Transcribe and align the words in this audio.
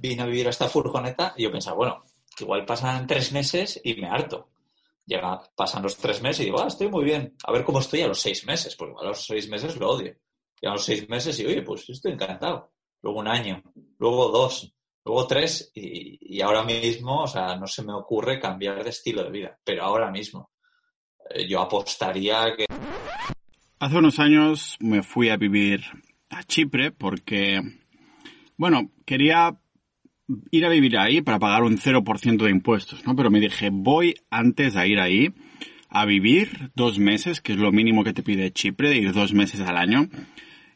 vine 0.00 0.22
a 0.22 0.26
vivir 0.26 0.46
a 0.46 0.50
esta 0.50 0.68
furgoneta, 0.68 1.34
yo 1.36 1.50
pensaba, 1.50 1.76
bueno, 1.76 2.04
igual 2.38 2.64
pasan 2.64 3.06
tres 3.06 3.32
meses 3.32 3.80
y 3.84 3.94
me 3.94 4.08
harto. 4.08 4.48
Llega, 5.06 5.42
pasan 5.54 5.82
los 5.82 5.96
tres 5.98 6.22
meses 6.22 6.40
y 6.40 6.44
digo, 6.44 6.60
ah, 6.60 6.68
estoy 6.68 6.88
muy 6.88 7.04
bien. 7.04 7.36
A 7.44 7.52
ver 7.52 7.64
cómo 7.64 7.80
estoy 7.80 8.00
a 8.00 8.08
los 8.08 8.20
seis 8.20 8.46
meses, 8.46 8.74
porque 8.76 8.94
a 8.98 9.08
los 9.08 9.26
seis 9.26 9.48
meses 9.48 9.76
lo 9.76 9.90
odio. 9.90 10.16
Y 10.60 10.66
a 10.66 10.70
los 10.70 10.84
seis 10.84 11.06
meses 11.08 11.38
y, 11.38 11.44
oye, 11.44 11.60
pues 11.62 11.88
estoy 11.90 12.12
encantado. 12.12 12.72
Luego 13.02 13.20
un 13.20 13.28
año, 13.28 13.62
luego 13.98 14.30
dos, 14.30 14.74
luego 15.04 15.26
tres 15.26 15.70
y, 15.74 16.40
ahora 16.40 16.62
mismo, 16.64 17.24
o 17.24 17.26
sea, 17.26 17.54
no 17.56 17.66
se 17.66 17.84
me 17.84 17.92
ocurre 17.92 18.40
cambiar 18.40 18.82
de 18.82 18.90
estilo 18.90 19.22
de 19.24 19.30
vida. 19.30 19.58
Pero 19.62 19.84
ahora 19.84 20.10
mismo, 20.10 20.50
eh, 21.28 21.46
yo 21.46 21.60
apostaría 21.60 22.56
que... 22.56 22.64
Hace 23.78 23.98
unos 23.98 24.18
años 24.18 24.78
me 24.80 25.02
fui 25.02 25.28
a 25.28 25.36
vivir 25.36 25.84
a 26.30 26.42
Chipre 26.44 26.90
porque, 26.90 27.60
bueno, 28.56 28.90
quería 29.04 29.60
ir 30.50 30.64
a 30.64 30.68
vivir 30.68 30.98
ahí 30.98 31.20
para 31.20 31.38
pagar 31.38 31.62
un 31.62 31.78
0% 31.78 32.44
de 32.44 32.50
impuestos, 32.50 33.04
¿no? 33.06 33.14
Pero 33.16 33.30
me 33.30 33.40
dije, 33.40 33.70
voy 33.72 34.14
antes 34.30 34.76
a 34.76 34.86
ir 34.86 35.00
ahí 35.00 35.34
a 35.90 36.06
vivir 36.06 36.70
dos 36.74 36.98
meses, 36.98 37.40
que 37.40 37.52
es 37.52 37.58
lo 37.58 37.70
mínimo 37.70 38.02
que 38.02 38.12
te 38.12 38.22
pide 38.22 38.50
Chipre, 38.50 38.88
de 38.88 38.96
ir 38.96 39.12
dos 39.12 39.32
meses 39.32 39.60
al 39.60 39.76
año. 39.76 40.08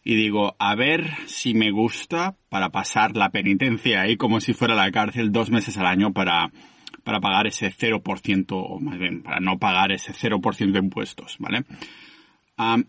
Y 0.04 0.14
digo, 0.14 0.54
a 0.58 0.74
ver 0.74 1.10
si 1.26 1.54
me 1.54 1.70
gusta 1.70 2.36
para 2.48 2.70
pasar 2.70 3.16
la 3.16 3.30
penitencia 3.30 4.02
ahí 4.02 4.16
como 4.16 4.40
si 4.40 4.54
fuera 4.54 4.74
la 4.74 4.90
cárcel 4.92 5.32
dos 5.32 5.50
meses 5.50 5.76
al 5.76 5.86
año 5.86 6.12
para, 6.12 6.52
para 7.02 7.20
pagar 7.20 7.46
ese 7.46 7.72
0%, 7.72 8.46
o 8.50 8.78
más 8.78 8.98
bien, 8.98 9.22
para 9.22 9.40
no 9.40 9.58
pagar 9.58 9.92
ese 9.92 10.12
0% 10.12 10.72
de 10.72 10.78
impuestos, 10.78 11.36
¿vale? 11.38 11.64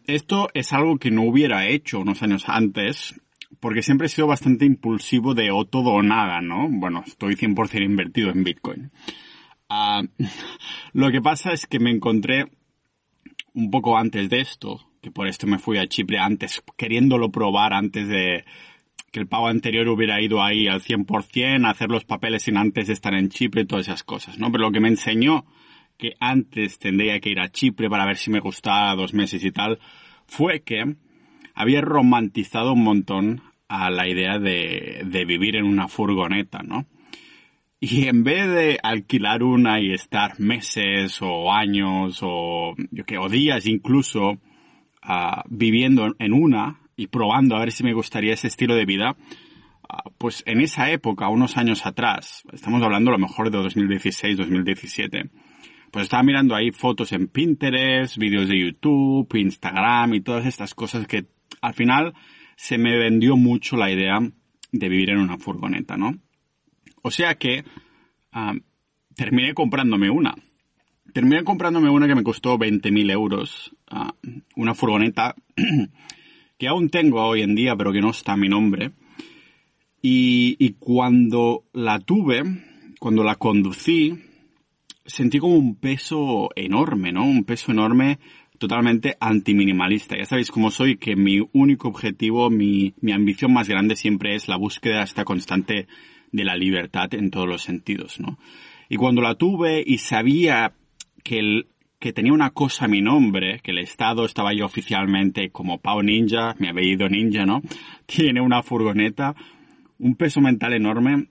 esto 0.07 0.49
es 0.55 0.73
algo 0.73 0.97
que 0.97 1.11
no 1.11 1.21
hubiera 1.23 1.67
hecho 1.67 1.99
unos 1.99 2.23
años 2.23 2.45
antes 2.47 3.21
porque 3.59 3.81
siempre 3.81 4.07
he 4.07 4.09
sido 4.09 4.27
bastante 4.27 4.65
impulsivo 4.65 5.33
de 5.33 5.51
o 5.51 5.65
todo 5.65 5.91
o 5.91 6.03
nada, 6.03 6.41
¿no? 6.41 6.67
Bueno, 6.69 7.03
estoy 7.05 7.35
100% 7.35 7.83
invertido 7.83 8.29
en 8.29 8.43
Bitcoin. 8.43 8.91
Ah, 9.69 10.01
lo 10.93 11.11
que 11.11 11.21
pasa 11.21 11.51
es 11.51 11.67
que 11.67 11.79
me 11.79 11.91
encontré 11.91 12.45
un 13.53 13.71
poco 13.71 13.97
antes 13.97 14.29
de 14.29 14.39
esto, 14.39 14.87
que 15.01 15.11
por 15.11 15.27
esto 15.27 15.47
me 15.47 15.59
fui 15.59 15.77
a 15.77 15.87
Chipre 15.87 16.19
antes, 16.19 16.63
queriéndolo 16.77 17.31
probar 17.31 17.73
antes 17.73 18.07
de 18.07 18.45
que 19.11 19.19
el 19.19 19.27
pago 19.27 19.47
anterior 19.47 19.87
hubiera 19.87 20.21
ido 20.21 20.43
ahí 20.43 20.67
al 20.67 20.81
100%, 20.81 21.67
hacer 21.67 21.89
los 21.89 22.05
papeles 22.05 22.43
sin 22.43 22.57
antes 22.57 22.89
estar 22.89 23.13
en 23.13 23.29
Chipre 23.29 23.61
y 23.61 23.65
todas 23.65 23.87
esas 23.87 24.03
cosas, 24.03 24.37
¿no? 24.37 24.51
Pero 24.51 24.65
lo 24.65 24.71
que 24.71 24.79
me 24.79 24.89
enseñó 24.89 25.45
que 25.97 26.15
antes 26.19 26.79
tendría 26.79 27.19
que 27.19 27.29
ir 27.29 27.39
a 27.39 27.51
Chipre 27.51 27.89
para 27.89 28.05
ver 28.05 28.17
si 28.17 28.31
me 28.31 28.39
gustaba 28.39 28.95
dos 28.95 29.13
meses 29.13 29.43
y 29.43 29.51
tal, 29.51 29.79
fue 30.25 30.61
que 30.61 30.95
había 31.59 31.81
romantizado 31.81 32.71
un 32.71 32.85
montón 32.85 33.41
a 33.67 33.91
la 33.91 34.07
idea 34.07 34.39
de, 34.39 35.25
vivir 35.27 35.57
en 35.57 35.65
una 35.65 35.89
furgoneta, 35.89 36.63
¿no? 36.63 36.85
Y 37.81 38.07
en 38.07 38.23
vez 38.23 38.47
de 38.47 38.79
alquilar 38.81 39.43
una 39.43 39.81
y 39.81 39.91
estar 39.91 40.39
meses 40.39 41.21
o 41.21 41.51
años 41.51 42.21
o, 42.21 42.75
yo 42.91 43.03
qué, 43.03 43.17
o 43.17 43.27
días 43.27 43.65
incluso 43.65 44.31
uh, 44.31 45.41
viviendo 45.49 46.15
en 46.17 46.33
una 46.33 46.79
y 46.95 47.07
probando 47.07 47.57
a 47.57 47.59
ver 47.59 47.73
si 47.73 47.83
me 47.83 47.93
gustaría 47.93 48.33
ese 48.33 48.47
estilo 48.47 48.75
de 48.75 48.85
vida, 48.85 49.17
uh, 49.17 50.09
pues 50.17 50.43
en 50.45 50.61
esa 50.61 50.89
época, 50.91 51.27
unos 51.27 51.57
años 51.57 51.85
atrás, 51.85 52.43
estamos 52.53 52.81
hablando 52.83 53.11
a 53.11 53.17
lo 53.17 53.19
mejor 53.19 53.51
de 53.51 53.57
2016, 53.57 54.37
2017, 54.37 55.29
pues 55.91 56.03
estaba 56.03 56.23
mirando 56.23 56.55
ahí 56.55 56.71
fotos 56.71 57.11
en 57.11 57.27
Pinterest, 57.27 58.17
vídeos 58.17 58.47
de 58.47 58.59
YouTube, 58.59 59.27
Instagram 59.35 60.13
y 60.13 60.21
todas 60.21 60.45
estas 60.45 60.73
cosas 60.73 61.05
que 61.05 61.25
al 61.61 61.73
final 61.73 62.13
se 62.55 62.77
me 62.77 62.97
vendió 62.97 63.37
mucho 63.37 63.77
la 63.77 63.91
idea 63.91 64.19
de 64.71 64.89
vivir 64.89 65.11
en 65.11 65.19
una 65.19 65.37
furgoneta, 65.37 65.97
¿no? 65.97 66.17
O 67.01 67.11
sea 67.11 67.35
que 67.35 67.63
ah, 68.31 68.53
terminé 69.15 69.53
comprándome 69.53 70.09
una. 70.09 70.35
Terminé 71.13 71.43
comprándome 71.43 71.89
una 71.89 72.07
que 72.07 72.15
me 72.15 72.23
costó 72.23 72.57
20.000 72.57 73.11
euros. 73.11 73.75
Ah, 73.87 74.13
una 74.55 74.73
furgoneta 74.75 75.35
que 76.57 76.67
aún 76.67 76.89
tengo 76.89 77.23
hoy 77.23 77.41
en 77.41 77.55
día, 77.55 77.75
pero 77.75 77.91
que 77.91 78.01
no 78.01 78.11
está 78.11 78.33
a 78.33 78.37
mi 78.37 78.49
nombre. 78.49 78.91
Y, 80.01 80.55
y 80.59 80.73
cuando 80.79 81.65
la 81.73 81.99
tuve, 81.99 82.43
cuando 82.99 83.23
la 83.23 83.35
conducí, 83.35 84.17
sentí 85.05 85.39
como 85.39 85.55
un 85.55 85.75
peso 85.75 86.49
enorme, 86.55 87.11
¿no? 87.11 87.23
Un 87.23 87.43
peso 87.43 87.71
enorme 87.71 88.19
totalmente 88.59 89.15
antiminimalista. 89.19 90.15
Ya 90.17 90.25
sabéis 90.25 90.51
cómo 90.51 90.69
soy, 90.69 90.97
que 90.97 91.15
mi 91.15 91.39
único 91.53 91.87
objetivo, 91.87 92.49
mi, 92.51 92.93
mi 93.01 93.11
ambición 93.11 93.51
más 93.51 93.67
grande 93.67 93.95
siempre 93.95 94.35
es 94.35 94.47
la 94.47 94.57
búsqueda 94.57 95.01
esta 95.01 95.25
constante 95.25 95.87
de 96.31 96.43
la 96.43 96.55
libertad 96.55 97.11
en 97.13 97.31
todos 97.31 97.47
los 97.47 97.63
sentidos, 97.63 98.19
¿no? 98.19 98.37
Y 98.89 98.97
cuando 98.97 99.21
la 99.21 99.35
tuve 99.35 99.83
y 99.85 99.99
sabía 99.99 100.73
que, 101.23 101.39
el, 101.39 101.67
que 101.99 102.13
tenía 102.13 102.33
una 102.33 102.51
cosa 102.51 102.85
a 102.85 102.87
mi 102.87 103.01
nombre, 103.01 103.59
que 103.63 103.71
el 103.71 103.79
Estado 103.79 104.25
estaba 104.25 104.53
yo 104.53 104.65
oficialmente 104.65 105.49
como 105.51 105.79
Pau 105.79 106.01
Ninja, 106.01 106.55
mi 106.59 106.67
apellido 106.67 107.07
Ninja, 107.09 107.45
¿no? 107.45 107.61
Tiene 108.05 108.41
una 108.41 108.61
furgoneta, 108.61 109.35
un 109.97 110.15
peso 110.15 110.41
mental 110.41 110.73
enorme 110.73 111.27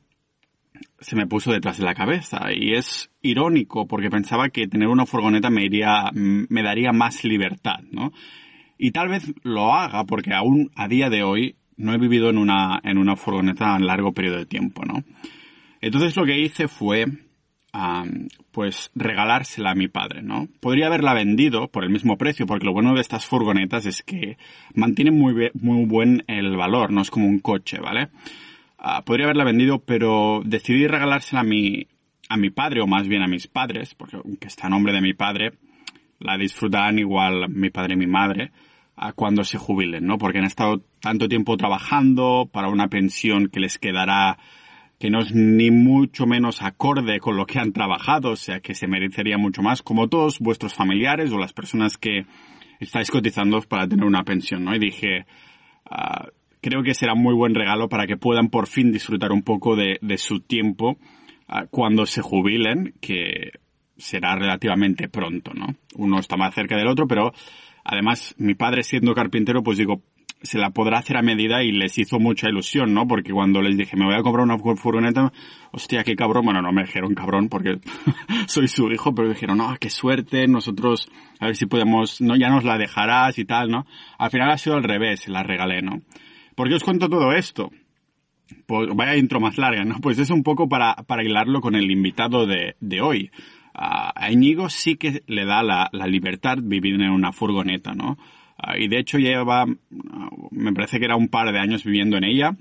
se 1.00 1.16
me 1.16 1.26
puso 1.26 1.52
detrás 1.52 1.78
de 1.78 1.84
la 1.84 1.94
cabeza 1.94 2.52
y 2.52 2.74
es 2.74 3.10
irónico 3.22 3.86
porque 3.86 4.10
pensaba 4.10 4.48
que 4.50 4.68
tener 4.68 4.88
una 4.88 5.06
furgoneta 5.06 5.50
me 5.50 5.64
iría, 5.64 6.10
me 6.12 6.62
daría 6.62 6.92
más 6.92 7.24
libertad, 7.24 7.80
¿no? 7.90 8.12
Y 8.78 8.92
tal 8.92 9.08
vez 9.08 9.32
lo 9.42 9.74
haga 9.74 10.04
porque 10.04 10.32
aún 10.32 10.70
a 10.74 10.88
día 10.88 11.10
de 11.10 11.22
hoy 11.22 11.56
no 11.76 11.92
he 11.94 11.98
vivido 11.98 12.28
en 12.28 12.38
una, 12.38 12.80
en 12.84 12.98
una 12.98 13.16
furgoneta 13.16 13.76
en 13.76 13.86
largo 13.86 14.12
periodo 14.12 14.38
de 14.38 14.46
tiempo, 14.46 14.84
¿no? 14.84 15.04
Entonces 15.80 16.16
lo 16.16 16.24
que 16.24 16.38
hice 16.38 16.68
fue, 16.68 17.06
pues, 18.50 18.90
regalársela 18.94 19.70
a 19.70 19.74
mi 19.74 19.88
padre, 19.88 20.22
¿no? 20.22 20.48
Podría 20.60 20.88
haberla 20.88 21.14
vendido 21.14 21.68
por 21.68 21.84
el 21.84 21.90
mismo 21.90 22.18
precio, 22.18 22.46
porque 22.46 22.66
lo 22.66 22.72
bueno 22.72 22.94
de 22.94 23.00
estas 23.00 23.26
furgonetas 23.26 23.86
es 23.86 24.02
que 24.02 24.38
mantienen 24.74 25.16
muy, 25.16 25.50
muy 25.54 25.86
buen 25.86 26.24
el 26.26 26.56
valor, 26.56 26.90
no 26.90 27.00
es 27.00 27.10
como 27.10 27.26
un 27.26 27.38
coche, 27.38 27.78
¿vale? 27.78 28.08
Ah, 28.78 29.04
podría 29.04 29.26
haberla 29.26 29.44
vendido, 29.44 29.80
pero 29.80 30.40
decidí 30.44 30.86
regalársela 30.86 31.40
a 31.40 31.44
mi, 31.44 31.86
a 32.28 32.36
mi 32.36 32.50
padre, 32.50 32.80
o 32.80 32.86
más 32.86 33.08
bien 33.08 33.22
a 33.22 33.28
mis 33.28 33.48
padres, 33.48 33.94
porque 33.94 34.16
aunque 34.16 34.46
está 34.48 34.68
a 34.68 34.70
nombre 34.70 34.92
de 34.92 35.00
mi 35.00 35.14
padre, 35.14 35.52
la 36.20 36.36
disfrutarán 36.36 36.98
igual 36.98 37.48
mi 37.48 37.70
padre 37.70 37.94
y 37.94 37.98
mi 37.98 38.06
madre 38.06 38.52
cuando 39.14 39.44
se 39.44 39.58
jubilen, 39.58 40.06
¿no? 40.06 40.18
Porque 40.18 40.38
han 40.38 40.44
estado 40.44 40.82
tanto 41.00 41.28
tiempo 41.28 41.56
trabajando 41.56 42.48
para 42.52 42.68
una 42.68 42.88
pensión 42.88 43.48
que 43.48 43.60
les 43.60 43.78
quedará 43.78 44.38
que 44.98 45.10
no 45.10 45.20
es 45.20 45.32
ni 45.32 45.70
mucho 45.70 46.26
menos 46.26 46.60
acorde 46.60 47.20
con 47.20 47.36
lo 47.36 47.46
que 47.46 47.60
han 47.60 47.72
trabajado, 47.72 48.32
o 48.32 48.36
sea 48.36 48.58
que 48.58 48.74
se 48.74 48.88
merecería 48.88 49.38
mucho 49.38 49.62
más, 49.62 49.80
como 49.82 50.08
todos 50.08 50.40
vuestros 50.40 50.74
familiares 50.74 51.30
o 51.30 51.38
las 51.38 51.52
personas 51.52 51.96
que 51.96 52.26
estáis 52.80 53.08
cotizando 53.08 53.60
para 53.60 53.86
tener 53.86 54.04
una 54.04 54.24
pensión, 54.24 54.64
¿no? 54.64 54.74
Y 54.74 54.80
dije, 54.80 55.26
ah, 55.88 56.26
creo 56.60 56.82
que 56.82 56.94
será 56.94 57.14
muy 57.14 57.34
buen 57.34 57.54
regalo 57.54 57.88
para 57.88 58.06
que 58.06 58.16
puedan 58.16 58.48
por 58.48 58.66
fin 58.66 58.92
disfrutar 58.92 59.32
un 59.32 59.42
poco 59.42 59.76
de, 59.76 59.98
su 60.18 60.40
tiempo 60.40 60.98
ah, 61.46 61.66
cuando 61.70 62.06
se 62.06 62.22
jubilen, 62.22 62.94
que 63.00 63.52
será 63.96 64.36
relativamente 64.36 65.08
pronto, 65.08 65.52
¿no? 65.54 65.74
Uno 65.96 66.18
está 66.18 66.36
más 66.36 66.54
cerca 66.54 66.76
del 66.76 66.88
otro, 66.88 67.06
pero 67.06 67.32
además 67.84 68.34
mi 68.38 68.54
padre 68.54 68.82
siendo 68.82 69.14
carpintero, 69.14 69.62
pues 69.62 69.78
digo, 69.78 70.02
se 70.42 70.58
la 70.58 70.70
podrá 70.70 70.98
hacer 70.98 71.16
a 71.16 71.22
medida 71.22 71.64
y 71.64 71.72
les 71.72 71.98
hizo 71.98 72.20
mucha 72.20 72.48
ilusión, 72.48 72.94
¿no? 72.94 73.06
Porque 73.08 73.32
cuando 73.32 73.60
les 73.60 73.76
dije, 73.76 73.96
me 73.96 74.04
voy 74.04 74.14
a 74.14 74.22
comprar 74.22 74.44
una 74.44 74.58
furgoneta, 74.58 75.32
hostia, 75.72 76.04
qué 76.04 76.14
cabrón, 76.14 76.44
bueno, 76.44 76.62
no 76.62 76.72
me 76.72 76.84
dijeron 76.84 77.14
cabrón 77.14 77.48
porque 77.48 77.80
soy 78.46 78.68
su 78.68 78.90
hijo, 78.90 79.14
pero 79.14 79.28
dijeron, 79.28 79.58
no, 79.58 79.76
qué 79.80 79.90
suerte, 79.90 80.46
nosotros, 80.46 81.10
a 81.40 81.46
ver 81.46 81.56
si 81.56 81.66
podemos, 81.66 82.20
no, 82.20 82.36
ya 82.36 82.50
nos 82.50 82.64
la 82.64 82.78
dejarás 82.78 83.38
y 83.38 83.44
tal, 83.44 83.70
¿no? 83.70 83.86
Al 84.18 84.30
final 84.30 84.50
ha 84.50 84.58
sido 84.58 84.76
al 84.76 84.84
revés, 84.84 85.28
la 85.28 85.42
regalé, 85.42 85.82
¿no? 85.82 86.02
¿Por 86.58 86.68
qué 86.68 86.74
os 86.74 86.82
cuento 86.82 87.08
todo 87.08 87.30
esto? 87.30 87.70
Pues 88.66 88.88
vaya 88.92 89.14
intro 89.14 89.38
más 89.38 89.58
larga, 89.58 89.84
¿no? 89.84 90.00
Pues 90.00 90.18
es 90.18 90.28
un 90.30 90.42
poco 90.42 90.68
para, 90.68 90.96
para 91.06 91.22
hilarlo 91.22 91.60
con 91.60 91.76
el 91.76 91.88
invitado 91.88 92.46
de, 92.46 92.74
de 92.80 93.00
hoy. 93.00 93.30
a 93.74 94.28
Íñigo 94.32 94.68
sí 94.68 94.96
que 94.96 95.22
le 95.28 95.44
da 95.44 95.62
la, 95.62 95.88
libertad 96.08 96.58
vivir 96.60 96.94
en 96.94 97.10
una 97.10 97.30
furgoneta, 97.30 97.94
¿no? 97.94 98.18
y 98.76 98.88
de 98.88 98.98
hecho 98.98 99.18
lleva, 99.18 99.66
me 100.50 100.72
parece 100.72 100.98
que 100.98 101.04
era 101.04 101.14
un 101.14 101.28
par 101.28 101.52
de 101.52 101.60
años 101.60 101.84
viviendo 101.84 102.16
en 102.16 102.24
ella, 102.24 102.56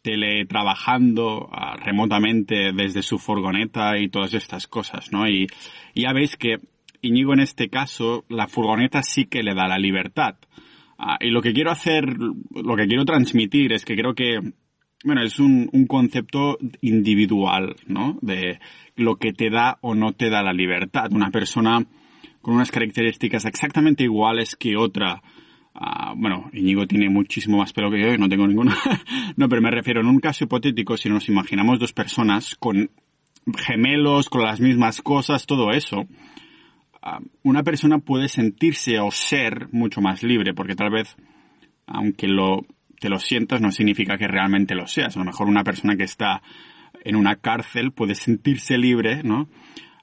teletrabajando 0.00 1.50
remotamente 1.84 2.72
desde 2.72 3.02
su 3.02 3.18
furgoneta 3.18 3.98
y 3.98 4.08
todas 4.08 4.32
estas 4.32 4.66
cosas, 4.66 5.12
¿no? 5.12 5.28
Y, 5.28 5.46
y 5.92 6.04
ya 6.04 6.14
veis 6.14 6.38
que 6.38 6.58
Íñigo 7.02 7.34
en 7.34 7.40
este 7.40 7.68
caso, 7.68 8.24
la 8.30 8.48
furgoneta 8.48 9.02
sí 9.02 9.26
que 9.26 9.42
le 9.42 9.54
da 9.54 9.68
la 9.68 9.76
libertad. 9.76 10.36
Ah, 11.02 11.16
y 11.20 11.30
lo 11.30 11.40
que 11.40 11.54
quiero 11.54 11.70
hacer, 11.70 12.04
lo 12.18 12.76
que 12.76 12.86
quiero 12.86 13.06
transmitir 13.06 13.72
es 13.72 13.86
que 13.86 13.96
creo 13.96 14.14
que, 14.14 14.38
bueno, 15.02 15.22
es 15.22 15.38
un, 15.38 15.70
un 15.72 15.86
concepto 15.86 16.58
individual, 16.82 17.74
¿no? 17.86 18.18
De 18.20 18.60
lo 18.96 19.16
que 19.16 19.32
te 19.32 19.48
da 19.48 19.78
o 19.80 19.94
no 19.94 20.12
te 20.12 20.28
da 20.28 20.42
la 20.42 20.52
libertad. 20.52 21.10
Una 21.12 21.30
persona 21.30 21.86
con 22.42 22.54
unas 22.54 22.70
características 22.70 23.46
exactamente 23.46 24.04
iguales 24.04 24.56
que 24.56 24.76
otra 24.76 25.22
Ah, 25.74 26.14
bueno, 26.16 26.50
Íñigo 26.52 26.86
tiene 26.86 27.08
muchísimo 27.08 27.58
más 27.58 27.72
pelo 27.72 27.90
que 27.90 28.00
yo 28.00 28.12
y 28.12 28.18
no 28.18 28.28
tengo 28.28 28.46
ninguno. 28.46 28.72
no, 29.36 29.48
pero 29.48 29.62
me 29.62 29.70
refiero 29.70 30.00
en 30.00 30.08
un 30.08 30.18
caso 30.18 30.44
hipotético, 30.44 30.96
si 30.96 31.08
nos 31.08 31.28
imaginamos 31.28 31.78
dos 31.78 31.92
personas 31.92 32.56
con 32.56 32.90
gemelos, 33.56 34.28
con 34.28 34.42
las 34.42 34.60
mismas 34.60 35.00
cosas, 35.00 35.46
todo 35.46 35.70
eso, 35.70 36.06
una 37.42 37.62
persona 37.62 37.98
puede 37.98 38.28
sentirse 38.28 38.98
o 38.98 39.10
ser 39.10 39.68
mucho 39.72 40.00
más 40.00 40.22
libre, 40.22 40.54
porque 40.54 40.74
tal 40.74 40.90
vez, 40.90 41.16
aunque 41.86 42.28
lo, 42.28 42.66
te 43.00 43.08
lo 43.08 43.18
sientas, 43.18 43.60
no 43.60 43.70
significa 43.72 44.18
que 44.18 44.28
realmente 44.28 44.74
lo 44.74 44.86
seas. 44.86 45.16
A 45.16 45.20
lo 45.20 45.24
mejor 45.24 45.48
una 45.48 45.64
persona 45.64 45.96
que 45.96 46.04
está 46.04 46.42
en 47.04 47.16
una 47.16 47.36
cárcel 47.36 47.92
puede 47.92 48.14
sentirse 48.14 48.76
libre, 48.76 49.22
¿no? 49.22 49.48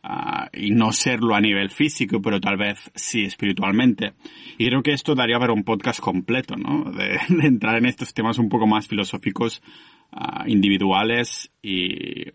Ah, 0.03 0.49
y 0.53 0.71
no 0.71 0.91
serlo 0.91 1.35
a 1.35 1.41
nivel 1.41 1.69
físico, 1.69 2.21
pero 2.21 2.39
tal 2.39 2.57
vez 2.57 2.91
sí 2.95 3.23
espiritualmente. 3.23 4.13
Y 4.57 4.67
creo 4.67 4.81
que 4.81 4.93
esto 4.93 5.15
daría 5.15 5.37
para 5.37 5.53
un 5.53 5.63
podcast 5.63 5.99
completo, 5.99 6.55
¿no? 6.55 6.91
De, 6.91 7.19
entrar 7.45 7.77
en 7.77 7.85
estos 7.85 8.13
temas 8.13 8.39
un 8.39 8.49
poco 8.49 8.67
más 8.67 8.87
filosóficos, 8.87 9.61
ah, 10.11 10.45
individuales 10.47 11.51
y, 11.61 12.29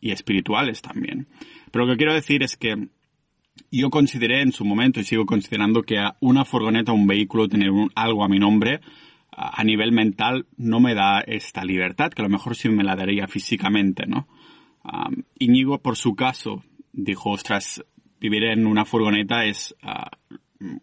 y 0.00 0.10
espirituales 0.10 0.82
también. 0.82 1.28
Pero 1.70 1.84
lo 1.84 1.92
que 1.92 1.98
quiero 1.98 2.14
decir 2.14 2.42
es 2.42 2.56
que 2.56 2.88
yo 3.70 3.90
consideré 3.90 4.42
en 4.42 4.52
su 4.52 4.64
momento 4.64 5.00
y 5.00 5.04
sigo 5.04 5.26
considerando 5.26 5.82
que 5.82 5.96
una 6.20 6.44
furgoneta, 6.44 6.92
un 6.92 7.06
vehículo, 7.06 7.48
tener 7.48 7.70
algo 7.94 8.24
a 8.24 8.28
mi 8.28 8.38
nombre, 8.38 8.80
a 9.32 9.62
nivel 9.64 9.92
mental 9.92 10.46
no 10.56 10.80
me 10.80 10.94
da 10.94 11.20
esta 11.20 11.64
libertad, 11.64 12.10
que 12.10 12.22
a 12.22 12.24
lo 12.24 12.30
mejor 12.30 12.56
sí 12.56 12.68
me 12.68 12.84
la 12.84 12.96
daría 12.96 13.26
físicamente, 13.28 14.06
¿no? 14.06 14.28
Um, 14.84 15.22
Íñigo, 15.38 15.80
por 15.80 15.96
su 15.96 16.14
caso, 16.14 16.64
dijo, 16.92 17.30
ostras, 17.30 17.84
vivir 18.20 18.44
en 18.44 18.66
una 18.66 18.84
furgoneta 18.84 19.44
es, 19.44 19.74
ah, 19.82 20.10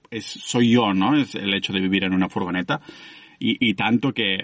es, 0.09 0.25
soy 0.25 0.71
yo, 0.71 0.93
¿no? 0.93 1.17
Es 1.19 1.35
el 1.35 1.53
hecho 1.53 1.73
de 1.73 1.81
vivir 1.81 2.03
en 2.03 2.13
una 2.13 2.29
furgoneta. 2.29 2.81
Y, 3.39 3.57
y, 3.69 3.73
tanto 3.75 4.13
que 4.13 4.37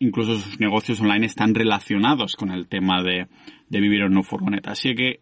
incluso 0.00 0.38
sus 0.38 0.60
negocios 0.60 1.00
online 1.00 1.26
están 1.26 1.54
relacionados 1.54 2.36
con 2.36 2.50
el 2.50 2.68
tema 2.68 3.02
de, 3.02 3.26
de 3.68 3.80
vivir 3.80 4.00
en 4.00 4.12
una 4.12 4.22
furgoneta. 4.22 4.72
Así 4.72 4.94
que 4.94 5.20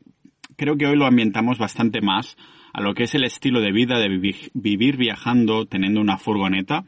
creo 0.56 0.76
que 0.76 0.86
hoy 0.86 0.96
lo 0.96 1.06
ambientamos 1.06 1.58
bastante 1.58 2.00
más 2.00 2.36
a 2.72 2.80
lo 2.80 2.94
que 2.94 3.04
es 3.04 3.14
el 3.14 3.24
estilo 3.24 3.60
de 3.60 3.72
vida 3.72 3.98
de 3.98 4.08
vivir, 4.08 4.96
viajando 4.96 5.66
teniendo 5.66 6.00
una 6.00 6.18
furgoneta 6.18 6.84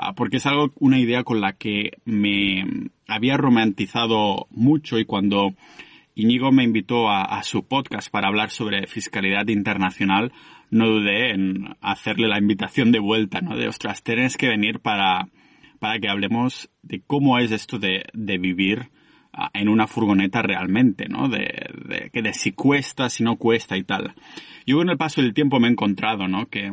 Ah, 0.00 0.12
porque 0.14 0.36
es 0.36 0.46
algo, 0.46 0.72
una 0.78 1.00
idea 1.00 1.24
con 1.24 1.40
la 1.40 1.54
que 1.54 1.90
me 2.04 2.64
había 3.08 3.36
romantizado 3.36 4.46
mucho 4.50 5.00
y 5.00 5.04
cuando 5.04 5.54
Íñigo 6.14 6.52
me 6.52 6.62
invitó 6.62 7.10
a, 7.10 7.42
su 7.42 7.66
podcast 7.66 8.08
para 8.08 8.28
hablar 8.28 8.50
sobre 8.50 8.86
fiscalidad 8.86 9.48
internacional, 9.48 10.32
no 10.70 10.86
dudé 10.86 11.32
en 11.32 11.74
hacerle 11.80 12.28
la 12.28 12.38
invitación 12.38 12.92
de 12.92 13.00
vuelta, 13.00 13.40
¿no? 13.40 13.56
De, 13.56 13.66
ostras, 13.66 14.04
tienes 14.04 14.36
que 14.36 14.46
venir 14.46 14.78
para, 14.78 15.30
para 15.80 15.98
que 15.98 16.08
hablemos 16.08 16.70
de 16.82 17.02
cómo 17.04 17.40
es 17.40 17.50
esto 17.50 17.80
de, 17.80 18.04
de 18.12 18.38
vivir 18.38 18.90
en 19.52 19.68
una 19.68 19.86
furgoneta 19.86 20.42
realmente, 20.42 21.08
¿no? 21.08 21.28
De, 21.28 22.10
de, 22.12 22.22
de 22.22 22.34
si 22.34 22.52
cuesta, 22.52 23.08
si 23.08 23.22
no 23.22 23.36
cuesta 23.36 23.76
y 23.76 23.84
tal. 23.84 24.14
Yo 24.66 24.78
con 24.78 24.90
el 24.90 24.96
paso 24.96 25.20
del 25.20 25.34
tiempo 25.34 25.60
me 25.60 25.68
he 25.68 25.72
encontrado, 25.72 26.28
¿no? 26.28 26.46
Que 26.46 26.72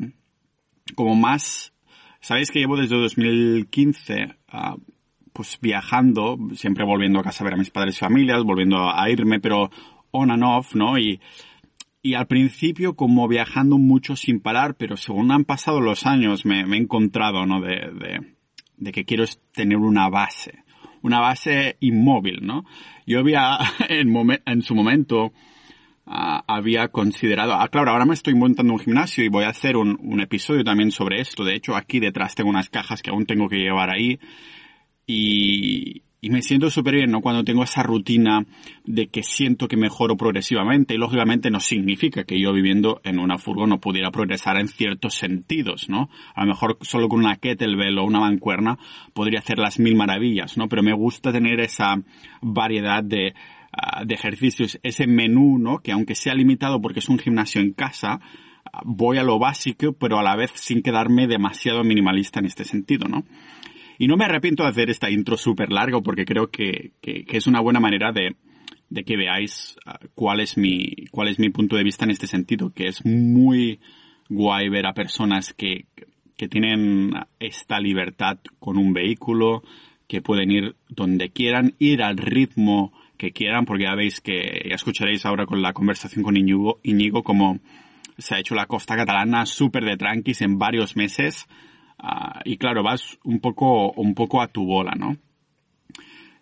como 0.95 1.15
más 1.15 1.73
Sabéis 2.25 2.49
que 2.49 2.57
llevo 2.57 2.75
desde 2.75 2.95
2015 2.95 4.35
ah, 4.47 4.77
pues 5.31 5.59
viajando, 5.61 6.39
siempre 6.55 6.83
volviendo 6.83 7.19
a 7.19 7.23
casa 7.23 7.43
a 7.43 7.45
ver 7.45 7.53
a 7.53 7.57
mis 7.57 7.69
padres 7.69 7.97
y 7.97 7.99
familias, 7.99 8.43
volviendo 8.43 8.89
a 8.91 9.07
irme, 9.11 9.39
pero 9.39 9.69
on 10.09 10.31
and 10.31 10.43
off, 10.43 10.73
¿no? 10.73 10.97
Y, 10.97 11.21
y 12.01 12.15
al 12.15 12.25
principio 12.25 12.95
como 12.95 13.27
viajando 13.27 13.77
mucho 13.77 14.15
sin 14.15 14.39
parar, 14.39 14.73
pero 14.73 14.97
según 14.97 15.31
han 15.31 15.45
pasado 15.45 15.81
los 15.81 16.07
años 16.07 16.47
me, 16.47 16.61
he 16.61 16.77
encontrado, 16.77 17.45
¿no? 17.45 17.61
De, 17.61 17.91
de, 17.93 18.37
de, 18.77 18.91
que 18.91 19.05
quiero 19.05 19.25
tener 19.53 19.77
una 19.77 20.09
base, 20.09 20.63
una 21.05 21.19
base 21.19 21.77
inmóvil, 21.79 22.39
¿no? 22.41 22.65
Yo 23.05 23.19
había 23.19 23.59
en, 23.89 24.13
en 24.45 24.61
su 24.61 24.75
momento 24.75 25.31
Ah, 26.07 26.43
había 26.47 26.89
considerado. 26.89 27.55
Ah, 27.55 27.67
claro, 27.67 27.89
ahora 27.89 28.05
me 28.05 28.13
estoy 28.13 28.35
montando 28.35 28.73
un 28.73 28.79
gimnasio 28.79 29.23
y 29.23 29.27
voy 29.29 29.43
a 29.45 29.49
hacer 29.49 29.75
un, 29.75 29.97
un, 30.03 30.19
episodio 30.21 30.63
también 30.63 30.91
sobre 30.91 31.19
esto. 31.19 31.43
De 31.43 31.55
hecho, 31.55 31.75
aquí 31.75 31.99
detrás 31.99 32.35
tengo 32.35 32.51
unas 32.51 32.69
cajas 32.69 33.01
que 33.01 33.09
aún 33.09 33.25
tengo 33.25 33.49
que 33.49 33.57
llevar 33.57 33.89
ahí. 33.89 34.19
Y, 35.07 36.03
y 36.25 36.29
me 36.29 36.41
siento 36.41 36.69
súper 36.69 36.95
bien, 36.95 37.11
¿no? 37.11 37.21
Cuando 37.21 37.43
tengo 37.43 37.63
esa 37.63 37.83
rutina 37.83 38.45
de 38.83 39.07
que 39.07 39.23
siento 39.23 39.67
que 39.67 39.77
mejoro 39.77 40.17
progresivamente. 40.17 40.95
Y 40.95 40.97
lógicamente 40.97 41.51
no 41.51 41.59
significa 41.59 42.23
que 42.23 42.39
yo 42.39 42.51
viviendo 42.53 43.01
en 43.03 43.19
una 43.19 43.37
furgo 43.37 43.67
no 43.67 43.79
pudiera 43.79 44.11
progresar 44.11 44.59
en 44.59 44.67
ciertos 44.67 45.15
sentidos, 45.15 45.89
¿no? 45.89 46.09
A 46.33 46.41
lo 46.41 46.47
mejor 46.47 46.77
solo 46.81 47.09
con 47.09 47.19
una 47.19 47.35
kettlebell 47.35 47.97
o 47.99 48.05
una 48.05 48.19
mancuerna 48.19 48.77
podría 49.13 49.39
hacer 49.39 49.59
las 49.59 49.79
mil 49.79 49.95
maravillas, 49.95 50.57
¿no? 50.57 50.67
Pero 50.67 50.83
me 50.83 50.93
gusta 50.93 51.31
tener 51.31 51.59
esa 51.59 51.95
variedad 52.41 53.03
de, 53.03 53.33
Ah, 53.77 54.05
de 54.05 54.15
ejercicios, 54.15 54.79
ese 54.83 55.05
menú, 55.05 55.59
¿no? 55.59 55.79
Que 55.79 55.91
aunque 55.91 56.15
sea 56.15 56.33
limitado 56.33 56.79
porque 56.79 56.99
es 56.99 57.09
un 57.09 57.19
gimnasio 57.19 57.59
en 57.59 57.73
casa, 57.73 58.21
voy 58.85 59.17
a 59.17 59.23
lo 59.23 59.37
básico, 59.37 59.91
pero 59.91 60.17
a 60.17 60.23
la 60.23 60.37
vez 60.37 60.51
sin 60.55 60.81
quedarme 60.81 61.27
demasiado 61.27 61.83
minimalista 61.83 62.39
en 62.39 62.45
este 62.45 62.63
sentido, 62.63 63.09
¿no? 63.09 63.25
Y 63.97 64.07
no 64.07 64.17
me 64.17 64.25
arrepiento 64.25 64.63
de 64.63 64.69
hacer 64.69 64.89
esta 64.89 65.09
intro 65.09 65.37
súper 65.37 65.71
largo 65.71 66.03
porque 66.03 66.25
creo 66.25 66.49
que, 66.49 66.91
que, 67.01 67.25
es 67.27 67.47
una 67.47 67.61
buena 67.61 67.79
manera 67.79 68.11
de, 68.11 68.35
de 68.89 69.03
que 69.03 69.17
veáis 69.17 69.77
ah, 69.85 69.99
cuál 70.13 70.41
es 70.41 70.57
mi, 70.57 71.07
cuál 71.11 71.29
es 71.29 71.39
mi 71.39 71.49
punto 71.49 71.75
de 71.75 71.83
vista 71.83 72.05
en 72.05 72.11
este 72.11 72.27
sentido, 72.27 72.71
que 72.73 72.87
es 72.87 73.05
muy 73.05 73.79
guay 74.29 74.69
ver 74.69 74.85
a 74.85 74.93
personas 74.93 75.53
que, 75.53 75.85
que 76.37 76.47
tienen 76.47 77.13
esta 77.39 77.79
libertad 77.79 78.39
con 78.59 78.77
un 78.77 78.93
vehículo, 78.93 79.63
que 80.07 80.21
pueden 80.21 80.51
ir 80.51 80.75
donde 80.89 81.29
quieran, 81.29 81.73
ir 81.79 82.03
al 82.03 82.17
ritmo 82.17 82.93
que 83.17 83.31
quieran, 83.31 83.65
porque 83.65 83.85
ya 83.85 83.95
veis 83.95 84.21
que 84.21 84.65
ya 84.69 84.75
escucharéis 84.75 85.25
ahora 85.25 85.45
con 85.45 85.61
la 85.61 85.73
conversación 85.73 86.23
con 86.23 86.37
Iñigo, 86.37 86.79
Iñigo 86.83 87.23
como 87.23 87.59
se 88.17 88.35
ha 88.35 88.39
hecho 88.39 88.55
la 88.55 88.65
costa 88.65 88.95
catalana 88.95 89.45
súper 89.45 89.83
de 89.83 89.97
tranquis 89.97 90.41
en 90.41 90.57
varios 90.57 90.95
meses. 90.95 91.47
Uh, 92.01 92.39
y 92.43 92.57
claro, 92.57 92.83
vas 92.83 93.17
un 93.23 93.39
poco, 93.39 93.91
un 93.93 94.13
poco 94.13 94.41
a 94.41 94.47
tu 94.47 94.65
bola, 94.65 94.93
¿no? 94.97 95.17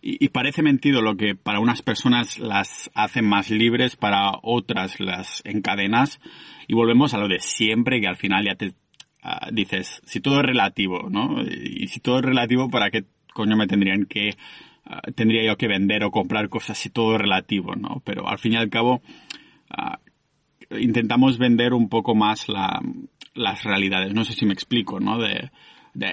Y, 0.06 0.28
parece 0.30 0.62
mentido 0.62 1.02
lo 1.02 1.16
que 1.16 1.34
para 1.34 1.62
unas 1.62 1.82
personas 1.82 2.38
las 2.38 2.92
hacen 2.94 3.24
más 3.26 3.50
libres, 3.50 3.96
para 3.96 4.34
otras 4.42 5.00
las 5.00 5.42
encadenas. 5.46 6.20
Y 6.68 6.74
volvemos 6.74 7.14
a 7.14 7.18
lo 7.18 7.30
de 7.30 7.40
siempre, 7.40 8.02
que 8.02 8.08
al 8.08 8.18
final 8.18 8.44
ya 8.44 8.56
te 8.56 8.68
uh, 9.24 9.54
dices, 9.54 10.02
si 10.04 10.20
todo 10.20 10.42
es 10.42 10.46
relativo, 10.46 11.10
¿no? 11.10 11.42
Y 11.42 11.88
si 11.88 12.02
todo 12.02 12.20
es 12.20 12.26
relativo, 12.26 12.70
¿para 12.70 12.92
qué 12.92 13.06
coño 13.34 13.56
me 13.56 13.66
tendrían 13.66 14.06
que 14.06 14.32
Ah, 14.86 15.02
tendría 15.16 15.46
yo 15.46 15.58
que 15.58 15.68
vender 15.68 16.04
o 16.04 16.12
comprar 16.12 16.50
cosas 16.50 16.86
y 16.86 16.90
todo 16.90 17.18
relativo, 17.18 17.74
¿no? 17.76 18.02
Pero 18.04 18.28
al 18.28 18.38
fin 18.38 18.54
y 18.54 18.58
al 18.58 18.70
cabo 18.70 19.02
intentamos 20.72 21.38
vender 21.38 21.74
un 21.74 21.88
poco 21.88 22.16
más 22.16 22.50
la, 22.50 22.82
las 23.34 23.64
realidades. 23.64 24.14
No 24.14 24.24
sé 24.24 24.34
si 24.34 24.46
me 24.46 24.54
explico, 24.54 25.00
¿no? 25.00 25.20
De, 25.20 25.50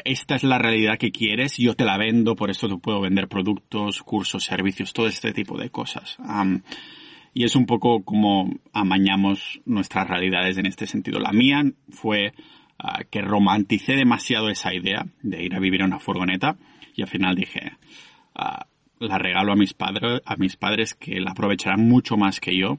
esta 0.05 0.35
es 0.35 0.45
la 0.45 0.59
realidad 0.59 0.99
que 0.99 1.11
quieres, 1.11 1.57
yo 1.57 1.75
te 1.75 1.85
la 1.85 1.97
vendo, 1.97 2.37
por 2.37 2.51
eso 2.51 2.69
te 2.69 2.77
puedo 2.77 3.01
vender 3.01 3.29
productos, 3.29 4.03
cursos, 4.03 4.45
servicios, 4.45 4.93
todo 4.93 5.07
este 5.07 5.33
tipo 5.33 5.59
de 5.59 5.71
cosas. 5.71 6.19
Y 7.33 7.45
es 7.45 7.57
un 7.57 7.65
poco 7.65 8.03
como 8.05 8.51
amañamos 8.73 9.61
nuestras 9.65 10.09
realidades 10.09 10.59
en 10.59 10.67
este 10.67 10.87
sentido. 10.87 11.19
La 11.19 11.33
mía 11.33 11.63
fue 11.89 12.35
uh, 12.83 13.05
que 13.11 13.23
romanticé 13.23 13.95
demasiado 13.95 14.51
esa 14.51 14.75
idea 14.75 15.07
de 15.23 15.45
ir 15.45 15.55
a 15.55 15.61
vivir 15.61 15.81
en 15.81 15.87
una 15.87 16.01
furgoneta 16.01 16.57
y 16.95 17.03
al 17.03 17.09
final 17.09 17.35
dije, 17.35 17.73
la 18.99 19.19
regalo 19.19 19.53
a 19.53 19.57
mis 19.57 19.75
padres, 19.75 20.21
a 20.25 20.37
mis 20.37 20.57
padres 20.57 20.95
que 20.95 21.21
la 21.21 21.33
aprovecharán 21.33 21.89
mucho 21.89 22.17
más 22.17 22.41
que 22.41 22.57
yo. 22.57 22.79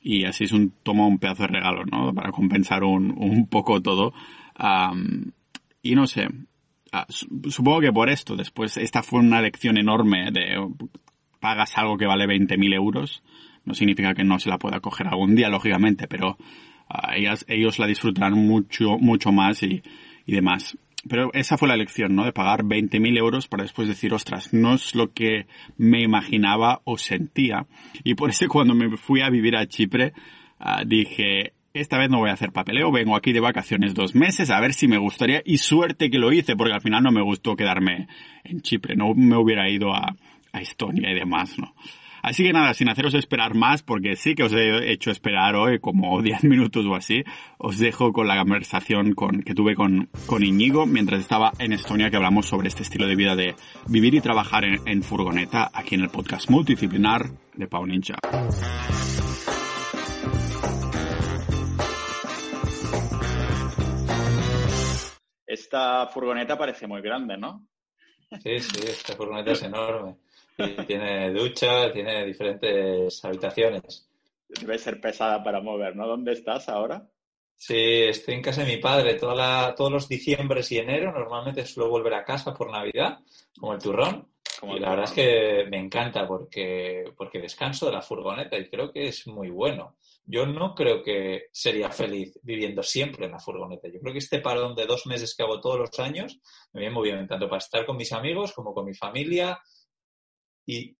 Y 0.00 0.24
así 0.24 0.44
es 0.44 0.52
un, 0.52 0.72
tomo 0.82 1.06
un 1.06 1.18
pedazo 1.18 1.42
de 1.42 1.48
regalo, 1.48 1.84
¿no? 1.84 2.14
Para 2.14 2.32
compensar 2.32 2.84
un, 2.84 3.12
un 3.16 3.46
poco 3.48 3.80
todo. 3.82 4.12
y 5.82 5.94
no 5.94 6.06
sé, 6.06 6.28
supongo 7.48 7.80
que 7.80 7.92
por 7.92 8.10
esto, 8.10 8.36
después, 8.36 8.76
esta 8.76 9.02
fue 9.02 9.20
una 9.20 9.40
lección 9.40 9.78
enorme 9.78 10.30
de 10.32 10.56
pagas 11.40 11.76
algo 11.76 11.96
que 11.96 12.06
vale 12.06 12.26
20.000 12.26 12.74
euros. 12.74 13.22
No 13.64 13.74
significa 13.74 14.14
que 14.14 14.24
no 14.24 14.38
se 14.38 14.50
la 14.50 14.58
pueda 14.58 14.80
coger 14.80 15.08
algún 15.08 15.34
día, 15.34 15.48
lógicamente, 15.48 16.06
pero 16.08 16.36
uh, 16.88 17.12
ellas, 17.14 17.44
ellos 17.48 17.78
la 17.78 17.86
disfrutarán 17.86 18.34
mucho, 18.34 18.98
mucho 18.98 19.32
más 19.32 19.62
y, 19.62 19.82
y 20.30 20.34
demás 20.34 20.76
pero 21.08 21.30
esa 21.32 21.56
fue 21.56 21.68
la 21.68 21.74
elección, 21.74 22.14
¿no? 22.14 22.24
De 22.24 22.32
pagar 22.32 22.62
20.000 22.62 23.16
euros 23.18 23.48
para 23.48 23.62
después 23.62 23.88
decir, 23.88 24.12
ostras, 24.12 24.52
no 24.52 24.74
es 24.74 24.94
lo 24.94 25.12
que 25.12 25.46
me 25.78 26.02
imaginaba 26.02 26.82
o 26.84 26.98
sentía. 26.98 27.66
Y 28.04 28.14
por 28.14 28.30
eso 28.30 28.46
cuando 28.48 28.74
me 28.74 28.96
fui 28.96 29.22
a 29.22 29.30
vivir 29.30 29.56
a 29.56 29.66
Chipre, 29.66 30.12
uh, 30.60 30.84
dije, 30.86 31.54
esta 31.72 31.98
vez 31.98 32.10
no 32.10 32.18
voy 32.18 32.30
a 32.30 32.34
hacer 32.34 32.52
papeleo, 32.52 32.92
vengo 32.92 33.16
aquí 33.16 33.32
de 33.32 33.40
vacaciones 33.40 33.94
dos 33.94 34.14
meses 34.14 34.50
a 34.50 34.60
ver 34.60 34.74
si 34.74 34.88
me 34.88 34.98
gustaría. 34.98 35.40
Y 35.44 35.58
suerte 35.58 36.10
que 36.10 36.18
lo 36.18 36.32
hice, 36.32 36.54
porque 36.54 36.74
al 36.74 36.82
final 36.82 37.02
no 37.02 37.12
me 37.12 37.22
gustó 37.22 37.56
quedarme 37.56 38.08
en 38.44 38.60
Chipre, 38.60 38.94
no 38.94 39.14
me 39.14 39.36
hubiera 39.36 39.70
ido 39.70 39.94
a, 39.94 40.14
a 40.52 40.60
Estonia 40.60 41.10
y 41.10 41.14
demás, 41.14 41.58
¿no? 41.58 41.74
Así 42.22 42.42
que 42.42 42.52
nada, 42.52 42.74
sin 42.74 42.88
haceros 42.88 43.14
esperar 43.14 43.54
más, 43.54 43.82
porque 43.82 44.16
sí 44.16 44.34
que 44.34 44.44
os 44.44 44.52
he 44.52 44.92
hecho 44.92 45.10
esperar 45.10 45.54
hoy 45.56 45.78
como 45.78 46.20
10 46.22 46.44
minutos 46.44 46.86
o 46.86 46.94
así, 46.94 47.24
os 47.58 47.78
dejo 47.78 48.12
con 48.12 48.26
la 48.26 48.38
conversación 48.38 49.14
con, 49.14 49.42
que 49.42 49.54
tuve 49.54 49.74
con, 49.74 50.08
con 50.26 50.42
Iñigo 50.42 50.86
mientras 50.86 51.20
estaba 51.20 51.52
en 51.58 51.72
Estonia, 51.72 52.10
que 52.10 52.16
hablamos 52.16 52.46
sobre 52.46 52.68
este 52.68 52.82
estilo 52.82 53.06
de 53.06 53.16
vida 53.16 53.36
de 53.36 53.54
vivir 53.88 54.14
y 54.14 54.20
trabajar 54.20 54.64
en, 54.64 54.80
en 54.86 55.02
furgoneta 55.02 55.70
aquí 55.72 55.94
en 55.94 56.02
el 56.02 56.10
podcast 56.10 56.50
multidisciplinar 56.50 57.26
de 57.54 57.66
Pau 57.66 57.86
Ninja. 57.86 58.16
Esta 65.46 66.06
furgoneta 66.06 66.56
parece 66.56 66.86
muy 66.86 67.00
grande, 67.02 67.36
¿no? 67.36 67.66
Sí, 68.42 68.60
sí, 68.60 68.80
esta 68.84 69.14
furgoneta 69.16 69.50
es 69.52 69.62
enorme. 69.64 70.16
Tiene 70.86 71.30
ducha, 71.32 71.92
tiene 71.92 72.24
diferentes 72.24 73.24
habitaciones. 73.24 74.08
Debe 74.48 74.78
ser 74.78 75.00
pesada 75.00 75.42
para 75.42 75.60
mover, 75.60 75.94
¿no? 75.96 76.06
¿Dónde 76.06 76.32
estás 76.32 76.68
ahora? 76.68 77.08
Sí, 77.56 77.74
estoy 77.76 78.34
en 78.34 78.42
casa 78.42 78.64
de 78.64 78.74
mi 78.74 78.80
padre 78.80 79.14
toda 79.14 79.34
la, 79.34 79.74
todos 79.76 79.92
los 79.92 80.08
diciembres 80.08 80.72
y 80.72 80.78
enero. 80.78 81.12
Normalmente 81.12 81.66
suelo 81.66 81.90
volver 81.90 82.14
a 82.14 82.24
casa 82.24 82.54
por 82.54 82.70
Navidad, 82.70 83.18
como 83.58 83.74
el 83.74 83.82
turrón. 83.82 84.28
Como 84.58 84.72
y 84.72 84.76
el 84.76 84.82
la 84.82 84.90
verdad 84.90 85.04
es 85.04 85.12
que 85.12 85.66
me 85.70 85.78
encanta 85.78 86.26
porque, 86.26 87.04
porque 87.16 87.38
descanso 87.38 87.86
de 87.86 87.92
la 87.92 88.02
furgoneta 88.02 88.56
y 88.58 88.68
creo 88.68 88.90
que 88.90 89.08
es 89.08 89.26
muy 89.26 89.50
bueno. 89.50 89.96
Yo 90.24 90.46
no 90.46 90.74
creo 90.74 91.02
que 91.02 91.48
sería 91.52 91.90
feliz 91.90 92.38
viviendo 92.42 92.82
siempre 92.82 93.26
en 93.26 93.32
la 93.32 93.38
furgoneta. 93.38 93.88
Yo 93.88 94.00
creo 94.00 94.12
que 94.12 94.20
este 94.20 94.40
parón 94.40 94.74
de 94.74 94.86
dos 94.86 95.06
meses 95.06 95.34
que 95.34 95.42
hago 95.42 95.60
todos 95.60 95.78
los 95.78 95.98
años 95.98 96.40
me 96.72 96.80
viene 96.80 96.94
muy 96.94 97.10
bien, 97.10 97.26
tanto 97.26 97.48
para 97.48 97.58
estar 97.58 97.84
con 97.84 97.96
mis 97.96 98.12
amigos 98.12 98.52
como 98.52 98.72
con 98.72 98.86
mi 98.86 98.94
familia 98.94 99.60
y 100.66 100.96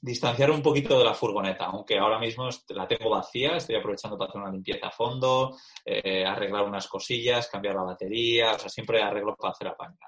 distanciar 0.00 0.50
un 0.50 0.62
poquito 0.62 0.98
de 0.98 1.04
la 1.04 1.14
furgoneta, 1.14 1.66
aunque 1.66 1.98
ahora 1.98 2.18
mismo 2.18 2.48
la 2.68 2.86
tengo 2.86 3.10
vacía, 3.10 3.56
estoy 3.56 3.76
aprovechando 3.76 4.18
para 4.18 4.28
hacer 4.28 4.42
una 4.42 4.52
limpieza 4.52 4.88
a 4.88 4.90
fondo, 4.90 5.56
eh, 5.84 6.24
arreglar 6.24 6.64
unas 6.64 6.86
cosillas, 6.88 7.48
cambiar 7.48 7.76
la 7.76 7.84
batería, 7.84 8.52
o 8.52 8.58
sea, 8.58 8.68
siempre 8.68 9.02
arreglo 9.02 9.34
para 9.34 9.52
hacer 9.52 9.68
apaños, 9.68 9.98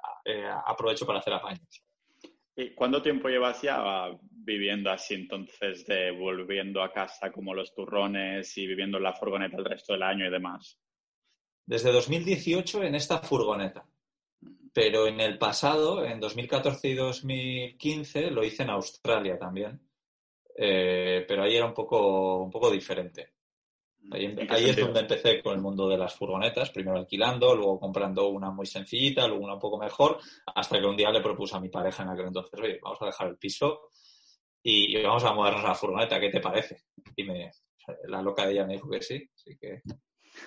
aprovecho 0.66 1.06
para 1.06 1.20
hacer 1.20 1.32
apaños. 1.32 1.82
¿Y 2.58 2.74
cuánto 2.74 3.02
tiempo 3.02 3.28
llevas 3.28 3.60
ya 3.60 4.08
viviendo 4.30 4.90
así, 4.90 5.14
entonces, 5.14 5.86
de 5.86 6.10
volviendo 6.10 6.82
a 6.82 6.90
casa 6.90 7.30
como 7.30 7.54
los 7.54 7.74
turrones 7.74 8.56
y 8.56 8.66
viviendo 8.66 8.96
en 8.96 9.02
la 9.02 9.12
furgoneta 9.12 9.58
el 9.58 9.64
resto 9.64 9.92
del 9.92 10.02
año 10.02 10.26
y 10.26 10.30
demás? 10.30 10.78
Desde 11.66 11.92
2018 11.92 12.84
en 12.84 12.94
esta 12.94 13.18
furgoneta, 13.18 13.86
pero 14.72 15.06
en 15.06 15.20
el 15.20 15.38
pasado, 15.38 16.04
en 16.04 16.20
2014 16.20 16.88
y 16.88 16.94
2015, 16.94 18.30
lo 18.30 18.44
hice 18.44 18.62
en 18.62 18.70
Australia 18.70 19.38
también, 19.38 19.80
Eh, 20.58 21.24
pero 21.28 21.42
ahí 21.42 21.54
era 21.56 21.66
un 21.66 21.74
poco, 21.74 22.42
un 22.42 22.50
poco 22.50 22.70
diferente. 22.70 23.34
Ahí, 24.10 24.24
¿En 24.26 24.36
qué 24.36 24.46
ahí 24.50 24.70
es 24.70 24.76
donde 24.76 25.00
empecé 25.00 25.42
con 25.42 25.54
el 25.54 25.60
mundo 25.60 25.88
de 25.88 25.98
las 25.98 26.14
furgonetas, 26.14 26.70
primero 26.70 26.96
alquilando, 26.98 27.54
luego 27.54 27.78
comprando 27.80 28.28
una 28.28 28.50
muy 28.50 28.66
sencillita, 28.66 29.26
luego 29.26 29.44
una 29.44 29.54
un 29.54 29.60
poco 29.60 29.78
mejor, 29.78 30.18
hasta 30.54 30.78
que 30.78 30.86
un 30.86 30.96
día 30.96 31.10
le 31.10 31.20
propuse 31.20 31.56
a 31.56 31.60
mi 31.60 31.68
pareja 31.68 32.02
en 32.04 32.10
aquel 32.10 32.26
entonces, 32.28 32.58
oye, 32.60 32.78
vamos 32.82 33.02
a 33.02 33.06
dejar 33.06 33.28
el 33.28 33.36
piso 33.36 33.90
y, 34.62 34.96
y 34.96 35.02
vamos 35.02 35.24
a 35.24 35.32
mudarnos 35.34 35.64
a 35.64 35.68
la 35.68 35.74
furgoneta, 35.74 36.20
¿qué 36.20 36.30
te 36.30 36.40
parece? 36.40 36.84
Y 37.16 37.24
me, 37.24 37.50
la 38.08 38.22
loca 38.22 38.46
de 38.46 38.52
ella 38.52 38.66
me 38.66 38.74
dijo 38.74 38.88
que 38.88 39.02
sí, 39.02 39.28
así 39.34 39.56
que 39.58 39.82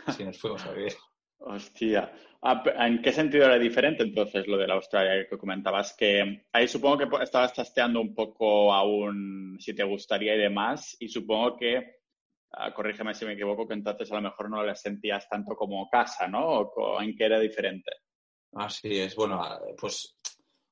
así 0.06 0.24
nos 0.24 0.38
fuimos 0.40 0.66
a 0.66 0.72
vivir. 0.72 0.94
Hostia. 1.40 2.12
Ah, 2.42 2.64
¿En 2.88 3.02
qué 3.02 3.12
sentido 3.12 3.46
era 3.46 3.58
diferente 3.60 4.04
entonces 4.04 4.48
lo 4.48 4.58
de 4.58 4.68
la 4.68 4.76
Australia 4.76 5.28
que 5.30 5.38
comentabas? 5.38 5.94
Que 5.98 6.46
ahí 6.54 6.68
supongo 6.68 6.98
que 6.98 7.24
estabas 7.24 7.54
tasteando 7.54 8.00
un 8.00 8.14
poco 8.14 8.74
aún 8.74 9.58
si 9.60 9.74
te 9.74 9.84
gustaría 9.84 10.36
y 10.36 10.40
demás, 10.40 10.96
y 11.00 11.10
supongo 11.10 11.58
que, 11.58 11.98
ah, 12.52 12.74
corrígeme 12.74 13.14
si 13.14 13.26
me 13.26 13.34
equivoco, 13.34 13.68
que 13.68 13.74
entonces 13.74 14.12
a 14.12 14.16
lo 14.16 14.22
mejor 14.22 14.50
no 14.50 14.64
la 14.64 14.76
sentías 14.76 15.28
tanto 15.30 15.56
como 15.56 15.90
casa, 15.90 16.28
¿no? 16.28 16.46
¿O 16.60 16.72
co- 16.72 17.02
en 17.02 17.16
qué 17.16 17.26
era 17.26 17.40
diferente? 17.40 17.92
Así 18.54 19.00
es. 19.00 19.16
Bueno, 19.16 19.42
ah, 19.44 19.60
pues 19.80 20.16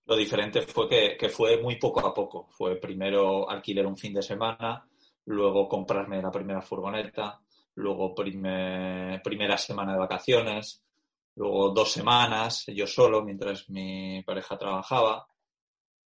lo 0.06 0.16
diferente 0.16 0.62
fue 0.62 0.88
que 1.18 1.30
fue 1.30 1.62
muy 1.62 1.78
poco 1.78 2.00
a 2.06 2.14
poco. 2.14 2.48
Fue 2.52 2.78
primero 2.80 3.50
alquiler 3.50 3.86
un 3.86 3.98
fin 3.98 4.14
de 4.14 4.22
semana, 4.22 4.88
luego 5.26 5.68
comprarme 5.68 6.22
la 6.22 6.32
primera 6.32 6.62
furgoneta, 6.62 7.42
luego 7.78 8.14
prime- 8.14 9.20
primera 9.24 9.58
semana 9.58 9.94
de 9.94 10.00
vacaciones, 10.00 10.84
luego 11.36 11.70
dos 11.70 11.92
semanas 11.92 12.66
yo 12.68 12.86
solo 12.88 13.24
mientras 13.24 13.70
mi 13.70 14.22
pareja 14.24 14.58
trabajaba. 14.58 15.26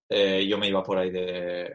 Eh, 0.10 0.46
yo 0.48 0.58
me 0.58 0.68
iba 0.68 0.84
por 0.84 0.98
ahí 0.98 1.10
de, 1.10 1.72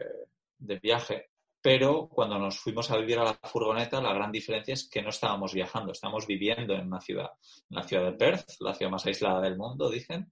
de 0.57 0.79
viaje. 0.79 1.29
Pero 1.59 2.07
cuando 2.07 2.37
nos 2.37 2.59
fuimos 2.59 2.89
a 2.91 2.97
vivir 2.97 3.17
a 3.17 3.23
la 3.23 3.33
furgoneta, 3.33 3.99
la 3.99 4.13
gran 4.13 4.31
diferencia 4.31 4.73
es 4.75 4.87
que 4.87 5.01
no 5.01 5.09
estábamos 5.09 5.53
viajando, 5.53 5.91
estábamos 5.91 6.27
viviendo 6.27 6.73
en 6.75 6.85
una 6.85 7.01
ciudad, 7.01 7.31
en 7.69 7.75
la 7.75 7.83
ciudad 7.83 8.05
de 8.05 8.13
Perth, 8.13 8.51
la 8.61 8.75
ciudad 8.75 8.91
más 8.91 9.05
aislada 9.07 9.41
del 9.41 9.57
mundo, 9.57 9.89
dicen, 9.89 10.31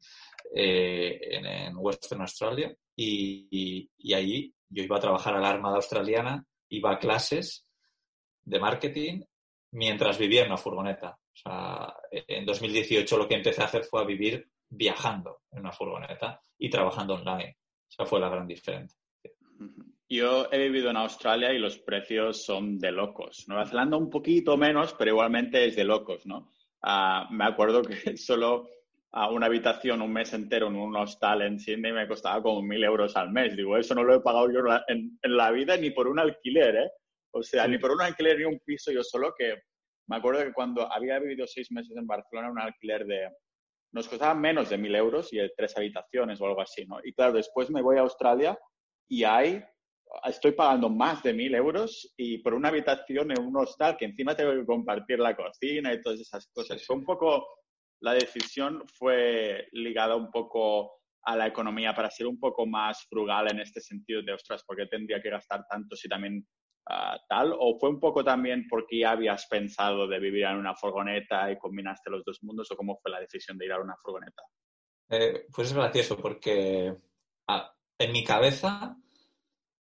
eh, 0.53 1.19
en, 1.31 1.45
en 1.47 1.73
Western 1.77 2.21
Australia. 2.21 2.73
Y, 2.95 3.47
y, 3.49 3.89
y 3.97 4.13
allí 4.13 4.53
yo 4.69 4.83
iba 4.83 4.97
a 4.97 5.01
trabajar 5.01 5.35
a 5.35 5.41
la 5.41 5.49
Armada 5.49 5.77
Australiana, 5.77 6.45
iba 6.69 6.91
a 6.91 6.99
clases 6.99 7.65
de 8.43 8.59
marketing 8.59 9.23
mientras 9.75 10.17
vivía 10.17 10.41
en 10.41 10.47
una 10.47 10.57
furgoneta. 10.57 11.17
O 11.45 11.93
en 12.11 12.45
2018 12.45 13.17
lo 13.17 13.27
que 13.27 13.35
empecé 13.35 13.61
a 13.61 13.65
hacer 13.65 13.83
fue 13.83 14.01
a 14.01 14.05
vivir 14.05 14.47
viajando 14.69 15.41
en 15.51 15.59
una 15.59 15.71
furgoneta 15.71 16.39
y 16.57 16.69
trabajando 16.69 17.15
online. 17.15 17.57
Esa 17.89 18.05
fue 18.05 18.19
la 18.19 18.29
gran 18.29 18.47
diferencia. 18.47 18.99
Yo 20.07 20.47
he 20.51 20.59
vivido 20.59 20.89
en 20.91 20.97
Australia 20.97 21.51
y 21.53 21.59
los 21.59 21.77
precios 21.79 22.45
son 22.45 22.77
de 22.77 22.91
locos. 22.91 23.45
Nueva 23.47 23.65
Zelanda 23.65 23.97
un 23.97 24.09
poquito 24.09 24.55
menos, 24.55 24.93
pero 24.93 25.11
igualmente 25.11 25.65
es 25.65 25.75
de 25.75 25.83
locos, 25.83 26.25
¿no? 26.25 26.51
Ah, 26.83 27.27
me 27.31 27.45
acuerdo 27.45 27.81
que 27.81 27.95
solo 28.17 28.69
ah, 29.11 29.29
una 29.31 29.47
habitación 29.47 30.01
un 30.01 30.13
mes 30.13 30.31
entero 30.33 30.67
en 30.67 30.75
un 30.75 30.95
hostal 30.95 31.41
en 31.41 31.59
Sydney 31.59 31.91
me 31.91 32.07
costaba 32.07 32.41
como 32.41 32.61
mil 32.61 32.83
euros 32.83 33.15
al 33.17 33.31
mes. 33.31 33.57
Digo, 33.57 33.77
eso 33.77 33.95
no 33.95 34.03
lo 34.03 34.15
he 34.15 34.21
pagado 34.21 34.51
yo 34.51 34.59
en- 34.87 35.17
en 35.21 35.37
la 35.37 35.51
vida 35.51 35.75
ni 35.77 35.89
por 35.91 36.07
un 36.07 36.19
alquiler, 36.19 36.75
¿eh? 36.75 36.91
O 37.37 37.43
sea, 37.43 37.65
Sí. 37.65 37.71
ni 37.71 37.77
por 37.77 37.91
un 37.91 38.01
alquiler 38.01 38.37
ni 38.37 38.45
un 38.45 38.59
piso 38.59 38.91
yo 38.91 39.03
solo 39.03 39.33
que 39.37 39.55
me 40.07 40.15
acuerdo 40.17 40.43
que 40.43 40.53
cuando 40.53 40.91
había 40.91 41.19
vivido 41.19 41.45
seis 41.47 41.69
meses 41.71 41.95
en 41.97 42.07
Barcelona 42.07 42.49
un 42.51 42.59
alquiler 42.59 43.05
de 43.05 43.29
nos 43.93 44.07
costaba 44.07 44.33
menos 44.33 44.69
de 44.69 44.77
mil 44.77 44.93
euros 44.95 45.31
y 45.33 45.37
de 45.37 45.51
tres 45.55 45.75
habitaciones 45.77 46.39
o 46.41 46.45
algo 46.45 46.61
así, 46.61 46.85
¿no? 46.85 46.97
Y 47.03 47.13
claro, 47.13 47.33
después 47.33 47.69
me 47.69 47.81
voy 47.81 47.97
a 47.97 48.01
Australia 48.01 48.57
y 49.09 49.23
hay 49.23 49.63
estoy 50.25 50.51
pagando 50.51 50.89
más 50.89 51.23
de 51.23 51.33
mil 51.33 51.53
euros 51.55 52.13
y 52.17 52.37
por 52.39 52.53
una 52.53 52.69
habitación 52.69 53.31
en 53.31 53.41
un 53.41 53.57
hostal 53.57 53.97
que 53.97 54.05
encima 54.05 54.35
tengo 54.35 54.53
que 54.53 54.65
compartir 54.65 55.19
la 55.19 55.35
cocina 55.35 55.93
y 55.93 56.01
todas 56.01 56.19
esas 56.19 56.47
cosas. 56.53 56.79
Sí. 56.79 56.85
Fue 56.85 56.95
un 56.97 57.05
poco, 57.05 57.45
la 58.01 58.13
decisión 58.13 58.83
fue 58.97 59.67
ligada 59.71 60.15
un 60.15 60.29
poco 60.31 60.99
a 61.23 61.35
la 61.35 61.47
economía 61.47 61.93
para 61.93 62.11
ser 62.11 62.27
un 62.27 62.39
poco 62.39 62.65
más 62.65 63.05
frugal 63.09 63.49
en 63.51 63.59
este 63.59 63.81
sentido 63.81 64.21
de, 64.21 64.33
ostras, 64.33 64.63
¿por 64.65 64.77
qué 64.77 64.85
tendría 64.87 65.21
que 65.21 65.29
gastar 65.31 65.65
tanto 65.69 65.95
si 65.95 66.07
también 66.07 66.45
ah, 66.87 67.17
tal? 67.27 67.53
¿O 67.57 67.77
fue 67.79 67.89
un 67.89 67.99
poco 67.99 68.23
también 68.23 68.67
porque 68.69 68.99
ya 68.99 69.11
habías 69.11 69.45
pensado 69.47 70.07
de 70.07 70.19
vivir 70.19 70.43
en 70.43 70.57
una 70.57 70.75
furgoneta 70.75 71.51
y 71.51 71.57
combinaste 71.57 72.09
los 72.09 72.23
dos 72.23 72.43
mundos 72.43 72.69
o 72.71 72.75
cómo 72.75 72.97
fue 72.97 73.11
la 73.11 73.19
decisión 73.19 73.57
de 73.57 73.65
ir 73.65 73.71
a 73.73 73.81
una 73.81 73.95
furgoneta? 73.97 74.43
Eh, 75.09 75.45
pues 75.53 75.67
es 75.67 75.73
gracioso 75.73 76.17
porque 76.17 76.95
en 77.97 78.11
mi 78.11 78.23
cabeza 78.23 78.97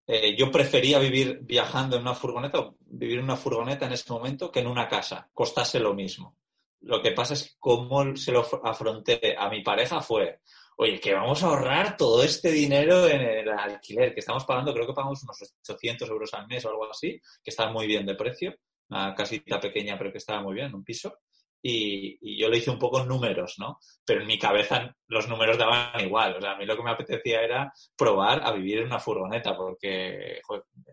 eh, 0.07 0.37
yo 0.37 0.51
prefería 0.51 0.99
vivir 0.99 1.41
viajando 1.43 1.97
en 1.97 2.03
una 2.03 2.15
furgoneta 2.15 2.59
o 2.61 2.77
vivir 2.81 3.19
en 3.19 3.25
una 3.25 3.37
furgoneta 3.37 3.87
en 3.87 3.93
ese 3.93 4.13
momento 4.13 4.51
que 4.51 4.61
en 4.61 4.67
una 4.67 4.89
casa, 4.89 5.29
costase 5.33 5.81
lo 5.81 5.95
mismo. 5.95 6.37
Lo 6.83 7.01
que 7.01 7.13
pasa 7.13 7.33
es 7.33 7.45
que 7.45 7.55
cómo 7.59 8.15
se 8.15 8.33
lo 8.33 8.45
afronté 8.63 9.35
a 9.39 9.49
mi 9.49 9.63
pareja 9.63 10.03
fue, 10.03 10.41
oye, 10.77 11.01
que 11.01 11.15
vamos 11.15 11.43
a 11.43 11.47
ahorrar 11.47 11.97
todo 11.97 12.23
este 12.23 12.51
dinero 12.51 13.07
en 13.07 13.21
el 13.21 13.49
alquiler 13.49 14.13
que 14.13 14.21
estamos 14.21 14.45
pagando, 14.45 14.73
creo 14.73 14.87
que 14.87 14.93
pagamos 14.93 15.23
unos 15.23 15.55
800 15.69 16.09
euros 16.09 16.35
al 16.35 16.47
mes 16.47 16.65
o 16.65 16.71
algo 16.71 16.91
así, 16.91 17.21
que 17.43 17.51
está 17.51 17.71
muy 17.71 17.87
bien 17.87 18.07
de 18.07 18.15
precio, 18.15 18.55
una 18.89 19.15
casita 19.15 19.61
pequeña 19.61 19.97
pero 19.99 20.13
que 20.13 20.19
estaba 20.19 20.43
muy 20.43 20.55
bien, 20.55 20.75
un 20.75 20.85
piso. 20.85 21.19
Y, 21.67 22.19
y, 22.21 22.39
yo 22.39 22.51
lo 22.51 22.57
hice 22.59 22.71
un 22.71 22.79
poco 22.79 23.03
números, 23.05 23.55
¿no? 23.59 23.79
Pero 24.05 24.21
en 24.21 24.27
mi 24.27 24.39
cabeza 24.39 24.95
los 25.07 25.27
números 25.31 25.57
daban 25.57 25.99
igual. 26.05 26.37
O 26.37 26.41
sea, 26.41 26.53
a 26.53 26.57
mí 26.59 26.67
lo 26.67 26.77
que 26.77 26.83
me 26.83 26.91
apetecía 26.91 27.41
era 27.41 27.73
probar 27.97 28.47
a 28.47 28.53
vivir 28.53 28.81
en 28.81 28.87
una 28.89 29.01
furgoneta, 29.01 29.57
porque 29.57 30.43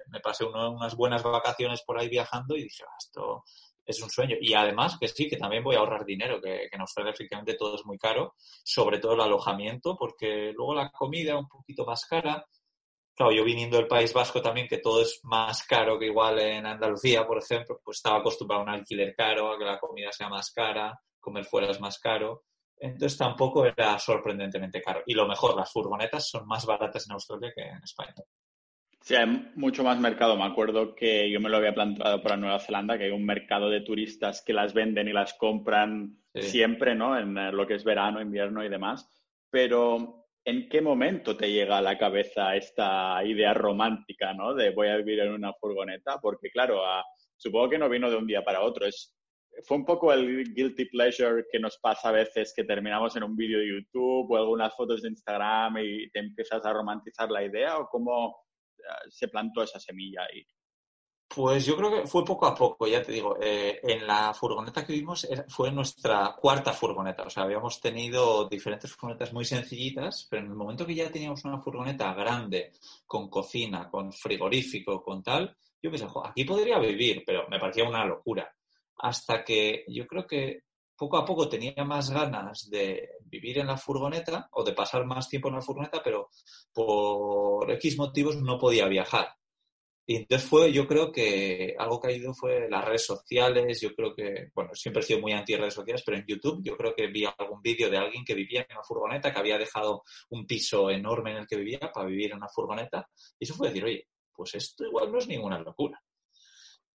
me 0.08 0.20
pasé 0.22 0.46
uno, 0.46 0.72
unas 0.72 0.96
buenas 0.96 1.24
vacaciones 1.24 1.82
por 1.82 2.00
ahí 2.00 2.08
viajando 2.08 2.56
y 2.56 2.64
dije, 2.64 2.86
ah, 2.88 2.96
esto 2.98 3.44
es 3.86 4.02
un 4.02 4.10
sueño. 4.10 4.36
Y 4.40 4.54
además 4.54 4.98
que 5.00 5.08
sí, 5.08 5.28
que 5.28 5.38
también 5.38 5.64
voy 5.64 5.76
a 5.76 5.80
ahorrar 5.80 6.06
dinero, 6.06 6.42
que, 6.42 6.68
que 6.70 6.76
en 6.76 6.82
Australia 6.82 7.12
efectivamente 7.12 7.56
todo 7.56 7.76
es 7.76 7.86
muy 7.86 7.98
caro, 7.98 8.36
sobre 8.64 9.00
todo 9.00 9.14
el 9.14 9.22
alojamiento, 9.22 9.96
porque 9.98 10.52
luego 10.56 10.76
la 10.76 10.92
comida 10.92 11.38
un 11.38 11.48
poquito 11.48 11.86
más 11.86 12.06
cara. 12.06 12.46
Claro, 13.14 13.34
yo 13.34 13.44
viniendo 13.44 13.78
del 13.78 13.88
País 13.88 14.14
Vasco 14.14 14.42
también, 14.42 14.68
que 14.68 14.78
todo 14.78 15.02
es 15.02 15.20
más 15.24 15.64
caro 15.64 16.00
que 16.00 16.06
igual 16.06 16.40
en 16.40 16.66
Andalucía, 16.66 17.28
por 17.28 17.38
ejemplo, 17.38 17.80
pues 17.84 17.98
estaba 17.98 18.20
acostumbrado 18.20 18.62
a 18.62 18.66
un 18.66 18.70
alquiler 18.70 19.14
caro, 19.16 19.52
a 19.52 19.58
que 19.58 19.66
la 19.66 19.80
comida 19.80 20.12
sea 20.12 20.30
más 20.30 20.52
cara, 20.52 21.00
comer 21.20 21.46
fuera 21.46 21.70
es 21.70 21.80
más 21.80 22.00
caro. 22.00 22.46
Entonces 22.78 23.18
tampoco 23.18 23.66
era 23.66 24.00
sorprendentemente 24.00 24.82
caro. 24.82 25.04
Y 25.06 25.14
lo 25.14 25.28
mejor, 25.28 25.56
las 25.56 25.72
furgonetas 25.72 26.28
son 26.28 26.48
más 26.48 26.66
baratas 26.66 27.06
en 27.06 27.14
Australia 27.14 27.52
que 27.56 27.62
en 27.62 27.84
España. 27.84 28.16
Sí, 29.02 29.16
hay 29.16 29.52
mucho 29.56 29.84
más 29.84 30.00
mercado. 30.00 30.38
Me 30.38 30.44
acuerdo 30.44 30.94
que 30.94 31.30
yo 31.30 31.40
me 31.40 31.50
lo 31.50 31.58
había 31.58 31.74
planteado 31.74 32.22
para 32.22 32.38
Nueva 32.38 32.60
Zelanda, 32.60 32.98
que 32.98 33.06
hay 33.06 33.12
un 33.12 33.26
mercado 33.26 33.70
de 33.70 33.82
turistas 33.82 34.44
que 34.46 34.54
las 34.54 34.74
venden 34.74 35.08
y 35.08 35.14
las 35.14 35.34
compran 35.34 36.18
siempre, 36.36 36.94
¿no? 36.94 37.18
En 37.18 37.38
eh, 37.38 37.52
lo 37.52 37.66
que 37.66 37.74
es 37.76 37.84
verano, 37.84 38.22
invierno 38.22 38.64
y 38.64 38.70
demás. 38.70 39.10
Pero, 39.50 40.28
¿en 40.46 40.70
qué 40.70 40.82
momento 40.82 41.36
te 41.36 41.52
llega 41.52 41.80
a 41.80 41.82
la 41.82 41.98
cabeza 41.98 42.56
esta 42.56 43.24
idea 43.26 43.56
romántica, 43.56 44.34
¿no? 44.34 44.54
De 44.54 44.70
voy 44.70 44.90
a 44.90 44.98
vivir 44.98 45.20
en 45.20 45.34
una 45.34 45.52
furgoneta, 45.54 46.20
porque 46.22 46.52
claro, 46.52 46.82
supongo 47.36 47.70
que 47.70 47.80
no 47.80 47.90
vino 47.90 48.10
de 48.10 48.18
un 48.18 48.28
día 48.28 48.44
para 48.44 48.62
otro. 48.62 48.86
Es, 48.86 49.16
fue 49.64 49.78
un 49.78 49.86
poco 49.86 50.14
el 50.14 50.54
guilty 50.54 50.86
pleasure 50.86 51.46
que 51.52 51.60
nos 51.60 51.80
pasa 51.80 52.10
a 52.10 52.14
veces 52.14 52.54
que 52.56 52.64
terminamos 52.64 53.16
en 53.16 53.24
un 53.24 53.36
vídeo 53.36 53.60
de 53.60 53.68
YouTube 53.68 54.32
o 54.32 54.38
algunas 54.38 54.76
fotos 54.76 55.02
de 55.02 55.10
Instagram 55.10 55.80
y 55.80 56.10
te 56.12 56.20
empiezas 56.20 56.64
a 56.66 56.72
romantizar 56.72 57.32
la 57.32 57.44
idea 57.44 57.80
o 57.80 57.90
cómo 57.90 58.38
se 59.10 59.28
plantó 59.28 59.64
esa 59.64 59.80
semilla 59.80 60.22
ahí? 60.24 60.46
Pues 61.34 61.66
yo 61.66 61.78
creo 61.78 61.90
que 61.90 62.08
fue 62.08 62.26
poco 62.26 62.46
a 62.46 62.54
poco, 62.54 62.88
ya 62.88 63.02
te 63.02 63.14
digo. 63.14 63.38
Eh, 63.42 63.80
en 63.84 64.06
la 64.06 64.34
furgoneta 64.34 64.86
que 64.86 64.92
vimos 64.92 65.26
fue 65.48 65.72
nuestra 65.72 66.36
cuarta 66.38 66.74
furgoneta. 66.74 67.24
O 67.24 67.30
sea, 67.30 67.44
habíamos 67.44 67.80
tenido 67.80 68.50
diferentes 68.50 68.92
furgonetas 68.92 69.32
muy 69.32 69.46
sencillitas, 69.46 70.28
pero 70.30 70.44
en 70.44 70.50
el 70.50 70.58
momento 70.58 70.86
que 70.86 70.94
ya 70.94 71.10
teníamos 71.10 71.46
una 71.46 71.62
furgoneta 71.62 72.14
grande, 72.14 72.74
con 73.06 73.30
cocina, 73.30 73.90
con 73.90 74.12
frigorífico, 74.12 75.02
con 75.02 75.24
tal, 75.24 75.56
yo 75.82 75.90
pensé, 75.90 76.06
aquí 76.26 76.44
podría 76.44 76.80
vivir, 76.80 77.24
pero 77.26 77.48
me 77.48 77.60
parecía 77.60 77.88
una 77.88 78.06
locura. 78.06 78.54
Hasta 78.98 79.44
que 79.44 79.86
yo 79.88 80.06
creo 80.06 80.28
que 80.28 80.64
poco 81.02 81.18
a 81.18 81.26
poco 81.26 81.50
tenía 81.50 81.84
más 81.84 82.12
ganas 82.12 82.70
de 82.70 83.10
vivir 83.26 83.58
en 83.58 83.66
la 83.66 83.76
furgoneta 83.76 84.48
o 84.52 84.64
de 84.64 84.74
pasar 84.74 85.04
más 85.04 85.28
tiempo 85.28 85.48
en 85.48 85.56
la 85.56 85.62
furgoneta, 85.64 86.00
pero 86.04 86.30
por 86.72 87.72
X 87.72 87.98
motivos 87.98 88.40
no 88.40 88.60
podía 88.60 88.88
viajar. 88.88 89.30
Y 90.06 90.18
entonces 90.18 90.48
fue, 90.48 90.72
yo 90.72 90.88
creo 90.88 91.12
que 91.12 91.74
algo 91.80 92.00
que 92.00 92.08
ha 92.08 92.12
ido 92.12 92.36
fue 92.36 92.70
las 92.70 92.86
redes 92.86 93.04
sociales. 93.04 93.82
Yo 93.82 93.96
creo 93.96 94.14
que, 94.14 94.52
bueno, 94.54 94.76
siempre 94.76 95.02
he 95.02 95.06
sido 95.06 95.22
muy 95.22 95.32
anti 95.32 95.56
redes 95.56 95.74
sociales, 95.74 96.04
pero 96.06 96.18
en 96.18 96.26
YouTube 96.28 96.62
yo 96.64 96.78
creo 96.78 96.94
que 96.94 97.08
vi 97.08 97.26
algún 97.26 97.64
vídeo 97.64 97.90
de 97.90 97.98
alguien 97.98 98.24
que 98.24 98.36
vivía 98.36 98.62
en 98.62 98.76
una 98.76 98.84
furgoneta, 98.84 99.34
que 99.34 99.40
había 99.40 99.58
dejado 99.58 100.04
un 100.30 100.46
piso 100.46 100.92
enorme 100.92 101.32
en 101.32 101.38
el 101.38 101.48
que 101.48 101.58
vivía 101.58 101.92
para 101.92 102.06
vivir 102.06 102.30
en 102.30 102.38
una 102.38 102.50
furgoneta. 102.50 103.10
Y 103.40 103.46
eso 103.46 103.56
fue 103.56 103.70
decir, 103.70 103.86
oye, 103.86 104.08
pues 104.32 104.54
esto 104.54 104.86
igual 104.86 105.12
no 105.12 105.18
es 105.18 105.28
ninguna 105.28 105.58
locura. 105.58 106.00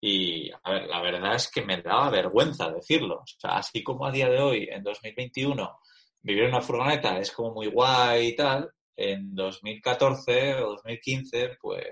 Y, 0.06 0.50
a 0.50 0.70
ver, 0.70 0.86
la 0.86 1.00
verdad 1.00 1.34
es 1.34 1.50
que 1.50 1.62
me 1.62 1.80
daba 1.80 2.10
vergüenza 2.10 2.70
decirlo. 2.70 3.20
O 3.20 3.26
sea, 3.26 3.56
así 3.56 3.82
como 3.82 4.04
a 4.04 4.12
día 4.12 4.28
de 4.28 4.38
hoy, 4.38 4.68
en 4.70 4.82
2021, 4.82 5.78
vivir 6.20 6.42
en 6.42 6.50
una 6.50 6.60
furgoneta 6.60 7.18
es 7.18 7.32
como 7.32 7.54
muy 7.54 7.68
guay 7.68 8.26
y 8.26 8.36
tal, 8.36 8.70
en 8.94 9.34
2014 9.34 10.56
o 10.56 10.72
2015, 10.72 11.56
pues 11.58 11.86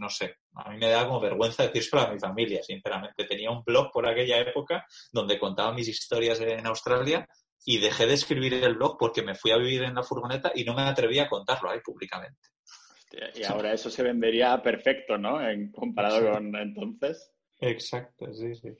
no 0.00 0.08
sé, 0.08 0.36
a 0.54 0.70
mí 0.70 0.78
me 0.78 0.88
da 0.88 1.06
como 1.06 1.20
vergüenza 1.20 1.64
decírselo 1.64 2.00
a 2.00 2.10
mi 2.10 2.18
familia, 2.18 2.62
sinceramente. 2.62 3.26
Tenía 3.26 3.50
un 3.50 3.62
blog 3.62 3.92
por 3.92 4.06
aquella 4.06 4.38
época 4.38 4.86
donde 5.12 5.38
contaba 5.38 5.74
mis 5.74 5.88
historias 5.88 6.40
en 6.40 6.66
Australia 6.66 7.28
y 7.66 7.76
dejé 7.76 8.06
de 8.06 8.14
escribir 8.14 8.54
el 8.54 8.76
blog 8.76 8.96
porque 8.98 9.20
me 9.20 9.34
fui 9.34 9.50
a 9.50 9.58
vivir 9.58 9.82
en 9.82 9.94
la 9.94 10.02
furgoneta 10.02 10.52
y 10.54 10.64
no 10.64 10.72
me 10.72 10.82
atreví 10.84 11.18
a 11.18 11.28
contarlo 11.28 11.68
ahí 11.68 11.80
públicamente. 11.80 12.48
y 13.34 13.44
ahora 13.44 13.74
eso 13.74 13.90
se 13.90 14.02
vendería 14.02 14.62
perfecto, 14.62 15.18
¿no? 15.18 15.46
En, 15.46 15.70
comparado 15.70 16.32
con 16.32 16.56
entonces. 16.56 17.30
Exacto, 17.62 18.32
sí, 18.34 18.54
sí. 18.56 18.76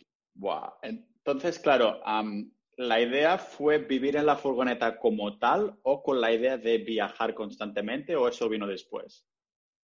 Entonces, 0.82 1.58
claro, 1.60 2.00
¿la 2.76 3.00
idea 3.00 3.38
fue 3.38 3.78
vivir 3.78 4.16
en 4.16 4.26
la 4.26 4.36
furgoneta 4.36 4.98
como 4.98 5.38
tal 5.38 5.78
o 5.82 6.02
con 6.02 6.20
la 6.20 6.32
idea 6.32 6.58
de 6.58 6.78
viajar 6.78 7.32
constantemente 7.32 8.16
o 8.16 8.28
eso 8.28 8.48
vino 8.48 8.66
después? 8.66 9.24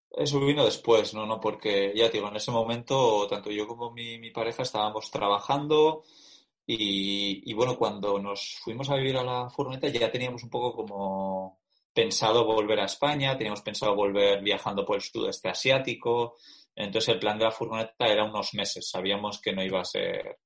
Eso 0.10 0.40
vino 0.40 0.66
después, 0.66 1.14
no, 1.14 1.26
no, 1.26 1.40
porque 1.40 1.94
ya 1.96 2.10
digo, 2.10 2.30
en 2.30 2.38
ese 2.38 2.50
momento 2.50 3.28
tanto 3.28 3.52
yo 3.52 3.68
como 3.68 3.92
mi, 3.92 4.32
pareja 4.32 4.64
estábamos 4.64 5.12
trabajando 5.12 6.04
y, 6.66 7.50
y, 7.50 7.54
bueno, 7.54 7.78
cuando 7.78 8.18
nos 8.20 8.58
fuimos 8.64 8.90
a 8.90 8.96
vivir 8.96 9.18
a 9.18 9.24
la 9.24 9.50
furgoneta 9.50 9.90
ya 9.90 10.12
teníamos 10.12 10.44
un 10.44 10.50
poco 10.50 10.74
como 10.74 11.60
pensado 11.94 12.46
volver 12.46 12.80
a 12.80 12.86
España, 12.86 13.38
teníamos 13.38 13.62
pensado 13.62 13.96
volver 13.96 14.42
viajando 14.42 14.86
por 14.86 14.96
el 14.96 15.02
sudeste 15.02 15.50
asiático, 15.50 16.36
entonces 16.78 17.16
el 17.16 17.20
plan 17.20 17.40
de 17.40 17.46
la 17.46 17.52
furgoneta 17.52 18.08
era 18.08 18.24
unos 18.24 18.54
meses. 18.54 18.88
Sabíamos 18.90 19.42
que 19.42 19.52
no 19.52 19.64
iba 19.64 19.82
a 19.82 19.86
ser 19.86 20.38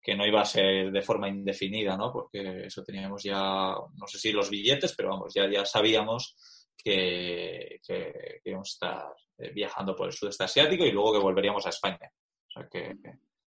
que 0.00 0.16
no 0.16 0.26
iba 0.26 0.40
a 0.40 0.44
ser 0.44 0.90
de 0.90 1.02
forma 1.02 1.28
indefinida, 1.28 1.96
¿no? 1.96 2.12
Porque 2.12 2.66
eso 2.66 2.82
teníamos 2.82 3.22
ya, 3.22 3.38
no 3.38 4.06
sé 4.08 4.18
si 4.18 4.32
los 4.32 4.50
billetes, 4.50 4.94
pero 4.96 5.10
vamos, 5.10 5.32
ya, 5.32 5.48
ya 5.48 5.64
sabíamos 5.64 6.34
que, 6.76 7.80
que, 7.86 8.40
íbamos 8.44 8.68
a 8.68 8.72
estar 8.72 9.14
eh, 9.38 9.52
viajando 9.52 9.94
por 9.94 10.08
el 10.08 10.12
sudeste 10.12 10.42
asiático 10.42 10.84
y 10.84 10.90
luego 10.90 11.12
que 11.12 11.20
volveríamos 11.20 11.64
a 11.66 11.70
España. 11.70 12.10
O 12.48 12.50
sea 12.50 12.68
que, 12.68 12.96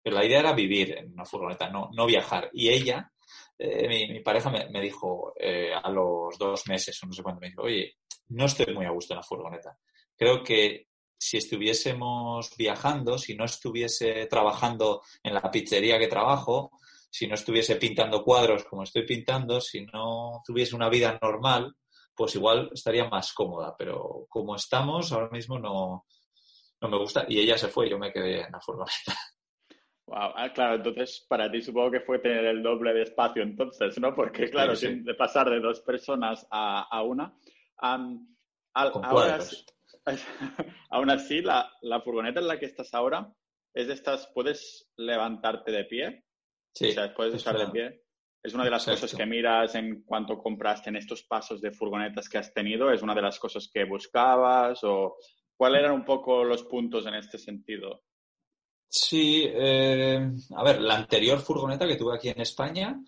la 0.05 0.25
idea 0.25 0.39
era 0.39 0.53
vivir 0.53 0.97
en 0.97 1.13
una 1.13 1.23
furgoneta, 1.23 1.69
no, 1.69 1.91
no 1.93 2.07
viajar. 2.07 2.49
Y 2.51 2.69
ella, 2.69 3.11
eh, 3.59 3.87
mi, 3.87 4.19
pareja 4.21 4.49
me, 4.49 4.81
dijo 4.81 5.33
eh, 5.39 5.71
a 5.71 5.87
los 5.91 6.35
dos 6.39 6.67
meses 6.67 6.99
o 7.03 7.05
no 7.05 7.13
sé 7.13 7.21
cuándo, 7.21 7.41
me 7.41 7.49
dijo, 7.49 7.61
oye, 7.61 7.93
no 8.29 8.45
estoy 8.45 8.73
muy 8.73 8.87
a 8.87 8.89
gusto 8.89 9.13
en 9.13 9.17
la 9.17 9.23
furgoneta. 9.23 9.77
Creo 10.17 10.43
que 10.43 10.88
si 11.19 11.37
estuviésemos 11.37 12.55
viajando, 12.57 13.17
si 13.17 13.35
no 13.35 13.43
estuviese 13.43 14.25
trabajando 14.27 15.01
en 15.21 15.33
la 15.33 15.51
pizzería 15.51 15.99
que 15.99 16.07
trabajo, 16.07 16.71
si 17.11 17.27
no 17.27 17.35
estuviese 17.35 17.75
pintando 17.75 18.23
cuadros 18.23 18.63
como 18.63 18.83
estoy 18.83 19.05
pintando, 19.05 19.59
si 19.59 19.85
no 19.85 20.41
tuviese 20.45 20.75
una 20.75 20.89
vida 20.89 21.19
normal, 21.21 21.75
pues 22.15 22.35
igual 22.35 22.69
estaría 22.73 23.09
más 23.09 23.33
cómoda. 23.33 23.75
Pero 23.77 24.25
como 24.29 24.55
estamos, 24.55 25.11
ahora 25.11 25.29
mismo 25.29 25.59
no, 25.59 26.05
no 26.79 26.89
me 26.89 26.97
gusta. 26.97 27.25
Y 27.27 27.39
ella 27.39 27.57
se 27.57 27.67
fue, 27.67 27.89
yo 27.89 27.99
me 27.99 28.13
quedé 28.13 28.41
en 28.41 28.51
la 28.51 28.61
furgoneta. 28.61 29.13
Wow, 30.09 30.33
ah, 30.37 30.51
claro, 30.51 30.73
entonces 30.77 31.23
para 31.29 31.51
ti 31.51 31.61
supongo 31.61 31.91
que 31.91 31.99
fue 31.99 32.17
tener 32.17 32.43
el 32.45 32.63
doble 32.63 32.95
de 32.95 33.03
espacio 33.03 33.43
entonces, 33.43 33.99
¿no? 33.99 34.15
Porque 34.15 34.49
claro, 34.49 34.73
de 34.75 35.13
pasar 35.13 35.51
de 35.51 35.59
dos 35.59 35.81
personas 35.81 36.47
a, 36.49 37.03
una. 37.03 37.31
Con 37.77 39.03
cuadros. 39.03 39.67
Aún 40.89 41.09
así, 41.09 41.41
la, 41.41 41.71
furgoneta 42.03 42.39
en 42.39 42.47
la 42.47 42.59
que 42.59 42.65
estás 42.65 42.93
ahora 42.93 43.31
es 43.73 43.87
de 43.87 43.93
estas, 43.93 44.27
puedes 44.33 44.89
levantarte 44.97 45.71
de 45.71 45.85
pie. 45.85 46.25
Sí. 46.73 46.89
O 46.89 46.91
sea, 46.93 47.13
puedes 47.13 47.35
estar 47.35 47.57
de 47.57 47.67
pie. 47.67 48.03
Es 48.41 48.53
una 48.53 48.63
de 48.63 48.71
las 48.71 48.85
cosas 48.85 49.13
que 49.13 49.25
miras 49.25 49.75
en 49.75 50.03
cuanto 50.03 50.37
compraste 50.37 50.89
en 50.89 50.95
estos 50.95 51.23
pasos 51.23 51.59
de 51.61 51.71
furgonetas 51.71 52.29
que 52.29 52.37
has 52.37 52.53
tenido. 52.53 52.91
Es 52.91 53.01
una 53.01 53.13
de 53.13 53.21
las 53.21 53.37
cosas 53.37 53.69
que 53.71 53.83
buscabas 53.83 54.79
o 54.83 55.17
cuáles 55.57 55.81
eran 55.81 55.91
un 55.91 56.05
poco 56.05 56.43
los 56.43 56.63
puntos 56.63 57.05
en 57.05 57.15
este 57.15 57.37
sentido. 57.37 58.03
Sí, 58.87 59.43
eh, 59.45 60.31
a 60.55 60.63
ver, 60.63 60.81
la 60.81 60.95
anterior 60.95 61.39
furgoneta 61.39 61.85
que 61.85 61.97
tuve 61.97 62.15
aquí 62.15 62.29
en 62.29 62.41
España 62.41 62.99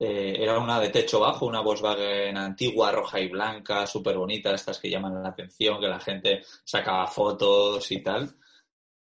eh, 0.00 0.36
era 0.38 0.58
una 0.58 0.78
de 0.80 0.90
techo 0.90 1.18
bajo, 1.20 1.46
una 1.46 1.60
Volkswagen 1.60 2.36
antigua, 2.36 2.92
roja 2.92 3.20
y 3.20 3.28
blanca, 3.28 3.86
súper 3.86 4.16
bonita, 4.16 4.54
estas 4.54 4.78
que 4.78 4.90
llaman 4.90 5.22
la 5.22 5.30
atención, 5.30 5.80
que 5.80 5.88
la 5.88 5.98
gente 5.98 6.42
sacaba 6.64 7.06
fotos 7.08 7.90
y 7.90 8.00
tal. 8.02 8.36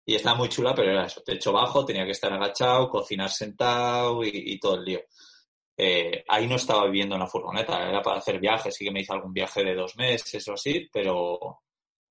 Y 0.05 0.15
estaba 0.15 0.37
muy 0.37 0.49
chula, 0.49 0.73
pero 0.75 0.91
era 0.91 1.05
eso, 1.05 1.21
techo 1.21 1.51
bajo, 1.51 1.85
tenía 1.85 2.05
que 2.05 2.11
estar 2.11 2.31
agachado, 2.31 2.89
cocinar 2.89 3.29
sentado 3.29 4.23
y, 4.23 4.57
todo 4.59 4.75
el 4.75 4.85
lío. 4.85 5.01
Eh, 5.77 6.23
ahí 6.29 6.47
no 6.47 6.55
estaba 6.55 6.85
viviendo 6.85 7.15
en 7.15 7.21
la 7.21 7.27
furgoneta, 7.27 7.89
era 7.89 8.01
para 8.01 8.19
hacer 8.19 8.39
viajes, 8.39 8.75
sí 8.75 8.85
que 8.85 8.91
me 8.91 9.01
hice 9.01 9.13
algún 9.13 9.33
viaje 9.33 9.63
de 9.63 9.75
dos 9.75 9.97
meses 9.97 10.47
o 10.47 10.53
así, 10.53 10.87
pero, 10.93 11.63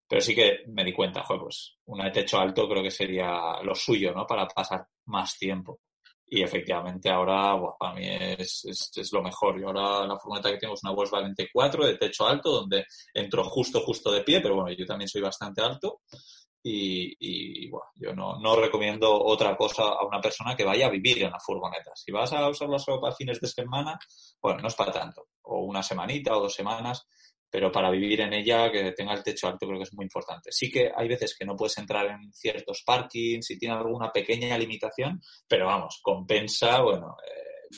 pero 0.08 0.20
sí 0.20 0.34
que 0.34 0.64
me 0.68 0.84
di 0.84 0.92
cuenta, 0.92 1.22
joder, 1.24 1.42
pues 1.42 1.78
una 1.86 2.04
de 2.06 2.10
techo 2.10 2.38
alto 2.38 2.68
creo 2.68 2.82
que 2.82 2.90
sería 2.90 3.62
lo 3.62 3.74
suyo, 3.74 4.12
¿no? 4.12 4.26
Para 4.26 4.46
pasar 4.48 4.86
más 5.06 5.38
tiempo. 5.38 5.80
Y 6.26 6.42
efectivamente 6.42 7.10
ahora, 7.10 7.56
para 7.78 7.94
mí 7.94 8.06
es, 8.06 8.64
es, 8.64 9.12
lo 9.12 9.22
mejor. 9.22 9.60
Yo 9.60 9.68
ahora 9.68 10.06
la 10.06 10.18
furgoneta 10.18 10.50
que 10.50 10.58
tengo 10.58 10.74
es 10.74 10.82
una 10.82 10.92
Volkswagen 10.92 11.34
T4 11.34 11.86
de 11.86 11.98
techo 11.98 12.26
alto, 12.26 12.50
donde 12.50 12.86
entro 13.12 13.44
justo, 13.44 13.80
justo 13.80 14.10
de 14.10 14.22
pie, 14.22 14.40
pero 14.40 14.56
bueno, 14.56 14.72
yo 14.72 14.86
también 14.86 15.08
soy 15.08 15.20
bastante 15.20 15.62
alto. 15.62 16.00
Y, 16.66 17.14
y 17.20 17.68
bueno, 17.68 17.90
yo 17.96 18.14
no, 18.14 18.40
no, 18.40 18.56
recomiendo 18.56 19.22
otra 19.22 19.54
cosa 19.54 19.82
a 19.82 20.06
una 20.06 20.18
persona 20.18 20.56
que 20.56 20.64
vaya 20.64 20.86
a 20.86 20.90
vivir 20.90 21.22
en 21.22 21.30
la 21.30 21.38
furgoneta. 21.38 21.90
Si 21.94 22.10
vas 22.10 22.32
a 22.32 22.48
usarla 22.48 22.78
solo 22.78 23.02
para 23.02 23.14
fines 23.14 23.38
de 23.38 23.48
semana, 23.48 23.98
bueno, 24.40 24.60
no 24.62 24.68
es 24.68 24.74
para 24.74 24.90
tanto. 24.90 25.26
O 25.42 25.60
una 25.64 25.82
semanita 25.82 26.34
o 26.34 26.40
dos 26.40 26.54
semanas, 26.54 27.06
pero 27.54 27.70
para 27.70 27.88
vivir 27.88 28.20
en 28.20 28.32
ella, 28.32 28.68
que 28.68 28.90
tenga 28.90 29.14
el 29.14 29.22
techo 29.22 29.46
alto, 29.46 29.64
creo 29.64 29.78
que 29.78 29.84
es 29.84 29.94
muy 29.94 30.02
importante. 30.02 30.50
Sí 30.50 30.72
que 30.72 30.90
hay 30.92 31.06
veces 31.06 31.36
que 31.38 31.44
no 31.44 31.54
puedes 31.54 31.78
entrar 31.78 32.04
en 32.06 32.32
ciertos 32.32 32.82
parkings 32.84 33.48
y 33.48 33.56
tiene 33.56 33.76
alguna 33.76 34.10
pequeña 34.10 34.58
limitación, 34.58 35.22
pero 35.46 35.66
vamos, 35.66 36.00
compensa, 36.02 36.80
bueno, 36.80 37.14
eh, 37.24 37.76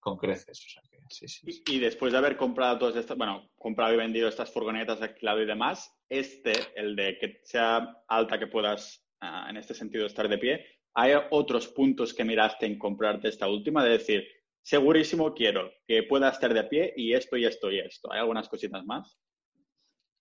con 0.00 0.16
creces. 0.16 0.74
Y, 1.68 1.78
después 1.78 2.10
de 2.10 2.18
haber 2.18 2.36
comprado 2.36 2.78
todas 2.78 2.96
estas, 2.96 3.16
bueno, 3.16 3.48
comprado 3.56 3.94
y 3.94 3.96
vendido 3.96 4.28
estas 4.28 4.52
furgonetas, 4.52 5.00
alquilado 5.00 5.40
y 5.40 5.46
demás, 5.46 5.88
este, 6.08 6.54
el 6.74 6.96
de 6.96 7.16
que 7.16 7.42
sea 7.44 8.02
alta, 8.08 8.40
que 8.40 8.48
puedas, 8.48 9.06
ah, 9.20 9.46
en 9.48 9.56
este 9.56 9.74
sentido, 9.74 10.04
estar 10.04 10.28
de 10.28 10.38
pie, 10.38 10.66
¿hay 10.94 11.12
otros 11.30 11.68
puntos 11.68 12.12
que 12.12 12.24
miraste 12.24 12.66
en 12.66 12.76
comprarte 12.76 13.28
esta 13.28 13.48
última? 13.48 13.84
De 13.84 13.90
decir, 13.90 14.26
segurísimo 14.66 15.32
quiero 15.32 15.70
que 15.86 16.02
pueda 16.02 16.28
estar 16.28 16.52
de 16.52 16.64
pie 16.64 16.92
y 16.96 17.14
esto 17.14 17.36
y 17.36 17.44
esto 17.44 17.70
y 17.70 17.78
esto. 17.78 18.12
¿Hay 18.12 18.18
algunas 18.18 18.48
cositas 18.48 18.84
más? 18.84 19.16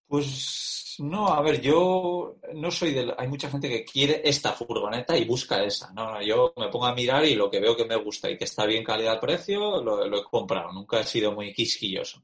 Pues 0.07 0.97
No, 0.99 1.29
a 1.29 1.41
ver, 1.41 1.59
yo 1.59 2.37
no 2.53 2.69
soy 2.69 2.93
de... 2.93 3.11
Hay 3.17 3.27
mucha 3.27 3.49
gente 3.49 3.67
que 3.67 3.83
quiere 3.83 4.21
esta 4.23 4.53
furgoneta 4.53 5.17
y 5.17 5.25
busca 5.25 5.63
esa. 5.63 5.91
No, 5.93 6.21
yo 6.21 6.53
me 6.57 6.67
pongo 6.67 6.85
a 6.85 6.93
mirar 6.93 7.25
y 7.25 7.33
lo 7.33 7.49
que 7.49 7.59
veo 7.59 7.75
que 7.75 7.85
me 7.85 7.95
gusta 7.95 8.29
y 8.29 8.37
que 8.37 8.43
está 8.43 8.67
bien 8.67 8.83
calidad-precio, 8.83 9.81
lo, 9.81 10.15
he 10.15 10.23
comprado. 10.23 10.71
Nunca 10.71 10.99
he 10.99 11.03
sido 11.05 11.31
muy 11.31 11.51
quisquilloso. 11.51 12.23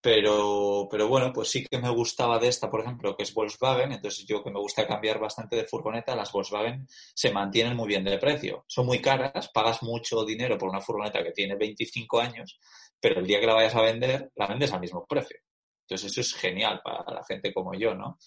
Pero, 0.00 0.86
pero 0.88 1.08
bueno, 1.08 1.32
pues 1.32 1.50
sí 1.50 1.64
que 1.64 1.78
me 1.78 1.90
gustaba 1.90 2.38
de 2.38 2.46
esta, 2.48 2.70
por 2.70 2.80
ejemplo, 2.80 3.16
que 3.16 3.24
es 3.24 3.34
Volkswagen. 3.34 3.92
Entonces 3.92 4.24
yo 4.26 4.44
que 4.44 4.50
me 4.50 4.60
gusta 4.60 4.86
cambiar 4.86 5.18
bastante 5.18 5.56
de 5.56 5.64
furgoneta, 5.64 6.14
las 6.14 6.30
Volkswagen 6.30 6.86
se 7.14 7.32
mantienen 7.32 7.76
muy 7.76 7.88
bien 7.88 8.04
de 8.04 8.18
precio. 8.18 8.64
Son 8.68 8.86
muy 8.86 9.00
caras, 9.00 9.50
pagas 9.52 9.82
mucho 9.82 10.24
dinero 10.24 10.56
por 10.56 10.68
una 10.68 10.80
furgoneta 10.80 11.22
que 11.24 11.32
tiene 11.32 11.56
25 11.56 12.20
años, 12.20 12.60
pero 13.00 13.20
el 13.20 13.26
día 13.26 13.40
que 13.40 13.46
la 13.46 13.54
vayas 13.54 13.74
a 13.74 13.82
vender, 13.82 14.30
la 14.36 14.46
vendes 14.46 14.72
al 14.72 14.80
mismo 14.80 15.04
precio. 15.04 15.40
Entonces 15.82 16.12
eso 16.12 16.20
es 16.20 16.34
genial 16.34 16.80
para 16.84 17.02
la 17.12 17.24
gente 17.24 17.52
como 17.52 17.74
yo, 17.74 17.94
¿no? 17.94 18.18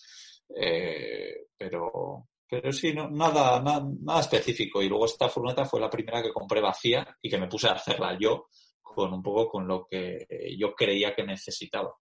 Eh, 0.54 1.46
pero, 1.58 2.28
pero 2.50 2.72
sí, 2.74 2.94
no, 2.94 3.10
nada, 3.10 3.62
nada, 3.62 3.86
nada, 4.02 4.20
específico. 4.20 4.82
Y 4.82 4.90
luego 4.90 5.06
esta 5.06 5.30
furgoneta 5.30 5.64
fue 5.66 5.80
la 5.80 5.90
primera 5.90 6.22
que 6.22 6.34
compré 6.34 6.60
vacía 6.60 7.18
y 7.22 7.30
que 7.30 7.38
me 7.38 7.48
puse 7.48 7.70
a 7.70 7.74
hacerla 7.74 8.18
yo 8.20 8.48
con 8.94 9.14
un 9.14 9.22
poco 9.24 9.50
con 9.50 9.68
lo 9.68 9.88
que 9.90 10.26
yo 10.58 10.74
creía 10.74 11.14
que 11.14 11.26
necesitaba. 11.26 11.94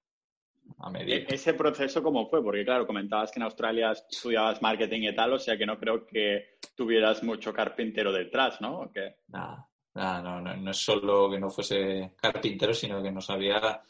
A 0.79 0.93
e-, 0.99 1.27
¿Ese 1.29 1.55
proceso 1.55 2.03
cómo 2.03 2.29
fue? 2.29 2.43
Porque 2.43 2.65
claro, 2.65 2.87
comentabas 2.87 3.31
que 3.31 3.39
en 3.39 3.45
Australia 3.45 3.93
estudiabas 3.93 4.63
marketing 4.63 5.03
y 5.03 5.15
tal, 5.15 5.33
o 5.33 5.39
sea 5.39 5.57
que 5.57 5.67
no 5.67 5.79
creo 5.79 6.07
que 6.07 6.59
tuvieras 6.75 7.23
mucho 7.23 7.53
carpintero 7.53 8.13
detrás, 8.13 8.61
¿no? 8.61 8.91
Nada, 9.29 9.69
no, 9.95 10.41
no, 10.41 10.57
no, 10.57 10.71
es 10.71 10.77
solo 10.77 11.31
que 11.31 11.39
no 11.39 11.51
fuese 11.51 12.13
carpintero, 12.17 12.73
sino 12.73 13.03
que 13.03 13.11
no 13.11 13.21
sabía 13.21 13.83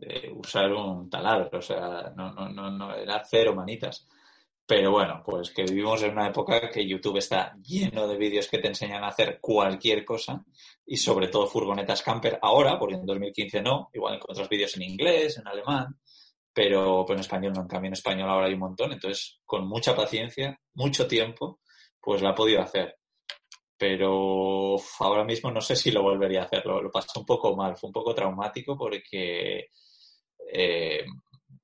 eh, 0.00 0.30
usar 0.34 0.72
un 0.72 1.08
taladro, 1.08 1.58
o 1.58 1.62
sea, 1.62 2.12
no, 2.16 2.32
no, 2.32 2.48
no, 2.48 2.70
no, 2.70 2.94
era 2.94 3.22
cero 3.24 3.54
manitas. 3.54 4.06
Pero 4.66 4.92
bueno, 4.92 5.22
pues 5.24 5.50
que 5.50 5.64
vivimos 5.64 6.02
en 6.02 6.12
una 6.12 6.28
época 6.28 6.70
que 6.70 6.86
YouTube 6.86 7.18
está 7.18 7.54
lleno 7.62 8.08
de 8.08 8.16
vídeos 8.16 8.48
que 8.48 8.58
te 8.58 8.68
enseñan 8.68 9.04
a 9.04 9.08
hacer 9.08 9.38
cualquier 9.40 10.04
cosa 10.06 10.42
y 10.86 10.96
sobre 10.96 11.28
todo 11.28 11.46
furgonetas 11.46 12.02
camper. 12.02 12.38
Ahora, 12.40 12.78
porque 12.78 12.94
en 12.94 13.04
2015 13.04 13.60
no, 13.60 13.90
igual 13.92 14.14
encuentras 14.14 14.48
vídeos 14.48 14.74
en 14.76 14.82
inglés, 14.84 15.36
en 15.36 15.46
alemán, 15.46 15.98
pero, 16.54 17.04
en 17.10 17.18
español 17.18 17.52
no, 17.52 17.62
en 17.62 17.68
cambio 17.68 17.88
en 17.88 17.94
español 17.94 18.30
ahora 18.30 18.46
hay 18.46 18.54
un 18.54 18.60
montón, 18.60 18.92
entonces 18.92 19.40
con 19.44 19.66
mucha 19.68 19.94
paciencia, 19.94 20.58
mucho 20.74 21.06
tiempo, 21.06 21.60
pues 22.00 22.22
la 22.22 22.30
he 22.30 22.34
podido 22.34 22.62
hacer. 22.62 22.96
Pero 23.76 24.76
ahora 25.00 25.24
mismo 25.24 25.50
no 25.50 25.60
sé 25.60 25.76
si 25.76 25.90
lo 25.90 26.02
volvería 26.02 26.42
a 26.42 26.44
hacer, 26.44 26.64
lo, 26.64 26.80
lo 26.80 26.90
pasé 26.90 27.18
un 27.18 27.26
poco 27.26 27.56
mal, 27.56 27.76
fue 27.76 27.88
un 27.88 27.92
poco 27.92 28.14
traumático 28.14 28.78
porque 28.78 29.68
eh, 30.52 31.04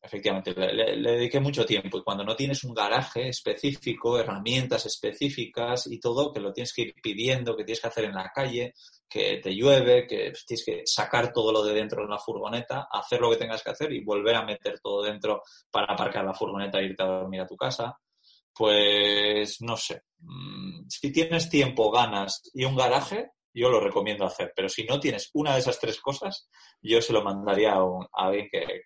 efectivamente, 0.03 0.55
le, 0.55 1.13
dediqué 1.13 1.41
mucho 1.41 1.67
tiempo 1.67 1.99
y 1.99 2.03
cuando 2.03 2.25
no 2.25 2.35
tienes 2.35 2.65
un 2.65 2.75
garaje 2.75 3.29
específico, 3.29 4.19
herramientas 4.19 4.87
específicas 4.87 5.87
y 5.87 6.01
todo, 6.01 6.33
que 6.33 6.41
lo 6.41 6.53
tienes 6.53 6.73
que 6.73 6.83
ir 6.83 6.95
pidiendo, 7.03 7.57
que 7.57 7.65
tienes 7.65 7.81
que 7.81 7.89
hacer 7.89 8.05
en 8.05 8.15
la 8.15 8.31
calle, 8.35 8.75
que 9.09 9.39
te 9.43 9.55
llueve, 9.55 10.07
que 10.07 10.33
tienes 10.47 10.65
que 10.65 10.83
sacar 10.87 11.33
todo 11.33 11.53
lo 11.53 11.63
de 11.63 11.75
dentro 11.75 12.03
de 12.03 12.09
la 12.09 12.19
furgoneta, 12.19 12.89
hacer 12.91 13.21
lo 13.21 13.31
que 13.31 13.37
tengas 13.37 13.63
que 13.63 13.71
hacer 13.71 13.93
y 13.93 14.03
volver 14.03 14.37
a 14.37 14.45
meter 14.45 14.81
todo 14.81 15.03
dentro 15.03 15.43
para 15.71 15.93
aparcar 15.93 16.25
la 16.25 16.35
furgoneta 16.35 16.79
e 16.79 16.87
irte 16.87 17.03
a 17.03 17.07
dormir 17.07 17.43
a 17.43 17.47
tu 17.47 17.57
casa. 17.57 17.99
Pues 18.53 19.61
no 19.61 19.77
sé, 19.77 20.03
mm, 20.19 20.89
si 20.89 21.13
tienes 21.13 21.49
tiempo, 21.49 21.91
ganas 21.91 22.51
y 22.55 22.65
un 22.65 22.77
garaje, 22.77 23.31
yo 23.53 23.69
lo 23.69 23.81
recomiendo 23.81 24.25
hacer. 24.25 24.53
Pero 24.55 24.69
si 24.69 24.85
no 24.85 25.01
tienes 25.01 25.31
una 25.35 25.55
de 25.55 25.61
esas 25.61 25.79
tres 25.79 26.01
cosas, 26.01 26.49
yo 26.81 27.01
se 27.01 27.13
lo 27.13 27.23
mandaría 27.23 27.75
a, 27.75 28.07
alguien 28.13 28.49
que, 28.51 28.83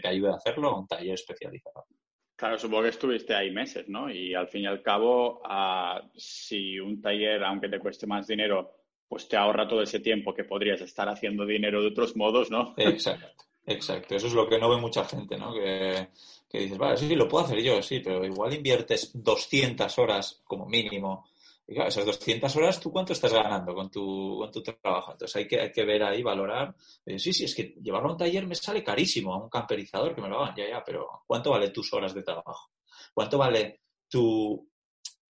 te 0.00 0.08
ayude 0.08 0.30
a 0.30 0.36
hacerlo, 0.36 0.68
a 0.68 0.78
un 0.78 0.86
taller 0.86 1.14
especializado. 1.14 1.86
Claro, 2.36 2.58
supongo 2.58 2.82
que 2.82 2.90
estuviste 2.90 3.34
ahí 3.34 3.50
meses, 3.50 3.88
¿no? 3.88 4.10
Y 4.10 4.34
al 4.34 4.48
fin 4.48 4.62
y 4.62 4.66
al 4.66 4.82
cabo, 4.82 5.40
ah, 5.44 6.02
si 6.14 6.78
un 6.78 7.00
taller, 7.00 7.42
aunque 7.44 7.68
te 7.68 7.78
cueste 7.78 8.06
más 8.06 8.26
dinero, 8.26 8.74
pues 9.08 9.26
te 9.28 9.36
ahorra 9.36 9.66
todo 9.66 9.82
ese 9.82 10.00
tiempo 10.00 10.34
que 10.34 10.44
podrías 10.44 10.80
estar 10.82 11.08
haciendo 11.08 11.46
dinero 11.46 11.80
de 11.80 11.88
otros 11.88 12.14
modos, 12.14 12.50
¿no? 12.50 12.74
Exacto, 12.76 13.44
exacto. 13.64 14.16
Eso 14.16 14.26
es 14.26 14.34
lo 14.34 14.48
que 14.48 14.58
no 14.58 14.68
ve 14.68 14.76
mucha 14.76 15.04
gente, 15.06 15.38
¿no? 15.38 15.54
Que, 15.54 16.08
que 16.48 16.58
dices, 16.58 16.76
vale, 16.76 16.98
sí, 16.98 17.14
lo 17.14 17.26
puedo 17.26 17.46
hacer 17.46 17.62
yo, 17.62 17.80
sí, 17.82 18.00
pero 18.00 18.24
igual 18.24 18.52
inviertes 18.52 19.10
200 19.14 19.98
horas 19.98 20.42
como 20.44 20.66
mínimo 20.66 21.26
y 21.68 21.74
claro, 21.74 21.88
esas 21.88 22.06
200 22.06 22.54
horas, 22.56 22.80
¿tú 22.80 22.92
cuánto 22.92 23.12
estás 23.12 23.32
ganando 23.32 23.74
con 23.74 23.90
tu, 23.90 24.38
con 24.38 24.52
tu 24.52 24.62
trabajo? 24.62 25.12
Entonces 25.12 25.34
hay 25.36 25.48
que, 25.48 25.60
hay 25.60 25.72
que 25.72 25.84
ver 25.84 26.02
ahí, 26.04 26.22
valorar. 26.22 26.74
Eh, 27.04 27.18
sí, 27.18 27.32
sí, 27.32 27.44
es 27.44 27.54
que 27.54 27.74
llevarlo 27.82 28.10
a 28.10 28.12
un 28.12 28.18
taller 28.18 28.46
me 28.46 28.54
sale 28.54 28.84
carísimo, 28.84 29.34
a 29.34 29.42
un 29.42 29.48
camperizador 29.48 30.14
que 30.14 30.22
me 30.22 30.28
lo 30.28 30.40
hagan, 30.40 30.54
ya, 30.56 30.68
ya, 30.68 30.84
pero 30.84 31.24
¿cuánto 31.26 31.50
vale 31.50 31.70
tus 31.70 31.92
horas 31.92 32.14
de 32.14 32.22
trabajo? 32.22 32.70
¿Cuánto 33.12 33.36
vale 33.38 33.80
tu, 34.08 34.68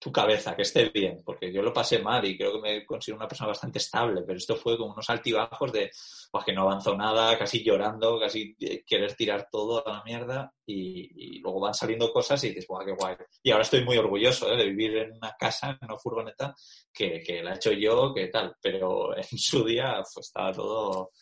tu 0.06 0.12
cabeza, 0.12 0.56
que 0.56 0.62
esté 0.62 0.90
bien, 0.90 1.24
porque 1.26 1.52
yo 1.52 1.64
lo 1.64 1.74
pasé 1.74 1.98
mal 1.98 2.24
y 2.26 2.38
creo 2.38 2.54
que 2.54 2.62
me 2.62 2.86
considero 2.86 3.18
una 3.18 3.28
persona 3.28 3.48
bastante 3.48 3.80
estable, 3.80 4.22
pero 4.22 4.38
esto 4.38 4.56
fue 4.56 4.78
como 4.78 4.94
unos 4.94 5.10
altibajos 5.10 5.72
de 5.72 5.90
pues, 6.30 6.46
que 6.46 6.54
no 6.54 6.62
avanzó 6.62 6.96
nada, 6.96 7.36
casi 7.40 7.64
llorando, 7.64 8.20
casi 8.20 8.56
eh, 8.60 8.84
querer 8.86 9.16
tirar 9.16 9.48
todo 9.52 9.84
a 9.84 9.94
la 9.94 10.04
mierda 10.04 10.54
y, 10.64 11.40
luego 11.40 11.60
van 11.60 11.74
saliendo 11.74 12.14
cosas 12.14 12.44
y 12.44 12.50
dices, 12.50 12.68
guau, 12.68 12.86
qué 12.86 12.92
guay. 12.92 13.16
Y 13.42 13.50
ahora 13.50 13.64
estoy 13.64 13.84
muy 13.84 13.98
orgulloso 13.98 14.54
¿eh? 14.54 14.58
de 14.58 14.66
vivir 14.66 14.96
en 14.96 15.14
una 15.14 15.36
casa, 15.40 15.72
en 15.72 15.90
una 15.90 15.98
furgoneta, 15.98 16.54
que, 16.94 17.24
que 17.24 17.42
la 17.42 17.54
he 17.54 17.56
hecho 17.56 17.72
yo, 17.72 18.14
que 18.14 18.28
tal, 18.28 18.56
pero 18.62 19.18
en 19.18 19.40
su 19.40 19.66
día 19.66 20.04
pues, 20.14 20.28
estaba 20.28 20.54
todo, 20.54 21.14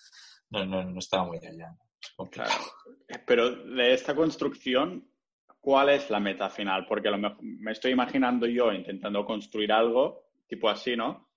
no, 0.50 0.66
no, 0.66 0.84
no 0.84 1.00
estaba 1.00 1.24
muy 1.24 1.38
allá. 1.38 1.74
Claro. 2.30 2.52
Pero 3.26 3.50
de 3.50 3.94
esta 3.94 4.14
construcción, 4.14 5.10
cuál 5.64 5.92
es 5.92 6.10
la 6.10 6.20
meta 6.20 6.50
final, 6.50 6.86
porque 6.86 7.10
lo 7.10 7.18
mejor, 7.18 7.42
me 7.42 7.72
estoy 7.72 7.94
imaginando 7.94 8.46
yo 8.46 8.74
intentando 8.74 9.26
construir 9.26 9.72
algo 9.72 10.26
tipo 10.46 10.70
así, 10.70 10.94
¿no? 10.98 11.30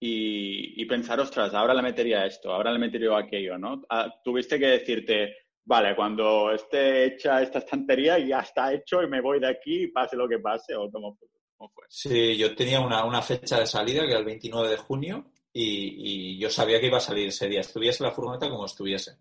Y, 0.00 0.84
pensar, 0.86 1.20
ostras, 1.20 1.54
ahora 1.54 1.74
le 1.74 1.82
metería 1.82 2.26
esto, 2.26 2.52
ahora 2.52 2.72
le 2.72 2.78
metería 2.80 3.16
aquello, 3.16 3.56
¿no? 3.56 3.84
Ah, 3.88 4.12
tuviste 4.22 4.58
que 4.58 4.66
decirte, 4.66 5.36
vale, 5.64 5.94
cuando 5.94 6.50
esté 6.52 7.04
hecha 7.04 7.40
esta 7.40 7.60
estantería 7.60 8.18
ya 8.18 8.40
está 8.40 8.72
hecho 8.72 9.00
y 9.00 9.08
me 9.08 9.20
voy 9.20 9.38
de 9.38 9.48
aquí, 9.48 9.86
pase 9.88 10.16
lo 10.16 10.28
que 10.28 10.40
pase, 10.40 10.74
o 10.74 10.90
cómo, 10.90 11.16
fue. 11.16 11.84
Sí, 11.88 12.36
yo 12.36 12.54
tenía 12.56 12.80
una, 12.80 13.22
fecha 13.22 13.60
de 13.60 13.66
salida 13.66 14.02
que 14.02 14.10
era 14.10 14.18
el 14.18 14.24
29 14.24 14.70
de 14.70 14.76
junio 14.76 15.30
y, 15.52 16.36
yo 16.36 16.50
sabía 16.50 16.80
que 16.80 16.86
iba 16.86 16.98
a 16.98 17.00
salir 17.00 17.28
ese 17.28 17.48
día, 17.48 17.60
estuviese 17.60 18.02
la 18.02 18.10
furgoneta 18.10 18.50
como 18.50 18.66
estuviese. 18.66 19.18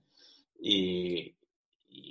y 0.60 1.36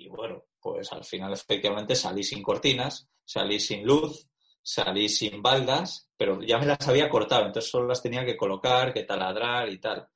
bueno, 0.08 0.45
pues 0.66 0.92
al 0.92 1.04
final 1.04 1.32
efectivamente 1.32 1.94
salí 1.94 2.24
sin 2.24 2.42
cortinas, 2.42 3.08
salí 3.24 3.60
sin 3.60 3.86
luz, 3.86 4.28
salí 4.60 5.08
sin 5.08 5.40
baldas, 5.40 6.10
pero 6.16 6.42
ya 6.42 6.58
me 6.58 6.66
las 6.66 6.88
había 6.88 7.08
cortado, 7.08 7.46
entonces 7.46 7.70
solo 7.70 7.86
las 7.86 8.02
tenía 8.02 8.24
que 8.24 8.36
colocar, 8.36 8.92
que 8.92 9.04
taladrar 9.04 9.68
y 9.68 9.78
tal. 9.78 10.08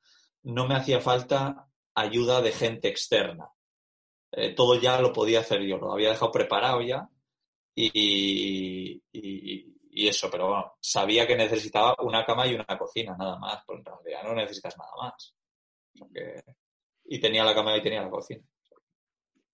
No 0.42 0.66
me 0.66 0.74
hacía 0.74 1.00
falta 1.00 1.68
ayuda 1.94 2.42
de 2.42 2.50
gente 2.50 2.88
externa. 2.88 3.48
Eh, 4.32 4.52
todo 4.52 4.74
ya 4.74 5.00
lo 5.00 5.12
podía 5.12 5.38
hacer 5.38 5.62
yo, 5.62 5.78
lo 5.78 5.92
había 5.92 6.08
dejado 6.08 6.32
preparado 6.32 6.82
ya 6.82 7.08
y, 7.76 9.00
eso, 9.92 10.28
pero 10.32 10.48
bueno, 10.48 10.72
sabía 10.80 11.28
que 11.28 11.36
necesitaba 11.36 11.94
una 12.00 12.24
cama 12.24 12.44
y 12.48 12.54
una 12.54 12.76
cocina, 12.76 13.14
nada 13.16 13.38
más, 13.38 13.62
pero 13.64 13.78
en 13.78 13.84
realidad 13.84 14.24
no 14.24 14.34
necesitas 14.34 14.76
nada 14.76 14.90
más. 15.00 15.32
Y 17.04 17.20
tenía 17.20 17.44
la 17.44 17.54
cama 17.54 17.76
y 17.76 17.82
tenía 17.82 18.02
la 18.02 18.10
cocina. 18.10 18.42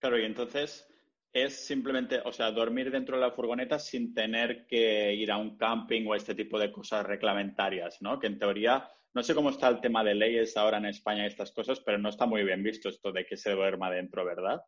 Claro, 0.06 0.22
y 0.22 0.24
entonces 0.24 0.86
es 1.32 1.66
simplemente, 1.66 2.20
o 2.24 2.30
sea, 2.30 2.52
dormir 2.52 2.92
dentro 2.92 3.16
de 3.16 3.22
la 3.22 3.32
furgoneta 3.32 3.76
sin 3.80 4.14
tener 4.14 4.64
que 4.64 5.12
ir 5.12 5.32
a 5.32 5.36
un 5.36 5.56
camping 5.56 6.06
o 6.06 6.14
este 6.14 6.36
tipo 6.36 6.60
de 6.60 6.70
cosas 6.70 7.04
reglamentarias, 7.04 8.00
¿no? 8.02 8.20
Que 8.20 8.28
en 8.28 8.38
teoría, 8.38 8.88
no 9.14 9.24
sé 9.24 9.34
cómo 9.34 9.50
está 9.50 9.66
el 9.66 9.80
tema 9.80 10.04
de 10.04 10.14
leyes 10.14 10.56
ahora 10.56 10.78
en 10.78 10.86
España 10.86 11.24
y 11.24 11.26
estas 11.26 11.50
cosas, 11.50 11.80
pero 11.80 11.98
no 11.98 12.10
está 12.10 12.24
muy 12.24 12.44
bien 12.44 12.62
visto 12.62 12.88
esto 12.88 13.10
de 13.10 13.26
que 13.26 13.36
se 13.36 13.50
duerma 13.50 13.90
dentro, 13.90 14.24
¿verdad? 14.24 14.62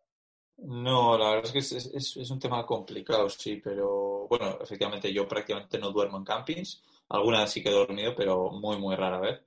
No, 0.56 1.16
la 1.16 1.36
verdad 1.36 1.44
es 1.44 1.52
que 1.52 1.76
es, 1.76 2.16
es, 2.16 2.30
un 2.32 2.40
tema 2.40 2.66
complicado, 2.66 3.30
sí, 3.30 3.60
pero 3.62 4.26
bueno, 4.28 4.58
efectivamente 4.60 5.12
yo 5.12 5.28
prácticamente 5.28 5.78
no 5.78 5.92
duermo 5.92 6.16
en 6.16 6.24
campings. 6.24 6.82
Alguna 7.10 7.42
vez 7.42 7.50
sí 7.50 7.62
que 7.62 7.68
he 7.68 7.72
dormido, 7.72 8.12
pero 8.16 8.50
muy, 8.50 8.76
muy 8.76 8.96
rara 8.96 9.20
vez. 9.20 9.40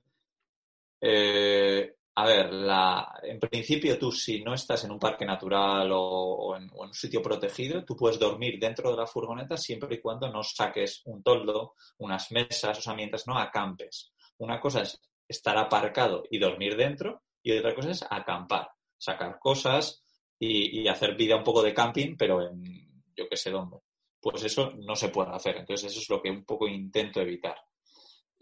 Eh, 1.02 1.96
a 2.14 2.26
ver, 2.26 2.52
la, 2.52 3.20
en 3.22 3.40
principio 3.40 3.98
tú 3.98 4.12
si 4.12 4.42
no 4.42 4.52
estás 4.52 4.84
en 4.84 4.92
un 4.92 4.98
parque 4.98 5.24
natural 5.24 5.90
o, 5.92 6.54
en, 6.56 6.70
un 6.74 6.92
sitio 6.92 7.22
protegido, 7.22 7.84
tú 7.84 7.96
puedes 7.96 8.18
dormir 8.18 8.58
dentro 8.60 8.90
de 8.90 8.96
la 8.96 9.06
furgoneta 9.06 9.56
siempre 9.56 9.94
y 9.94 10.00
cuando 10.00 10.30
no 10.30 10.42
saques 10.42 11.02
un 11.06 11.22
toldo, 11.22 11.74
unas 11.98 12.30
mesas, 12.30 12.78
o 12.78 12.82
sea, 12.82 12.94
mientras 12.94 13.26
no 13.26 13.38
acampes. 13.38 14.12
Una 14.38 14.60
cosa 14.60 14.82
es 14.82 15.00
estar 15.26 15.56
aparcado 15.56 16.24
y 16.30 16.38
dormir 16.38 16.76
dentro 16.76 17.22
y 17.42 17.56
otra 17.56 17.74
cosa 17.74 17.90
es 17.90 18.04
acampar, 18.08 18.68
sacar 18.98 19.38
cosas 19.38 20.02
y, 20.38 20.82
y 20.82 20.88
hacer 20.88 21.16
vida 21.16 21.36
un 21.36 21.44
poco 21.44 21.62
de 21.62 21.72
camping, 21.72 22.16
pero 22.16 22.46
en 22.46 22.92
yo 23.16 23.28
qué 23.28 23.36
sé 23.36 23.50
dónde. 23.50 23.78
Pues 24.20 24.44
eso 24.44 24.72
no 24.76 24.94
se 24.94 25.08
puede 25.08 25.30
hacer. 25.30 25.56
Entonces 25.56 25.90
eso 25.90 26.00
es 26.00 26.08
lo 26.08 26.22
que 26.22 26.30
un 26.30 26.44
poco 26.44 26.68
intento 26.68 27.20
evitar. 27.20 27.56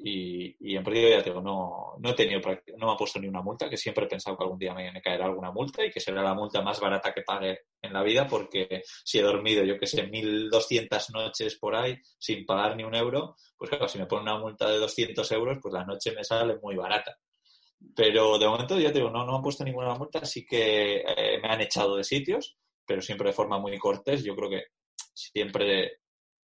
Y, 0.03 0.57
y 0.61 0.77
en 0.77 0.83
principio 0.83 1.11
ya 1.11 1.23
digo, 1.23 1.41
no, 1.43 1.95
no 1.99 2.11
he 2.11 2.15
tenido, 2.15 2.41
no 2.79 2.87
me 2.87 2.93
ha 2.93 2.97
puesto 2.97 3.21
ni 3.21 3.29
una 3.29 3.43
multa, 3.43 3.69
que 3.69 3.77
siempre 3.77 4.07
he 4.07 4.09
pensado 4.09 4.37
que 4.37 4.45
algún 4.45 4.59
día 4.59 4.73
me, 4.73 4.91
me, 4.91 5.03
caerá 5.03 5.27
alguna 5.27 5.53
multa 5.53 5.85
y 5.85 5.91
que 5.91 6.01
será 6.01 6.23
la 6.23 6.35
multa 6.35 6.63
más 6.63 6.81
barata 6.81 7.13
que 7.13 7.23
pague 7.23 7.61
en 7.83 7.93
la 7.93 8.03
vida 8.03 8.27
porque 8.27 8.83
si 9.05 9.19
he 9.19 9.23
dormido, 9.23 9.63
yo 9.65 9.79
que 9.79 9.87
sé, 9.87 10.09
1.200 10.09 11.13
noches 11.13 11.59
por 11.59 11.75
ahí 11.75 11.97
sin 12.19 12.47
pagar 12.47 12.77
ni 12.77 12.85
un 12.85 12.95
euro, 12.95 13.37
pues 13.57 13.69
claro, 13.69 13.89
si 13.89 13.99
me 13.99 14.07
pone 14.07 14.23
una 14.23 14.39
multa 14.39 14.71
de 14.71 14.79
200 14.79 15.31
euros, 15.33 15.59
pues 15.61 15.75
la 15.75 15.85
noche 15.85 16.13
me 16.13 16.25
sale 16.25 16.57
muy 16.63 16.77
barata. 16.77 17.17
Pero 17.95 18.39
de 18.39 18.47
momento, 18.47 18.79
ya 18.79 18.93
te 18.93 18.99
digo, 18.99 19.11
no, 19.11 19.25
no 19.25 19.33
me 19.33 19.37
han 19.37 19.43
puesto 19.43 19.65
ninguna 19.65 19.95
multa, 19.95 20.25
sí 20.25 20.47
que 20.47 21.03
eh, 21.07 21.39
me 21.43 21.49
han 21.49 21.61
echado 21.61 21.97
de 21.97 22.05
sitios, 22.05 22.57
pero 22.87 23.03
siempre 23.03 23.29
de 23.29 23.35
forma 23.35 23.59
muy 23.59 23.79
cortés. 23.79 24.23
Yo 24.25 24.35
creo 24.35 24.51
que 24.51 24.65
siempre 25.15 26.00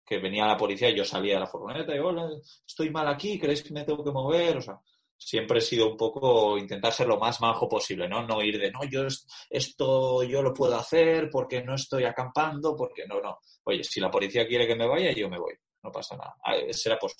que 0.04 0.18
venía 0.18 0.46
la 0.46 0.56
policía 0.56 0.90
y 0.90 0.96
yo 0.96 1.04
salía 1.04 1.34
de 1.34 1.40
la 1.40 1.46
furgoneta 1.46 1.94
y, 1.94 1.98
hola, 1.98 2.28
estoy 2.66 2.90
mal 2.90 3.08
aquí, 3.08 3.38
¿creéis 3.38 3.62
que 3.62 3.72
me 3.72 3.84
tengo 3.84 4.04
que 4.04 4.10
mover? 4.10 4.58
O 4.58 4.60
sea, 4.60 4.78
siempre 5.16 5.58
he 5.58 5.62
sido 5.62 5.90
un 5.90 5.96
poco 5.96 6.58
intentar 6.58 6.92
ser 6.92 7.06
lo 7.06 7.18
más 7.18 7.40
majo 7.40 7.68
posible, 7.68 8.08
¿no? 8.08 8.26
No 8.26 8.42
ir 8.42 8.58
de, 8.58 8.70
no, 8.70 8.84
yo 8.84 9.06
esto 9.48 10.22
yo 10.22 10.42
lo 10.42 10.52
puedo 10.52 10.76
hacer 10.76 11.30
porque 11.30 11.62
no 11.62 11.74
estoy 11.74 12.04
acampando, 12.04 12.76
porque 12.76 13.06
no, 13.06 13.20
no. 13.20 13.38
Oye, 13.64 13.82
si 13.82 14.00
la 14.00 14.10
policía 14.10 14.46
quiere 14.46 14.66
que 14.66 14.76
me 14.76 14.86
vaya, 14.86 15.12
yo 15.12 15.28
me 15.28 15.38
voy, 15.38 15.54
no 15.82 15.90
pasa 15.90 16.16
nada. 16.16 16.34
Será 16.70 16.98
por. 16.98 17.12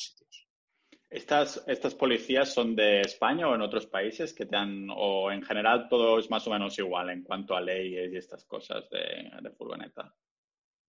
¿Estas, 1.09 1.65
¿Estas 1.69 1.95
policías 1.95 2.53
son 2.53 2.75
de 2.75 3.01
España 3.01 3.49
o 3.49 3.55
en 3.55 3.63
otros 3.63 3.87
países 3.87 4.35
que 4.35 4.47
te 4.47 4.57
han, 4.57 4.89
o 4.91 5.31
en 5.31 5.43
general 5.43 5.87
todo 5.89 6.19
es 6.19 6.29
más 6.29 6.47
o 6.49 6.51
menos 6.51 6.77
igual 6.79 7.11
en 7.11 7.23
cuanto 7.23 7.55
a 7.55 7.61
leyes 7.61 8.13
y 8.13 8.17
estas 8.17 8.45
cosas 8.45 8.91
de 8.91 9.51
furgoneta? 9.57 10.13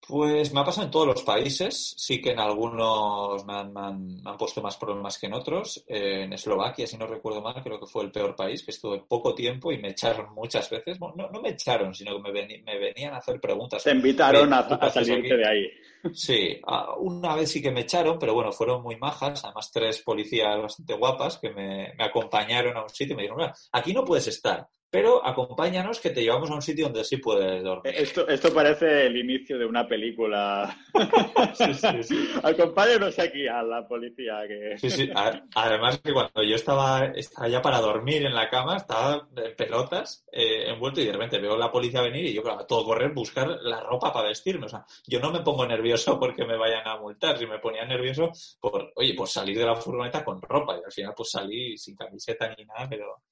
Pues 0.07 0.53
me 0.53 0.59
ha 0.59 0.63
pasado 0.63 0.85
en 0.85 0.91
todos 0.91 1.07
los 1.07 1.23
países, 1.23 1.95
sí 1.97 2.21
que 2.21 2.31
en 2.31 2.39
algunos 2.39 3.43
me 3.45 3.53
han, 3.53 3.73
me 3.73 3.81
han, 3.81 4.21
me 4.21 4.29
han 4.29 4.37
puesto 4.37 4.61
más 4.61 4.77
problemas 4.77 5.17
que 5.17 5.25
en 5.25 5.33
otros. 5.33 5.83
Eh, 5.87 6.23
en 6.23 6.33
Eslovaquia, 6.33 6.85
si 6.85 6.95
no 6.95 7.07
recuerdo 7.07 7.41
mal, 7.41 7.61
creo 7.63 7.79
que 7.79 7.87
fue 7.87 8.03
el 8.03 8.11
peor 8.11 8.35
país, 8.35 8.63
que 8.63 8.69
estuve 8.69 9.03
poco 9.07 9.33
tiempo 9.33 9.71
y 9.71 9.79
me 9.79 9.89
echaron 9.89 10.31
muchas 10.35 10.69
veces. 10.69 10.99
Bueno, 10.99 11.15
no, 11.17 11.29
no, 11.31 11.41
me 11.41 11.49
echaron, 11.49 11.93
sino 11.95 12.15
que 12.15 12.21
me, 12.21 12.31
ven, 12.31 12.63
me, 12.63 12.77
venían 12.77 13.15
a 13.15 13.17
hacer 13.17 13.41
preguntas. 13.41 13.83
Te 13.83 13.91
invitaron 13.91 14.53
a, 14.53 14.59
a 14.59 14.89
salirte 14.91 15.33
aquí? 15.33 15.37
de 15.37 15.47
ahí. 15.47 15.69
Sí, 16.13 16.61
una 16.99 17.35
vez 17.35 17.49
sí 17.49 17.61
que 17.61 17.71
me 17.71 17.81
echaron, 17.81 18.19
pero 18.19 18.35
bueno, 18.35 18.51
fueron 18.51 18.83
muy 18.83 18.97
majas, 18.97 19.43
además 19.43 19.71
tres 19.71 20.03
policías 20.03 20.61
bastante 20.61 20.93
guapas 20.93 21.39
que 21.39 21.49
me, 21.49 21.95
me 21.97 22.03
acompañaron 22.03 22.77
a 22.77 22.83
un 22.83 22.89
sitio 22.89 23.13
y 23.13 23.17
me 23.17 23.23
dijeron, 23.23 23.51
aquí 23.71 23.91
no 23.91 24.05
puedes 24.05 24.27
estar 24.27 24.67
pero 24.95 25.25
acompáñanos 25.25 25.99
que 25.99 26.09
te 26.09 26.21
llevamos 26.21 26.49
a 26.49 26.55
un 26.55 26.61
sitio 26.61 26.85
donde 26.85 27.03
sí 27.03 27.17
puedes 27.17 27.61
dormir. 27.61 27.93
Esto, 27.97 28.25
esto 28.29 28.53
parece 28.53 29.07
el 29.07 29.17
inicio 29.17 29.57
de 29.57 29.65
una 29.65 29.85
película. 29.85 30.73
sí, 31.53 31.73
sí, 31.73 32.03
sí. 32.03 32.29
Acompáñanos 32.41 33.19
aquí 33.19 33.45
a 33.45 33.61
la 33.61 33.85
policía. 33.85 34.47
Que... 34.47 34.77
Sí, 34.77 34.89
sí. 34.89 35.09
Además 35.53 35.99
que 35.99 36.13
cuando 36.13 36.41
yo 36.43 36.55
estaba, 36.55 37.07
estaba 37.07 37.49
ya 37.49 37.61
para 37.61 37.81
dormir 37.81 38.25
en 38.25 38.33
la 38.33 38.49
cama, 38.49 38.77
estaba 38.77 39.27
en 39.35 39.55
pelotas, 39.57 40.25
eh, 40.31 40.69
envuelto 40.69 41.01
y 41.01 41.05
de 41.07 41.11
repente 41.11 41.39
veo 41.39 41.55
a 41.55 41.57
la 41.59 41.71
policía 41.71 42.01
venir 42.01 42.27
y 42.27 42.33
yo, 42.33 42.41
claro, 42.41 42.65
todo 42.65 42.85
correr, 42.85 43.11
buscar 43.13 43.49
la 43.63 43.81
ropa 43.81 44.13
para 44.13 44.29
vestirme. 44.29 44.67
O 44.67 44.69
sea, 44.69 44.85
yo 45.07 45.19
no 45.19 45.29
me 45.29 45.41
pongo 45.41 45.67
nervioso 45.67 46.17
porque 46.17 46.45
me 46.45 46.57
vayan 46.57 46.87
a 46.87 46.97
multar, 46.97 47.37
si 47.37 47.45
me 47.45 47.59
ponía 47.59 47.83
nervioso 47.83 48.31
por, 48.61 48.93
oye, 48.95 49.13
por 49.13 49.27
salir 49.27 49.57
de 49.57 49.65
la 49.65 49.75
furgoneta 49.75 50.23
con 50.23 50.41
ropa 50.41 50.77
y 50.77 50.85
al 50.85 50.91
final 50.91 51.13
pues 51.17 51.31
salí 51.31 51.77
sin 51.77 51.97
camiseta 51.97 52.55
ni 52.57 52.63
nada, 52.63 52.87
pero 52.89 53.23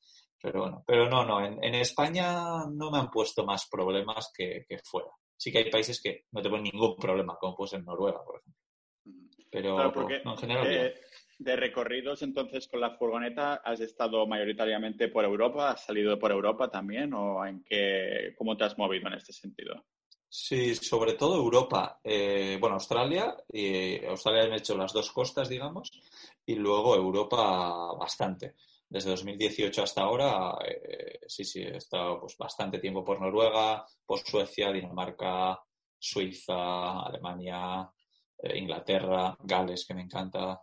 pero 0.43 0.59
bueno, 0.59 0.83
pero 0.85 1.09
no, 1.09 1.23
no, 1.23 1.45
en, 1.45 1.63
en 1.63 1.75
España 1.75 2.65
no 2.69 2.91
me 2.91 2.97
han 2.97 3.09
puesto 3.09 3.45
más 3.45 3.69
problemas 3.71 4.29
que, 4.35 4.65
que, 4.67 4.77
fuera. 4.79 5.07
Sí 5.37 5.53
que 5.53 5.59
hay 5.59 5.69
países 5.69 6.01
que 6.01 6.25
no 6.33 6.41
te 6.41 6.49
ponen 6.49 6.65
ningún 6.65 6.97
problema, 6.97 7.37
como 7.39 7.55
puede 7.55 7.69
ser 7.69 7.83
Noruega, 7.85 8.21
por 8.25 8.41
ejemplo. 8.41 8.61
Pero 9.49 9.75
claro, 9.75 9.93
porque, 9.93 10.21
no, 10.25 10.31
en 10.31 10.37
general. 10.37 10.67
Eh, 10.69 10.95
de 11.39 11.55
recorridos, 11.55 12.23
entonces, 12.23 12.67
con 12.67 12.81
la 12.81 12.97
furgoneta, 12.97 13.61
¿has 13.63 13.79
estado 13.79 14.27
mayoritariamente 14.27 15.07
por 15.07 15.23
Europa? 15.23 15.71
¿Has 15.71 15.85
salido 15.85 16.19
por 16.19 16.33
Europa 16.33 16.69
también? 16.69 17.13
¿O 17.13 17.45
en 17.45 17.63
qué, 17.63 18.35
cómo 18.37 18.57
te 18.57 18.65
has 18.65 18.77
movido 18.77 19.07
en 19.07 19.13
este 19.13 19.31
sentido? 19.31 19.85
Sí, 20.27 20.75
sobre 20.75 21.13
todo 21.13 21.37
Europa. 21.37 22.01
Eh, 22.03 22.57
bueno, 22.59 22.75
Australia. 22.75 23.33
Y 23.47 24.03
Australia 24.03 24.43
han 24.43 24.53
hecho 24.55 24.75
las 24.75 24.91
dos 24.91 25.09
costas, 25.09 25.47
digamos. 25.47 25.89
Y 26.45 26.55
luego 26.55 26.97
Europa 26.97 27.93
bastante 27.97 28.55
desde 28.93 29.09
2018 29.09 29.81
hasta 29.81 30.01
ahora, 30.03 30.55
eh, 30.63 31.21
sí, 31.25 31.43
sí, 31.43 31.63
he 31.63 31.77
estado 31.77 32.19
pues, 32.19 32.37
bastante 32.37 32.77
tiempo 32.77 33.03
por 33.03 33.19
Noruega, 33.19 33.83
por 34.05 34.19
Suecia, 34.19 34.71
Dinamarca, 34.71 35.59
Suiza, 35.97 36.99
Alemania, 36.99 37.89
eh, 38.37 38.55
Inglaterra, 38.55 39.35
Gales, 39.39 39.87
que 39.87 39.95
me 39.95 40.03
encanta, 40.03 40.61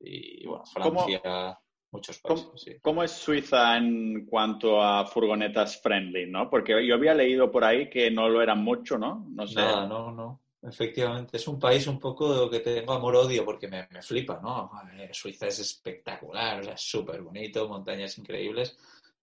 y 0.00 0.44
bueno, 0.44 0.64
Francia, 0.66 1.20
¿Cómo, 1.22 1.58
muchos 1.92 2.18
países. 2.18 2.46
¿cómo, 2.46 2.58
sí. 2.58 2.80
¿Cómo 2.82 3.04
es 3.04 3.12
Suiza 3.12 3.76
en 3.76 4.26
cuanto 4.26 4.82
a 4.82 5.06
furgonetas 5.06 5.80
friendly, 5.80 6.28
no? 6.28 6.50
Porque 6.50 6.84
yo 6.84 6.96
había 6.96 7.14
leído 7.14 7.52
por 7.52 7.62
ahí 7.62 7.88
que 7.88 8.10
no 8.10 8.28
lo 8.28 8.42
eran 8.42 8.64
mucho, 8.64 8.98
¿no? 8.98 9.24
No 9.30 9.46
sé. 9.46 9.60
Nada, 9.60 9.86
no, 9.86 10.10
no. 10.10 10.40
Efectivamente, 10.68 11.36
es 11.36 11.46
un 11.46 11.60
país 11.60 11.86
un 11.86 12.00
poco 12.00 12.50
que 12.50 12.58
tengo 12.58 12.92
amor-odio 12.92 13.44
porque 13.44 13.68
me, 13.68 13.86
me, 13.90 14.02
flipa, 14.02 14.40
¿no? 14.42 14.70
Suiza 15.12 15.46
es 15.46 15.60
espectacular, 15.60 16.60
o 16.60 16.62
sea, 16.64 16.72
es 16.72 16.80
súper 16.80 17.22
bonito, 17.22 17.68
montañas 17.68 18.18
increíbles, 18.18 18.76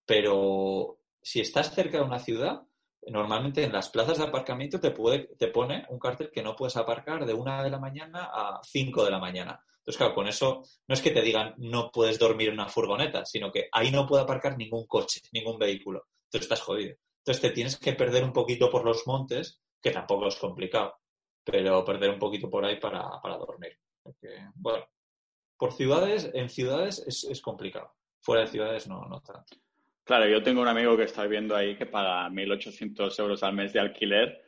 pero 0.05 0.99
si 1.21 1.41
estás 1.41 1.73
cerca 1.73 1.97
de 1.97 2.03
una 2.05 2.19
ciudad, 2.19 2.61
normalmente 3.07 3.63
en 3.63 3.73
las 3.73 3.89
plazas 3.89 4.19
de 4.19 4.23
aparcamiento 4.23 4.79
te, 4.79 4.91
puede, 4.91 5.35
te 5.37 5.49
pone 5.49 5.85
un 5.89 5.99
cartel 5.99 6.31
que 6.31 6.41
no 6.41 6.55
puedes 6.55 6.77
aparcar 6.77 7.25
de 7.25 7.33
una 7.33 7.61
de 7.61 7.69
la 7.69 7.79
mañana 7.79 8.29
a 8.33 8.61
cinco 8.63 9.03
de 9.03 9.11
la 9.11 9.19
mañana. 9.19 9.61
Entonces, 9.79 9.97
claro, 9.97 10.15
con 10.15 10.27
eso 10.27 10.63
no 10.87 10.93
es 10.93 11.01
que 11.01 11.11
te 11.11 11.21
digan 11.21 11.55
no 11.57 11.91
puedes 11.91 12.17
dormir 12.17 12.47
en 12.47 12.53
una 12.53 12.69
furgoneta, 12.69 13.25
sino 13.25 13.51
que 13.51 13.67
ahí 13.73 13.91
no 13.91 14.07
puede 14.07 14.23
aparcar 14.23 14.57
ningún 14.57 14.87
coche, 14.87 15.19
ningún 15.33 15.59
vehículo. 15.59 16.05
Entonces 16.25 16.43
estás 16.45 16.61
jodido. 16.61 16.95
Entonces 17.17 17.41
te 17.41 17.49
tienes 17.49 17.77
que 17.77 17.93
perder 17.93 18.23
un 18.23 18.31
poquito 18.31 18.69
por 18.69 18.85
los 18.85 19.05
montes, 19.07 19.59
que 19.81 19.91
tampoco 19.91 20.27
es 20.27 20.37
complicado 20.37 20.95
pero 21.43 21.83
perder 21.83 22.09
un 22.09 22.19
poquito 22.19 22.49
por 22.49 22.65
ahí 22.65 22.79
para, 22.79 23.21
para 23.21 23.37
dormir. 23.37 23.77
Porque, 24.01 24.29
bueno, 24.55 24.85
por 25.57 25.73
ciudades, 25.73 26.29
en 26.33 26.49
ciudades 26.49 27.03
es, 27.07 27.23
es, 27.23 27.41
complicado. 27.41 27.93
Fuera 28.21 28.41
de 28.41 28.47
ciudades 28.47 28.87
no, 28.87 29.05
no 29.05 29.21
tanto. 29.21 29.57
Claro, 30.03 30.27
yo 30.27 30.43
tengo 30.43 30.61
un 30.61 30.67
amigo 30.67 30.97
que 30.97 31.03
está 31.03 31.23
viviendo 31.23 31.55
ahí 31.55 31.77
que 31.77 31.85
paga 31.85 32.29
1.800 32.29 33.19
euros 33.19 33.43
al 33.43 33.53
mes 33.53 33.71
de 33.71 33.79
alquiler 33.79 34.41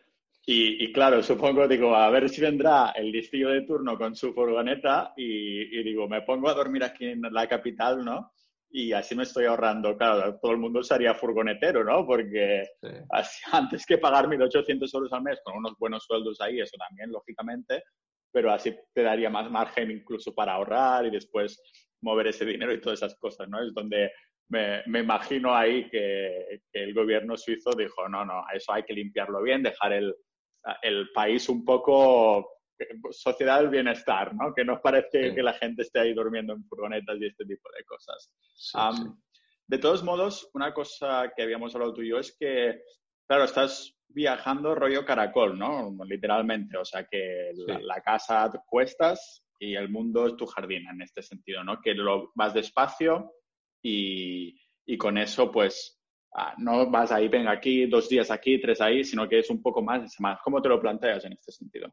y, 0.47 0.83
y, 0.83 0.91
claro, 0.91 1.23
supongo, 1.23 1.67
digo, 1.67 1.95
a 1.95 2.09
ver 2.11 2.29
si 2.29 2.39
vendrá 2.39 2.91
el 2.91 3.11
listillo 3.11 3.49
de 3.49 3.63
turno 3.63 3.97
con 3.97 4.15
su 4.15 4.31
furgoneta 4.31 5.13
y, 5.17 5.81
digo, 5.81 6.07
me 6.07 6.21
pongo 6.21 6.49
a 6.49 6.53
dormir 6.53 6.83
aquí 6.83 7.05
en 7.05 7.21
la 7.21 7.47
capital, 7.47 8.05
¿no? 8.05 8.33
Y 8.69 8.91
así 8.91 9.15
me 9.15 9.23
estoy 9.23 9.45
ahorrando, 9.45 9.97
claro, 9.97 10.37
todo 10.39 10.51
el 10.51 10.57
mundo 10.57 10.83
sería 10.83 11.13
furgonetero, 11.13 11.83
¿no? 11.83 12.05
Porque 12.05 12.63
sí. 12.81 12.89
así, 13.11 13.41
antes 13.51 13.85
que 13.85 13.97
pagar 13.97 14.27
1.800 14.27 14.93
euros 14.93 15.13
al 15.13 15.23
mes 15.23 15.39
con 15.43 15.57
unos 15.57 15.73
buenos 15.77 16.03
sueldos 16.03 16.41
ahí, 16.41 16.59
eso 16.59 16.75
también, 16.77 17.11
lógicamente, 17.11 17.83
pero 18.31 18.51
así 18.51 18.75
te 18.93 19.03
daría 19.03 19.29
más 19.29 19.49
margen 19.49 19.91
incluso 19.91 20.33
para 20.33 20.53
ahorrar 20.53 21.05
y 21.05 21.11
después 21.11 21.61
mover 22.01 22.27
ese 22.27 22.45
dinero 22.45 22.73
y 22.73 22.81
todas 22.81 22.99
esas 22.99 23.15
cosas, 23.17 23.47
¿no? 23.47 23.61
Es 23.63 23.73
donde 23.73 24.11
me, 24.49 24.83
me 24.87 24.99
imagino 24.99 25.55
ahí 25.55 25.89
que, 25.89 26.61
que, 26.71 26.83
el 26.83 26.93
gobierno 26.93 27.37
suizo 27.37 27.71
dijo, 27.71 28.07
no, 28.09 28.25
no, 28.25 28.43
eso 28.53 28.73
hay 28.73 28.83
que 28.83 28.93
limpiarlo 28.93 29.41
bien, 29.41 29.63
dejar 29.63 29.93
el, 29.93 30.15
el 30.81 31.11
país 31.13 31.49
un 31.49 31.63
poco 31.63 32.54
sociedad 33.11 33.59
del 33.59 33.69
bienestar, 33.69 34.33
¿no? 34.35 34.53
Que 34.53 34.65
no 34.65 34.81
parece 34.81 35.29
sí. 35.29 35.35
que 35.35 35.43
la 35.43 35.53
gente 35.53 35.83
esté 35.83 35.99
ahí 35.99 36.13
durmiendo 36.13 36.53
en 36.53 36.65
furgonetas 36.65 37.17
y 37.19 37.25
este 37.27 37.45
tipo 37.45 37.69
de 37.75 37.83
cosas. 37.83 38.31
Sí, 38.55 38.77
um, 38.77 38.95
sí. 38.95 39.39
De 39.67 39.77
todos 39.79 40.03
modos, 40.03 40.49
una 40.53 40.73
cosa 40.73 41.31
que 41.35 41.43
habíamos 41.43 41.73
hablado 41.73 41.93
tú 41.93 42.01
y 42.01 42.09
yo 42.09 42.19
es 42.19 42.35
que, 42.39 42.81
claro, 43.27 43.45
estás 43.45 43.95
viajando 44.07 44.75
rollo 44.75 45.03
caracol, 45.03 45.57
¿no? 45.57 45.95
Literalmente, 46.05 46.77
o 46.77 46.85
sea 46.85 47.05
que 47.05 47.51
la, 47.55 47.79
la, 47.79 48.01
casa 48.01 48.51
cuestas 48.67 49.43
y 49.59 49.75
el 49.75 49.89
mundo 49.89 50.27
es 50.27 50.35
tu 50.35 50.45
jardín 50.45 50.87
en 50.87 51.01
este 51.01 51.23
sentido, 51.23 51.63
¿no? 51.63 51.81
Que 51.81 51.95
lo 51.95 52.31
vas 52.35 52.53
despacio 52.53 53.33
y, 53.81 54.55
y 54.85 54.97
con 54.97 55.17
eso, 55.17 55.51
pues, 55.51 55.99
ah, 56.35 56.53
no 56.57 56.89
vas 56.89 57.11
ahí, 57.11 57.27
venga 57.27 57.51
aquí, 57.51 57.87
dos 57.87 58.07
días 58.07 58.29
aquí, 58.29 58.61
tres 58.61 58.81
ahí, 58.81 59.03
sino 59.03 59.27
que 59.27 59.39
es 59.39 59.49
un 59.49 59.61
poco 59.61 59.81
más, 59.81 60.15
más. 60.19 60.39
¿Cómo 60.43 60.61
te 60.61 60.69
lo 60.69 60.79
planteas 60.79 61.25
en 61.25 61.33
este 61.33 61.51
sentido? 61.51 61.91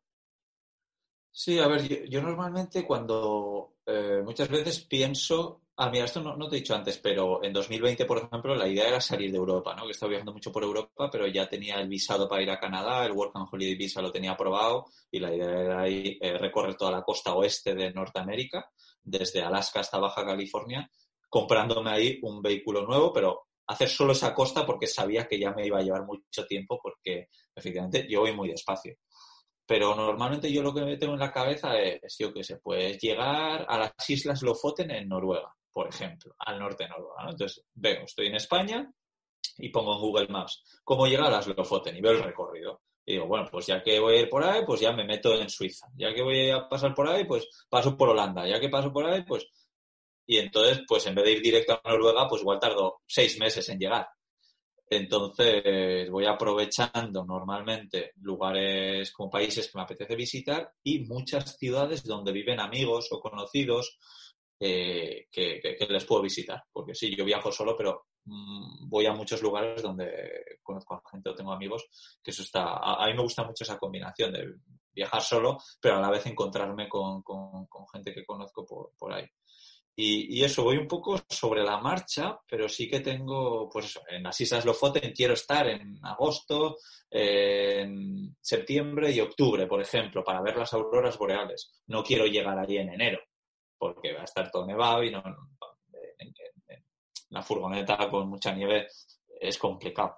Sí, 1.34 1.58
a 1.58 1.66
ver, 1.66 1.88
yo, 1.88 1.96
yo 2.04 2.22
normalmente 2.22 2.84
cuando 2.86 3.76
eh, 3.86 4.20
muchas 4.22 4.48
veces 4.50 4.80
pienso, 4.80 5.62
ah, 5.76 5.88
mira, 5.90 6.04
esto 6.04 6.20
no, 6.20 6.48
te 6.48 6.56
he 6.56 6.60
dicho 6.60 6.74
antes, 6.74 6.98
pero 6.98 7.42
en 7.42 7.54
2020, 7.54 8.04
por 8.04 8.18
ejemplo, 8.18 8.54
la 8.54 8.68
idea 8.68 8.88
era 8.88 9.00
salir 9.00 9.30
de 9.32 9.38
Europa, 9.38 9.74
¿no? 9.74 9.86
Que 9.86 9.92
estaba 9.92 10.10
viajando 10.10 10.32
mucho 10.34 10.52
por 10.52 10.62
Europa, 10.62 11.08
pero 11.10 11.26
ya 11.26 11.48
tenía 11.48 11.80
el 11.80 11.88
visado 11.88 12.28
para 12.28 12.42
ir 12.42 12.50
a 12.50 12.60
Canadá, 12.60 13.06
el 13.06 13.12
Work 13.12 13.32
and 13.34 13.48
Holiday 13.50 13.74
Visa 13.76 14.02
lo 14.02 14.12
tenía 14.12 14.32
aprobado 14.32 14.84
y 15.10 15.20
la 15.20 15.34
idea 15.34 15.60
era 15.60 15.88
ir, 15.88 16.18
eh, 16.20 16.36
recorrer 16.36 16.76
toda 16.76 16.90
la 16.92 17.02
costa 17.02 17.34
oeste 17.34 17.74
de 17.74 17.92
Norteamérica, 17.92 18.70
desde 19.02 19.42
Alaska 19.42 19.80
hasta 19.80 19.98
Baja 19.98 20.26
California, 20.26 20.90
comprándome 21.30 21.90
ahí 21.90 22.18
un 22.22 22.42
vehículo 22.42 22.82
nuevo, 22.86 23.10
pero 23.10 23.46
hacer 23.66 23.88
solo 23.88 24.12
esa 24.12 24.34
costa 24.34 24.66
porque 24.66 24.86
sabía 24.86 25.26
que 25.26 25.38
ya 25.38 25.52
me 25.52 25.66
iba 25.66 25.78
a 25.78 25.82
llevar 25.82 26.04
mucho 26.04 26.44
tiempo 26.46 26.78
porque 26.82 27.28
efectivamente 27.54 28.06
yo 28.08 28.20
voy 28.20 28.32
muy 28.32 28.50
despacio 28.50 28.96
pero 29.72 29.94
normalmente 29.94 30.52
yo 30.52 30.62
lo 30.62 30.74
que 30.74 30.98
tengo 30.98 31.14
en 31.14 31.18
la 31.18 31.32
cabeza 31.32 31.80
es, 31.80 32.18
yo 32.18 32.30
qué 32.30 32.44
sé, 32.44 32.58
pues 32.58 33.00
llegar 33.00 33.64
a 33.66 33.78
las 33.78 34.10
Islas 34.10 34.42
Lofoten 34.42 34.90
en 34.90 35.08
Noruega, 35.08 35.50
por 35.72 35.88
ejemplo, 35.88 36.34
al 36.40 36.58
norte 36.58 36.84
de 36.84 36.90
Noruega. 36.90 37.30
Entonces, 37.30 37.64
veo, 37.72 38.02
estoy 38.02 38.26
en 38.26 38.34
España 38.34 38.92
y 39.56 39.70
pongo 39.70 39.94
en 39.94 40.00
Google 40.00 40.28
Maps 40.28 40.62
cómo 40.84 41.06
llegar 41.06 41.28
a 41.28 41.30
las 41.30 41.46
Lofoten 41.46 41.96
y 41.96 42.02
veo 42.02 42.12
el 42.12 42.22
recorrido. 42.22 42.82
Y 43.06 43.12
digo, 43.12 43.26
bueno, 43.26 43.48
pues 43.50 43.64
ya 43.64 43.82
que 43.82 43.98
voy 43.98 44.16
a 44.16 44.20
ir 44.20 44.28
por 44.28 44.44
ahí, 44.44 44.62
pues 44.66 44.78
ya 44.78 44.92
me 44.92 45.06
meto 45.06 45.34
en 45.40 45.48
Suiza. 45.48 45.86
Ya 45.96 46.12
que 46.12 46.20
voy 46.20 46.50
a 46.50 46.68
pasar 46.68 46.94
por 46.94 47.08
ahí, 47.08 47.24
pues 47.24 47.48
paso 47.70 47.96
por 47.96 48.10
Holanda. 48.10 48.46
Ya 48.46 48.60
que 48.60 48.68
paso 48.68 48.92
por 48.92 49.06
ahí, 49.06 49.22
pues... 49.22 49.46
Y 50.26 50.36
entonces, 50.36 50.82
pues 50.86 51.06
en 51.06 51.14
vez 51.14 51.24
de 51.24 51.32
ir 51.32 51.40
directo 51.40 51.80
a 51.82 51.88
Noruega, 51.88 52.28
pues 52.28 52.42
igual 52.42 52.60
tardo 52.60 53.00
seis 53.06 53.38
meses 53.38 53.66
en 53.70 53.78
llegar. 53.78 54.06
Entonces 54.94 56.10
voy 56.10 56.26
aprovechando 56.26 57.24
normalmente 57.24 58.12
lugares 58.16 59.10
como 59.10 59.30
países 59.30 59.70
que 59.70 59.78
me 59.78 59.84
apetece 59.84 60.14
visitar 60.14 60.70
y 60.82 60.98
muchas 61.06 61.56
ciudades 61.56 62.04
donde 62.04 62.30
viven 62.30 62.60
amigos 62.60 63.08
o 63.10 63.18
conocidos 63.18 63.98
eh, 64.60 65.28
que, 65.32 65.62
les 65.88 66.04
puedo 66.04 66.20
visitar. 66.20 66.62
Porque 66.70 66.94
sí, 66.94 67.16
yo 67.16 67.24
viajo 67.24 67.50
solo, 67.50 67.74
pero 67.74 68.08
mm, 68.26 68.86
voy 68.90 69.06
a 69.06 69.14
muchos 69.14 69.40
lugares 69.40 69.80
donde 69.80 70.58
conozco 70.62 70.94
a 70.94 71.10
gente 71.10 71.30
o 71.30 71.34
tengo 71.34 71.52
amigos, 71.52 71.88
que 72.22 72.30
eso 72.30 72.42
está, 72.42 72.76
a, 72.76 73.06
mí 73.06 73.14
me 73.14 73.22
gusta 73.22 73.44
mucho 73.44 73.64
esa 73.64 73.78
combinación 73.78 74.30
de 74.30 74.56
viajar 74.92 75.22
solo, 75.22 75.56
pero 75.80 75.96
a 75.96 76.00
la 76.00 76.10
vez 76.10 76.26
encontrarme 76.26 76.86
con, 76.86 77.24
gente 77.94 78.12
que 78.12 78.26
conozco 78.26 78.92
por 78.98 79.10
ahí. 79.10 79.26
Y, 79.94 80.42
eso, 80.42 80.64
voy 80.64 80.78
un 80.78 80.88
poco 80.88 81.20
sobre 81.28 81.62
la 81.62 81.78
marcha, 81.78 82.38
pero 82.48 82.66
sí 82.66 82.88
que 82.88 83.00
tengo, 83.00 83.68
pues 83.68 84.00
en 84.08 84.22
las 84.22 84.40
Islas 84.40 84.64
Lofoten 84.64 85.12
quiero 85.12 85.34
estar 85.34 85.68
en 85.68 85.98
agosto, 86.02 86.78
en 87.10 88.34
septiembre 88.40 89.12
y 89.12 89.20
octubre, 89.20 89.66
por 89.66 89.82
ejemplo, 89.82 90.24
para 90.24 90.40
ver 90.40 90.56
las 90.56 90.72
auroras 90.72 91.18
boreales. 91.18 91.82
No 91.88 92.02
quiero 92.02 92.24
llegar 92.24 92.58
allí 92.58 92.78
en 92.78 92.88
enero, 92.88 93.20
porque 93.76 94.14
va 94.14 94.22
a 94.22 94.24
estar 94.24 94.50
todo 94.50 94.66
nevado 94.66 95.02
y 95.02 95.10
no, 95.10 95.22
en, 96.18 96.34
la 97.28 97.42
furgoneta 97.42 98.08
con 98.10 98.30
mucha 98.30 98.54
nieve 98.54 98.88
es 99.40 99.58
complicado. 99.58 100.16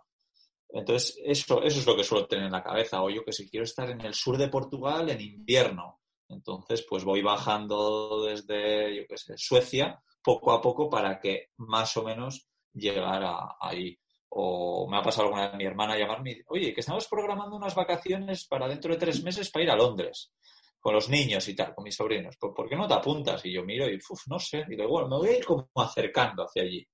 Entonces, 0.69 1.21
eso, 1.25 1.63
eso 1.63 1.79
es 1.81 1.87
lo 1.87 1.97
que 1.97 2.05
suelo 2.05 2.27
tener 2.27 2.47
en 2.47 2.53
la 2.53 2.63
cabeza. 2.63 3.03
O 3.03 3.11
yo 3.11 3.25
que 3.25 3.33
si 3.33 3.49
quiero 3.49 3.65
estar 3.65 3.91
en 3.91 4.01
el 4.01 4.15
sur 4.15 4.37
de 4.37 4.49
Portugal 4.49 5.09
en 5.11 5.21
invierno, 5.21 6.01
entonces, 6.35 6.85
pues 6.89 7.05
voy 7.05 7.23
bajando 7.23 8.25
desde, 8.25 8.97
yo 8.97 9.07
qué 9.09 9.17
sé, 9.17 9.35
Suecia, 9.37 10.03
poco 10.23 10.53
a 10.53 10.61
poco 10.61 10.89
para 10.89 11.21
que 11.21 11.51
más 11.59 11.97
o 11.97 12.05
menos 12.05 12.49
llegara 12.73 13.57
ahí. 13.61 13.99
O 14.31 14.89
me 14.91 14.97
ha 14.97 15.03
pasado 15.03 15.29
alguna 15.29 15.49
vez 15.49 15.57
mi 15.57 15.65
hermana 15.65 15.97
llamarme 15.97 16.33
y 16.33 16.43
oye, 16.49 16.75
que 16.75 16.81
estamos 16.81 17.07
programando 17.07 17.55
unas 17.55 17.75
vacaciones 17.75 18.47
para 18.49 18.67
dentro 18.67 18.93
de 18.93 18.99
tres 18.99 19.23
meses 19.23 19.51
para 19.51 19.65
ir 19.65 19.71
a 19.71 19.77
Londres 19.77 20.33
con 20.81 20.93
los 20.93 21.09
niños 21.09 21.49
y 21.49 21.55
tal, 21.55 21.75
con 21.75 21.85
mis 21.85 21.95
sobrinos. 21.95 22.37
¿Por, 22.37 22.69
qué 22.69 22.77
no 22.77 22.87
te 22.87 22.95
apuntas? 22.95 23.45
Y 23.47 23.53
yo 23.53 23.65
miro 23.65 23.89
y, 23.89 23.97
uff, 23.97 24.27
no 24.27 24.39
sé. 24.39 24.65
Y 24.69 24.77
digo, 24.77 24.89
bueno, 24.89 25.09
me 25.09 25.17
voy 25.17 25.29
a 25.29 25.39
ir 25.39 25.45
como 25.45 25.71
acercando 25.77 26.45
hacia 26.45 26.63
allí. 26.63 26.87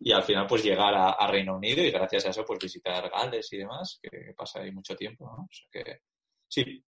Y 0.00 0.12
al 0.12 0.22
final, 0.22 0.46
pues 0.46 0.64
llegar 0.64 0.94
a, 0.94 1.26
Reino 1.26 1.56
Unido 1.56 1.82
y 1.82 1.90
gracias 1.90 2.26
a 2.26 2.30
eso, 2.30 2.44
pues 2.46 2.58
visitar 2.58 3.10
Gales 3.10 3.52
y 3.52 3.58
demás, 3.58 3.98
que, 4.00 4.32
pasa 4.34 4.60
ahí 4.60 4.72
mucho 4.72 4.96
tiempo, 4.96 5.26
¿no? 5.26 5.42
O 5.42 5.48
sea 5.50 5.68
que, 5.70 5.98
sí, 6.48 6.82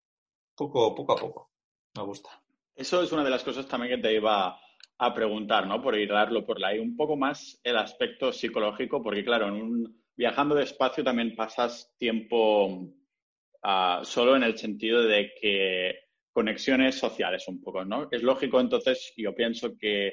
poco, 0.55 0.95
poco 0.95 1.13
a 1.13 1.17
poco 1.17 1.51
me 1.97 2.03
gusta. 2.05 2.31
Eso 2.75 3.03
es 3.03 3.13
una 3.13 3.25
de 3.25 3.31
las 3.31 3.43
cosas 3.43 3.67
también 3.67 3.97
que 3.97 4.03
te 4.09 4.15
iba 4.15 4.59
a 4.99 5.15
preguntar, 5.15 5.67
¿no? 5.67 5.83
Por 5.83 5.95
darlo 6.07 6.45
por 6.45 6.63
ahí. 6.65 6.79
Un 6.79 6.97
poco 6.97 7.17
más 7.17 7.61
el 7.65 7.77
aspecto 7.77 8.33
psicológico, 8.33 9.03
porque 9.03 9.25
claro, 9.25 9.49
en 9.49 9.55
un, 9.55 10.05
viajando 10.17 10.55
despacio 10.55 11.05
también 11.05 11.35
pasas 11.35 11.95
tiempo 11.99 12.93
ah, 13.63 14.01
solo 14.05 14.37
en 14.37 14.43
el 14.43 14.57
sentido 14.59 15.03
de 15.03 15.33
que 15.41 15.99
conexiones 16.33 16.99
sociales 16.99 17.49
un 17.49 17.63
poco, 17.63 17.85
¿no? 17.85 18.09
Es 18.11 18.23
lógico, 18.23 18.61
entonces, 18.61 19.13
yo 19.17 19.35
pienso 19.35 19.77
que 19.79 20.13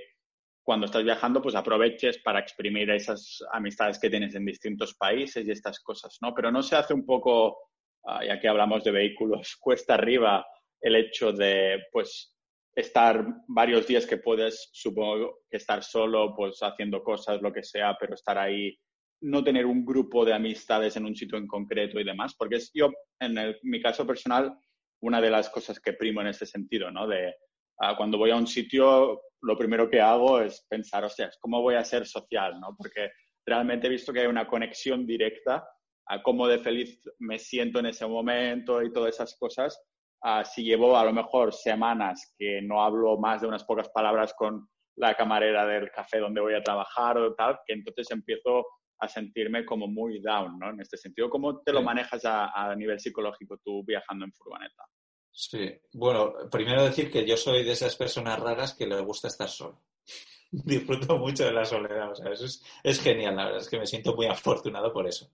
cuando 0.63 0.85
estás 0.85 1.03
viajando, 1.03 1.41
pues 1.41 1.55
aproveches 1.55 2.19
para 2.19 2.39
exprimir 2.39 2.89
esas 2.89 3.43
amistades 3.51 3.99
que 3.99 4.09
tienes 4.09 4.33
en 4.35 4.45
distintos 4.45 4.93
países 4.93 5.45
y 5.45 5.51
estas 5.51 5.81
cosas, 5.81 6.17
¿no? 6.21 6.33
Pero 6.33 6.51
no 6.51 6.63
se 6.63 6.77
hace 6.77 6.93
un 6.93 7.05
poco, 7.05 7.57
ah, 8.05 8.23
ya 8.25 8.39
que 8.39 8.47
hablamos 8.47 8.83
de 8.85 8.91
vehículos, 8.91 9.57
cuesta 9.59 9.95
arriba 9.95 10.45
el 10.83 10.97
hecho 10.97 11.31
de, 11.31 11.81
pues, 11.91 12.35
estar 12.75 13.25
varios 13.47 13.87
días 13.87 14.05
que 14.05 14.17
puedes, 14.17 14.69
supongo 14.73 15.39
estar 15.49 15.83
solo, 15.83 16.35
pues, 16.35 16.59
haciendo 16.61 17.01
cosas, 17.01 17.41
lo 17.41 17.51
que 17.51 17.63
sea, 17.63 17.95
pero 17.99 18.13
estar 18.13 18.37
ahí, 18.37 18.77
no 19.21 19.43
tener 19.43 19.65
un 19.65 19.85
grupo 19.85 20.25
de 20.25 20.33
amistades 20.33 20.97
en 20.97 21.05
un 21.05 21.15
sitio 21.15 21.37
en 21.37 21.47
concreto 21.47 21.99
y 21.99 22.03
demás, 22.03 22.35
porque 22.37 22.57
es 22.57 22.69
yo, 22.73 22.91
en 23.19 23.55
mi 23.63 23.81
caso 23.81 24.05
personal, 24.05 24.55
una 25.01 25.21
de 25.21 25.29
las 25.29 25.49
cosas 25.49 25.79
que 25.79 25.93
primo 25.93 26.21
en 26.21 26.27
este 26.27 26.45
sentido, 26.45 26.91
¿no? 26.91 27.07
De 27.07 27.33
ah, 27.79 27.95
cuando 27.95 28.17
voy 28.17 28.31
a 28.31 28.35
un 28.35 28.47
sitio, 28.47 29.21
lo 29.41 29.57
primero 29.57 29.89
que 29.89 30.01
hago 30.01 30.41
es 30.41 30.65
pensar, 30.69 31.09
sea, 31.09 31.29
¿cómo 31.39 31.61
voy 31.61 31.75
a 31.75 31.85
ser 31.85 32.05
social, 32.05 32.59
¿no? 32.59 32.75
Porque 32.77 33.11
realmente 33.45 33.87
he 33.87 33.89
visto 33.89 34.11
que 34.11 34.21
hay 34.21 34.27
una 34.27 34.47
conexión 34.47 35.05
directa 35.05 35.65
a 36.07 36.21
cómo 36.21 36.47
de 36.47 36.59
feliz 36.59 37.01
me 37.19 37.39
siento 37.39 37.79
en 37.79 37.85
ese 37.85 38.05
momento 38.05 38.83
y 38.83 38.91
todas 38.91 39.15
esas 39.15 39.37
cosas 39.37 39.81
Ah, 40.25 40.45
si 40.45 40.63
llevo 40.63 40.95
a 40.95 41.03
lo 41.03 41.11
mejor 41.11 41.53
semanas 41.53 42.33
que 42.37 42.61
no 42.61 42.81
hablo 42.81 43.17
más 43.17 43.41
de 43.41 43.47
unas 43.47 43.65
pocas 43.65 43.89
palabras 43.89 44.33
con 44.33 44.69
la 44.95 45.15
camarera 45.15 45.65
del 45.65 45.91
café 45.91 46.19
donde 46.19 46.39
voy 46.39 46.53
a 46.53 46.63
trabajar 46.63 47.17
o 47.17 47.35
tal, 47.35 47.59
que 47.65 47.73
entonces 47.73 48.09
empiezo 48.09 48.65
a 48.99 49.07
sentirme 49.09 49.65
como 49.65 49.87
muy 49.87 50.21
down, 50.21 50.57
¿no? 50.57 50.69
En 50.69 50.79
este 50.79 50.97
sentido, 50.97 51.29
¿cómo 51.29 51.59
te 51.61 51.73
lo 51.73 51.81
manejas 51.81 52.21
a, 52.23 52.73
nivel 52.77 53.01
psicológico 53.01 53.57
tú 53.61 53.83
viajando 53.85 54.23
en 54.23 54.31
furgoneta? 54.31 54.83
Sí, 55.29 55.77
bueno, 55.91 56.33
primero 56.49 56.85
decir 56.85 57.11
que 57.11 57.25
yo 57.25 57.35
soy 57.35 57.65
de 57.65 57.73
esas 57.73 57.95
personas 57.97 58.39
raras 58.39 58.75
que 58.75 58.87
les 58.87 59.01
gusta 59.01 59.27
estar 59.27 59.49
solo. 59.49 59.81
Disfruto 60.51 61.17
mucho 61.17 61.43
de 61.43 61.51
la 61.51 61.65
soledad, 61.65 62.11
o 62.11 62.15
sea, 62.15 62.31
eso 62.31 62.45
es, 62.45 62.63
es 62.81 63.01
genial, 63.01 63.35
la 63.35 63.45
verdad 63.45 63.61
es 63.61 63.69
que 63.69 63.79
me 63.79 63.87
siento 63.87 64.15
muy 64.15 64.27
afortunado 64.27 64.93
por 64.93 65.05
eso. 65.05 65.29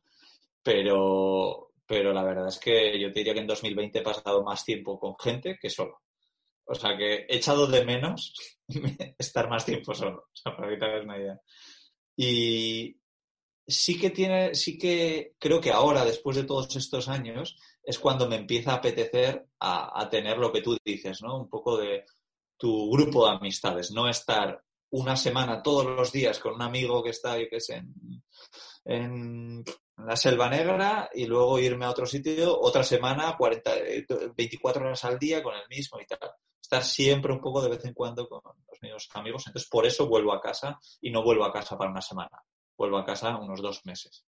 Pero, 0.63 1.68
pero 1.89 2.13
la 2.13 2.23
verdad 2.23 2.49
es 2.49 2.59
que 2.59 2.99
yo 2.99 3.11
te 3.11 3.21
diría 3.21 3.33
que 3.33 3.39
en 3.39 3.47
2020 3.47 3.97
he 3.97 4.03
pasado 4.03 4.43
más 4.43 4.63
tiempo 4.63 4.99
con 4.99 5.17
gente 5.17 5.57
que 5.59 5.71
solo. 5.71 6.03
O 6.65 6.75
sea 6.75 6.95
que 6.95 7.25
he 7.27 7.37
echado 7.37 7.65
de 7.65 7.83
menos 7.83 8.31
estar 9.17 9.49
más 9.49 9.65
tiempo 9.65 9.95
solo. 9.95 10.27
O 10.31 10.35
sea, 10.35 10.55
para 10.55 10.69
que 10.69 10.77
te 10.77 10.85
hagas 10.85 11.03
una 11.03 11.17
idea. 11.17 11.41
Y 12.15 12.95
sí 13.65 13.99
que 13.99 14.11
tiene, 14.11 14.53
sí 14.53 14.77
que 14.77 15.33
creo 15.39 15.59
que 15.59 15.71
ahora, 15.71 16.05
después 16.05 16.37
de 16.37 16.43
todos 16.43 16.75
estos 16.75 17.09
años, 17.09 17.57
es 17.81 17.97
cuando 17.97 18.29
me 18.29 18.35
empieza 18.35 18.73
a 18.73 18.75
apetecer 18.75 19.47
a, 19.59 20.07
tener 20.11 20.37
lo 20.37 20.51
que 20.51 20.61
tú 20.61 20.77
dices, 20.85 21.23
¿no? 21.23 21.39
Un 21.39 21.49
poco 21.49 21.75
de 21.75 22.05
tu 22.55 22.91
grupo 22.91 23.25
de 23.25 23.35
amistades, 23.35 23.89
no 23.89 24.07
estar 24.07 24.63
una 24.91 25.15
semana 25.15 25.63
todos 25.63 25.87
los 25.87 26.11
días 26.11 26.37
con 26.37 26.53
un 26.53 26.61
amigo 26.61 27.01
que 27.01 27.09
está, 27.09 27.39
yo 27.39 27.47
qué 27.49 27.59
sé, 27.59 27.81
en 28.85 29.63
la 30.05 30.15
Selva 30.15 30.49
Negra 30.49 31.09
y 31.13 31.25
luego 31.25 31.59
irme 31.59 31.85
a 31.85 31.89
otro 31.89 32.05
sitio 32.05 32.59
otra 32.59 32.83
semana, 32.83 33.35
40, 33.37 33.71
24 34.35 34.85
horas 34.85 35.05
al 35.05 35.19
día 35.19 35.43
con 35.43 35.55
el 35.55 35.67
mismo 35.69 35.99
y 35.99 36.05
tal. 36.05 36.19
Estar 36.61 36.83
siempre 36.83 37.33
un 37.33 37.41
poco 37.41 37.61
de 37.61 37.69
vez 37.69 37.83
en 37.85 37.93
cuando 37.93 38.27
con 38.27 38.41
los 38.43 38.81
mismos 38.81 39.09
amigos. 39.13 39.47
Entonces, 39.47 39.69
por 39.69 39.85
eso 39.85 40.07
vuelvo 40.07 40.33
a 40.33 40.41
casa 40.41 40.79
y 41.01 41.11
no 41.11 41.23
vuelvo 41.23 41.43
a 41.45 41.51
casa 41.51 41.77
para 41.77 41.91
una 41.91 42.01
semana. 42.01 42.41
Vuelvo 42.77 42.97
a 42.97 43.05
casa 43.05 43.37
unos 43.37 43.61
dos 43.61 43.85
meses. 43.85 44.25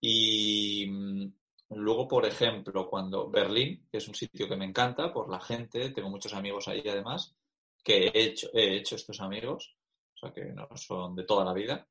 Y 0.00 0.86
mm, 0.86 1.32
luego, 1.70 2.08
por 2.08 2.26
ejemplo, 2.26 2.88
cuando 2.88 3.30
Berlín, 3.30 3.86
que 3.90 3.98
es 3.98 4.08
un 4.08 4.14
sitio 4.14 4.48
que 4.48 4.56
me 4.56 4.66
encanta 4.66 5.12
por 5.12 5.30
la 5.30 5.40
gente, 5.40 5.90
tengo 5.90 6.10
muchos 6.10 6.34
amigos 6.34 6.68
ahí 6.68 6.82
además, 6.86 7.34
que 7.82 8.08
he 8.08 8.24
hecho, 8.24 8.48
he 8.52 8.76
hecho 8.76 8.96
estos 8.96 9.20
amigos, 9.20 9.76
o 10.14 10.18
sea 10.18 10.32
que 10.32 10.44
no 10.46 10.68
son 10.76 11.14
de 11.14 11.24
toda 11.24 11.44
la 11.44 11.52
vida 11.52 11.86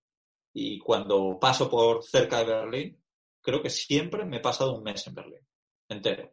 y 0.53 0.79
cuando 0.79 1.37
paso 1.39 1.69
por 1.69 2.03
cerca 2.03 2.39
de 2.39 2.45
Berlín, 2.45 3.03
creo 3.41 3.61
que 3.61 3.69
siempre 3.69 4.25
me 4.25 4.37
he 4.37 4.41
pasado 4.41 4.75
un 4.75 4.83
mes 4.83 5.05
en 5.07 5.15
Berlín, 5.15 5.47
entero. 5.89 6.31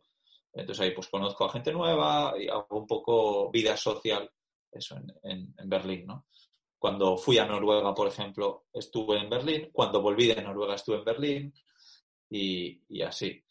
Entonces 0.53 0.85
ahí 0.85 0.91
pues 0.93 1.09
conozco 1.09 1.45
a 1.45 1.53
gente 1.53 1.73
nueva 1.73 2.35
y 2.39 2.49
hago 2.49 2.67
un 2.71 2.87
poco 2.87 3.51
vida 3.51 3.77
social, 3.77 4.31
eso, 4.71 4.97
en, 5.23 5.55
Berlín, 5.69 6.07
¿no? 6.07 6.27
Cuando 6.79 7.17
fui 7.17 7.39
a 7.39 7.45
Noruega, 7.45 7.95
por 7.95 8.09
ejemplo, 8.09 8.67
estuve 8.73 9.19
en 9.19 9.29
Berlín. 9.29 9.69
Cuando 9.73 10.01
volví 10.01 10.27
de 10.27 10.43
Noruega 10.43 10.75
estuve 10.75 10.97
en 10.97 11.05
Berlín 11.05 11.55
y, 12.31 12.83
y 12.89 13.03
así. 13.03 13.45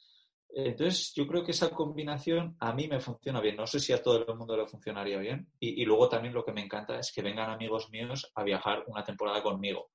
Entonces, 0.51 1.13
yo 1.13 1.27
creo 1.27 1.43
que 1.43 1.51
esa 1.51 1.69
combinación 1.69 2.55
a 2.59 2.73
mí 2.73 2.87
me 2.87 2.99
funciona 2.99 3.39
bien. 3.39 3.55
No 3.55 3.67
sé 3.67 3.79
si 3.79 3.93
a 3.93 4.01
todo 4.01 4.25
el 4.25 4.35
mundo 4.35 4.57
le 4.57 4.65
funcionaría 4.65 5.17
bien. 5.19 5.47
Y, 5.59 5.85
luego 5.85 6.09
también 6.09 6.33
lo 6.33 6.43
que 6.43 6.51
me 6.51 6.61
encanta 6.61 6.97
es 6.99 7.11
que 7.11 7.21
vengan 7.21 7.51
amigos 7.51 7.89
míos 7.91 8.31
a 8.33 8.43
viajar 8.43 8.83
una 8.87 9.03
temporada 9.03 9.43
conmigo. 9.43 9.91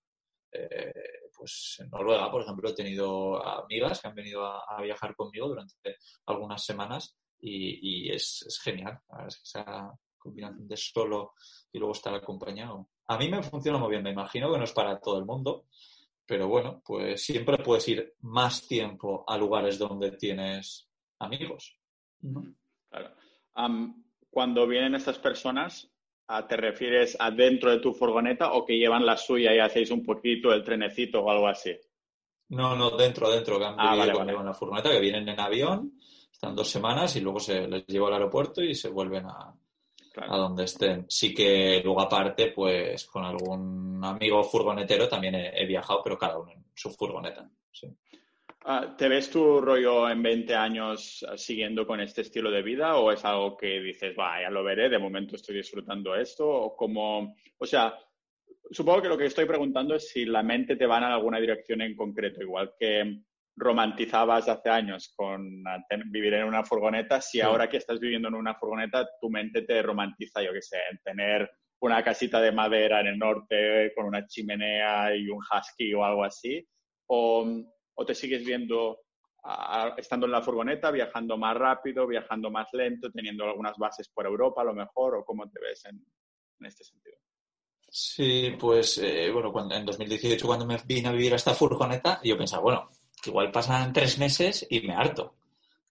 Eh, 0.55 0.93
pues 1.37 1.79
en 1.81 1.91
Noruega, 1.91 2.31
por 2.31 2.43
ejemplo, 2.43 2.71
he 2.71 2.75
tenido 2.75 3.45
amigas 3.45 4.01
que 4.01 4.09
han 4.09 4.15
venido 4.15 4.47
a, 4.47 4.81
viajar 4.81 5.17
conmigo 5.17 5.49
durante 5.49 5.97
algunas 6.27 6.65
semanas 6.65 7.19
y, 7.41 8.11
es, 8.11 8.61
genial. 8.63 9.01
esa 9.27 9.93
combinación 10.17 10.67
de 10.67 10.77
solo 10.77 11.35
y 11.73 11.79
luego 11.79 11.93
estar 11.93 12.15
acompañado. 12.15 12.89
A 13.09 13.19
mí 13.19 13.29
me 13.29 13.43
funciona 13.43 13.79
muy 13.79 13.91
bien, 13.91 14.03
me 14.03 14.13
imagino 14.13 14.51
que 14.51 14.59
no 14.59 14.65
es 14.65 14.73
para 14.73 14.99
todo 15.01 15.19
el 15.19 15.27
mundo, 15.27 15.67
pero 16.25 16.49
bueno, 16.49 16.81
pues 16.85 17.23
siempre 17.23 17.59
puedes 17.59 17.87
ir 17.89 18.15
más 18.21 18.67
tiempo 18.67 19.25
a 19.27 19.37
lugares 19.37 19.79
donde 19.79 20.13
tienes 20.13 20.89
amigos. 21.19 21.79
Claro. 22.89 23.15
cuando 24.31 24.67
vienen 24.67 24.95
estas 24.95 25.19
personas, 25.19 25.94
¿te 26.49 26.57
refieres 26.57 27.17
a 27.19 27.31
dentro 27.31 27.71
de 27.71 27.81
tu 27.81 27.93
furgoneta 27.93 28.53
o 28.53 28.65
que 28.65 28.77
llevan 28.79 29.05
la 29.07 29.17
suya 29.17 29.55
y 29.55 29.59
hacéis 29.59 29.91
un 29.91 30.03
poquito 30.05 30.53
el 30.53 30.65
trenecito 30.65 31.21
o 31.23 31.31
algo 31.31 31.49
así? 31.49 31.77
No, 32.49 32.77
no, 32.77 32.91
dentro, 32.97 33.31
dentro, 33.31 33.59
que 33.59 33.65
han 33.65 33.75
Ah, 33.79 33.95
vale, 33.97 34.13
vale. 34.13 34.31
llevan 34.33 34.47
la 34.47 34.55
furgoneta, 34.55 34.91
que 34.91 35.01
vienen 35.01 35.29
en 35.29 35.41
avión, 35.41 35.99
están 36.33 36.55
dos 36.55 36.69
semanas 36.69 37.15
y 37.17 37.21
luego 37.21 37.41
se 37.41 37.67
les 37.69 37.87
lleva 37.87 38.09
al 38.09 38.15
aeropuerto 38.15 38.63
y 38.63 38.75
se 38.75 38.89
vuelven 38.89 39.27
a, 39.27 39.55
a 40.17 40.37
donde 40.37 40.65
estén. 40.65 41.07
Sí 41.09 41.35
que 41.35 41.81
luego 41.83 42.01
aparte, 42.03 42.53
pues 42.53 43.05
con 43.07 43.25
algún 43.25 44.01
amigo 44.05 44.43
furgonetero 44.45 45.09
también 45.09 45.35
he, 45.35 45.63
he 45.63 45.67
viajado, 45.67 46.01
pero 46.03 46.19
cada 46.19 46.39
uno 46.39 46.53
en 46.53 46.65
su 46.75 46.91
furgoneta. 46.91 47.49
sí. 47.73 47.89
Ah, 48.67 48.95
¿Te 48.97 49.09
ves 49.09 49.29
tu 49.31 49.61
rollo 49.61 50.09
en 50.09 50.23
20 50.23 50.55
años 50.55 51.25
siguiendo 51.37 51.87
con 51.87 52.01
este 52.01 52.23
estilo 52.23 52.51
de 52.51 52.63
vida 52.63 52.97
o 52.97 53.13
es 53.13 53.23
algo 53.27 53.59
que 53.59 53.79
dices, 53.81 54.17
va, 54.19 54.41
ya 54.41 54.49
lo 54.49 54.65
veré, 54.65 54.89
de 54.89 54.99
momento 54.99 55.37
estoy 55.37 55.57
disfrutando 55.57 56.15
esto? 56.15 56.49
O 56.49 56.75
como, 56.75 57.37
o 57.59 57.67
sea, 57.67 57.95
supongo 58.71 59.03
que 59.03 59.09
lo 59.09 59.19
que 59.19 59.27
estoy 59.27 59.45
preguntando 59.45 59.95
es 59.95 60.09
si 60.09 60.25
la 60.25 60.43
mente 60.43 60.77
te 60.77 60.87
va 60.87 60.97
en 60.97 61.05
alguna 61.05 61.41
dirección 61.41 61.83
en 61.83 61.95
concreto, 61.95 62.41
igual 62.41 62.73
que 62.79 63.19
romantizabas 63.57 64.49
hace 64.49 64.71
años 64.71 65.13
con 65.15 65.63
vivir 66.07 66.33
en 66.33 66.45
una 66.45 66.65
furgoneta, 66.65 67.21
si 67.21 67.39
Sí. 67.39 67.43
ahora 67.43 67.69
que 67.69 67.77
estás 67.77 68.01
viviendo 68.01 68.29
en 68.29 68.35
una 68.35 68.55
furgoneta, 68.55 69.07
tu 69.21 69.29
mente 69.29 69.61
te 69.63 69.83
romantiza, 69.83 70.43
yo 70.43 70.55
qué 70.55 70.63
sé, 70.63 70.79
en 70.91 70.99
tener 71.05 71.51
una 71.83 72.03
casita 72.03 72.41
de 72.41 72.51
madera 72.51 73.01
en 73.01 73.09
el 73.09 73.19
norte 73.19 73.93
con 73.95 74.07
una 74.07 74.27
chimenea 74.27 75.15
y 75.15 75.29
un 75.29 75.37
husky 75.39 75.93
o 75.93 76.03
algo 76.03 76.25
así, 76.25 76.67
o, 77.11 77.47
o 77.95 78.05
te 78.05 78.15
sigues 78.15 78.45
viendo 78.45 79.01
estando 79.97 80.27
en 80.27 80.33
la 80.33 80.43
furgoneta, 80.43 80.91
viajando 80.91 81.37
más 81.37 81.55
rápido, 81.57 82.07
viajando 82.07 82.51
más 82.51 82.69
lento, 82.73 83.11
teniendo 83.11 83.45
algunas 83.45 83.77
bases 83.77 84.09
por 84.09 84.27
Europa 84.27 84.63
a 84.63 84.65
lo 84.65 84.75
mejor, 84.75 85.17
o 85.17 85.25
cómo 85.25 85.49
te 85.51 85.61
ves 85.61 85.85
en, 85.85 86.05
este 86.67 86.83
sentido. 86.83 87.17
Sí, 87.91 88.57
pues 88.59 88.99
eh, 88.99 89.31
bueno, 89.31 89.53
cuando, 89.53 89.75
en 89.75 89.85
2018 89.85 90.47
cuando 90.47 90.67
me 90.67 90.79
vine 90.87 91.09
a 91.09 91.13
vivir 91.13 91.35
a 91.35 91.37
esta 91.37 91.53
furgoneta, 91.53 92.21
yo 92.25 92.39
pensaba, 92.39 92.63
bueno, 92.63 92.91
igual 93.25 93.53
pasan 93.53 93.93
tres 93.93 94.19
meses 94.19 94.67
y 94.69 94.81
me 94.81 94.95
harto. 94.95 95.37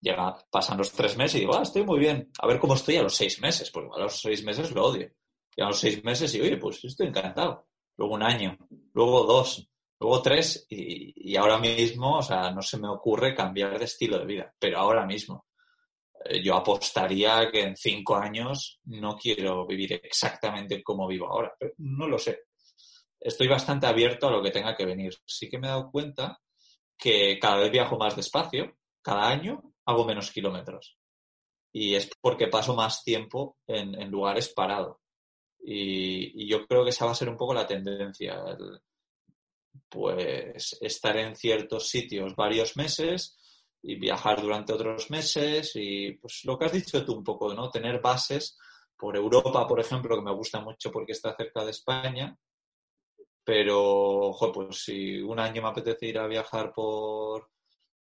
Llega, 0.01 0.36
pasan 0.49 0.80
los 0.80 0.91
tres 0.91 1.16
meses 1.16 1.36
y 1.36 1.39
digo, 1.41 1.56
ah, 1.56 1.62
estoy 1.62 1.84
muy 1.84 1.99
bien. 1.99 2.32
A 2.39 2.47
ver 2.47 2.60
cómo 2.60 2.74
estoy 2.74 2.97
a 2.97 3.04
los 3.04 3.16
seis 3.16 3.39
meses, 3.39 3.70
porque 3.72 3.89
a 3.95 3.99
los 3.99 4.20
seis 4.20 4.43
meses 4.43 4.72
lo 4.72 4.84
odio. 4.86 5.10
Y 5.56 5.62
a 5.62 5.68
los 5.68 5.80
seis 5.80 6.04
meses 6.04 6.34
y, 6.34 6.41
oye, 6.41 6.58
pues 6.58 6.84
estoy 6.84 7.08
encantado. 7.08 7.68
Luego 7.95 8.16
un 8.16 8.24
año, 8.24 8.58
luego 8.93 9.24
dos, 9.24 9.70
luego 10.04 10.22
tres 10.22 10.66
y, 10.70 11.36
ahora 11.38 11.58
mismo, 11.58 12.18
o 12.18 12.22
sea, 12.22 12.51
no 12.51 12.62
se 12.62 12.78
me 12.78 12.89
ocurre 12.89 13.34
cambiar 13.34 13.80
de 13.80 13.86
estilo 13.86 14.20
de 14.20 14.26
vida, 14.26 14.54
pero 14.60 14.80
ahora 14.80 15.06
mismo. 15.06 15.45
Eh, 16.26 16.43
Yo 16.43 16.56
apostaría 16.56 17.49
que 17.49 17.62
en 17.62 17.78
cinco 17.78 18.18
años 18.18 18.82
no 18.86 19.16
quiero 19.16 19.66
vivir 19.66 19.93
exactamente 19.93 20.84
como 20.84 21.08
vivo 21.08 21.28
ahora, 21.28 21.54
pero 21.58 21.74
no 21.78 22.08
lo 22.08 22.18
sé. 22.18 22.41
Estoy 23.18 23.47
bastante 23.47 23.88
abierto 23.88 24.28
a 24.28 24.32
lo 24.32 24.43
que 24.43 24.51
tenga 24.51 24.76
que 24.76 24.86
venir. 24.86 25.14
Sí 25.26 25.49
que 25.49 25.58
me 25.58 25.68
he 25.68 25.70
dado 25.70 25.89
cuenta 25.89 26.38
que 26.97 27.39
cada 27.39 27.58
vez 27.58 27.72
viajo 27.72 27.97
más 27.97 28.18
despacio, 28.18 28.76
cada 29.01 29.30
año 29.30 29.64
hago 29.86 30.04
menos 30.04 30.32
kilómetros. 30.32 30.97
Y 31.72 31.95
es 31.95 32.10
porque 32.20 32.47
paso 32.47 32.76
más 32.76 33.06
tiempo 33.06 33.58
en, 33.68 34.12
lugares 34.12 34.49
parados. 34.49 34.97
Y, 35.64 36.45
yo 36.45 36.68
creo 36.68 36.84
que 36.84 36.89
esa 36.89 37.06
va 37.06 37.12
a 37.12 37.16
ser 37.16 37.30
un 37.30 37.38
poco 37.38 37.54
la 37.54 37.66
tendencia. 37.66 38.43
Pues 39.90 40.78
estar 40.82 41.18
en 41.18 41.36
ciertos 41.36 41.90
sitios 41.90 42.36
varios 42.36 42.76
meses 42.78 43.38
y 43.82 43.96
viajar 43.96 44.42
durante 44.42 44.74
otros 44.74 45.10
meses 45.12 45.72
y 45.76 46.14
pues 46.14 46.42
lo 46.46 46.58
que 46.58 46.66
has 46.66 46.72
dicho 46.72 47.04
tú 47.06 47.14
un 47.14 47.24
poco, 47.24 47.54
¿no? 47.54 47.70
Tener 47.70 48.02
bases 48.02 48.58
por 48.98 49.16
Europa, 49.16 49.68
por 49.68 49.80
ejemplo, 49.80 50.16
que 50.16 50.22
me 50.22 50.34
gusta 50.34 50.62
mucho 50.62 50.92
porque 50.92 51.12
está 51.12 51.36
cerca 51.36 51.66
de 51.66 51.72
España, 51.72 52.38
pero, 53.44 53.82
ojo, 54.30 54.52
pues 54.52 54.84
si 54.84 55.20
un 55.22 55.40
año 55.40 55.62
me 55.62 55.68
apetece 55.68 56.08
ir 56.08 56.18
a 56.18 56.28
viajar 56.28 56.72
por, 56.74 57.50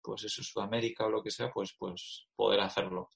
pues 0.03 0.25
eso, 0.25 0.43
Sudamérica 0.43 1.07
o 1.07 1.11
lo 1.11 1.23
que 1.23 1.31
sea, 1.31 1.51
pues, 1.51 1.75
pues 1.79 2.27
poder 2.37 2.61
hacerlo. 2.61 3.09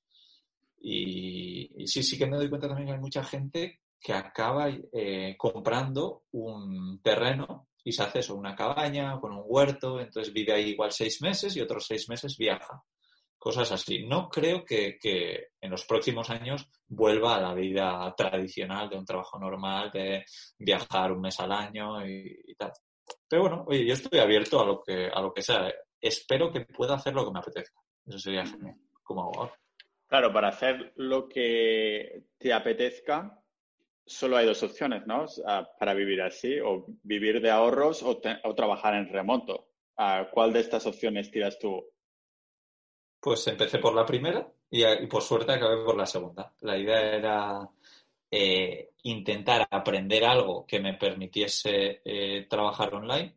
Y, 0.80 1.86
sí, 1.86 2.02
sí 2.02 2.16
que 2.18 2.26
me 2.26 2.36
doy 2.36 2.48
cuenta 2.48 2.68
también 2.68 2.88
que 2.88 2.94
hay 2.94 3.00
mucha 3.00 3.24
gente 3.24 3.80
que 4.00 4.12
acaba 4.12 4.68
eh, 4.70 5.34
comprando 5.38 6.24
un 6.32 7.00
terreno 7.02 7.68
y 7.84 7.92
se 7.92 8.02
hace 8.02 8.20
eso, 8.20 8.34
una 8.34 8.56
cabaña 8.56 9.20
con 9.20 9.32
un 9.32 9.42
huerto, 9.44 10.00
entonces 10.00 10.32
vive 10.32 10.54
ahí 10.54 10.70
igual 10.70 10.90
seis 10.90 11.20
meses 11.20 11.54
y 11.54 11.60
otros 11.60 11.86
seis 11.86 12.08
meses 12.08 12.36
viaja. 12.38 12.82
Cosas 13.38 13.70
así. 13.72 14.06
No 14.06 14.30
creo 14.30 14.64
que, 14.64 14.98
que 14.98 15.48
en 15.60 15.70
los 15.70 15.84
próximos 15.84 16.30
años 16.30 16.66
vuelva 16.88 17.36
a 17.36 17.42
la 17.42 17.52
vida 17.52 18.14
tradicional 18.16 18.88
de 18.88 18.96
un 18.96 19.04
trabajo 19.04 19.38
normal, 19.38 19.90
de 19.92 20.24
viajar 20.58 21.12
un 21.12 21.20
mes 21.20 21.38
al 21.40 21.52
año 21.52 22.06
y, 22.06 22.54
tal. 22.56 22.72
Pero 23.28 23.42
bueno, 23.42 23.64
oye, 23.66 23.84
yo 23.84 23.92
estoy 23.92 24.18
abierto 24.18 24.62
a 24.62 24.64
lo 24.64 24.82
que, 24.82 25.08
a 25.12 25.20
lo 25.20 25.34
que 25.34 25.42
sea. 25.42 25.70
Espero 26.00 26.50
que 26.50 26.62
pueda 26.62 26.94
hacer 26.94 27.12
lo 27.12 27.26
que 27.26 27.32
me 27.32 27.40
apetezca. 27.40 27.78
Eso 28.06 28.18
sería 28.18 28.46
genial, 28.46 28.76
como 29.02 29.24
ahora. 29.24 29.52
Claro, 30.06 30.32
para 30.32 30.48
hacer 30.48 30.94
lo 30.96 31.28
que 31.28 32.28
te 32.38 32.50
apetezca, 32.50 33.43
solo 34.06 34.36
hay 34.36 34.46
dos 34.46 34.62
opciones, 34.62 35.06
¿no? 35.06 35.26
Ah, 35.46 35.68
Para 35.78 35.94
vivir 35.94 36.22
así, 36.22 36.58
o 36.60 36.86
vivir 37.02 37.40
de 37.40 37.50
ahorros 37.50 38.02
o, 38.02 38.20
trabajar 38.54 38.94
en 38.94 39.08
remoto. 39.08 39.68
Ah, 39.96 40.28
¿Cuál 40.32 40.52
de 40.52 40.60
estas 40.60 40.86
opciones 40.86 41.30
tiras 41.30 41.58
tú? 41.58 41.84
Pues 43.20 43.46
empecé 43.46 43.78
por 43.78 43.94
la 43.94 44.04
primera 44.04 44.46
y, 44.70 44.84
y 44.84 45.06
por 45.06 45.22
suerte 45.22 45.52
acabé 45.52 45.84
por 45.84 45.96
la 45.96 46.06
segunda. 46.06 46.52
La 46.60 46.76
idea 46.76 47.00
era 47.00 47.70
eh, 48.36 48.90
intentar 49.04 49.68
aprender 49.70 50.24
algo 50.24 50.66
que 50.66 50.80
me 50.80 50.94
permitiese 50.94 52.02
eh, 52.04 52.46
trabajar 52.50 52.92
online. 52.92 53.36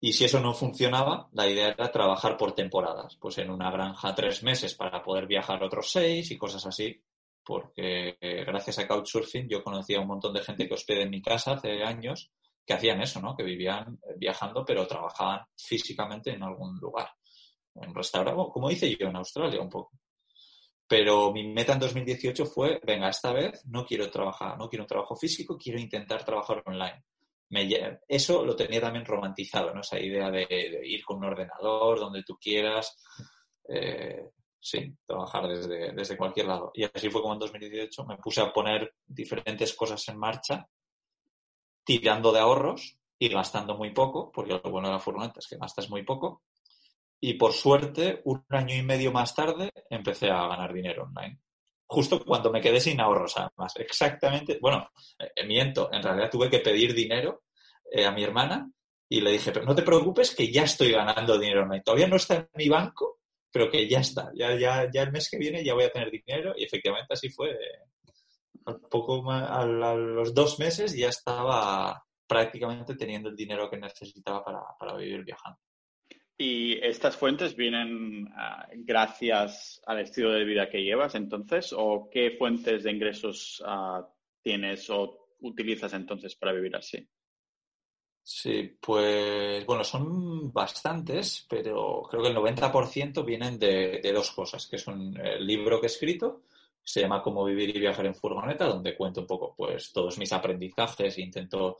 Y 0.00 0.14
si 0.14 0.24
eso 0.24 0.40
no 0.40 0.54
funcionaba, 0.54 1.28
la 1.32 1.46
idea 1.46 1.68
era 1.68 1.90
trabajar 1.92 2.38
por 2.38 2.52
temporadas, 2.54 3.16
pues 3.16 3.36
en 3.36 3.50
una 3.50 3.70
granja 3.70 4.14
tres 4.14 4.42
meses 4.42 4.74
para 4.74 5.02
poder 5.02 5.26
viajar 5.26 5.62
otros 5.62 5.90
seis 5.90 6.30
y 6.30 6.38
cosas 6.38 6.64
así, 6.64 7.02
porque 7.46 8.16
eh, 8.20 8.44
gracias 8.44 8.80
a 8.80 8.88
Couchsurfing 8.88 9.48
yo 9.48 9.62
conocía 9.62 9.98
a 9.98 10.00
un 10.00 10.08
montón 10.08 10.34
de 10.34 10.42
gente 10.42 10.66
que 10.66 10.74
hospedé 10.74 11.02
en 11.02 11.10
mi 11.10 11.22
casa 11.22 11.52
hace 11.52 11.84
años 11.84 12.32
que 12.66 12.74
hacían 12.74 13.00
eso, 13.00 13.20
¿no? 13.20 13.36
Que 13.36 13.44
vivían 13.44 14.00
eh, 14.02 14.14
viajando 14.16 14.64
pero 14.64 14.86
trabajaban 14.86 15.46
físicamente 15.56 16.32
en 16.32 16.42
algún 16.42 16.76
lugar, 16.78 17.08
en 17.76 17.88
un 17.88 17.94
restaurante, 17.94 18.42
como 18.52 18.70
hice 18.70 18.96
yo 18.96 19.06
en 19.06 19.16
Australia 19.16 19.60
un 19.60 19.70
poco. 19.70 19.92
Pero 20.88 21.32
mi 21.32 21.46
meta 21.46 21.72
en 21.74 21.80
2018 21.80 22.46
fue, 22.46 22.80
venga, 22.84 23.08
esta 23.08 23.32
vez 23.32 23.64
no 23.66 23.84
quiero 23.86 24.10
trabajar, 24.10 24.58
no 24.58 24.68
quiero 24.68 24.84
un 24.84 24.88
trabajo 24.88 25.16
físico, 25.16 25.56
quiero 25.56 25.78
intentar 25.78 26.24
trabajar 26.24 26.62
online. 26.66 27.04
Eso 28.08 28.44
lo 28.44 28.56
tenía 28.56 28.80
también 28.80 29.04
romantizado, 29.04 29.72
¿no? 29.72 29.80
Esa 29.80 30.00
idea 30.00 30.30
de, 30.30 30.46
de 30.46 30.80
ir 30.84 31.04
con 31.04 31.18
un 31.18 31.26
ordenador 31.26 32.00
donde 32.00 32.24
tú 32.24 32.36
quieras, 32.40 32.96
eh, 33.68 34.30
sí, 34.66 34.92
trabajar 35.06 35.46
desde, 35.46 35.92
desde 35.92 36.16
cualquier 36.16 36.46
lado. 36.46 36.72
Y 36.74 36.82
así 36.82 37.08
fue 37.08 37.22
como 37.22 37.34
en 37.34 37.38
2018 37.38 38.04
me 38.04 38.16
puse 38.16 38.40
a 38.40 38.52
poner 38.52 38.94
diferentes 39.06 39.72
cosas 39.74 40.06
en 40.08 40.18
marcha, 40.18 40.68
tirando 41.84 42.32
de 42.32 42.40
ahorros 42.40 42.98
y 43.16 43.28
gastando 43.28 43.76
muy 43.76 43.90
poco, 43.90 44.32
porque 44.32 44.54
lo 44.54 44.70
bueno 44.70 44.88
de 44.88 44.94
la 44.94 44.98
furgoneta 44.98 45.38
es 45.38 45.46
que 45.46 45.56
gastas 45.56 45.88
muy 45.88 46.02
poco. 46.02 46.42
Y 47.20 47.34
por 47.34 47.52
suerte, 47.52 48.22
un 48.24 48.44
año 48.48 48.74
y 48.74 48.82
medio 48.82 49.12
más 49.12 49.36
tarde, 49.36 49.70
empecé 49.88 50.30
a 50.30 50.48
ganar 50.48 50.72
dinero 50.72 51.04
online. 51.04 51.38
Justo 51.86 52.24
cuando 52.24 52.50
me 52.50 52.60
quedé 52.60 52.80
sin 52.80 53.00
ahorros, 53.00 53.36
además. 53.36 53.72
Exactamente. 53.76 54.58
Bueno, 54.60 54.90
eh, 55.18 55.46
miento. 55.46 55.88
En 55.92 56.02
realidad 56.02 56.28
tuve 56.28 56.50
que 56.50 56.58
pedir 56.58 56.92
dinero 56.92 57.44
eh, 57.92 58.04
a 58.04 58.10
mi 58.10 58.24
hermana 58.24 58.68
y 59.08 59.20
le 59.20 59.30
dije, 59.30 59.52
pero 59.52 59.64
no 59.64 59.76
te 59.76 59.82
preocupes 59.82 60.34
que 60.34 60.50
ya 60.50 60.64
estoy 60.64 60.90
ganando 60.90 61.38
dinero 61.38 61.62
online. 61.62 61.84
Todavía 61.84 62.08
no 62.08 62.16
está 62.16 62.34
en 62.34 62.48
mi 62.54 62.68
banco, 62.68 63.20
pero 63.50 63.70
que 63.70 63.88
ya 63.88 64.00
está. 64.00 64.30
Ya, 64.34 64.54
ya, 64.56 64.90
ya 64.92 65.02
el 65.02 65.12
mes 65.12 65.28
que 65.30 65.38
viene 65.38 65.64
ya 65.64 65.74
voy 65.74 65.84
a 65.84 65.92
tener 65.92 66.10
dinero 66.10 66.54
y 66.56 66.64
efectivamente 66.64 67.14
así 67.14 67.28
fue. 67.30 67.56
Al 68.66 68.80
poco 68.80 69.22
más, 69.22 69.48
a, 69.48 69.64
los 69.64 70.34
dos 70.34 70.58
meses 70.58 70.96
ya 70.96 71.08
estaba 71.08 72.02
prácticamente 72.26 72.96
teniendo 72.96 73.28
el 73.28 73.36
dinero 73.36 73.70
que 73.70 73.76
necesitaba 73.76 74.44
para, 74.44 74.60
para 74.78 74.96
vivir 74.96 75.24
viajando. 75.24 75.58
¿Y 76.38 76.78
estas 76.84 77.16
fuentes 77.16 77.56
vienen 77.56 78.28
ah, 78.36 78.68
gracias 78.74 79.80
al 79.86 80.00
estilo 80.00 80.32
de 80.32 80.44
vida 80.44 80.68
que 80.68 80.82
llevas 80.82 81.14
entonces? 81.14 81.72
¿O 81.74 82.10
qué 82.12 82.32
fuentes 82.32 82.82
de 82.82 82.90
ingresos 82.90 83.62
ah, 83.64 84.06
tienes 84.42 84.90
o 84.90 85.30
utilizas 85.40 85.94
entonces 85.94 86.36
para 86.36 86.52
vivir 86.52 86.76
así? 86.76 87.08
Sí, 88.28 88.76
pues 88.80 89.64
bueno, 89.66 89.84
son 89.84 90.52
bastantes, 90.52 91.46
pero 91.48 92.02
creo 92.10 92.22
que 92.24 92.28
el 92.30 92.36
90% 92.36 93.24
vienen 93.24 93.56
de, 93.56 94.00
dos 94.12 94.32
cosas, 94.32 94.66
que 94.66 94.78
son 94.78 95.16
el 95.24 95.46
libro 95.46 95.78
que 95.80 95.86
he 95.86 95.90
escrito, 95.90 96.42
que 96.82 96.90
se 96.90 97.02
llama 97.02 97.22
Cómo 97.22 97.44
vivir 97.44 97.76
y 97.76 97.78
viajar 97.78 98.04
en 98.04 98.16
furgoneta, 98.16 98.66
donde 98.66 98.96
cuento 98.96 99.20
un 99.20 99.28
poco 99.28 99.54
pues 99.56 99.92
todos 99.92 100.18
mis 100.18 100.32
aprendizajes 100.32 101.16
e 101.16 101.22
intento 101.22 101.78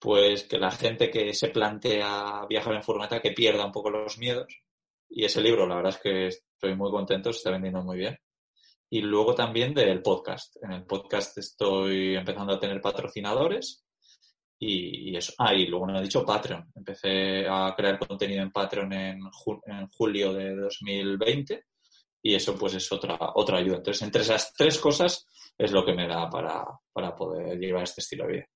pues 0.00 0.42
que 0.42 0.58
la 0.58 0.72
gente 0.72 1.08
que 1.08 1.32
se 1.32 1.50
plantea 1.50 2.46
viajar 2.48 2.74
en 2.74 2.82
furgoneta 2.82 3.20
que 3.20 3.30
pierda 3.30 3.64
un 3.64 3.72
poco 3.72 3.90
los 3.90 4.18
miedos 4.18 4.60
Y 5.08 5.24
ese 5.24 5.40
libro, 5.40 5.68
la 5.68 5.76
verdad 5.76 5.94
es 5.94 6.00
que 6.02 6.26
estoy 6.26 6.74
muy 6.74 6.90
contento, 6.90 7.32
se 7.32 7.38
está 7.38 7.52
vendiendo 7.52 7.80
muy 7.80 7.98
bien. 7.98 8.18
Y 8.90 9.02
luego 9.02 9.36
también 9.36 9.72
del 9.72 10.02
podcast. 10.02 10.56
En 10.64 10.72
el 10.72 10.84
podcast 10.84 11.38
estoy 11.38 12.16
empezando 12.16 12.54
a 12.54 12.60
tener 12.60 12.80
patrocinadores 12.80 13.83
y, 14.58 15.16
eso. 15.16 15.32
Ah, 15.38 15.54
y 15.54 15.66
luego 15.66 15.86
no 15.86 15.98
he 15.98 16.02
dicho 16.02 16.24
Patreon. 16.24 16.72
Empecé 16.74 17.46
a 17.48 17.74
crear 17.76 17.98
contenido 17.98 18.42
en 18.42 18.50
Patreon 18.50 18.92
en, 18.92 19.20
en 19.66 19.88
julio 19.88 20.32
de 20.32 20.56
2020 20.56 21.64
y 22.22 22.34
eso 22.34 22.56
pues 22.58 22.74
es 22.74 22.90
otra, 22.90 23.18
otra 23.34 23.58
ayuda. 23.58 23.76
Entonces, 23.76 24.02
entre 24.02 24.22
esas 24.22 24.54
tres 24.54 24.78
cosas 24.78 25.26
es 25.58 25.72
lo 25.72 25.84
que 25.84 25.92
me 25.92 26.08
da 26.08 26.28
para, 26.30 26.64
para 26.92 27.14
poder 27.14 27.58
llevar 27.58 27.82
este 27.82 28.00
estilo 28.00 28.26
de 28.26 28.32
vida. 28.32 28.46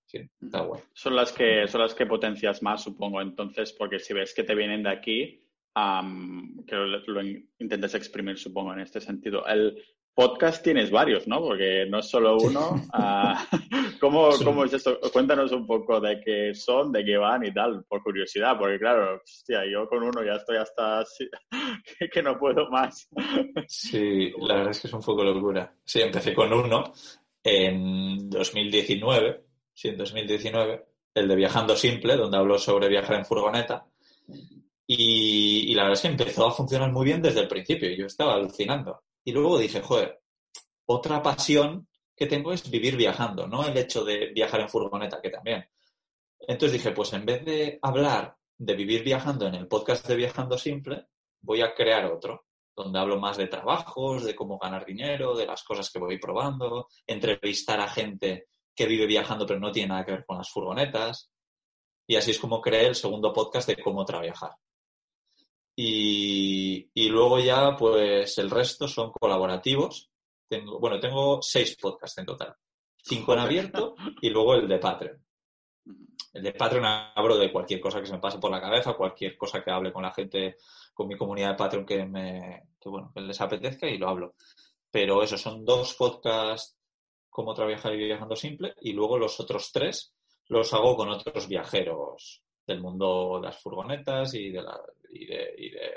Está 0.40 0.62
bueno. 0.62 0.84
Son 0.94 1.14
las 1.14 1.32
que, 1.32 1.68
son 1.68 1.82
las 1.82 1.94
que 1.94 2.06
potencias 2.06 2.62
más, 2.62 2.82
supongo, 2.82 3.20
entonces, 3.20 3.72
porque 3.72 3.98
si 3.98 4.14
ves 4.14 4.32
que 4.34 4.44
te 4.44 4.54
vienen 4.54 4.82
de 4.82 4.90
aquí, 4.90 5.44
que 6.66 6.74
lo, 6.74 6.98
lo, 6.98 7.22
intentas 7.58 7.94
exprimir, 7.94 8.38
supongo, 8.38 8.72
en 8.72 8.80
este 8.80 9.00
sentido. 9.00 9.46
El, 9.46 9.80
podcast 10.18 10.64
tienes 10.64 10.90
varios, 10.90 11.28
¿no? 11.28 11.40
Porque 11.40 11.86
no 11.88 12.00
es 12.00 12.10
solo 12.10 12.38
uno. 12.38 12.84
Ah, 12.92 13.46
¿cómo, 14.00 14.30
¿cómo, 14.44 14.64
es 14.64 14.72
esto? 14.72 14.98
Cuéntanos 15.12 15.52
un 15.52 15.64
poco 15.64 16.00
de 16.00 16.20
qué 16.20 16.52
son, 16.56 16.90
de 16.90 17.04
qué 17.04 17.16
van 17.16 17.46
y 17.46 17.54
tal, 17.54 17.84
por 17.84 18.02
curiosidad, 18.02 18.58
porque 18.58 18.80
claro, 18.80 19.20
hostia, 19.22 19.60
yo 19.70 19.88
con 19.88 20.02
uno 20.02 20.24
ya 20.24 20.32
estoy 20.32 20.56
hasta 20.56 21.04
que, 22.12 22.20
no 22.20 22.36
puedo 22.36 22.68
más. 22.68 23.08
Sí, 23.68 24.32
la 24.40 24.54
verdad 24.56 24.72
es 24.72 24.80
que 24.80 24.88
es 24.88 24.92
un 24.92 25.02
poco 25.02 25.22
locura. 25.22 25.72
Sí, 25.84 26.00
empecé 26.00 26.34
con 26.34 26.52
uno 26.52 26.92
en 27.44 28.28
2019, 28.28 29.44
sí, 29.72 29.86
en 29.90 29.98
2019, 29.98 30.84
el 31.14 31.28
de 31.28 31.36
Viajando 31.36 31.76
Simple, 31.76 32.16
donde 32.16 32.38
hablo 32.38 32.58
sobre 32.58 32.88
viajar 32.88 33.18
en 33.18 33.24
furgoneta. 33.24 33.86
Y, 34.84 35.70
y 35.70 35.74
la 35.74 35.84
verdad 35.84 35.96
es 35.96 36.02
que 36.02 36.08
empezó 36.08 36.48
a 36.48 36.50
funcionar 36.50 36.90
muy 36.90 37.04
bien 37.04 37.22
desde 37.22 37.42
el 37.42 37.46
principio. 37.46 37.88
Yo 37.94 38.06
estaba 38.06 38.34
alucinando 38.34 39.04
y 39.28 39.32
luego 39.32 39.58
dije, 39.58 39.82
joder, 39.82 40.22
otra 40.86 41.22
pasión 41.22 41.86
que 42.16 42.24
tengo 42.24 42.50
es 42.50 42.70
vivir 42.70 42.96
viajando, 42.96 43.46
no 43.46 43.62
el 43.62 43.76
hecho 43.76 44.02
de 44.02 44.28
viajar 44.32 44.60
en 44.60 44.70
furgoneta, 44.70 45.20
que 45.20 45.28
también. 45.28 45.68
Entonces 46.40 46.72
dije, 46.72 46.92
pues 46.92 47.12
en 47.12 47.26
vez 47.26 47.44
de 47.44 47.78
hablar 47.82 48.34
de 48.56 48.74
vivir 48.74 49.04
viajando 49.04 49.46
en 49.46 49.56
el 49.56 49.68
podcast 49.68 50.08
de 50.08 50.16
Viajando 50.16 50.56
Simple, 50.56 51.08
voy 51.42 51.60
a 51.60 51.74
crear 51.74 52.06
otro, 52.06 52.46
donde 52.74 52.98
hablo 52.98 53.20
más 53.20 53.36
de 53.36 53.48
trabajos, 53.48 54.24
de 54.24 54.34
cómo 54.34 54.56
ganar 54.56 54.86
dinero, 54.86 55.36
de 55.36 55.44
las 55.44 55.62
cosas 55.62 55.90
que 55.90 55.98
voy 55.98 56.18
probando, 56.18 56.88
entrevistar 57.06 57.80
a 57.80 57.88
gente 57.88 58.46
que 58.74 58.86
vive 58.86 59.04
viajando 59.04 59.44
pero 59.44 59.60
no 59.60 59.70
tiene 59.70 59.88
nada 59.88 60.06
que 60.06 60.12
ver 60.12 60.24
con 60.24 60.38
las 60.38 60.48
furgonetas. 60.48 61.30
Y 62.06 62.16
así 62.16 62.30
es 62.30 62.38
como 62.38 62.62
creé 62.62 62.86
el 62.86 62.94
segundo 62.94 63.30
podcast 63.30 63.68
de 63.68 63.76
cómo 63.76 64.06
trabajar. 64.06 64.52
Y, 65.80 67.08
luego 67.08 67.38
ya, 67.38 67.76
pues 67.76 68.36
el 68.38 68.50
resto 68.50 68.88
son 68.88 69.12
colaborativos. 69.12 70.10
Tengo, 70.48 70.80
bueno, 70.80 70.98
tengo 70.98 71.40
seis 71.40 71.76
podcasts 71.80 72.18
en 72.18 72.26
total. 72.26 72.56
Cinco 72.96 73.32
en 73.34 73.38
abierto 73.38 73.94
y 74.20 74.28
luego 74.28 74.56
el 74.56 74.66
de 74.66 74.78
Patreon. 74.78 75.24
El 76.32 76.42
de 76.42 76.52
Patreon 76.52 76.84
hablo 76.84 77.38
de 77.38 77.52
cualquier 77.52 77.80
cosa 77.80 78.00
que 78.00 78.06
se 78.06 78.12
me 78.12 78.18
pase 78.18 78.40
por 78.40 78.50
la 78.50 78.60
cabeza, 78.60 78.94
cualquier 78.94 79.36
cosa 79.36 79.62
que 79.62 79.70
hable 79.70 79.92
con 79.92 80.02
la 80.02 80.10
gente, 80.10 80.56
con 80.92 81.06
mi 81.06 81.16
comunidad 81.16 81.50
de 81.50 81.56
Patreon 81.56 81.86
que 81.86 82.04
me, 82.04 82.70
que 82.80 82.88
bueno, 82.88 83.12
que 83.14 83.20
les 83.20 83.40
apetezca 83.40 83.88
y 83.88 83.98
lo 83.98 84.08
hablo. 84.08 84.34
Pero 84.90 85.22
eso, 85.22 85.38
son 85.38 85.64
dos 85.64 85.94
podcasts 85.94 86.76
como 87.30 87.54
trabajar 87.54 87.94
y 87.94 87.98
viajando 87.98 88.34
simple 88.34 88.74
y 88.80 88.94
luego 88.94 89.16
los 89.16 89.38
otros 89.38 89.70
tres 89.70 90.12
los 90.48 90.74
hago 90.74 90.96
con 90.96 91.08
otros 91.08 91.46
viajeros 91.46 92.42
del 92.68 92.82
mundo 92.82 93.40
de 93.40 93.48
las 93.48 93.60
furgonetas 93.60 94.34
y 94.34 94.50
de, 94.50 94.62
la, 94.62 94.78
y 95.10 95.26
de, 95.26 95.90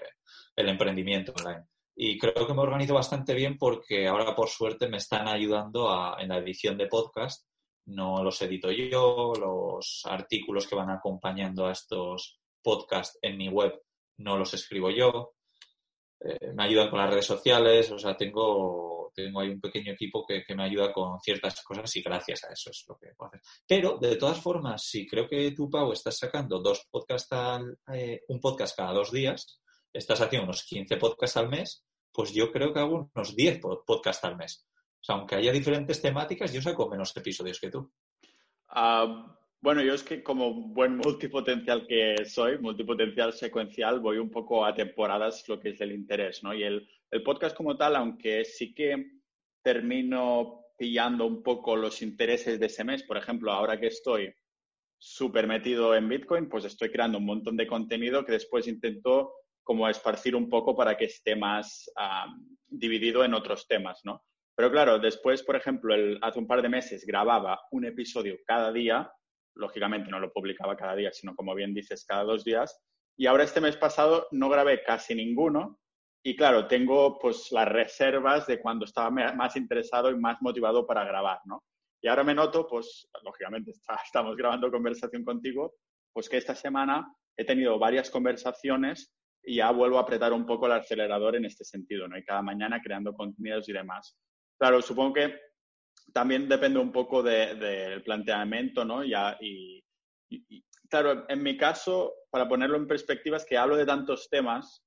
el 0.56 0.70
emprendimiento 0.70 1.34
online. 1.38 1.66
Y 1.96 2.18
creo 2.18 2.48
que 2.48 2.54
me 2.54 2.62
organizo 2.62 2.94
bastante 2.94 3.34
bien 3.36 3.58
porque 3.58 4.08
ahora, 4.08 4.34
por 4.34 4.48
suerte, 4.48 4.88
me 4.88 4.98
están 4.98 5.28
ayudando 5.28 5.90
a, 5.90 6.16
en 6.20 6.30
la 6.30 6.38
edición 6.38 6.78
de 6.78 6.88
podcast. 6.88 7.46
No 7.86 8.24
los 8.24 8.42
edito 8.42 8.72
yo, 8.72 9.34
los 9.38 10.02
artículos 10.06 10.66
que 10.66 10.76
van 10.76 10.90
acompañando 10.90 11.66
a 11.66 11.74
estos 11.74 12.40
podcasts 12.64 13.20
en 13.22 13.38
mi 13.38 13.50
web 13.50 13.80
no 14.18 14.38
los 14.38 14.54
escribo 14.54 14.90
yo. 14.90 15.34
Eh, 16.24 16.54
me 16.54 16.66
ayudan 16.66 16.90
con 16.90 17.00
las 17.00 17.10
redes 17.10 17.26
sociales, 17.26 17.92
o 17.92 17.98
sea, 17.98 18.16
tengo, 18.16 19.12
tengo 19.16 19.40
ahí 19.40 19.50
un 19.50 19.60
pequeño 19.60 19.94
equipo 19.94 20.24
que, 20.26 20.44
me 20.56 20.64
ayuda 20.64 20.94
con 20.94 21.20
ciertas 21.20 21.64
cosas 21.64 21.96
y 21.96 22.02
gracias 22.02 22.44
a 22.44 22.54
eso 22.54 22.70
es 22.70 22.86
lo 22.88 22.96
que 22.96 23.08
puedo 23.18 23.30
hacer. 23.30 23.42
Pero, 23.68 23.98
de 23.98 24.16
todas 24.18 24.40
formas, 24.40 24.84
si 24.84 25.08
creo 25.08 25.28
que 25.28 25.52
tú, 25.52 25.70
Pau, 25.70 25.92
estás 25.92 26.18
sacando 26.20 26.60
dos 26.60 26.88
podcasts 26.92 27.32
al, 27.32 27.80
eh, 27.94 28.22
un 28.28 28.40
podcast 28.40 28.78
cada 28.78 28.94
dos 28.94 29.12
días, 29.12 29.62
estás 29.92 30.22
haciendo 30.22 30.46
unos 30.46 30.64
15 30.64 30.98
podcasts 30.98 31.38
al 31.38 31.50
mes, 31.50 31.84
pues 32.12 32.32
yo 32.34 32.52
creo 32.52 32.72
que 32.72 32.80
hago 32.80 33.10
unos 33.16 33.36
10 33.36 33.60
podcasts 33.86 34.24
al 34.24 34.38
mes. 34.38 34.68
O 35.00 35.04
sea, 35.04 35.16
aunque 35.16 35.36
haya 35.36 35.52
diferentes 35.52 36.00
temáticas, 36.02 36.54
yo 36.54 36.62
saco 36.62 36.88
menos 36.88 37.16
episodios 37.18 37.60
que 37.60 37.72
tú. 37.72 37.92
Ah, 38.70 39.40
bueno, 39.62 39.84
yo 39.84 39.94
es 39.94 40.04
que 40.04 40.24
como 40.24 40.54
buen 40.54 40.98
multipotencial 40.98 41.86
que 41.86 42.26
soy, 42.26 42.58
multipotencial 42.58 43.32
secuencial, 43.34 44.00
voy 44.00 44.18
un 44.18 44.32
poco 44.32 44.66
a 44.66 44.74
temporadas 44.74 45.48
lo 45.48 45.60
que 45.60 45.70
es 45.70 45.82
el 45.82 45.92
interés, 45.92 46.44
¿no? 46.44 46.54
Y 46.54 46.64
el, 46.64 46.90
el 47.12 47.22
podcast 47.24 47.56
como 47.56 47.78
tal, 47.78 47.96
aunque 47.96 48.44
sí 48.44 48.74
que 48.74 49.20
termino 49.62 50.66
pillando 50.78 51.28
un 51.28 51.44
poco 51.44 51.76
los 51.76 52.02
intereses 52.02 52.60
de 52.60 52.66
ese 52.66 52.84
mes, 52.84 53.04
por 53.04 53.18
ejemplo, 53.18 53.52
ahora 53.52 53.80
que 53.80 53.88
estoy 53.88 54.34
súper 54.98 55.46
metido 55.46 55.96
en 55.96 56.10
Bitcoin, 56.10 56.50
pues 56.50 56.66
estoy 56.66 56.90
creando 56.92 57.20
un 57.20 57.26
montón 57.26 57.56
de 57.56 57.68
contenido 57.68 58.26
que 58.26 58.32
después 58.32 58.68
intento 58.68 59.34
como 59.64 59.88
esparcir 59.88 60.36
un 60.36 60.50
poco 60.50 60.76
para 60.76 60.98
que 60.98 61.06
esté 61.06 61.36
más 61.36 61.92
dividido 62.68 63.24
en 63.24 63.36
otros 63.36 63.68
temas, 63.68 64.02
¿no? 64.04 64.24
Pero 64.56 64.72
claro, 64.72 64.98
después, 64.98 65.44
por 65.44 65.56
ejemplo, 65.56 65.94
el, 65.94 66.20
hace 66.22 66.40
un 66.40 66.48
par 66.48 66.62
de 66.62 66.70
meses 66.70 67.06
grababa 67.06 67.62
un 67.72 67.86
episodio 67.86 68.38
cada 68.46 68.72
día 68.72 69.12
lógicamente 69.56 70.10
no 70.10 70.20
lo 70.20 70.32
publicaba 70.32 70.76
cada 70.76 70.96
día, 70.96 71.12
sino 71.12 71.36
como 71.36 71.56
bien 71.56 71.74
dices, 71.74 72.06
cada 72.06 72.24
dos 72.24 72.44
días. 72.44 72.80
Y 73.18 73.28
ahora 73.28 73.44
este 73.44 73.62
mes 73.62 73.78
pasado 73.78 74.28
no 74.32 74.50
grabé 74.50 74.84
casi 74.84 75.16
ninguno. 75.16 75.80
Y 76.24 76.36
claro, 76.36 76.68
tengo 76.68 77.18
pues 77.20 77.52
las 77.52 77.68
reservas 77.68 78.46
de 78.48 78.62
cuando 78.62 78.86
estaba 78.86 79.10
más 79.10 79.56
interesado 79.56 80.12
y 80.12 80.20
más 80.20 80.38
motivado 80.42 80.86
para 80.86 81.04
grabar, 81.04 81.40
¿no? 81.46 81.64
Y 82.04 82.08
ahora 82.08 82.24
me 82.24 82.34
noto, 82.34 82.68
pues 82.68 83.08
lógicamente 83.24 83.72
estamos 84.06 84.36
grabando 84.36 84.72
conversación 84.72 85.24
contigo, 85.24 85.76
pues 86.14 86.30
que 86.30 86.38
esta 86.38 86.56
semana 86.56 87.14
he 87.38 87.46
tenido 87.46 87.78
varias 87.80 88.10
conversaciones 88.10 89.14
y 89.44 89.56
ya 89.56 89.72
vuelvo 89.72 89.98
a 89.98 90.02
apretar 90.02 90.34
un 90.34 90.46
poco 90.46 90.68
el 90.68 90.74
acelerador 90.74 91.36
en 91.36 91.46
este 91.46 91.64
sentido, 91.64 92.08
¿no? 92.08 92.18
Y 92.18 92.24
cada 92.24 92.42
mañana 92.42 92.82
creando 92.82 93.14
contenidos 93.14 93.68
y 93.70 93.74
demás. 93.74 94.16
Claro, 94.60 94.82
supongo 94.82 95.14
que 95.14 95.40
también 96.14 96.48
depende 96.48 96.80
un 96.80 96.92
poco 96.92 97.24
del 97.24 98.04
planteamiento, 98.04 98.86
¿no? 98.86 99.04
Ya, 99.04 99.38
y, 99.40 99.84
claro, 100.90 101.26
en 101.30 101.44
mi 101.44 101.58
caso, 101.58 102.14
para 102.30 102.48
ponerlo 102.48 102.78
en 102.78 102.88
perspectiva, 102.88 103.38
es 103.38 103.46
que 103.46 103.58
hablo 103.58 103.76
de 103.76 103.86
tantos 103.86 104.30
temas 104.30 104.84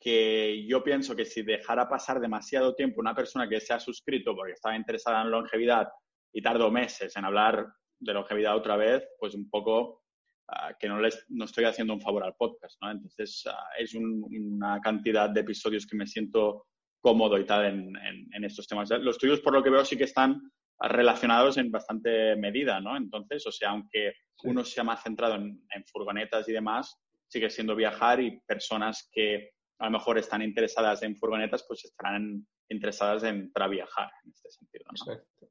que 0.00 0.66
yo 0.66 0.82
pienso 0.82 1.14
que 1.14 1.24
si 1.24 1.42
dejara 1.42 1.88
pasar 1.88 2.20
demasiado 2.20 2.74
tiempo 2.74 3.00
una 3.00 3.14
persona 3.14 3.48
que 3.48 3.60
se 3.60 3.72
ha 3.72 3.78
suscrito 3.78 4.34
porque 4.34 4.54
estaba 4.54 4.76
interesada 4.76 5.22
en 5.22 5.30
longevidad 5.30 5.88
y 6.32 6.42
tardó 6.42 6.70
meses 6.72 7.16
en 7.16 7.24
hablar 7.24 7.68
de 8.00 8.12
longevidad 8.12 8.56
otra 8.56 8.76
vez, 8.76 9.04
pues 9.18 9.34
un 9.34 9.48
poco 9.48 10.02
ah, 10.48 10.74
que 10.78 10.88
no, 10.88 10.98
les, 10.98 11.24
no 11.28 11.44
estoy 11.44 11.64
haciendo 11.64 11.94
un 11.94 12.00
favor 12.00 12.24
al 12.24 12.34
podcast, 12.34 12.76
¿no? 12.82 12.90
Entonces, 12.90 13.44
ah, 13.46 13.68
es 13.78 13.94
una 13.94 14.80
cantidad 14.80 15.30
de 15.30 15.40
episodios 15.40 15.86
que 15.86 15.96
me 15.96 16.06
siento 16.06 16.66
cómodo 17.00 17.38
y 17.38 17.44
tal 17.44 17.66
en, 17.66 17.92
en, 18.32 18.44
estos 18.44 18.66
temas. 18.66 18.90
Los 18.90 19.18
tuyos, 19.18 19.40
por 19.40 19.52
lo 19.52 19.62
que 19.62 19.70
veo, 19.70 19.84
sí 19.84 19.96
que 19.96 20.04
están 20.04 20.40
relacionados 20.88 21.56
en 21.58 21.70
bastante 21.70 22.36
medida, 22.36 22.80
¿no? 22.80 22.96
Entonces, 22.96 23.46
o 23.46 23.52
sea, 23.52 23.70
aunque 23.70 24.14
uno 24.44 24.64
sea 24.64 24.84
más 24.84 25.02
centrado 25.02 25.36
en, 25.36 25.60
furgonetas 25.86 26.48
y 26.48 26.52
demás, 26.52 26.98
sigue 27.28 27.50
siendo 27.50 27.76
viajar 27.76 28.20
y 28.20 28.40
personas 28.40 29.08
que 29.12 29.50
a 29.78 29.86
lo 29.86 29.92
mejor 29.92 30.18
están 30.18 30.42
interesadas 30.42 31.02
en 31.02 31.16
furgonetas, 31.16 31.64
pues 31.66 31.84
estarán 31.84 32.46
interesadas 32.68 33.24
en 33.24 33.52
para 33.52 33.68
viajar 33.68 34.10
en 34.24 34.32
este 34.32 34.50
sentido. 34.50 34.84
¿no? 34.90 35.48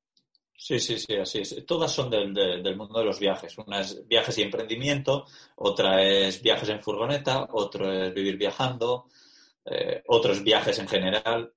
Sí, 0.56 0.80
sí, 0.80 1.00
sí, 1.00 1.16
así 1.16 1.40
es. 1.40 1.66
Todas 1.66 1.92
son 1.92 2.10
del, 2.12 2.34
del, 2.34 2.78
mundo 2.78 3.00
de 3.00 3.06
los 3.06 3.20
viajes. 3.20 3.58
Una 3.58 3.82
es 3.82 4.08
viajes 4.08 4.38
y 4.38 4.44
emprendimiento, 4.44 5.26
otra 5.56 6.04
es 6.04 6.42
viajes 6.42 6.70
en 6.70 6.82
furgoneta, 6.82 7.48
otro 7.52 7.92
es 7.92 8.14
vivir 8.14 8.38
viajando, 8.38 9.08
eh, 9.66 10.04
otros 10.08 10.44
viajes 10.44 10.78
en 10.78 10.88
general. 10.88 11.52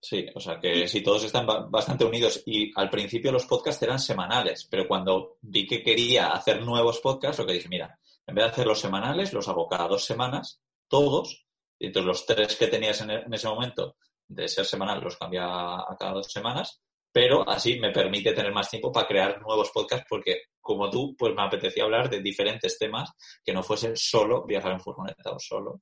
Sí, 0.00 0.26
o 0.34 0.40
sea 0.40 0.60
que 0.60 0.86
sí, 0.86 1.02
todos 1.02 1.24
están 1.24 1.46
bastante 1.70 2.04
unidos. 2.04 2.42
Y 2.46 2.70
al 2.76 2.88
principio 2.88 3.32
los 3.32 3.46
podcasts 3.46 3.82
eran 3.82 3.98
semanales, 3.98 4.66
pero 4.70 4.86
cuando 4.86 5.38
vi 5.42 5.66
que 5.66 5.82
quería 5.82 6.28
hacer 6.28 6.62
nuevos 6.62 7.00
podcasts, 7.00 7.38
lo 7.40 7.46
que 7.46 7.54
dije, 7.54 7.68
mira, 7.68 7.98
en 8.26 8.34
vez 8.34 8.44
de 8.44 8.50
hacer 8.50 8.66
los 8.66 8.80
semanales, 8.80 9.32
los 9.32 9.48
hago 9.48 9.68
cada 9.68 9.88
dos 9.88 10.04
semanas, 10.04 10.60
todos, 10.86 11.46
y 11.78 11.86
entonces 11.86 12.06
los 12.06 12.26
tres 12.26 12.56
que 12.56 12.68
tenías 12.68 13.00
en, 13.00 13.10
en 13.10 13.34
ese 13.34 13.48
momento 13.48 13.96
de 14.28 14.46
ser 14.46 14.64
semanal 14.64 15.00
los 15.00 15.16
cambia 15.16 15.44
a 15.46 15.96
cada 15.98 16.12
dos 16.12 16.30
semanas, 16.30 16.80
pero 17.10 17.48
así 17.48 17.78
me 17.80 17.90
permite 17.90 18.32
tener 18.32 18.52
más 18.52 18.70
tiempo 18.70 18.92
para 18.92 19.06
crear 19.06 19.40
nuevos 19.40 19.70
podcasts 19.70 20.06
porque 20.08 20.42
como 20.60 20.90
tú, 20.90 21.16
pues 21.18 21.34
me 21.34 21.42
apetecía 21.42 21.84
hablar 21.84 22.10
de 22.10 22.20
diferentes 22.20 22.78
temas 22.78 23.10
que 23.42 23.54
no 23.54 23.62
fuesen 23.62 23.96
solo 23.96 24.44
viajar 24.44 24.72
en 24.72 24.80
furgoneta 24.80 25.32
o 25.32 25.38
solo 25.38 25.80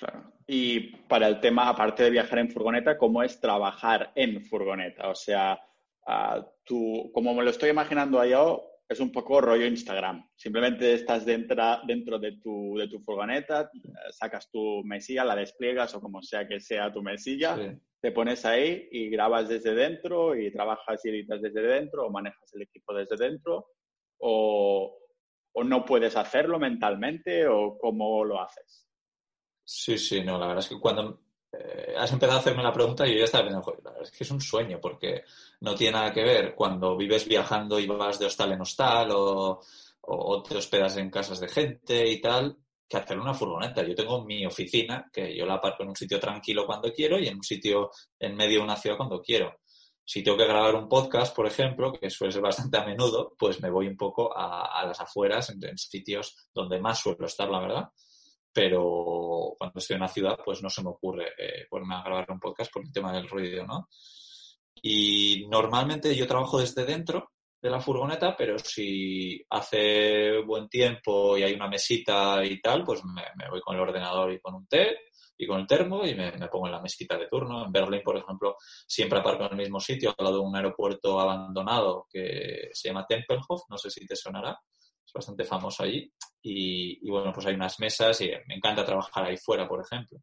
Claro. 0.00 0.32
Y 0.46 0.96
para 1.06 1.28
el 1.28 1.38
tema, 1.40 1.68
aparte 1.68 2.02
de 2.02 2.10
viajar 2.10 2.38
en 2.38 2.50
furgoneta, 2.50 2.98
¿cómo 2.98 3.22
es 3.22 3.38
trabajar 3.38 4.10
en 4.14 4.42
furgoneta? 4.42 5.10
O 5.10 5.14
sea, 5.14 5.60
uh, 6.06 6.42
tú, 6.64 7.10
como 7.14 7.34
me 7.34 7.44
lo 7.44 7.50
estoy 7.50 7.70
imaginando 7.70 8.24
yo, 8.24 8.66
es 8.88 8.98
un 8.98 9.12
poco 9.12 9.40
rollo 9.40 9.66
Instagram. 9.66 10.28
Simplemente 10.34 10.94
estás 10.94 11.24
dentro, 11.24 11.62
dentro 11.86 12.18
de, 12.18 12.32
tu, 12.38 12.76
de 12.76 12.88
tu 12.88 12.98
furgoneta, 13.00 13.70
sacas 14.10 14.50
tu 14.50 14.82
mesilla, 14.82 15.24
la 15.24 15.36
despliegas 15.36 15.94
o 15.94 16.00
como 16.00 16.22
sea 16.22 16.48
que 16.48 16.58
sea 16.58 16.92
tu 16.92 17.02
mesilla, 17.02 17.56
te 18.00 18.10
pones 18.10 18.44
ahí 18.44 18.88
y 18.90 19.10
grabas 19.10 19.48
desde 19.48 19.74
dentro 19.74 20.34
y 20.34 20.50
trabajas 20.50 21.04
y 21.04 21.10
editas 21.10 21.42
desde 21.42 21.62
dentro 21.62 22.06
o 22.06 22.10
manejas 22.10 22.52
el 22.54 22.62
equipo 22.62 22.94
desde 22.94 23.16
dentro 23.16 23.68
o, 24.18 24.98
o 25.52 25.64
no 25.64 25.84
puedes 25.84 26.16
hacerlo 26.16 26.58
mentalmente 26.58 27.46
o 27.46 27.78
cómo 27.78 28.24
lo 28.24 28.40
haces. 28.40 28.89
Sí, 29.72 29.96
sí, 29.98 30.20
no, 30.24 30.36
la 30.36 30.48
verdad 30.48 30.64
es 30.64 30.68
que 30.68 30.80
cuando 30.80 31.20
eh, 31.52 31.94
has 31.96 32.10
empezado 32.12 32.38
a 32.38 32.40
hacerme 32.40 32.60
la 32.60 32.72
pregunta 32.72 33.06
yo 33.06 33.14
ya 33.14 33.24
estaba 33.24 33.44
pensando, 33.44 33.72
la 33.84 33.90
verdad 33.92 34.02
es 34.02 34.10
que 34.10 34.24
es 34.24 34.30
un 34.32 34.40
sueño, 34.40 34.80
porque 34.80 35.22
no 35.60 35.76
tiene 35.76 35.92
nada 35.92 36.12
que 36.12 36.24
ver 36.24 36.56
cuando 36.56 36.96
vives 36.96 37.24
viajando 37.28 37.78
y 37.78 37.86
vas 37.86 38.18
de 38.18 38.26
hostal 38.26 38.50
en 38.50 38.62
hostal 38.62 39.12
o, 39.12 39.60
o 40.00 40.42
te 40.42 40.56
hospedas 40.56 40.96
en 40.96 41.08
casas 41.08 41.38
de 41.38 41.48
gente 41.48 42.04
y 42.04 42.20
tal, 42.20 42.56
que 42.88 42.96
hacer 42.96 43.16
una 43.16 43.32
furgoneta. 43.32 43.84
Yo 43.84 43.94
tengo 43.94 44.24
mi 44.24 44.44
oficina, 44.44 45.08
que 45.12 45.36
yo 45.36 45.46
la 45.46 45.54
aparco 45.54 45.84
en 45.84 45.90
un 45.90 45.96
sitio 45.96 46.18
tranquilo 46.18 46.66
cuando 46.66 46.92
quiero 46.92 47.16
y 47.20 47.28
en 47.28 47.36
un 47.36 47.44
sitio 47.44 47.92
en 48.18 48.34
medio 48.34 48.58
de 48.58 48.64
una 48.64 48.76
ciudad 48.76 48.96
cuando 48.96 49.22
quiero. 49.22 49.60
Si 50.04 50.24
tengo 50.24 50.36
que 50.36 50.46
grabar 50.48 50.74
un 50.74 50.88
podcast, 50.88 51.34
por 51.34 51.46
ejemplo, 51.46 51.92
que 51.92 52.10
suele 52.10 52.32
ser 52.32 52.42
bastante 52.42 52.76
a 52.76 52.84
menudo, 52.84 53.36
pues 53.38 53.62
me 53.62 53.70
voy 53.70 53.86
un 53.86 53.96
poco 53.96 54.36
a, 54.36 54.84
las 54.84 55.00
afueras, 55.00 55.48
en, 55.50 55.78
sitios 55.78 56.48
donde 56.52 56.80
más 56.80 56.98
suelo 56.98 57.26
estar, 57.26 57.48
la 57.48 57.60
verdad 57.60 57.90
pero 58.52 59.54
cuando 59.58 59.78
estoy 59.78 59.94
en 59.94 60.02
la 60.02 60.08
ciudad, 60.08 60.38
pues 60.44 60.62
no 60.62 60.70
se 60.70 60.82
me 60.82 60.90
ocurre 60.90 61.32
eh, 61.38 61.66
ponerme 61.68 61.94
a 61.94 62.02
grabar 62.02 62.30
un 62.30 62.40
podcast 62.40 62.72
por 62.72 62.84
el 62.84 62.92
tema 62.92 63.12
del 63.12 63.28
ruido, 63.28 63.66
¿no? 63.66 63.88
Y 64.82 65.46
normalmente 65.48 66.14
yo 66.14 66.26
trabajo 66.26 66.58
desde 66.58 66.84
dentro 66.84 67.32
de 67.60 67.70
la 67.70 67.80
furgoneta, 67.80 68.34
pero 68.36 68.58
si 68.58 69.44
hace 69.50 70.40
buen 70.42 70.68
tiempo 70.68 71.36
y 71.36 71.42
hay 71.42 71.52
una 71.54 71.68
mesita 71.68 72.42
y 72.44 72.60
tal, 72.60 72.84
pues 72.84 73.02
me, 73.04 73.22
voy 73.50 73.60
con 73.60 73.76
el 73.76 73.82
ordenador 73.82 74.32
y 74.32 74.40
con 74.40 74.54
un 74.54 74.66
té 74.66 74.96
y 75.36 75.46
con 75.46 75.60
el 75.60 75.66
termo 75.66 76.04
y 76.06 76.14
me, 76.14 76.32
me, 76.32 76.48
pongo 76.48 76.66
en 76.66 76.72
la 76.72 76.80
mesita 76.80 77.18
de 77.18 77.28
turno. 77.28 77.66
En 77.66 77.72
Berlín, 77.72 78.00
por 78.02 78.16
ejemplo, 78.16 78.56
siempre 78.86 79.18
aparco 79.18 79.44
en 79.44 79.52
el 79.52 79.58
mismo 79.58 79.78
sitio, 79.78 80.14
al 80.16 80.24
lado 80.24 80.38
de 80.38 80.46
un 80.46 80.56
aeropuerto 80.56 81.20
abandonado 81.20 82.06
que 82.10 82.70
se 82.72 82.88
llama 82.88 83.06
Tempelhof, 83.06 83.62
no 83.68 83.76
sé 83.76 83.90
si 83.90 84.06
te 84.06 84.16
sonará 84.16 84.58
bastante 85.12 85.44
famoso 85.44 85.82
allí. 85.82 86.12
Y, 86.42 87.08
bueno, 87.08 87.32
pues 87.32 87.46
hay 87.46 87.54
unas 87.54 87.78
mesas 87.80 88.20
y 88.20 88.30
me 88.46 88.54
encanta 88.54 88.84
trabajar 88.84 89.26
ahí 89.26 89.36
fuera, 89.36 89.68
por 89.68 89.80
ejemplo. 89.80 90.18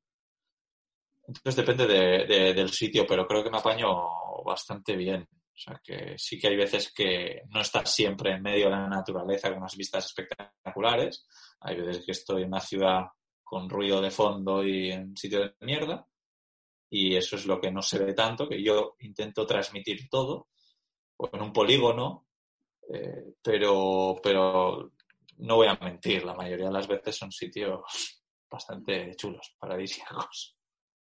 Entonces 1.27 1.55
depende 1.55 1.85
del 1.87 2.69
sitio, 2.71 3.05
pero 3.05 3.27
creo 3.27 3.43
que 3.43 3.49
me 3.49 3.57
apaño 3.57 4.43
bastante 4.45 4.95
bien. 4.95 5.27
O 5.31 5.59
sea 5.59 5.81
que 5.83 6.13
sí 6.17 6.39
que 6.39 6.49
hay 6.49 6.55
veces 6.55 6.93
que 6.93 7.41
no 7.49 7.61
estás 7.61 7.91
siempre 7.91 8.31
en 8.31 8.43
medio 8.43 8.65
de 8.65 8.71
la 8.71 8.87
naturaleza 8.87 9.49
con 9.49 9.57
unas 9.57 9.75
vistas 9.75 10.05
espectaculares. 10.05 11.27
Hay 11.61 11.81
veces 11.81 12.05
que 12.05 12.11
estoy 12.11 12.43
en 12.43 12.49
una 12.49 12.59
ciudad 12.59 13.07
con 13.43 13.67
ruido 13.67 13.99
de 13.99 14.11
fondo 14.11 14.63
y 14.63 14.91
en 14.91 15.17
sitio 15.17 15.39
de 15.39 15.55
mierda. 15.61 16.07
Y 16.89 17.15
eso 17.15 17.35
es 17.35 17.45
lo 17.45 17.59
que 17.59 17.71
no 17.71 17.81
se 17.81 17.99
ve 17.99 18.13
tanto, 18.13 18.47
que 18.47 18.63
yo 18.63 18.95
intento 18.99 19.45
transmitir 19.45 20.07
todo. 20.09 20.47
O 21.17 21.27
en 21.33 21.41
un 21.41 21.51
polígono 21.51 22.26
eh, 22.93 23.33
pero, 23.41 24.15
pero 24.21 24.91
no 25.39 25.55
voy 25.55 25.67
a 25.67 25.75
mentir, 25.75 26.23
la 26.23 26.33
mayoría 26.33 26.67
de 26.67 26.73
las 26.73 26.87
veces 26.87 27.15
son 27.15 27.31
sitios 27.31 27.81
bastante 28.49 29.15
chulos, 29.15 29.55
paradisíacos. 29.59 30.57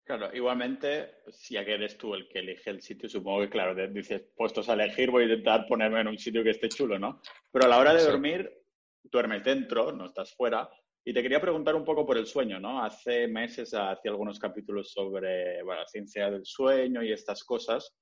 Claro, 0.06 0.30
igualmente, 0.32 1.16
si 1.30 1.54
ya 1.54 1.64
que 1.64 1.74
eres 1.74 1.98
tú 1.98 2.14
el 2.14 2.28
que 2.28 2.38
elige 2.38 2.70
el 2.70 2.80
sitio, 2.80 3.08
supongo 3.08 3.40
que, 3.40 3.50
claro, 3.50 3.74
dices, 3.88 4.22
puestos 4.36 4.68
a 4.68 4.74
elegir, 4.74 5.10
voy 5.10 5.24
a 5.24 5.26
intentar 5.26 5.66
ponerme 5.66 6.00
en 6.00 6.06
un 6.06 6.18
sitio 6.18 6.44
que 6.44 6.50
esté 6.50 6.68
chulo, 6.68 6.96
¿no? 6.96 7.20
Pero 7.50 7.64
a 7.64 7.68
la 7.68 7.78
hora 7.78 7.92
de 7.92 8.04
dormir, 8.04 8.48
duermes 9.02 9.42
dentro, 9.42 9.90
no 9.90 10.06
estás 10.06 10.32
fuera. 10.32 10.70
Y 11.04 11.12
te 11.12 11.22
quería 11.22 11.40
preguntar 11.40 11.74
un 11.74 11.84
poco 11.84 12.06
por 12.06 12.18
el 12.18 12.26
sueño, 12.26 12.60
¿no? 12.60 12.84
Hace 12.84 13.26
meses 13.26 13.74
hacía 13.74 14.12
algunos 14.12 14.38
capítulos 14.38 14.92
sobre 14.92 15.60
bueno, 15.64 15.80
la 15.80 15.88
ciencia 15.88 16.30
del 16.30 16.44
sueño 16.44 17.02
y 17.02 17.12
estas 17.12 17.42
cosas. 17.42 17.92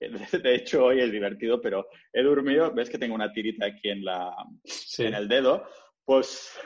De 0.42 0.54
hecho, 0.54 0.84
hoy 0.84 1.00
es 1.00 1.10
divertido, 1.10 1.60
pero 1.60 1.88
he 2.12 2.22
dormido, 2.22 2.72
ves 2.72 2.90
que 2.90 2.98
tengo 2.98 3.14
una 3.14 3.32
tirita 3.32 3.66
aquí 3.66 3.90
en, 3.90 4.04
la, 4.04 4.34
en 4.98 5.14
el 5.14 5.28
dedo, 5.28 5.64
pues 6.04 6.58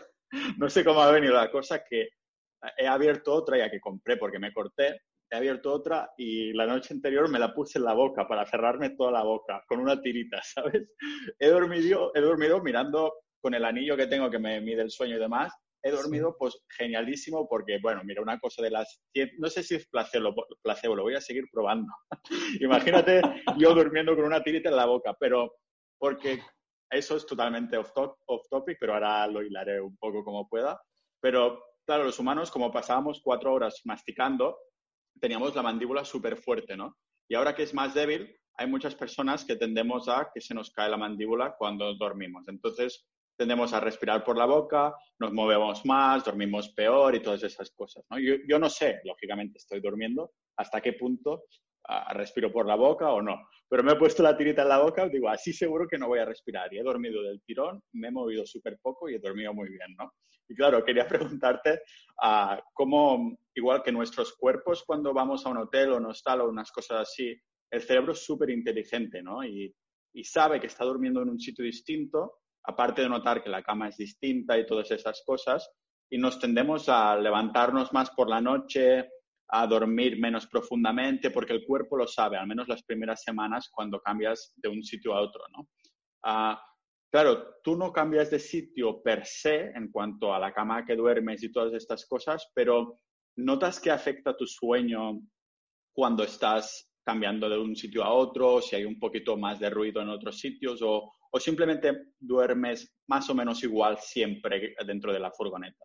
no 0.59 0.69
sé 0.69 0.85
cómo 0.85 1.01
ha 1.01 1.11
venido 1.13 1.35
la 1.35 1.51
cosa 1.51 1.83
que 1.89 2.09
he 2.77 2.87
abierto 2.87 3.33
otra 3.33 3.59
ya 3.59 3.71
que 3.71 3.81
compré 3.81 4.17
porque 4.17 4.39
me 4.39 4.53
corté, 4.53 5.03
he 5.31 5.37
abierto 5.37 5.73
otra 5.73 6.11
y 6.17 6.53
la 6.53 6.67
noche 6.67 6.93
anterior 6.93 7.29
me 7.29 7.39
la 7.39 7.55
puse 7.55 7.79
en 7.79 7.85
la 7.85 7.95
boca 7.95 8.27
para 8.27 8.47
cerrarme 8.47 8.91
toda 8.91 9.13
la 9.13 9.23
boca 9.23 9.65
con 9.67 9.81
una 9.81 10.01
tirita, 10.01 10.41
¿sabes? 10.43 10.89
He 11.39 11.49
dormido, 11.49 12.13
he 12.15 12.21
dormido 12.21 12.61
mirando 12.61 13.15
con 13.41 13.55
el 13.55 13.65
anillo 13.65 13.97
que 13.97 14.07
tengo 14.07 14.31
que 14.31 14.39
me 14.39 14.61
mide 14.61 14.83
el 14.83 14.91
sueño 14.91 15.17
y 15.17 15.21
demás 15.21 15.53
he 15.83 15.91
dormido 15.91 16.37
pues 16.39 16.63
genialísimo 16.77 17.49
porque, 17.49 17.79
bueno, 17.83 18.03
mira, 18.05 18.23
una 18.23 18.39
cosa 18.39 18.63
de 18.63 18.71
las... 18.71 19.01
No 19.39 19.49
sé 19.49 19.63
si 19.63 19.77
es 19.77 19.89
placebo, 19.89 20.35
placebo 20.63 20.97
lo 20.97 21.03
voy 21.03 21.15
a 21.15 21.21
seguir 21.21 21.45
probando. 21.53 21.93
Imagínate 22.61 23.23
yo 23.59 23.75
durmiendo 23.75 24.15
con 24.15 24.25
una 24.25 24.43
tirita 24.43 24.69
en 24.69 24.77
la 24.77 24.87
boca, 24.87 25.15
pero 25.19 25.53
porque 25.99 26.41
eso 26.91 27.17
es 27.17 27.27
totalmente 27.27 27.77
off, 27.77 27.93
off 27.95 28.49
topic, 28.51 28.77
pero 28.81 28.95
ahora 28.95 29.27
lo 29.27 29.43
hilaré 29.43 29.81
un 29.81 29.97
poco 29.97 30.25
como 30.25 30.49
pueda. 30.49 30.81
Pero, 31.21 31.63
claro, 31.87 32.05
los 32.05 32.19
humanos, 32.19 32.51
como 32.51 32.73
pasábamos 32.73 33.21
cuatro 33.23 33.53
horas 33.53 33.81
masticando, 33.85 34.59
teníamos 35.21 35.55
la 35.55 35.63
mandíbula 35.63 36.05
súper 36.05 36.37
fuerte, 36.37 36.77
¿no? 36.77 36.97
Y 37.29 37.35
ahora 37.35 37.55
que 37.55 37.63
es 37.63 37.75
más 37.75 37.95
débil, 37.95 38.37
hay 38.57 38.67
muchas 38.67 38.95
personas 38.95 39.45
que 39.45 39.57
tendemos 39.57 40.09
a 40.09 40.31
que 40.35 40.41
se 40.41 40.55
nos 40.55 40.71
cae 40.71 40.91
la 40.91 40.97
mandíbula 40.97 41.55
cuando 41.57 41.95
dormimos. 41.95 42.49
Entonces, 42.49 43.07
tendemos 43.41 43.73
a 43.73 43.81
respirar 43.81 44.23
por 44.23 44.37
la 44.37 44.45
boca, 44.45 44.95
nos 45.19 45.33
movemos 45.33 45.87
más, 45.87 46.23
dormimos 46.23 46.75
peor 46.75 47.15
y 47.15 47.23
todas 47.23 47.43
esas 47.43 47.71
cosas. 47.71 48.05
¿no? 48.11 48.19
Yo, 48.19 48.35
yo, 48.47 48.59
no 48.59 48.69
sé, 48.69 49.01
lógicamente 49.03 49.57
estoy 49.57 49.81
durmiendo, 49.81 50.33
hasta 50.59 50.83
qué 50.83 50.93
punto 50.93 51.45
uh, 51.89 52.13
respiro 52.13 52.53
por 52.53 52.67
la 52.67 52.75
boca 52.75 53.11
o 53.11 53.23
no. 53.23 53.49
Pero 53.67 53.83
me 53.83 53.93
he 53.93 53.97
puesto 53.97 54.23
la 54.23 54.37
tirita 54.37 54.61
en 54.61 54.69
la 54.69 54.83
boca 54.83 55.09
digo, 55.09 55.31
así 55.31 55.55
seguro 55.55 55.89
que 55.89 55.97
no 55.97 56.09
voy 56.09 56.19
a 56.19 56.27
respirar. 56.27 56.71
Y 56.75 56.81
he 56.81 56.83
dormido 56.83 57.23
del 57.23 57.41
tirón, 57.41 57.83
me 57.93 58.09
he 58.09 58.11
movido 58.11 58.45
súper 58.45 58.79
poco 58.83 59.09
y 59.09 59.15
he 59.15 59.19
dormido 59.19 59.55
muy 59.55 59.71
bien. 59.71 59.97
¿no? 59.99 60.13
Y 60.47 60.55
claro, 60.55 60.85
quería 60.85 61.09
preguntarte 61.41 61.81
uh, 62.23 62.61
cómo, 62.75 63.39
igual 63.55 63.83
que 63.83 63.91
nuestros 63.91 64.37
cuerpos 64.37 64.85
cuando 64.87 65.15
vamos 65.15 65.47
a 65.47 65.49
un 65.49 65.57
hotel 65.57 65.93
o 65.93 65.97
un 65.97 66.05
hostal 66.05 66.43
o 66.43 66.51
unas 66.51 66.71
cosas 66.71 67.09
así, 67.09 67.35
el 67.71 67.81
cerebro 67.81 68.13
es 68.13 68.23
súper 68.23 68.51
inteligente 68.51 69.23
¿no? 69.23 69.43
y, 69.43 69.75
y 70.13 70.25
sabe 70.25 70.61
que 70.61 70.67
está 70.67 70.85
durmiendo 70.85 71.23
en 71.23 71.31
un 71.31 71.41
sitio 71.41 71.65
distinto 71.65 72.40
aparte 72.65 73.03
de 73.03 73.09
notar 73.09 73.43
que 73.43 73.51
la 73.51 73.63
cama 73.63 73.89
es 73.89 73.97
distinta 73.97 74.59
y 74.59 74.67
todas 74.67 74.91
esas 74.91 75.23
cosas, 75.25 75.71
y 76.11 76.19
nos 76.19 76.39
tendemos 76.39 76.89
a 76.89 77.17
levantarnos 77.17 77.93
más 77.93 78.11
por 78.11 78.29
la 78.29 78.41
noche, 78.41 79.09
a 79.49 79.67
dormir 79.67 80.19
menos 80.19 80.47
profundamente, 80.47 81.31
porque 81.31 81.53
el 81.53 81.65
cuerpo 81.65 81.97
lo 81.97 82.07
sabe, 82.07 82.37
al 82.37 82.47
menos 82.47 82.69
las 82.69 82.83
primeras 82.83 83.23
semanas 83.23 83.69
cuando 83.71 84.01
cambias 84.01 84.53
de 84.57 84.69
un 84.69 84.83
sitio 84.83 85.15
a 85.15 85.21
otro, 85.21 85.43
¿no? 85.57 85.69
Ah, 86.23 86.63
claro, 87.11 87.57
tú 87.63 87.77
no 87.77 87.93
cambias 87.93 88.31
de 88.31 88.39
sitio 88.39 89.03
per 89.03 89.27
se 89.27 89.71
en 89.71 89.91
cuanto 89.91 90.35
a 90.35 90.39
la 90.39 90.53
cama 90.53 90.85
que 90.85 90.97
duermes 90.97 91.43
y 91.43 91.53
todas 91.53 91.75
estas 91.75 92.07
cosas, 92.07 92.51
pero 92.55 93.01
¿notas 93.37 93.81
que 93.81 93.91
afecta 93.91 94.37
tu 94.37 94.47
sueño 94.47 95.21
cuando 95.93 96.23
estás 96.23 96.90
cambiando 97.05 97.49
de 97.49 97.59
un 97.59 97.75
sitio 97.77 98.05
a 98.05 98.13
otro, 98.13 98.61
si 98.61 98.77
hay 98.77 98.85
un 98.85 98.99
poquito 98.99 99.37
más 99.37 99.59
de 99.59 99.71
ruido 99.71 100.03
en 100.03 100.11
otros 100.11 100.39
sitios 100.39 100.81
o, 100.83 101.13
o 101.31 101.41
simplemente 101.41 102.13
duermes 102.19 102.95
más 103.07 103.29
o 103.31 103.35
menos 103.35 103.63
igual 103.63 103.99
siempre 103.99 104.75
dentro 104.85 105.13
de 105.13 105.21
la 105.21 105.31
furgoneta? 105.31 105.85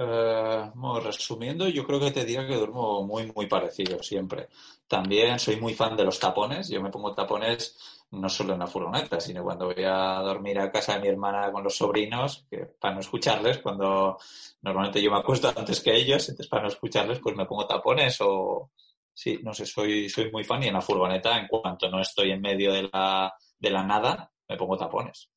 Eh, 0.00 0.70
resumiendo, 1.02 1.66
yo 1.66 1.84
creo 1.84 1.98
que 1.98 2.12
te 2.12 2.24
diría 2.24 2.46
que 2.46 2.54
duermo 2.54 3.04
muy, 3.04 3.32
muy 3.34 3.46
parecido 3.46 4.00
siempre. 4.00 4.48
También 4.86 5.40
soy 5.40 5.56
muy 5.56 5.74
fan 5.74 5.96
de 5.96 6.04
los 6.04 6.20
tapones. 6.20 6.68
Yo 6.68 6.80
me 6.80 6.90
pongo 6.90 7.14
tapones 7.14 8.04
no 8.12 8.28
solo 8.28 8.52
en 8.52 8.60
la 8.60 8.68
furgoneta, 8.68 9.20
sino 9.20 9.42
cuando 9.42 9.66
voy 9.66 9.82
a 9.84 10.20
dormir 10.20 10.60
a 10.60 10.70
casa 10.70 10.94
de 10.94 11.00
mi 11.00 11.08
hermana 11.08 11.50
con 11.50 11.64
los 11.64 11.76
sobrinos, 11.76 12.46
que 12.48 12.58
para 12.80 12.94
no 12.94 13.00
escucharles, 13.00 13.58
cuando 13.58 14.18
normalmente 14.62 15.02
yo 15.02 15.10
me 15.10 15.18
acuesto 15.18 15.52
antes 15.54 15.80
que 15.80 15.94
ellos, 15.94 16.28
entonces 16.28 16.48
para 16.48 16.62
no 16.62 16.68
escucharles, 16.68 17.18
pues 17.18 17.36
me 17.36 17.44
pongo 17.44 17.66
tapones 17.66 18.18
o, 18.20 18.70
sí, 19.18 19.40
no 19.42 19.52
sé, 19.52 19.66
soy, 19.66 20.08
soy 20.08 20.30
muy 20.30 20.44
fan 20.44 20.62
y 20.62 20.68
en 20.68 20.74
la 20.74 20.80
furgoneta, 20.80 21.36
en 21.36 21.48
cuanto 21.48 21.90
no 21.90 22.00
estoy 22.00 22.30
en 22.30 22.40
medio 22.40 22.72
de 22.72 22.88
la, 22.92 23.34
de 23.58 23.70
la 23.70 23.82
nada, 23.82 24.30
me 24.48 24.56
pongo 24.56 24.76
tapones 24.76 25.28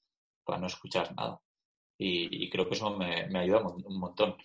para 0.43 0.59
no 0.59 0.67
escuchar 0.67 1.15
nada. 1.15 1.41
Y, 1.97 2.47
creo 2.49 2.67
que 2.67 2.75
eso 2.75 2.95
me, 2.95 3.27
me 3.27 3.39
ayuda 3.39 3.63
un 3.63 3.99
montón. 3.99 4.35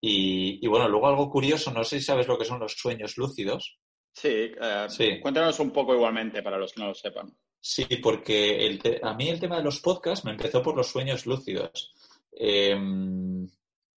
Y, 0.00 0.66
bueno, 0.66 0.88
luego 0.88 1.06
algo 1.06 1.30
curioso, 1.30 1.72
no 1.72 1.84
sé 1.84 2.00
si 2.00 2.06
sabes 2.06 2.26
lo 2.26 2.36
que 2.36 2.44
son 2.44 2.58
los 2.58 2.72
sueños 2.72 3.16
lúcidos. 3.16 3.78
Sí, 4.12 4.52
eh, 4.60 4.86
sí. 4.88 5.20
cuéntanos 5.20 5.58
un 5.60 5.70
poco 5.70 5.94
igualmente 5.94 6.42
para 6.42 6.58
los 6.58 6.72
que 6.72 6.80
no 6.80 6.88
lo 6.88 6.94
sepan. 6.94 7.32
Sí, 7.60 7.84
porque 8.02 8.66
el 8.66 9.00
a 9.02 9.14
mí 9.14 9.28
el 9.28 9.38
tema 9.38 9.58
de 9.58 9.62
los 9.62 9.80
podcasts 9.80 10.24
me 10.24 10.32
empezó 10.32 10.60
por 10.60 10.76
los 10.76 10.88
sueños 10.88 11.24
lúcidos. 11.26 11.94
Em, 12.32 13.48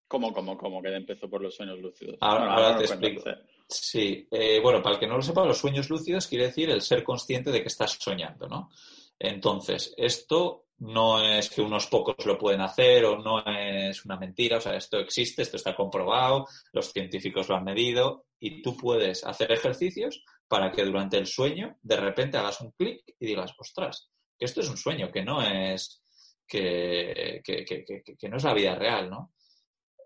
¿Cómo, 0.06 0.32
cómo, 0.32 0.56
cómo? 0.56 0.80
Que 0.80 0.94
empezó 0.94 1.28
por 1.28 1.42
los 1.42 1.54
sueños 1.56 1.80
lúcidos. 1.80 2.16
Ahora, 2.20 2.78
te 2.78 2.84
explico. 2.84 3.24
Sí, 3.68 4.28
eh, 4.30 4.60
bueno, 4.62 4.80
para 4.80 4.94
el 4.94 5.00
que 5.00 5.06
no 5.06 5.16
lo 5.16 5.22
sepa, 5.22 5.44
los 5.44 5.58
sueños 5.58 5.90
lúcidos 5.90 6.28
quiere 6.28 6.46
decir 6.46 6.70
el 6.70 6.82
ser 6.82 7.02
consciente 7.02 7.50
de 7.50 7.62
que 7.62 7.68
estás 7.68 7.98
soñando, 8.00 8.46
¿no? 8.48 8.70
Entonces, 9.18 9.92
esto 9.96 10.66
no 10.78 11.22
es 11.22 11.48
que 11.50 11.62
unos 11.62 11.86
pocos 11.86 12.24
lo 12.26 12.38
pueden 12.38 12.60
hacer 12.60 13.04
o 13.06 13.18
no 13.18 13.44
es 13.44 14.04
una 14.04 14.18
mentira, 14.18 14.58
o 14.58 14.60
sea, 14.60 14.76
esto 14.76 14.98
existe, 14.98 15.42
esto 15.42 15.56
está 15.56 15.74
comprobado, 15.74 16.46
los 16.72 16.92
científicos 16.92 17.48
lo 17.48 17.56
han 17.56 17.64
medido 17.64 18.26
y 18.38 18.62
tú 18.62 18.76
puedes 18.76 19.24
hacer 19.24 19.50
ejercicios 19.50 20.22
para 20.48 20.70
que 20.70 20.84
durante 20.84 21.16
el 21.16 21.26
sueño 21.26 21.76
de 21.82 21.96
repente 21.96 22.36
hagas 22.36 22.60
un 22.60 22.72
clic 22.72 23.02
y 23.18 23.26
digas, 23.26 23.52
ostras, 23.58 24.10
que 24.38 24.44
esto 24.44 24.60
es 24.60 24.68
un 24.68 24.76
sueño, 24.76 25.10
que 25.10 25.24
no 25.24 25.42
es 25.42 26.02
que, 26.46 27.42
que, 27.44 28.28
no 28.28 28.36
es 28.36 28.44
la 28.44 28.54
vida 28.54 28.74
real, 28.74 29.10
¿no? 29.10 29.32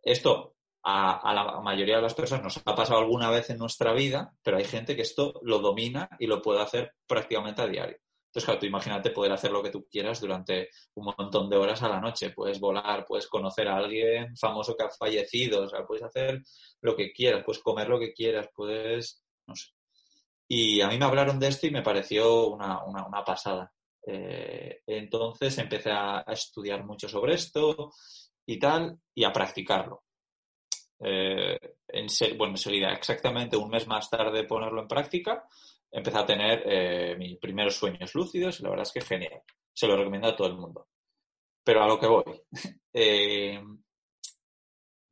Esto 0.03 0.55
a, 0.83 1.35
la 1.35 1.61
mayoría 1.61 1.97
de 1.97 2.03
las 2.03 2.15
personas 2.15 2.45
nos 2.45 2.63
ha 2.65 2.75
pasado 2.75 3.01
alguna 3.01 3.31
vez 3.31 3.51
en 3.51 3.59
nuestra 3.59 3.93
vida, 3.93 4.33
pero 4.43 4.57
hay 4.57 4.65
gente 4.65 4.97
que 4.97 5.03
esto 5.03 5.41
lo 5.43 5.59
domina 5.59 6.09
y 6.19 6.27
lo 6.27 6.41
puede 6.41 6.61
hacer 6.61 6.95
prácticamente 7.07 7.63
a 7.63 7.67
diario. 7.67 7.99
Entonces, 8.31 8.45
claro, 8.45 8.61
tú 8.61 8.67
imagínate 8.67 9.11
poder 9.11 9.33
hacer 9.33 9.51
lo 9.51 9.61
que 9.61 9.71
tú 9.71 9.89
quieras 9.91 10.21
durante 10.21 10.69
un 10.95 11.13
montón 11.17 11.51
de 11.51 11.57
horas 11.57 11.83
a 11.83 11.89
la 11.89 12.01
noche. 12.01 12.31
Puedes 12.31 12.61
volar, 12.61 13.05
puedes 13.05 13.27
conocer 13.27 13.67
a 13.67 13.77
alguien 13.77 14.37
famoso 14.37 14.77
que 14.77 14.85
ha 14.85 14.91
fallecido, 14.91 15.65
o 15.65 15.69
sea, 15.69 15.85
puedes 15.85 16.05
hacer 16.05 16.41
lo 16.81 16.95
que 16.95 17.13
quieras, 17.13 17.43
puedes 17.45 17.61
comer 17.61 17.89
lo 17.89 17.99
que 17.99 18.13
quieras, 18.13 18.49
puedes, 18.55 19.25
no 19.49 19.57
sé. 19.57 19.71
Y 20.47 20.81
a 20.81 20.89
mí 20.89 20.97
me 20.97 21.05
hablaron 21.07 21.41
de 21.41 21.49
esto 21.49 21.67
y 21.67 21.71
me 21.73 21.83
pareció 21.83 22.49
una, 22.49 22.85
una, 22.85 23.25
pasada. 23.25 23.73
Eh, 24.07 24.81
entonces 24.87 25.59
empecé 25.59 25.91
a, 25.91 26.25
estudiar 26.29 26.85
mucho 26.85 27.09
sobre 27.09 27.35
esto 27.35 27.93
y 28.47 28.59
tal, 28.61 28.97
y 29.15 29.25
a 29.25 29.33
practicarlo. 29.33 30.05
Eh, 31.03 31.59
en 31.89 32.07
bueno, 32.37 32.55
enseguida, 32.55 32.93
exactamente 32.93 33.57
un 33.57 33.71
mes 33.71 33.87
más 33.87 34.09
tarde 34.11 34.43
de 34.43 34.45
ponerlo 34.45 34.83
en 34.83 34.89
práctica, 34.89 35.47
empecé 35.91 36.19
a 36.19 36.27
tener 36.27 36.63
eh, 36.67 37.17
mis 37.17 37.39
primeros 37.39 37.77
sueños 37.77 38.15
lúcidos 38.15 38.61
y 38.61 38.63
la 38.63 38.71
verdad 38.71 38.87
es 38.87 38.93
que 38.93 39.01
genial. 39.01 39.43
Se 39.73 39.87
lo 39.87 39.97
recomiendo 39.97 40.29
a 40.29 40.37
todo 40.37 40.49
el 40.49 40.57
mundo. 40.57 40.89
Pero 41.65 41.83
a 41.83 41.89
lo 41.89 41.99
que 41.99 42.07
voy. 42.07 42.25
Eh, 42.93 43.63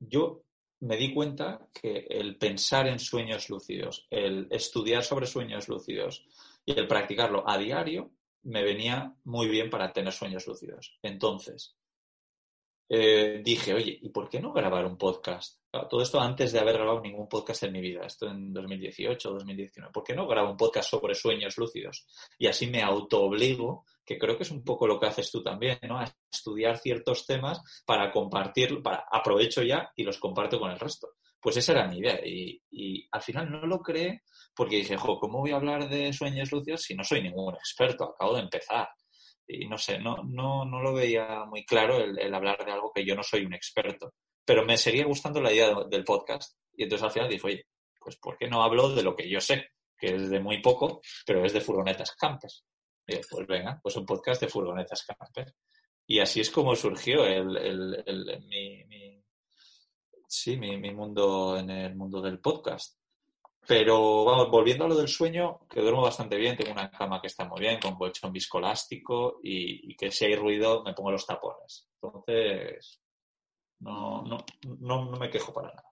yo 0.00 0.42
me 0.80 0.96
di 0.96 1.14
cuenta 1.14 1.68
que 1.72 2.06
el 2.10 2.36
pensar 2.38 2.88
en 2.88 2.98
sueños 2.98 3.48
lúcidos, 3.48 4.08
el 4.10 4.48
estudiar 4.50 5.04
sobre 5.04 5.26
sueños 5.26 5.68
lúcidos 5.68 6.26
y 6.64 6.72
el 6.72 6.88
practicarlo 6.88 7.48
a 7.48 7.56
diario 7.56 8.10
me 8.42 8.64
venía 8.64 9.14
muy 9.24 9.48
bien 9.48 9.70
para 9.70 9.92
tener 9.92 10.12
sueños 10.12 10.46
lúcidos. 10.46 10.98
Entonces, 11.02 11.76
eh, 12.88 13.42
dije, 13.44 13.74
oye, 13.74 13.98
¿y 14.00 14.08
por 14.10 14.28
qué 14.28 14.40
no 14.40 14.52
grabar 14.52 14.86
un 14.86 14.96
podcast? 14.96 15.57
Todo 15.70 16.02
esto 16.02 16.20
antes 16.20 16.52
de 16.52 16.60
haber 16.60 16.76
grabado 16.76 17.00
ningún 17.00 17.28
podcast 17.28 17.62
en 17.64 17.72
mi 17.72 17.80
vida, 17.80 18.06
esto 18.06 18.28
en 18.28 18.52
2018 18.52 19.28
o 19.28 19.34
2019. 19.34 19.92
¿Por 19.92 20.02
qué 20.02 20.14
no 20.14 20.26
grabo 20.26 20.50
un 20.50 20.56
podcast 20.56 20.90
sobre 20.90 21.14
sueños 21.14 21.56
lúcidos? 21.58 22.06
Y 22.38 22.46
así 22.46 22.66
me 22.66 22.82
autoobligo, 22.82 23.84
que 24.04 24.18
creo 24.18 24.36
que 24.36 24.44
es 24.44 24.50
un 24.50 24.64
poco 24.64 24.86
lo 24.86 24.98
que 24.98 25.06
haces 25.06 25.30
tú 25.30 25.42
también, 25.42 25.78
¿no? 25.82 25.98
A 25.98 26.12
estudiar 26.32 26.78
ciertos 26.78 27.26
temas 27.26 27.60
para 27.84 28.10
compartir, 28.10 28.82
para 28.82 29.04
aprovecho 29.10 29.62
ya 29.62 29.92
y 29.94 30.04
los 30.04 30.18
comparto 30.18 30.58
con 30.58 30.70
el 30.70 30.78
resto. 30.78 31.08
Pues 31.40 31.58
esa 31.58 31.72
era 31.72 31.86
mi 31.86 31.98
idea. 31.98 32.18
Y 32.24 33.06
al 33.12 33.22
final 33.22 33.50
no 33.50 33.66
lo 33.66 33.80
creé 33.80 34.22
porque 34.54 34.76
dije, 34.76 34.96
jo, 34.96 35.20
¿cómo 35.20 35.38
voy 35.38 35.52
a 35.52 35.56
hablar 35.56 35.88
de 35.88 36.12
sueños 36.12 36.50
lúcidos 36.50 36.82
si 36.82 36.94
no 36.94 37.04
soy 37.04 37.22
ningún 37.22 37.54
experto? 37.54 38.04
Acabo 38.04 38.34
de 38.34 38.42
empezar 38.42 38.88
y 39.48 39.66
no 39.66 39.78
sé, 39.78 39.98
no, 39.98 40.16
no, 40.24 40.64
no 40.66 40.82
lo 40.82 40.92
veía 40.92 41.44
muy 41.46 41.64
claro 41.64 41.96
el, 41.96 42.34
hablar 42.34 42.64
de 42.64 42.72
algo 42.72 42.92
que 42.94 43.04
yo 43.04 43.14
no 43.14 43.22
soy 43.22 43.46
un 43.46 43.54
experto. 43.54 44.12
Pero 44.48 44.64
me 44.64 44.78
seguía 44.78 45.04
gustando 45.04 45.42
la 45.42 45.52
idea 45.52 45.74
del 45.90 46.04
podcast. 46.04 46.56
Y 46.74 46.84
entonces 46.84 47.04
al 47.04 47.10
final 47.10 47.28
dije, 47.28 47.46
oye, 47.46 47.66
pues 48.00 48.16
¿por 48.16 48.38
qué 48.38 48.48
no 48.48 48.62
hablo 48.62 48.94
de 48.94 49.02
lo 49.02 49.14
que 49.14 49.28
yo 49.28 49.42
sé? 49.42 49.72
Que 49.94 50.14
es 50.14 50.30
de 50.30 50.40
muy 50.40 50.62
poco, 50.62 51.02
pero 51.26 51.44
es 51.44 51.52
de 51.52 51.60
furgonetas 51.60 52.12
campers. 52.12 52.64
Y 53.06 53.16
pues 53.30 53.46
venga, 53.46 53.78
pues 53.82 53.96
un 53.96 54.06
podcast 54.06 54.40
de 54.40 54.48
furgonetas 54.48 55.04
campers. 55.04 55.54
Y 56.06 56.20
así 56.20 56.40
es 56.40 56.50
como 56.50 56.74
surgió 56.74 57.26
el, 57.26 57.58
el, 57.58 58.02
el 58.06 58.42
mi, 58.46 59.22
sí, 60.26 60.56
mi, 60.56 60.78
mi 60.78 60.94
mundo 60.94 61.58
en 61.58 61.68
el 61.68 61.94
mundo 61.94 62.22
del 62.22 62.40
podcast. 62.40 62.96
Pero 63.66 64.24
vamos, 64.24 64.48
volviendo 64.50 64.86
a 64.86 64.88
lo 64.88 64.96
del 64.96 65.08
sueño, 65.08 65.60
que 65.68 65.82
duermo 65.82 66.00
bastante 66.00 66.36
bien, 66.36 66.56
tengo 66.56 66.72
una 66.72 66.90
cama 66.90 67.20
que 67.20 67.26
está 67.26 67.44
muy 67.44 67.60
bien, 67.60 67.78
con 67.78 67.96
colchón 67.96 68.32
viscoelástico 68.32 69.40
y, 69.42 69.92
y 69.92 69.94
que 69.94 70.10
si 70.10 70.24
hay 70.24 70.36
ruido 70.36 70.82
me 70.84 70.94
pongo 70.94 71.10
los 71.10 71.26
tapones. 71.26 71.86
Entonces, 72.00 73.02
no, 73.80 74.22
no, 74.22 74.38
no, 74.80 75.18
me 75.18 75.30
quejo 75.30 75.52
para 75.52 75.68
nada. 75.68 75.84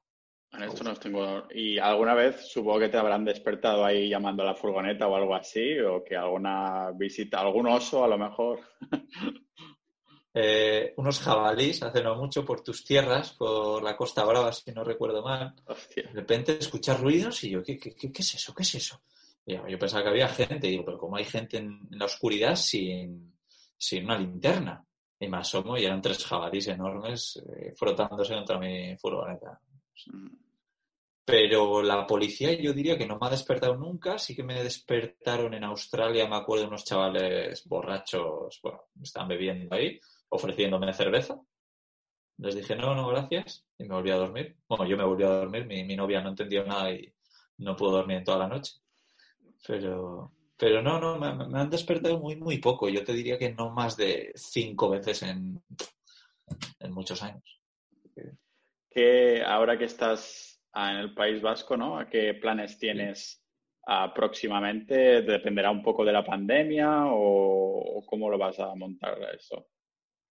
En 0.53 0.63
esto 0.63 0.85
no 0.85 0.95
tengo. 0.95 1.45
¿Y 1.53 1.79
alguna 1.79 2.15
vez 2.15 2.49
supongo 2.49 2.81
que 2.81 2.89
te 2.89 2.97
habrán 2.97 3.25
despertado 3.25 3.85
ahí 3.85 4.09
llamando 4.09 4.43
a 4.43 4.47
la 4.47 4.55
furgoneta 4.55 5.07
o 5.07 5.17
algo 5.17 5.35
así? 5.35 5.79
¿O 5.81 6.03
que 6.03 6.17
alguna 6.17 6.93
visita, 6.93 7.41
algún 7.41 7.67
oso 7.67 8.05
a 8.05 8.09
lo 8.09 8.19
mejor? 8.19 8.61
Eh, 10.39 10.93
unos 10.99 11.21
jabalís 11.21 11.83
hace 11.83 12.03
no 12.03 12.15
mucho 12.15 12.45
por 12.45 12.61
tus 12.61 12.85
tierras, 12.85 13.33
por 13.33 13.83
la 13.83 13.97
Costa 13.97 14.23
Brava, 14.23 14.53
si 14.53 14.71
no 14.71 14.85
recuerdo 14.85 15.23
mal. 15.23 15.55
De 15.95 16.03
repente 16.13 16.59
escuchar 16.59 17.01
ruidos 17.01 17.43
y 17.45 17.53
yo, 17.53 17.63
¿qué, 17.63 17.79
qué, 17.79 17.95
qué, 17.95 18.13
es 18.15 18.35
eso? 18.35 18.55
¿Qué 18.55 18.63
es 18.63 18.75
eso? 18.75 19.01
yo, 19.47 19.79
pensaba 19.79 20.03
que 20.03 20.11
había 20.11 20.29
gente, 20.29 20.67
y 20.67 20.73
digo, 20.73 20.85
pero 20.85 20.99
¿cómo 20.99 21.17
hay 21.17 21.25
gente 21.25 21.57
en, 21.57 21.89
la 21.89 22.05
oscuridad 22.05 22.55
sin, 22.55 23.35
sin, 23.79 24.05
una 24.05 24.19
linterna? 24.19 24.85
Y 25.19 25.29
me 25.29 25.39
asomo 25.39 25.79
y 25.79 25.85
eran 25.85 26.03
tres 26.03 26.25
jabalís 26.25 26.69
enormes 26.69 27.43
eh, 27.57 27.73
frotándose 27.75 28.35
contra 28.35 28.59
mi 28.59 28.97
furgoneta. 28.97 29.61
Mm. 30.13 30.47
Pero 31.27 31.83
la 31.83 32.07
policía 32.07 32.53
yo 32.53 32.73
diría 32.73 32.97
que 32.97 33.05
no 33.05 33.19
me 33.19 33.27
ha 33.27 33.31
despertado 33.31 33.75
nunca, 33.77 34.17
sí 34.17 34.37
que 34.37 34.45
me 34.45 34.63
despertaron 34.63 35.55
en 35.55 35.65
Australia, 35.65 36.29
me 36.29 36.37
acuerdo 36.37 36.63
de 36.63 36.69
unos 36.69 36.85
chavales 36.85 37.67
borrachos, 37.67 38.61
bueno, 38.63 38.83
estaban 39.03 39.31
bebiendo 39.31 39.75
ahí, 39.75 39.99
ofreciéndome 40.29 40.93
cerveza. 40.93 41.41
Les 42.39 42.55
dije, 42.55 42.77
no, 42.77 42.95
no, 42.95 43.09
gracias, 43.09 43.67
y 43.77 43.85
me 43.85 43.95
volví 43.95 44.13
a 44.13 44.17
dormir. 44.17 44.57
Bueno, 44.69 44.87
yo 44.87 44.97
me 44.97 45.05
volví 45.05 45.25
a 45.25 45.31
dormir, 45.31 45.67
mi, 45.67 45.83
mi 45.83 45.97
novia 45.97 46.21
no 46.21 46.29
entendió 46.29 46.65
nada 46.65 46.93
y 46.93 47.13
no 47.59 47.75
pudo 47.75 47.93
dormir 47.93 48.19
en 48.19 48.25
toda 48.25 48.39
la 48.39 48.49
noche. 48.49 48.75
Pero, 49.67 50.31
pero 50.57 50.83
no, 50.83 50.99
no, 51.01 51.19
me, 51.19 51.59
han 51.59 51.71
despertado 51.71 52.19
muy, 52.19 52.37
muy 52.37 52.59
poco. 52.59 52.89
Yo 52.89 53.05
te 53.05 53.13
diría 53.13 53.39
que 53.39 53.53
no 53.53 53.71
más 53.71 53.97
de 53.97 54.33
cinco 54.35 54.91
veces 54.91 55.23
en, 55.23 55.63
en 56.81 56.93
muchos 56.93 57.23
años. 57.23 57.61
Que 58.91 59.43
ahora 59.45 59.77
que 59.77 59.85
estás 59.85 60.61
ah, 60.73 60.93
en 60.93 60.99
el 60.99 61.15
País 61.15 61.43
Vasco, 61.43 61.77
¿no? 61.77 61.99
¿A 61.99 62.09
qué 62.09 62.35
planes 62.35 62.79
tienes 62.79 63.43
próximamente? 64.15 65.23
¿Dependerá 65.23 65.71
un 65.71 65.83
poco 65.83 66.05
de 66.05 66.13
la 66.13 66.25
pandemia 66.25 67.07
o, 67.07 67.99
o 67.99 68.07
cómo 68.07 68.31
lo 68.31 68.39
vas 68.39 68.59
a 68.59 68.75
montar 68.75 69.19
eso? 69.35 69.69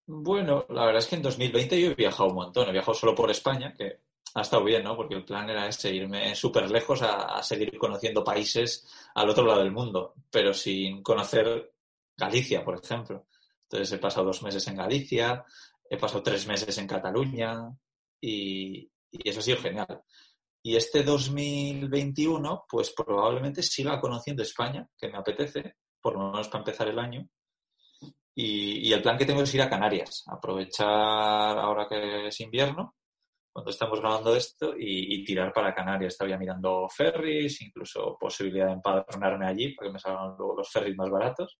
Bueno, 0.07 0.65
la 0.69 0.85
verdad 0.85 0.99
es 0.99 1.07
que 1.07 1.15
en 1.15 1.21
2020 1.21 1.81
yo 1.81 1.91
he 1.91 1.95
viajado 1.95 2.29
un 2.29 2.35
montón. 2.35 2.69
He 2.69 2.71
viajado 2.71 2.93
solo 2.93 3.15
por 3.15 3.29
España, 3.31 3.73
que 3.75 4.01
ha 4.33 4.41
estado 4.41 4.63
bien, 4.63 4.83
¿no? 4.83 4.95
Porque 4.95 5.15
el 5.15 5.23
plan 5.23 5.49
era 5.49 5.67
ese, 5.67 5.93
irme 5.93 6.35
súper 6.35 6.69
lejos 6.69 7.01
a, 7.01 7.41
seguir 7.41 7.77
conociendo 7.77 8.23
países 8.23 8.85
al 9.13 9.29
otro 9.29 9.45
lado 9.45 9.59
del 9.59 9.71
mundo, 9.71 10.15
pero 10.29 10.53
sin 10.53 11.01
conocer 11.01 11.73
Galicia, 12.17 12.63
por 12.63 12.79
ejemplo. 12.83 13.27
Entonces 13.63 13.91
he 13.93 13.97
pasado 13.97 14.27
dos 14.27 14.41
meses 14.43 14.67
en 14.67 14.75
Galicia, 14.75 15.43
he 15.89 15.97
pasado 15.97 16.23
tres 16.23 16.47
meses 16.47 16.77
en 16.77 16.87
Cataluña 16.87 17.69
y, 18.19 18.89
y 19.11 19.29
eso 19.29 19.39
ha 19.39 19.43
sido 19.43 19.57
genial. 19.57 20.01
Y 20.61 20.75
este 20.75 21.03
2021, 21.03 22.65
pues 22.67 22.91
probablemente 22.91 23.61
siga 23.61 24.01
conociendo 24.01 24.41
España, 24.41 24.87
que 24.97 25.09
me 25.09 25.17
apetece, 25.17 25.75
por 26.01 26.13
lo 26.13 26.31
menos 26.31 26.47
para 26.47 26.59
empezar 26.59 26.87
el 26.87 26.99
año, 26.99 27.29
y, 28.37 28.91
el 28.91 29.01
plan 29.01 29.17
que 29.17 29.25
tengo 29.25 29.41
es 29.41 29.53
ir 29.55 29.61
a 29.61 29.69
Canarias, 29.69 30.23
aprovechar 30.27 30.89
ahora 31.57 31.87
que 31.87 32.27
es 32.27 32.39
invierno, 32.41 32.95
cuando 33.55 33.71
estamos 33.71 34.01
grabando 34.01 34.35
esto, 34.35 34.75
y, 34.77 35.23
tirar 35.23 35.53
para 35.53 35.73
Canarias. 35.73 36.11
Estaba 36.11 36.37
mirando 36.37 36.89
ferries, 36.89 37.61
incluso 37.61 38.17
posibilidad 38.19 38.65
de 38.65 38.73
empadronarme 38.73 39.45
allí 39.45 39.73
para 39.73 39.87
que 39.87 39.93
me 39.93 39.99
salgan 39.99 40.35
luego 40.37 40.57
los 40.57 40.69
ferries 40.69 40.97
más 40.97 41.09
baratos. 41.09 41.57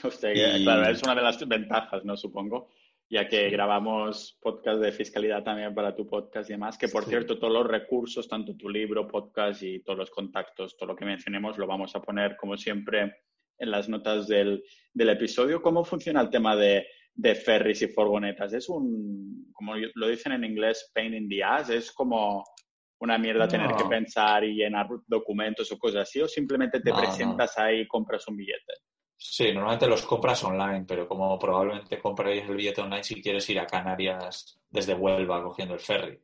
claro, 0.00 0.88
es 0.88 1.00
una 1.04 1.14
de 1.14 1.22
las 1.22 1.48
ventajas, 1.48 2.04
¿no? 2.04 2.16
Supongo, 2.16 2.70
ya 3.08 3.28
que 3.28 3.50
grabamos 3.50 4.36
podcast 4.40 4.80
de 4.80 4.90
fiscalidad 4.90 5.44
también 5.44 5.72
para 5.76 5.94
tu 5.94 6.08
podcast 6.08 6.50
y 6.50 6.54
demás, 6.54 6.76
que 6.76 6.88
por 6.88 7.04
cierto, 7.04 7.38
todos 7.38 7.52
los 7.52 7.68
recursos, 7.68 8.26
tanto 8.26 8.56
tu 8.56 8.68
libro, 8.68 9.06
podcast 9.06 9.62
y 9.62 9.80
todos 9.84 10.00
los 10.00 10.10
contactos, 10.10 10.76
todo 10.76 10.88
lo 10.88 10.96
que 10.96 11.04
mencionemos, 11.04 11.56
lo 11.56 11.68
vamos 11.68 11.94
a 11.94 12.02
poner, 12.02 12.36
como 12.36 12.56
siempre, 12.56 13.14
en 13.58 13.70
las 13.70 13.88
notas 13.88 14.26
del, 14.26 14.64
episodio. 14.92 15.62
¿Cómo 15.62 15.84
funciona 15.84 16.20
el 16.20 16.30
tema 16.30 16.56
de, 16.56 16.84
de, 17.14 17.34
ferries 17.34 17.82
y 17.82 17.88
furgonetas? 17.88 18.52
¿Es 18.52 18.68
un, 18.68 19.50
como 19.52 19.74
lo 19.76 20.08
dicen 20.08 20.32
en 20.32 20.44
inglés, 20.44 20.90
pain 20.94 21.14
in 21.14 21.28
the 21.28 21.42
ass? 21.42 21.70
¿Es 21.70 21.92
como 21.92 22.44
una 23.00 23.18
mierda 23.18 23.48
tener 23.48 23.74
que 23.74 23.84
pensar 23.84 24.44
y 24.44 24.54
llenar 24.54 24.86
documentos 25.06 25.70
o 25.72 25.78
cosas 25.78 26.02
así? 26.02 26.20
¿O 26.20 26.28
simplemente 26.28 26.80
te 26.80 26.92
presentas 26.92 27.58
ahí 27.58 27.80
y 27.80 27.88
compras 27.88 28.26
un 28.28 28.36
billete? 28.36 28.74
Sí, 29.24 29.52
normalmente 29.52 29.86
los 29.86 30.04
compras 30.04 30.42
online, 30.42 30.84
pero 30.86 31.06
como 31.06 31.38
probablemente 31.38 31.98
compraréis 31.98 32.44
el 32.48 32.56
billete 32.56 32.80
online 32.80 33.04
si 33.04 33.22
quieres 33.22 33.48
ir 33.50 33.60
a 33.60 33.66
Canarias 33.66 34.58
desde 34.68 34.94
Huelva 34.94 35.42
cogiendo 35.42 35.74
el 35.74 35.80
ferry, 35.80 36.20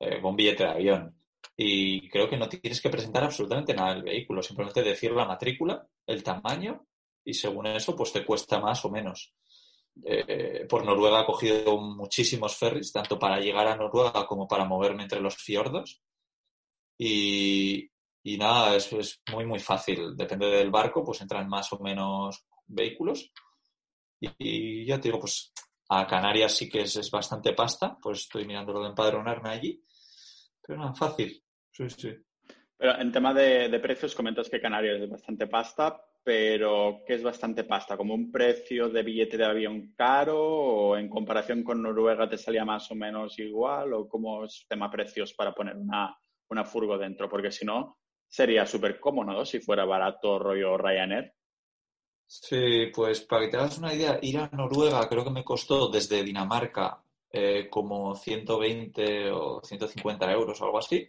eh, 0.00 0.20
con 0.20 0.30
un 0.30 0.36
billete 0.36 0.64
de 0.64 0.70
avión. 0.70 1.16
Y 1.56 2.08
creo 2.08 2.28
que 2.28 2.36
no 2.36 2.48
tienes 2.48 2.80
que 2.80 2.90
presentar 2.90 3.22
absolutamente 3.22 3.74
nada 3.74 3.94
del 3.94 4.02
vehículo, 4.02 4.42
simplemente 4.42 4.82
decir 4.82 5.12
la 5.12 5.24
matrícula, 5.24 5.86
el 6.06 6.22
tamaño 6.22 6.86
y 7.24 7.32
según 7.32 7.68
eso 7.68 7.94
pues 7.94 8.12
te 8.12 8.24
cuesta 8.24 8.60
más 8.60 8.84
o 8.84 8.90
menos. 8.90 9.34
Eh, 10.04 10.66
por 10.68 10.84
Noruega 10.84 11.22
he 11.22 11.26
cogido 11.26 11.80
muchísimos 11.80 12.56
ferries, 12.56 12.92
tanto 12.92 13.18
para 13.18 13.40
llegar 13.40 13.66
a 13.66 13.76
Noruega 13.76 14.26
como 14.26 14.46
para 14.46 14.64
moverme 14.64 15.04
entre 15.04 15.20
los 15.20 15.36
fiordos. 15.36 16.02
Y, 16.98 17.90
nada, 18.38 18.76
es, 18.76 18.92
es, 18.92 19.22
muy, 19.32 19.46
muy 19.46 19.60
fácil. 19.60 20.16
Depende 20.16 20.46
del 20.46 20.70
barco, 20.70 21.04
pues 21.04 21.20
entran 21.20 21.48
más 21.48 21.72
o 21.72 21.78
menos 21.78 22.44
vehículos. 22.66 23.32
Y, 24.20 24.84
ya 24.86 25.00
te 25.00 25.08
digo, 25.08 25.20
pues 25.20 25.52
a 25.88 26.06
Canarias 26.06 26.52
sí 26.52 26.68
que 26.68 26.82
es, 26.82 26.96
es, 26.96 27.10
bastante 27.10 27.52
pasta, 27.52 27.96
pues 28.02 28.20
estoy 28.20 28.44
mirando 28.46 28.72
lo 28.72 28.82
de 28.82 28.88
empadronarme 28.88 29.50
allí. 29.50 29.82
Pero 30.60 30.78
nada, 30.78 30.94
fácil. 30.94 31.42
Sí, 31.70 31.88
sí. 31.90 32.14
Pero 32.76 32.98
en 32.98 33.12
tema 33.12 33.32
de 33.32 33.78
precios, 33.80 34.14
comentas 34.14 34.50
que 34.50 34.60
Canarias 34.60 35.00
es 35.00 35.08
bastante 35.08 35.46
pasta, 35.46 36.02
pero 36.26 37.04
¿qué 37.06 37.14
es 37.14 37.22
bastante 37.22 37.62
pasta? 37.62 37.96
¿Como 37.96 38.12
un 38.12 38.32
precio 38.32 38.88
de 38.88 39.04
billete 39.04 39.36
de 39.36 39.44
avión 39.44 39.94
caro 39.96 40.42
o 40.44 40.96
en 40.96 41.08
comparación 41.08 41.62
con 41.62 41.80
Noruega 41.80 42.28
te 42.28 42.36
salía 42.36 42.64
más 42.64 42.90
o 42.90 42.96
menos 42.96 43.38
igual? 43.38 43.92
¿O 43.92 44.08
cómo 44.08 44.44
es 44.44 44.66
tema 44.68 44.90
precios 44.90 45.34
para 45.34 45.54
poner 45.54 45.76
una, 45.76 46.18
una 46.48 46.64
furgo 46.64 46.98
dentro? 46.98 47.28
Porque 47.28 47.52
si 47.52 47.64
no, 47.64 47.98
sería 48.26 48.66
súper 48.66 48.98
cómodo 48.98 49.44
si 49.44 49.60
fuera 49.60 49.84
barato 49.84 50.36
rollo 50.36 50.76
Ryanair. 50.76 51.32
Sí, 52.26 52.86
pues 52.92 53.20
para 53.20 53.42
que 53.42 53.52
te 53.52 53.56
hagas 53.58 53.78
una 53.78 53.94
idea, 53.94 54.18
ir 54.20 54.38
a 54.38 54.48
Noruega 54.48 55.08
creo 55.08 55.22
que 55.22 55.30
me 55.30 55.44
costó 55.44 55.88
desde 55.90 56.24
Dinamarca 56.24 57.04
eh, 57.30 57.68
como 57.70 58.16
120 58.16 59.30
o 59.30 59.60
150 59.62 60.32
euros 60.32 60.60
o 60.60 60.64
algo 60.64 60.78
así, 60.80 61.08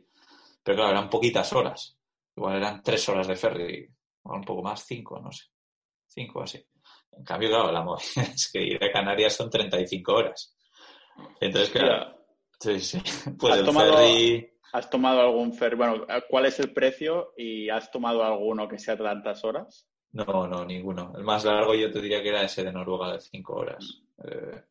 pero 0.61 0.75
claro, 0.75 0.91
eran 0.91 1.09
poquitas 1.09 1.51
horas. 1.53 1.97
Igual 2.35 2.57
eran 2.57 2.83
tres 2.83 3.09
horas 3.09 3.27
de 3.27 3.35
ferry, 3.35 3.89
o 4.27 4.35
un 4.35 4.43
poco 4.43 4.61
más, 4.61 4.85
cinco, 4.85 5.19
no 5.19 5.31
sé, 5.31 5.45
cinco 6.05 6.41
así. 6.41 6.63
En 7.11 7.23
cambio, 7.23 7.49
claro, 7.49 7.71
la 7.71 7.83
movida 7.83 8.21
es 8.33 8.49
que 8.51 8.61
ir 8.61 8.83
a 8.83 8.91
Canarias 8.91 9.33
son 9.33 9.49
35 9.49 10.13
horas. 10.13 10.55
Entonces, 11.39 11.71
claro, 11.71 12.15
sí, 12.59 12.79
sí. 12.79 13.01
Pues 13.39 13.53
¿Has 13.53 13.59
el 13.59 13.65
tomado, 13.65 13.97
ferry... 13.97 14.53
¿Has 14.73 14.89
tomado 14.89 15.21
algún 15.21 15.53
ferry? 15.53 15.75
Bueno, 15.75 16.05
¿cuál 16.29 16.45
es 16.45 16.59
el 16.59 16.73
precio 16.73 17.33
y 17.37 17.69
has 17.69 17.89
tomado 17.89 18.23
alguno 18.23 18.67
que 18.67 18.77
sea 18.77 18.97
tantas 18.97 19.43
horas? 19.43 19.87
No, 20.11 20.47
no, 20.47 20.65
ninguno. 20.65 21.13
El 21.15 21.23
más 21.23 21.45
largo 21.45 21.73
yo 21.73 21.91
te 21.91 22.01
diría 22.01 22.21
que 22.21 22.29
era 22.29 22.43
ese 22.43 22.63
de 22.63 22.71
Noruega 22.71 23.13
de 23.13 23.21
cinco 23.21 23.55
horas. 23.55 24.03
Eh, 24.23 24.63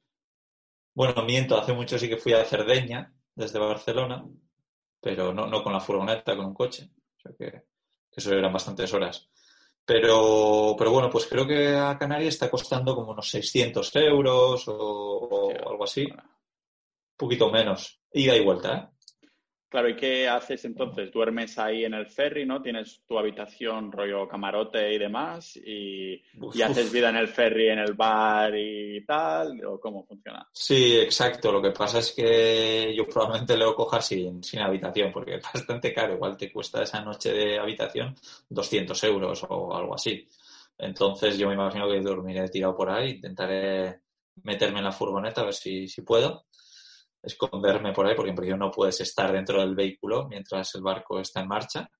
bueno, 0.95 1.25
miento, 1.25 1.59
hace 1.59 1.73
mucho 1.73 1.99
sí 1.99 2.09
que 2.09 2.17
fui 2.17 2.33
a 2.33 2.45
Cerdeña 2.45 3.13
desde 3.35 3.59
Barcelona, 3.59 4.25
pero 5.01 5.33
no, 5.33 5.47
no 5.47 5.63
con 5.63 5.73
la 5.73 5.81
furgoneta, 5.81 6.37
con 6.37 6.47
un 6.47 6.55
coche. 6.55 6.91
O 7.17 7.21
sea 7.21 7.33
que, 7.39 7.51
que 7.51 8.17
eso 8.17 8.33
eran 8.33 8.53
bastantes 8.53 8.93
horas. 8.95 9.31
Pero, 9.87 10.75
pero 10.77 10.91
bueno, 10.91 11.09
pues 11.11 11.27
creo 11.27 11.47
que 11.47 11.77
a 11.77 11.97
Canarias 11.97 12.35
está 12.35 12.51
costando 12.51 12.95
como 12.95 13.13
unos 13.13 13.31
600 13.31 13.95
euros 13.97 14.67
o, 14.69 14.75
o 14.75 15.71
algo 15.71 15.85
así. 15.85 16.03
Un 16.05 17.17
poquito 17.17 17.51
menos. 17.51 18.01
Ida 18.13 18.37
y 18.37 18.45
vuelta, 18.45 18.77
¿eh? 18.77 18.96
Claro, 19.69 19.89
¿y 19.89 19.97
qué 19.97 20.29
haces 20.29 20.65
entonces? 20.65 21.11
¿Duermes 21.11 21.59
ahí 21.59 21.85
en 21.85 21.95
el 21.95 22.07
ferry, 22.07 22.47
no? 22.47 22.63
¿Tienes 22.63 23.03
tu 23.07 23.19
habitación, 23.19 23.91
rollo 23.91 24.29
camarote 24.29 24.95
y 24.95 24.99
demás? 24.99 25.57
¿Y, 25.57 26.23
Uf, 26.39 26.55
y 26.55 26.63
haces 26.63 26.93
vida 26.93 27.11
en 27.11 27.17
el 27.17 27.29
ferry, 27.29 27.69
en 27.71 27.81
el 27.81 27.95
bar 27.95 28.55
y 28.57 29.05
tal? 29.05 29.65
¿O 29.67 29.81
cómo 29.81 30.05
funciona? 30.07 30.49
Sí, 30.53 30.99
exacto. 30.99 31.51
Lo 31.51 31.61
que 31.61 31.73
pasa 31.73 31.99
es 31.99 32.13
que 32.13 32.95
yo 32.97 33.07
probablemente 33.07 33.57
lo 33.57 33.75
coja 33.75 34.01
sin, 34.01 34.43
sin 34.43 34.61
habitación, 34.61 35.11
porque 35.13 35.35
es 35.35 35.43
bastante 35.43 35.93
caro. 35.93 36.15
Igual 36.15 36.37
te 36.37 36.53
cuesta 36.53 36.83
esa 36.83 37.01
noche 37.03 37.33
de 37.33 37.59
habitación 37.59 38.15
200 38.49 39.03
euros 39.03 39.45
o 39.49 39.75
algo 39.75 39.95
así. 39.95 40.29
Entonces 40.79 41.39
yo 41.39 41.49
me 41.49 41.55
imagino 41.55 41.89
que 41.89 42.01
dormiré 42.01 42.49
tirado 42.49 42.77
por 42.77 42.91
ahí, 42.91 43.13
intentaré 43.13 44.01
meterme 44.43 44.79
en 44.79 44.85
la 44.85 44.93
furgoneta 44.93 45.41
a 45.41 45.45
ver 45.45 45.55
si, 45.55 45.89
si 45.89 46.03
puedo, 46.03 46.47
esconderme 47.27 47.93
por 47.93 48.07
ahí, 48.07 48.15
porque 48.15 48.31
en 48.31 48.37
principio 48.37 48.57
no 48.57 48.71
puedes 48.71 49.01
estar 49.01 49.33
dentro 49.33 49.61
del 49.61 49.75
vehículo 49.75 50.27
mientras 50.29 50.75
el 50.75 50.83
barco 50.83 51.21
está 51.21 51.41
en 51.41 51.49
marcha. 51.49 51.91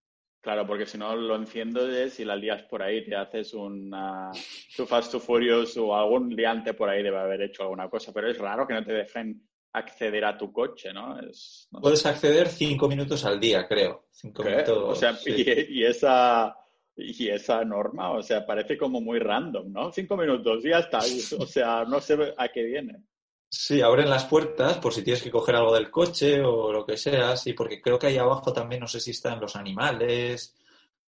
Claro, 0.41 0.65
porque 0.67 0.87
si 0.87 0.97
no 0.97 1.17
lo 1.17 1.35
enciendes 1.35 2.21
y 2.21 2.25
la 2.25 2.37
lías 2.37 2.63
por 2.63 2.81
ahí, 2.81 3.05
te 3.05 3.17
haces 3.17 3.53
una 3.53 4.31
Too 4.77 4.87
Fast, 4.87 5.11
Too 5.11 5.21
Furious 5.21 5.77
o 5.77 5.95
algún 5.95 6.31
liante 6.35 6.73
por 6.73 6.89
ahí 6.89 7.03
debe 7.03 7.19
haber 7.19 7.43
hecho 7.43 7.65
alguna 7.65 7.91
cosa, 7.91 8.13
pero 8.13 8.31
es 8.31 8.39
raro 8.39 8.67
que 8.67 8.75
no 8.75 8.85
te 8.85 8.93
dejen 8.93 9.43
acceder 9.73 10.25
a 10.25 10.39
tu 10.39 10.53
coche, 10.53 10.93
¿no? 10.93 11.19
Es, 11.19 11.67
no 11.73 11.81
sé. 11.81 11.83
Puedes 11.83 12.07
acceder 12.07 12.49
cinco 12.49 12.89
minutos 12.89 13.25
al 13.25 13.41
día, 13.41 13.67
creo. 13.67 14.07
Cinco 14.13 14.45
¿Qué? 14.45 14.51
minutos. 14.51 14.79
O 14.79 14.95
sea, 14.95 15.15
sí. 15.15 15.35
y, 15.37 15.81
y 15.81 15.85
esa 15.85 16.57
y 16.97 17.29
esa 17.29 17.63
norma, 17.65 18.13
o 18.13 18.23
sea, 18.23 18.47
parece 18.47 18.79
como 18.79 19.01
muy 19.01 19.19
random, 19.19 19.71
¿no? 19.71 19.93
Cinco 19.93 20.17
minutos 20.17 20.65
y 20.65 20.71
ya 20.71 20.79
está. 20.79 20.99
O 21.39 21.47
sea, 21.47 21.85
no 21.85 22.01
sé 22.01 22.35
a 22.37 22.49
qué 22.49 22.63
viene. 22.63 23.03
Sí, 23.49 23.81
abren 23.81 24.11
las 24.11 24.25
puertas 24.27 24.79
por 24.79 24.93
si 24.93 25.03
tienes 25.03 25.23
que 25.23 25.31
coger 25.31 25.55
algo 25.57 25.75
del 25.75 25.91
coche 25.91 26.41
o 26.43 26.73
lo 26.73 26.85
que 26.85 26.97
sea, 26.97 27.37
sí, 27.37 27.53
porque 27.53 27.81
creo 27.81 27.99
que 27.99 28.09
ahí 28.09 28.19
abajo 28.19 28.53
también 28.53 28.81
no 28.81 28.89
sé 28.89 29.01
si 29.01 29.13
están 29.13 29.41
los 29.41 29.57
animales. 29.57 30.57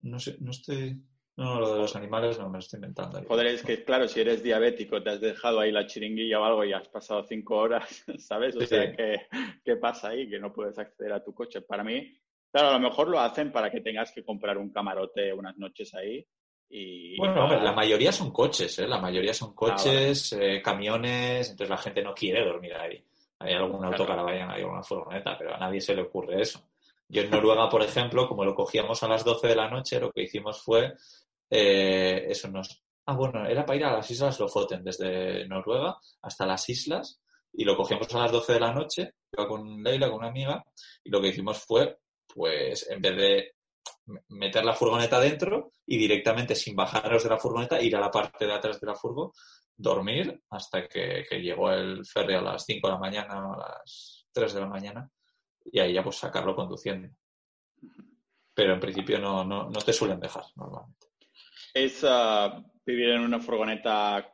No 0.02 0.20
sé, 0.20 0.36
no 0.40 0.52
estoy. 0.52 1.02
No, 1.38 1.60
lo 1.60 1.74
de 1.74 1.80
los 1.80 1.96
animales 1.96 2.38
no 2.40 2.48
me 2.50 2.54
lo 2.54 2.60
estoy 2.60 2.78
inventando. 2.78 3.24
Joder, 3.24 3.46
es 3.48 3.62
que 3.64 3.84
claro, 3.84 4.08
si 4.08 4.20
eres 4.22 4.42
diabético, 4.42 5.02
te 5.04 5.12
has 5.12 5.22
dejado 5.22 5.60
ahí 5.60 5.72
la 5.72 5.86
chiringuilla 5.86 6.40
o 6.40 6.44
algo 6.44 6.66
y 6.66 6.74
has 6.74 6.88
pasado 6.90 7.24
cinco 7.28 7.58
horas, 7.58 8.04
¿sabes? 8.18 8.56
O 8.56 8.62
Sí. 8.62 8.68
sea, 8.68 8.92
¿qué, 8.96 9.28
qué 9.64 9.76
pasa 9.78 10.10
ahí? 10.10 10.28
Que 10.30 10.40
no 10.40 10.52
puedes 10.52 10.78
acceder 10.80 11.14
a 11.14 11.24
tu 11.24 11.34
coche. 11.36 11.62
Para 11.62 11.84
mí, 11.84 12.12
claro, 12.52 12.70
a 12.70 12.74
lo 12.74 12.80
mejor 12.80 13.08
lo 13.08 13.20
hacen 13.20 13.52
para 13.52 13.70
que 13.72 13.82
tengas 13.82 14.12
que 14.12 14.24
comprar 14.24 14.58
un 14.58 14.72
camarote 14.72 15.32
unas 15.32 15.58
noches 15.58 15.94
ahí 15.94 16.26
y... 16.70 17.18
Bueno, 17.18 17.44
hombre, 17.44 17.62
la 17.62 17.72
mayoría 17.74 18.12
son 18.12 18.32
coches, 18.32 18.80
¿eh? 18.80 18.88
La 18.88 19.00
mayoría 19.00 19.34
son 19.34 19.52
Ah, 19.52 19.56
coches, 19.56 20.34
eh, 20.34 20.62
camiones, 20.62 21.50
entonces 21.50 21.70
la 21.70 21.78
gente 21.78 22.02
no 22.04 22.14
quiere 22.14 22.44
dormir 22.46 22.74
ahí. 22.76 23.04
Hay 23.40 23.54
algún 23.54 23.80
Claro. 23.80 23.94
autocaravana, 23.96 24.54
hay 24.54 24.62
alguna 24.64 24.84
furgoneta, 24.84 25.38
pero 25.38 25.56
a 25.56 25.58
nadie 25.60 25.80
se 25.82 25.96
le 25.96 26.02
ocurre 26.04 26.42
eso. 26.42 26.62
Yo 27.08 27.22
en 27.22 27.30
Noruega, 27.30 27.70
por 27.70 27.82
ejemplo, 27.84 28.28
como 28.28 28.44
lo 28.44 28.54
cogíamos 28.56 29.02
a 29.04 29.08
las 29.08 29.24
12 29.24 29.48
de 29.48 29.56
la 29.56 29.70
noche, 29.70 30.00
lo 30.00 30.12
que 30.12 30.24
hicimos 30.24 30.62
fue, 30.62 30.94
eh, 31.50 32.26
eso 32.30 32.48
nos... 32.50 32.84
Ah, 33.06 33.14
bueno, 33.16 33.46
era 33.48 33.66
para 33.66 33.78
ir 33.78 33.86
a 33.86 33.94
las 33.94 34.12
Islas 34.12 34.40
Lofoten, 34.40 34.84
desde 34.84 35.48
Noruega 35.48 35.98
hasta 36.22 36.46
las 36.46 36.68
islas, 36.68 37.22
y 37.54 37.64
lo 37.64 37.78
cogíamos 37.78 38.14
a 38.14 38.20
las 38.20 38.32
12 38.34 38.54
de 38.54 38.60
la 38.60 38.74
noche, 38.74 39.14
iba 39.32 39.48
con 39.48 39.82
Leila, 39.82 40.10
con 40.10 40.18
una 40.20 40.28
amiga, 40.28 40.66
y 41.04 41.10
lo 41.10 41.22
que 41.22 41.30
hicimos 41.30 41.60
fue, 41.60 41.98
pues, 42.34 42.90
en 42.90 43.02
vez 43.02 43.16
de 43.16 43.56
meter 44.30 44.66
la 44.66 44.74
furgoneta 44.74 45.20
dentro 45.20 45.72
y 45.86 45.98
directamente 45.98 46.56
sin 46.56 46.76
bajarnos 46.76 47.24
de 47.24 47.30
la 47.30 47.38
furgoneta 47.38 47.82
ir 47.82 47.96
a 47.96 48.00
la 48.00 48.12
parte 48.12 48.46
de 48.46 48.54
atrás 48.54 48.80
de 48.80 48.88
la 48.88 48.96
furgo, 48.96 49.34
dormir 49.76 50.42
hasta 50.50 50.88
que, 50.88 51.26
que 51.30 51.42
llegó 51.42 51.72
el 51.72 52.06
ferry 52.06 52.36
a 52.36 52.42
las 52.42 52.66
5 52.66 52.88
de 52.88 52.94
la 52.94 53.00
mañana 53.00 53.48
o 53.48 53.54
a 53.54 53.58
las 53.58 54.28
3 54.32 54.54
de 54.54 54.62
la 54.62 54.68
mañana 54.68 55.10
y 55.66 55.80
ahí 55.80 55.94
ya 55.94 56.04
pues 56.04 56.18
sacarlo 56.18 56.56
conduciendo. 56.56 57.10
Pero 58.54 58.74
en 58.74 58.80
principio 58.80 59.20
no, 59.20 59.44
no, 59.44 59.70
no 59.70 59.80
te 59.82 59.94
suelen 59.94 60.20
dejar 60.20 60.46
normalmente. 60.56 61.08
¿Es 61.74 62.04
ah, 62.04 62.64
vivir 62.86 63.10
en 63.10 63.22
una 63.22 63.40
furgoneta 63.40 64.34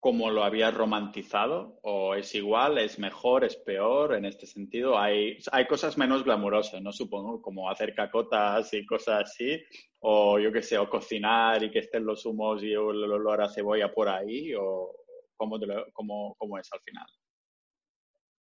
como 0.00 0.30
lo 0.30 0.42
habías 0.42 0.72
romantizado? 0.74 1.78
¿O 1.82 2.14
es 2.14 2.34
igual, 2.34 2.78
es 2.78 2.98
mejor, 2.98 3.44
es 3.44 3.56
peor 3.56 4.14
en 4.14 4.24
este 4.24 4.46
sentido? 4.46 4.98
Hay, 4.98 5.36
hay 5.52 5.66
cosas 5.66 5.98
menos 5.98 6.24
glamurosas, 6.24 6.80
¿no? 6.80 6.90
Supongo, 6.90 7.40
como 7.42 7.68
hacer 7.70 7.94
cacotas 7.94 8.72
y 8.72 8.86
cosas 8.86 9.24
así. 9.24 9.62
O 10.00 10.38
yo 10.38 10.50
qué 10.50 10.62
sé, 10.62 10.78
o 10.78 10.88
cocinar 10.88 11.62
y 11.62 11.70
que 11.70 11.80
estén 11.80 12.06
los 12.06 12.24
humos 12.24 12.62
y 12.62 12.72
el 12.72 12.78
olor 12.78 13.42
a 13.42 13.48
cebolla 13.50 13.92
por 13.92 14.08
ahí. 14.08 14.54
¿O 14.54 14.96
cómo, 15.36 15.58
cómo- 15.92 16.34
cómo 16.38 16.58
es 16.58 16.68
al 16.72 16.80
final? 16.80 17.06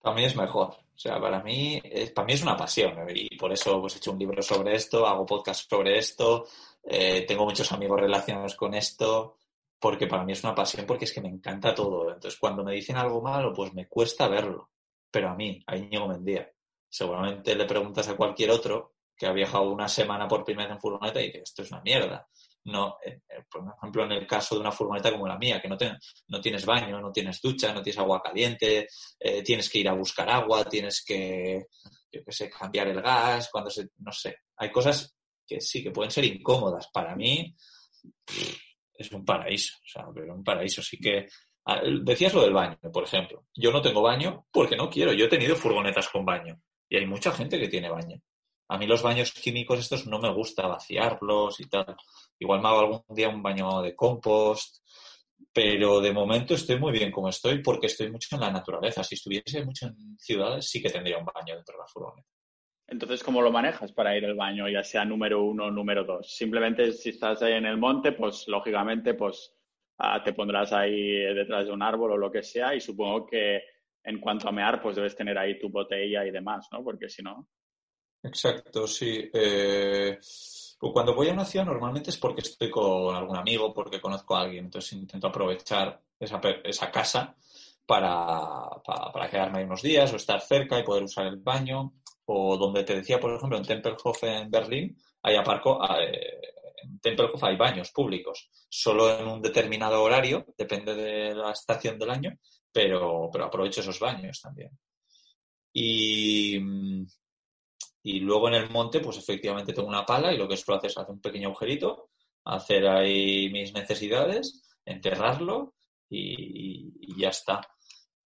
Para 0.01 0.15
mí 0.15 0.23
es 0.25 0.35
mejor. 0.35 0.69
O 0.69 0.97
sea, 0.97 1.19
para 1.19 1.41
mí 1.43 1.79
es, 1.83 2.11
para 2.11 2.25
mí 2.25 2.33
es 2.33 2.43
una 2.43 2.55
pasión 2.55 2.97
¿eh? 3.09 3.13
y 3.13 3.37
por 3.37 3.51
eso 3.51 3.79
pues, 3.81 3.95
he 3.95 3.97
hecho 3.97 4.11
un 4.11 4.19
libro 4.19 4.41
sobre 4.41 4.75
esto, 4.75 5.05
hago 5.05 5.25
podcast 5.25 5.69
sobre 5.69 5.97
esto, 5.97 6.45
eh, 6.83 7.25
tengo 7.27 7.43
muchos 7.45 7.71
amigos 7.71 7.99
relacionados 7.99 8.55
con 8.55 8.73
esto, 8.73 9.37
porque 9.81 10.07
para 10.07 10.23
mí 10.23 10.33
es 10.33 10.43
una 10.43 10.55
pasión 10.55 10.85
porque 10.85 11.05
es 11.05 11.13
que 11.13 11.21
me 11.21 11.29
encanta 11.29 11.75
todo. 11.75 12.13
Entonces, 12.13 12.39
cuando 12.39 12.63
me 12.63 12.73
dicen 12.73 12.97
algo 12.97 13.21
malo, 13.21 13.51
pues 13.53 13.73
me 13.73 13.87
cuesta 13.87 14.27
verlo. 14.29 14.69
Pero 15.09 15.29
a 15.29 15.35
mí, 15.35 15.61
a 15.67 15.75
Íñigo 15.75 16.07
Mendía, 16.07 16.49
seguramente 16.89 17.55
le 17.55 17.65
preguntas 17.65 18.07
a 18.07 18.15
cualquier 18.15 18.51
otro 18.51 18.93
que 19.17 19.25
ha 19.27 19.33
viajado 19.33 19.69
una 19.71 19.87
semana 19.87 20.27
por 20.27 20.43
primera 20.45 20.67
vez 20.69 20.75
en 20.75 20.81
furgoneta 20.81 21.21
y 21.21 21.27
dice, 21.27 21.41
esto 21.43 21.63
es 21.63 21.71
una 21.71 21.81
mierda. 21.81 22.27
No, 22.65 22.97
eh, 23.03 23.21
eh, 23.27 23.43
por 23.51 23.63
ejemplo, 23.77 24.05
en 24.05 24.11
el 24.13 24.27
caso 24.27 24.55
de 24.55 24.61
una 24.61 24.71
furgoneta 24.71 25.11
como 25.11 25.27
la 25.27 25.37
mía, 25.37 25.59
que 25.61 25.67
no, 25.67 25.77
te- 25.77 25.97
no 26.27 26.39
tienes 26.41 26.65
baño, 26.65 27.01
no 27.01 27.11
tienes 27.11 27.41
ducha, 27.41 27.73
no 27.73 27.81
tienes 27.81 27.99
agua 27.99 28.21
caliente, 28.21 28.87
eh, 29.19 29.41
tienes 29.43 29.69
que 29.69 29.79
ir 29.79 29.89
a 29.89 29.93
buscar 29.93 30.29
agua, 30.29 30.63
tienes 30.65 31.03
que, 31.03 31.65
yo 32.11 32.23
qué 32.23 32.31
sé, 32.31 32.49
cambiar 32.49 32.87
el 32.87 33.01
gas, 33.01 33.49
cuando 33.51 33.69
se, 33.71 33.89
no 33.99 34.11
sé, 34.11 34.37
hay 34.57 34.71
cosas 34.71 35.15
que 35.45 35.59
sí, 35.59 35.83
que 35.83 35.91
pueden 35.91 36.11
ser 36.11 36.23
incómodas. 36.25 36.87
Para 36.93 37.15
mí 37.15 37.55
es 39.01 39.11
un 39.11 39.25
paraíso, 39.25 39.77
o 39.77 39.87
sea, 39.87 40.05
pero 40.13 40.33
un 40.33 40.43
paraíso. 40.43 40.81
Sí 40.81 40.97
que 40.97 41.27
ah, 41.65 41.81
decías 42.03 42.33
lo 42.33 42.41
del 42.41 42.53
baño, 42.53 42.77
por 42.91 43.03
ejemplo. 43.03 43.45
Yo 43.55 43.71
no 43.71 43.81
tengo 43.81 44.01
baño 44.01 44.45
porque 44.51 44.75
no 44.75 44.89
quiero. 44.89 45.13
Yo 45.13 45.25
he 45.25 45.29
tenido 45.29 45.55
furgonetas 45.55 46.09
con 46.09 46.25
baño 46.25 46.59
y 46.89 46.97
hay 46.97 47.05
mucha 47.05 47.31
gente 47.31 47.59
que 47.59 47.67
tiene 47.67 47.89
baño. 47.89 48.21
A 48.69 48.77
mí 48.77 48.87
los 48.87 49.01
baños 49.01 49.33
químicos 49.33 49.79
estos 49.79 50.07
no 50.07 50.19
me 50.19 50.33
gusta 50.33 50.67
vaciarlos 50.67 51.59
y 51.59 51.67
tal. 51.67 51.95
Igual 52.39 52.61
me 52.61 52.69
hago 52.69 52.79
algún 52.79 53.03
día 53.09 53.29
un 53.29 53.43
baño 53.43 53.81
de 53.81 53.95
compost, 53.95 54.77
pero 55.51 55.99
de 55.99 56.13
momento 56.13 56.53
estoy 56.53 56.79
muy 56.79 56.93
bien 56.93 57.11
como 57.11 57.29
estoy 57.29 57.61
porque 57.61 57.87
estoy 57.87 58.09
mucho 58.09 58.35
en 58.35 58.41
la 58.41 58.51
naturaleza. 58.51 59.03
Si 59.03 59.15
estuviese 59.15 59.65
mucho 59.65 59.87
en 59.87 60.17
ciudades 60.17 60.69
sí 60.69 60.81
que 60.81 60.89
tendría 60.89 61.17
un 61.17 61.25
baño 61.25 61.55
dentro 61.55 61.73
de 61.73 61.79
la 61.79 61.87
furgoneta. 61.87 62.29
Entonces, 62.91 63.23
¿cómo 63.23 63.41
lo 63.41 63.53
manejas 63.53 63.93
para 63.93 64.17
ir 64.17 64.25
al 64.25 64.35
baño, 64.35 64.67
ya 64.67 64.83
sea 64.83 65.05
número 65.05 65.41
uno 65.41 65.67
o 65.67 65.71
número 65.71 66.03
dos? 66.03 66.35
Simplemente 66.35 66.91
si 66.91 67.11
estás 67.11 67.41
ahí 67.41 67.53
en 67.53 67.65
el 67.65 67.77
monte, 67.77 68.11
pues 68.11 68.49
lógicamente 68.49 69.13
pues 69.13 69.55
ah, 69.97 70.21
te 70.21 70.33
pondrás 70.33 70.73
ahí 70.73 71.11
detrás 71.33 71.65
de 71.65 71.71
un 71.71 71.81
árbol 71.81 72.11
o 72.11 72.17
lo 72.17 72.29
que 72.29 72.43
sea 72.43 72.75
y 72.75 72.81
supongo 72.81 73.25
que 73.27 73.61
en 74.03 74.19
cuanto 74.19 74.49
a 74.49 74.51
mear, 74.51 74.81
pues 74.81 74.97
debes 74.97 75.15
tener 75.15 75.37
ahí 75.37 75.57
tu 75.57 75.69
botella 75.69 76.25
y 76.25 76.31
demás, 76.31 76.67
¿no? 76.73 76.83
Porque 76.83 77.07
si 77.07 77.23
no... 77.23 77.47
Exacto, 78.23 78.85
sí. 78.85 79.29
Eh, 79.33 80.19
cuando 80.77 81.15
voy 81.15 81.29
a 81.29 81.33
una 81.33 81.45
ciudad 81.45 81.65
normalmente 81.65 82.09
es 82.09 82.17
porque 82.17 82.41
estoy 82.41 82.69
con 82.69 83.15
algún 83.15 83.37
amigo, 83.37 83.73
porque 83.73 84.01
conozco 84.01 84.35
a 84.35 84.41
alguien, 84.41 84.65
entonces 84.65 84.91
intento 84.91 85.27
aprovechar 85.27 85.97
esa, 86.19 86.41
esa 86.65 86.91
casa 86.91 87.37
para, 87.85 88.67
para, 88.83 89.29
quedarme 89.29 89.59
ahí 89.59 89.63
unos 89.63 89.81
días 89.81 90.11
o 90.11 90.17
estar 90.17 90.41
cerca 90.41 90.77
y 90.77 90.83
poder 90.83 91.03
usar 91.03 91.27
el 91.27 91.37
baño 91.37 91.93
o 92.25 92.57
donde 92.57 92.83
te 92.83 92.95
decía, 92.95 93.19
por 93.19 93.33
ejemplo, 93.33 93.57
en 93.57 93.65
Tempelhof 93.65 94.23
en 94.23 94.49
Berlín, 94.49 94.97
hay 95.23 95.35
aparco, 95.35 95.79
eh, 95.99 96.39
en 96.83 96.99
Tempelhof 96.99 97.43
hay 97.43 97.55
baños 97.55 97.91
públicos, 97.91 98.49
solo 98.69 99.17
en 99.17 99.27
un 99.27 99.41
determinado 99.41 100.01
horario, 100.03 100.45
depende 100.57 100.93
de 100.95 101.35
la 101.35 101.51
estación 101.51 101.97
del 101.99 102.09
año, 102.09 102.37
pero, 102.71 103.29
pero 103.31 103.45
aprovecho 103.45 103.81
esos 103.81 103.99
baños 103.99 104.39
también. 104.41 104.71
Y, 105.73 106.57
y 108.03 108.19
luego 108.19 108.47
en 108.47 108.55
el 108.55 108.69
monte, 108.69 108.99
pues 108.99 109.17
efectivamente 109.17 109.73
tengo 109.73 109.87
una 109.87 110.05
pala 110.05 110.33
y 110.33 110.37
lo 110.37 110.47
que 110.47 110.57
suelo 110.57 110.77
hacer 110.77 110.89
es 110.91 110.97
hacer 110.97 111.13
un 111.13 111.21
pequeño 111.21 111.49
agujerito, 111.49 112.09
hacer 112.45 112.87
ahí 112.87 113.49
mis 113.51 113.73
necesidades, 113.73 114.63
enterrarlo 114.85 115.75
y, 116.09 116.93
y 116.99 117.19
ya 117.19 117.29
está. 117.29 117.61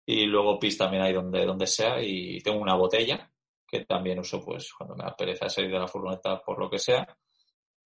Y 0.06 0.26
luego 0.26 0.60
pis 0.60 0.78
también 0.78 1.04
ahí 1.04 1.14
donde, 1.14 1.46
donde 1.46 1.68
sea 1.68 2.02
y 2.04 2.42
tengo 2.42 2.60
una 2.60 2.76
botella 2.76 3.31
que 3.72 3.86
también 3.86 4.20
uso 4.20 4.44
pues 4.44 4.74
cuando 4.74 4.96
me 4.96 5.04
da 5.04 5.16
pereza 5.16 5.48
salir 5.48 5.72
de 5.72 5.80
la 5.80 5.88
furgoneta 5.88 6.42
por 6.42 6.60
lo 6.60 6.70
que 6.70 6.78
sea 6.78 7.08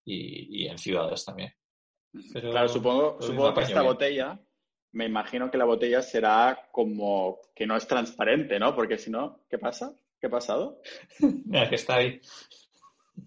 y, 0.04 0.68
en 0.68 0.78
ciudades 0.78 1.24
también. 1.26 1.54
claro, 2.34 2.68
supongo, 2.68 3.22
supongo 3.22 3.54
que 3.54 3.62
esta 3.62 3.82
botella, 3.82 4.40
me 4.92 5.06
imagino 5.06 5.50
que 5.50 5.58
la 5.58 5.66
botella 5.66 6.02
será 6.02 6.70
como 6.72 7.40
que 7.56 7.66
no 7.68 7.76
es 7.76 7.88
transparente, 7.88 8.60
¿no? 8.60 8.76
Porque 8.76 8.98
si 8.98 9.12
no, 9.12 9.46
¿qué 9.50 9.58
pasa? 9.58 9.96
¿Qué 10.20 10.28
ha 10.28 10.30
pasado? 10.30 10.82
Mira, 11.46 11.70
que 11.70 11.76
está 11.76 11.98
ahí. 11.98 12.20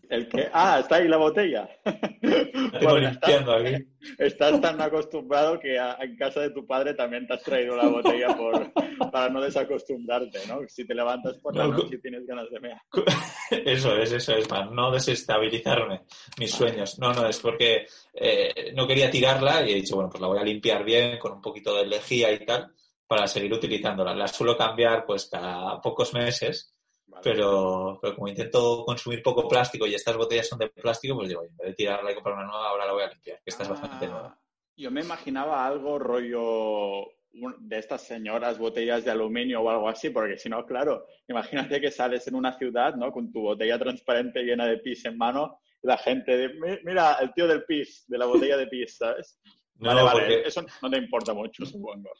¿El 0.09 0.29
qué? 0.29 0.49
Ah, 0.53 0.79
está 0.81 0.97
ahí 0.97 1.09
la 1.09 1.19
botella. 1.19 1.69
bueno, 1.85 2.99
limpiando 2.99 3.59
estás, 3.59 3.75
aquí. 3.75 3.89
estás 4.19 4.61
tan 4.61 4.81
acostumbrado 4.81 5.61
que 5.61 5.77
en 5.77 6.17
casa 6.17 6.41
de 6.41 6.51
tu 6.51 6.67
padre 6.67 6.95
también 6.95 7.27
te 7.27 7.35
has 7.35 7.43
traído 7.43 7.77
la 7.77 7.89
botella 7.89 8.35
por, 8.37 8.73
para 9.11 9.29
no 9.29 9.41
desacostumbrarte, 9.41 10.47
¿no? 10.49 10.61
Si 10.67 10.87
te 10.87 10.95
levantas 10.95 11.37
por 11.39 11.55
la 11.55 11.67
noche 11.67 11.97
y 11.97 12.01
tienes 12.01 12.27
ganas 12.27 12.49
de 12.51 12.61
mear. 12.61 12.81
Eso 13.51 13.97
es, 13.97 14.13
eso 14.13 14.35
es, 14.35 14.47
para 14.47 14.67
no 14.67 14.91
desestabilizarme 14.91 16.03
mis 16.39 16.51
sueños. 16.51 16.99
No, 16.99 17.15
no, 17.15 17.27
es 17.27 17.39
porque 17.39 17.87
eh, 18.13 18.73
no 18.75 18.87
quería 18.87 19.11
tirarla 19.11 19.67
y 19.67 19.73
he 19.73 19.75
dicho, 19.77 19.95
bueno, 19.95 20.11
pues 20.11 20.21
la 20.21 20.27
voy 20.27 20.39
a 20.39 20.45
limpiar 20.45 20.85
bien 20.85 21.19
con 21.19 21.33
un 21.33 21.41
poquito 21.41 21.75
de 21.75 21.87
lejía 21.87 22.31
y 22.31 22.45
tal 22.45 22.73
para 23.07 23.27
seguir 23.27 23.53
utilizándola. 23.53 24.15
La 24.15 24.29
suelo 24.29 24.57
cambiar 24.57 25.07
pues 25.07 25.29
cada 25.33 25.81
pocos 25.81 26.13
meses 26.13 26.78
pero, 27.23 27.99
pero 28.01 28.15
como 28.15 28.29
intento 28.29 28.85
consumir 28.85 29.23
poco 29.23 29.49
plástico 29.49 29.87
y 29.87 29.95
estas 29.95 30.17
botellas 30.17 30.49
son 30.49 30.59
de 30.59 30.69
plástico, 30.69 31.17
pues 31.17 31.29
digo, 31.29 31.45
en 31.45 31.57
vez 31.57 31.69
de 31.69 31.75
tirarla 31.75 32.13
y 32.13 32.15
comprar 32.15 32.37
una 32.37 32.47
nueva, 32.47 32.69
ahora 32.69 32.87
la 32.87 32.93
voy 32.93 33.03
a 33.03 33.09
limpiar, 33.09 33.39
que 33.39 33.51
esta 33.51 33.63
es 33.63 33.69
bastante 33.69 34.07
ah, 34.07 34.09
nueva. 34.09 34.39
Yo 34.77 34.91
me 34.91 35.01
imaginaba 35.01 35.67
algo 35.67 35.99
rollo 35.99 37.09
de 37.33 37.79
estas 37.79 38.03
señoras 38.03 38.59
botellas 38.59 39.05
de 39.05 39.11
aluminio 39.11 39.61
o 39.61 39.71
algo 39.71 39.89
así, 39.89 40.11
porque 40.11 40.39
si 40.39 40.49
no, 40.49 40.65
claro, 40.65 41.07
imagínate 41.29 41.81
que 41.81 41.91
sales 41.91 42.27
en 42.27 42.35
una 42.35 42.57
ciudad, 42.57 42.95
¿no? 42.95 43.13
Con 43.13 43.31
tu 43.33 43.43
botella 43.43 43.79
transparente 43.79 44.43
llena 44.43 44.67
de 44.67 44.79
pis 44.79 45.05
en 45.05 45.17
mano 45.17 45.61
y 45.83 45.87
la 45.87 45.99
gente, 45.99 46.51
mira, 46.85 47.15
el 47.21 47.33
tío 47.33 47.47
del 47.47 47.65
pis, 47.65 48.05
de 48.09 48.19
la 48.19 48.27
botella 48.27 48.57
de 48.57 48.67
pis, 48.67 48.97
¿sabes? 48.97 49.41
No, 49.77 49.89
vale, 49.89 50.03
vale, 50.03 50.47
eso 50.47 50.65
no 50.83 50.91
te 50.91 50.99
importa 50.99 51.33
mucho, 51.33 51.65
supongo. 51.65 52.11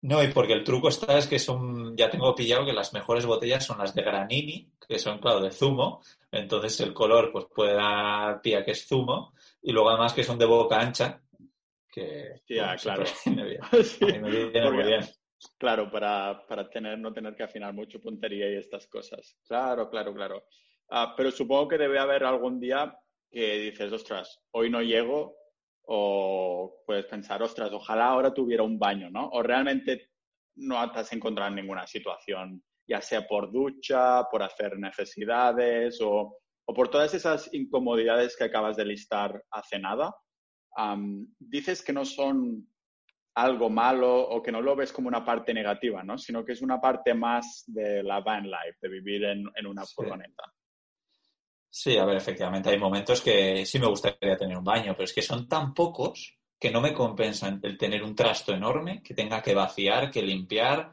No, 0.00 0.22
y 0.22 0.28
porque 0.28 0.52
el 0.52 0.62
truco 0.62 0.88
está 0.88 1.18
es 1.18 1.26
que 1.26 1.38
son, 1.38 1.96
ya 1.96 2.08
tengo 2.08 2.34
pillado 2.34 2.64
que 2.64 2.72
las 2.72 2.92
mejores 2.92 3.26
botellas 3.26 3.64
son 3.66 3.78
las 3.78 3.94
de 3.94 4.02
Granini, 4.02 4.70
que 4.86 4.98
son, 4.98 5.18
claro, 5.18 5.40
de 5.40 5.50
zumo. 5.50 6.02
Entonces 6.30 6.80
el 6.80 6.94
color 6.94 7.32
pues 7.32 7.46
puede 7.46 7.74
dar 7.74 8.40
pie 8.40 8.64
que 8.64 8.72
es 8.72 8.86
zumo. 8.86 9.34
Y 9.62 9.72
luego 9.72 9.90
además 9.90 10.12
que 10.12 10.22
son 10.22 10.38
de 10.38 10.46
boca 10.46 10.80
ancha, 10.80 11.20
que 11.90 12.42
claro. 12.80 13.04
muy 13.26 14.84
bien. 14.84 15.04
Claro, 15.56 15.90
para, 15.90 16.44
para 16.46 16.68
tener, 16.68 16.98
no 16.98 17.12
tener 17.12 17.34
que 17.36 17.44
afinar 17.44 17.72
mucho 17.72 18.00
puntería 18.00 18.50
y 18.50 18.56
estas 18.56 18.86
cosas. 18.86 19.36
Claro, 19.46 19.88
claro, 19.88 20.14
claro. 20.14 20.46
Ah, 20.90 21.14
pero 21.16 21.30
supongo 21.30 21.68
que 21.68 21.78
debe 21.78 21.98
haber 21.98 22.24
algún 22.24 22.58
día 22.58 22.98
que 23.30 23.58
dices, 23.58 23.92
ostras, 23.92 24.40
hoy 24.52 24.70
no 24.70 24.80
llego, 24.80 25.36
o 25.90 26.82
puedes 26.84 27.06
pensar, 27.06 27.42
ostras, 27.42 27.72
ojalá 27.72 28.08
ahora 28.08 28.34
tuviera 28.34 28.62
un 28.62 28.78
baño, 28.78 29.08
¿no? 29.10 29.28
O 29.30 29.42
realmente 29.42 30.10
no 30.56 30.92
te 30.92 30.98
has 30.98 31.12
encontrado 31.14 31.48
en 31.48 31.56
ninguna 31.56 31.86
situación, 31.86 32.62
ya 32.86 33.00
sea 33.00 33.26
por 33.26 33.50
ducha, 33.50 34.24
por 34.30 34.42
hacer 34.42 34.78
necesidades 34.78 35.98
o, 36.02 36.36
por 36.66 36.90
todas 36.90 37.14
esas 37.14 37.52
incomodidades 37.54 38.36
que 38.36 38.44
acabas 38.44 38.76
de 38.76 38.84
listar 38.84 39.42
hace 39.50 39.78
nada. 39.78 40.14
dices 41.38 41.82
que 41.82 41.94
no 41.94 42.04
son 42.04 42.68
algo 43.34 43.70
malo 43.70 44.28
o 44.28 44.42
que 44.42 44.52
no 44.52 44.60
lo 44.60 44.76
ves 44.76 44.92
como 44.92 45.08
una 45.08 45.24
parte 45.24 45.54
negativa, 45.54 46.02
¿no? 46.02 46.18
Sino 46.18 46.44
que 46.44 46.52
es 46.52 46.60
una 46.60 46.78
parte 46.82 47.14
más 47.14 47.64
de 47.66 48.02
la 48.02 48.20
van 48.20 48.44
life, 48.44 48.76
de 48.82 48.88
vivir 48.90 49.24
en, 49.24 49.66
una 49.66 49.86
furgoneta. 49.86 50.52
Sí, 51.70 51.96
a 51.98 52.04
ver, 52.04 52.16
efectivamente 52.16 52.70
hay 52.70 52.78
momentos 52.78 53.20
que 53.20 53.64
sí 53.66 53.78
me 53.78 53.86
gustaría 53.86 54.36
tener 54.36 54.56
un 54.56 54.64
baño, 54.64 54.92
pero 54.94 55.04
es 55.04 55.12
que 55.12 55.22
son 55.22 55.46
tan 55.46 55.74
pocos 55.74 56.38
que 56.58 56.70
no 56.70 56.80
me 56.80 56.94
compensan 56.94 57.60
el 57.62 57.78
tener 57.78 58.02
un 58.02 58.14
trasto 58.14 58.52
enorme 58.52 59.02
que 59.02 59.14
tenga 59.14 59.42
que 59.42 59.54
vaciar, 59.54 60.10
que 60.10 60.22
limpiar, 60.22 60.92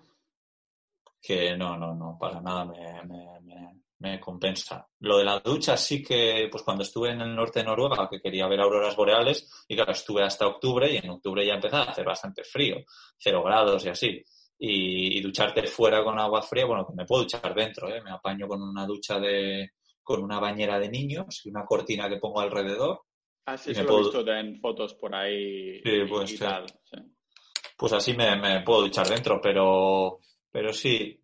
que 1.21 1.57
no, 1.57 1.78
no, 1.78 1.95
no, 1.95 2.17
para 2.19 2.39
nada 2.41 2.65
me, 2.65 3.01
me, 3.99 4.19
compensa. 4.19 4.88
Lo 4.99 5.17
de 5.17 5.23
la 5.23 5.39
ducha 5.39 5.76
sí 5.76 6.03
que, 6.03 6.47
pues 6.51 6.61
cuando 6.61 6.84
estuve 6.84 7.11
en 7.11 7.21
el 7.21 7.36
norte 7.36 7.59
de 7.59 7.65
Noruega, 7.65 8.07
que 8.07 8.21
quería 8.21 8.47
ver 8.47 8.59
auroras 8.59 8.95
boreales, 8.95 9.65
y 9.67 9.76
claro, 9.76 9.93
estuve 9.93 10.23
hasta 10.23 10.45
octubre 10.45 10.91
y 10.91 10.97
en 10.97 11.09
octubre 11.09 11.45
ya 11.45 11.55
empezaba 11.55 11.86
a 11.86 11.91
hacer 11.91 12.05
bastante 12.05 12.43
frío, 12.43 12.78
cero 13.17 13.41
grados 13.43 13.84
y 13.86 13.89
así. 13.89 14.23
Y, 14.59 15.17
y 15.17 15.21
ducharte 15.21 15.65
fuera 15.67 16.03
con 16.03 16.19
agua 16.19 16.43
fría, 16.43 16.65
bueno, 16.65 16.88
me 16.95 17.05
puedo 17.05 17.23
duchar 17.23 17.53
dentro, 17.55 17.89
¿eh? 17.89 18.01
me 18.03 18.11
apaño 18.11 18.47
con 18.47 18.61
una 18.61 18.86
ducha 18.86 19.19
de, 19.19 19.71
con 20.06 20.24
una 20.24 20.39
bañera 20.39 20.80
de 20.80 20.88
niños 20.88 21.41
y 21.43 21.49
una 21.49 21.66
cortina 21.66 22.08
que 22.08 22.18
pongo 22.18 22.39
alrededor. 22.39 23.01
Ah, 23.47 23.58
sí, 23.58 23.74
lo 23.74 23.82
he 23.82 24.01
visto 24.03 24.28
en 24.28 24.60
fotos 24.60 24.93
por 24.93 25.16
ahí 25.16 25.82
y, 25.84 26.38
tal. 26.38 26.66
Pues 27.76 27.91
así 27.91 28.14
me, 28.14 28.62
puedo 28.64 28.84
duchar 28.84 29.08
dentro, 29.08 29.41
pero, 29.41 30.20
pero 30.51 30.72
sí, 30.72 31.20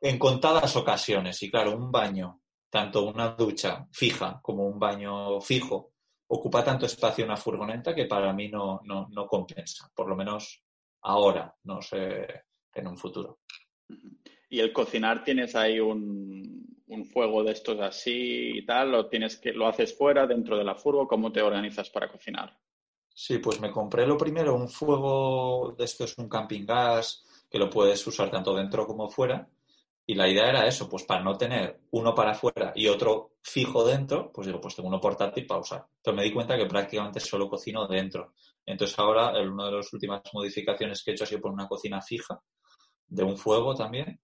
en 0.00 0.18
contadas 0.18 0.76
ocasiones. 0.76 1.42
Y 1.42 1.50
claro, 1.50 1.76
un 1.76 1.90
baño, 1.90 2.42
tanto 2.70 3.02
una 3.02 3.30
ducha 3.30 3.88
fija 3.92 4.40
como 4.40 4.66
un 4.66 4.78
baño 4.78 5.40
fijo, 5.40 5.92
ocupa 6.28 6.62
tanto 6.62 6.86
espacio 6.86 7.24
una 7.24 7.36
furgoneta 7.36 7.92
que 7.92 8.06
para 8.06 8.32
mí 8.32 8.48
no, 8.48 8.80
no, 8.84 9.08
no 9.10 9.26
compensa, 9.26 9.90
por 9.92 10.08
lo 10.08 10.14
menos 10.14 10.62
ahora, 11.02 11.52
no 11.64 11.82
sé, 11.82 12.44
en 12.72 12.86
un 12.86 12.96
futuro. 12.96 13.40
¿Y 14.48 14.60
el 14.60 14.72
cocinar 14.72 15.24
tienes 15.24 15.54
ahí 15.56 15.80
un, 15.80 16.79
un 16.90 17.04
fuego 17.04 17.42
de 17.42 17.52
estos 17.52 17.80
así 17.80 18.58
y 18.58 18.66
tal? 18.66 18.92
¿Lo, 18.92 19.08
tienes 19.08 19.36
que, 19.36 19.52
¿Lo 19.52 19.66
haces 19.66 19.96
fuera, 19.96 20.26
dentro 20.26 20.58
de 20.58 20.64
la 20.64 20.74
furgo? 20.74 21.06
¿Cómo 21.06 21.32
te 21.32 21.40
organizas 21.40 21.88
para 21.90 22.08
cocinar? 22.08 22.56
Sí, 23.14 23.38
pues 23.38 23.60
me 23.60 23.70
compré 23.70 24.06
lo 24.06 24.16
primero, 24.16 24.54
un 24.54 24.68
fuego 24.68 25.74
de 25.76 25.84
estos, 25.84 26.16
un 26.18 26.28
camping 26.28 26.64
gas, 26.64 27.24
que 27.50 27.58
lo 27.58 27.68
puedes 27.70 28.06
usar 28.06 28.30
tanto 28.30 28.54
dentro 28.54 28.86
como 28.86 29.08
fuera. 29.08 29.48
Y 30.06 30.14
la 30.14 30.28
idea 30.28 30.48
era 30.48 30.66
eso, 30.66 30.88
pues 30.88 31.04
para 31.04 31.22
no 31.22 31.36
tener 31.36 31.82
uno 31.92 32.14
para 32.14 32.32
afuera 32.32 32.72
y 32.74 32.88
otro 32.88 33.34
fijo 33.42 33.84
dentro, 33.84 34.32
pues 34.32 34.46
digo, 34.46 34.60
pues 34.60 34.74
tengo 34.74 34.88
uno 34.88 35.00
portátil 35.00 35.46
para 35.46 35.60
usar. 35.60 35.86
Entonces 35.96 36.16
me 36.16 36.24
di 36.24 36.32
cuenta 36.32 36.56
que 36.56 36.66
prácticamente 36.66 37.20
solo 37.20 37.48
cocino 37.48 37.86
dentro. 37.86 38.32
Entonces 38.66 38.98
ahora, 38.98 39.30
una 39.40 39.66
de 39.66 39.76
las 39.76 39.92
últimas 39.92 40.22
modificaciones 40.32 41.02
que 41.04 41.10
he 41.10 41.14
hecho 41.14 41.24
ha 41.24 41.26
sido 41.28 41.40
por 41.40 41.52
una 41.52 41.68
cocina 41.68 42.02
fija, 42.02 42.40
de 43.06 43.22
un 43.22 43.36
fuego 43.36 43.74
también, 43.74 44.20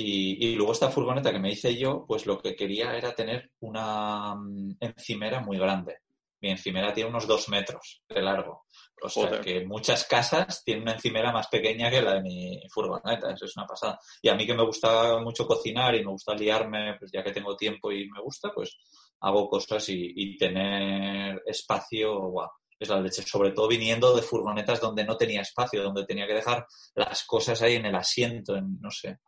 y, 0.00 0.54
luego 0.54 0.72
esta 0.72 0.90
furgoneta 0.90 1.32
que 1.32 1.38
me 1.38 1.50
hice 1.50 1.76
yo, 1.76 2.04
pues 2.06 2.26
lo 2.26 2.38
que 2.38 2.54
quería 2.54 2.96
era 2.96 3.14
tener 3.14 3.50
una 3.60 4.34
mm, 4.34 4.76
encimera 4.80 5.40
muy 5.40 5.58
grande. 5.58 5.98
mi 6.40 6.50
encimera 6.50 6.92
tiene 6.92 7.10
unos 7.10 7.26
dos 7.26 7.48
metros 7.48 8.02
de 8.08 8.22
largo. 8.22 8.64
O 9.02 9.08
sea 9.08 9.40
que 9.40 9.64
muchas 9.64 10.04
casas 10.04 10.62
tienen 10.64 10.82
una 10.82 10.92
encimera 10.92 11.32
más 11.32 11.48
pequeña 11.48 11.90
que 11.90 12.02
la 12.02 12.14
de 12.14 12.22
mi 12.22 12.62
furgoneta, 12.70 13.32
eso 13.32 13.46
es 13.46 13.56
una 13.56 13.66
pasada. 13.66 13.98
Y 14.20 14.28
a 14.28 14.34
mí 14.34 14.46
que 14.46 14.54
me 14.54 14.64
gusta 14.64 15.18
mucho 15.18 15.46
cocinar 15.46 15.94
y 15.94 16.04
me 16.04 16.10
gusta 16.10 16.34
liarme, 16.34 16.96
pues 16.98 17.10
ya 17.12 17.22
que 17.22 17.32
tengo 17.32 17.56
tiempo 17.56 17.90
y 17.90 18.08
me 18.10 18.20
gusta, 18.20 18.50
pues 18.54 18.78
hago 19.20 19.48
cosas 19.48 19.84
y, 19.88 20.36
tener 20.36 21.42
espacio, 21.46 22.28
guau, 22.28 22.50
es 22.78 22.88
la 22.88 23.00
leche. 23.00 23.22
Sobre 23.22 23.52
todo 23.52 23.68
viniendo 23.68 24.14
de 24.14 24.22
furgonetas 24.22 24.80
donde 24.80 25.04
no 25.04 25.16
tenía 25.16 25.42
espacio, 25.42 25.82
donde 25.82 26.04
tenía 26.04 26.26
que 26.26 26.34
dejar 26.34 26.66
las 26.94 27.24
cosas 27.24 27.60
ahí 27.62 27.76
en 27.76 27.86
el 27.86 27.94
asiento, 27.94 28.56
en, 28.56 28.80
no 28.80 28.90
sé. 28.90 29.18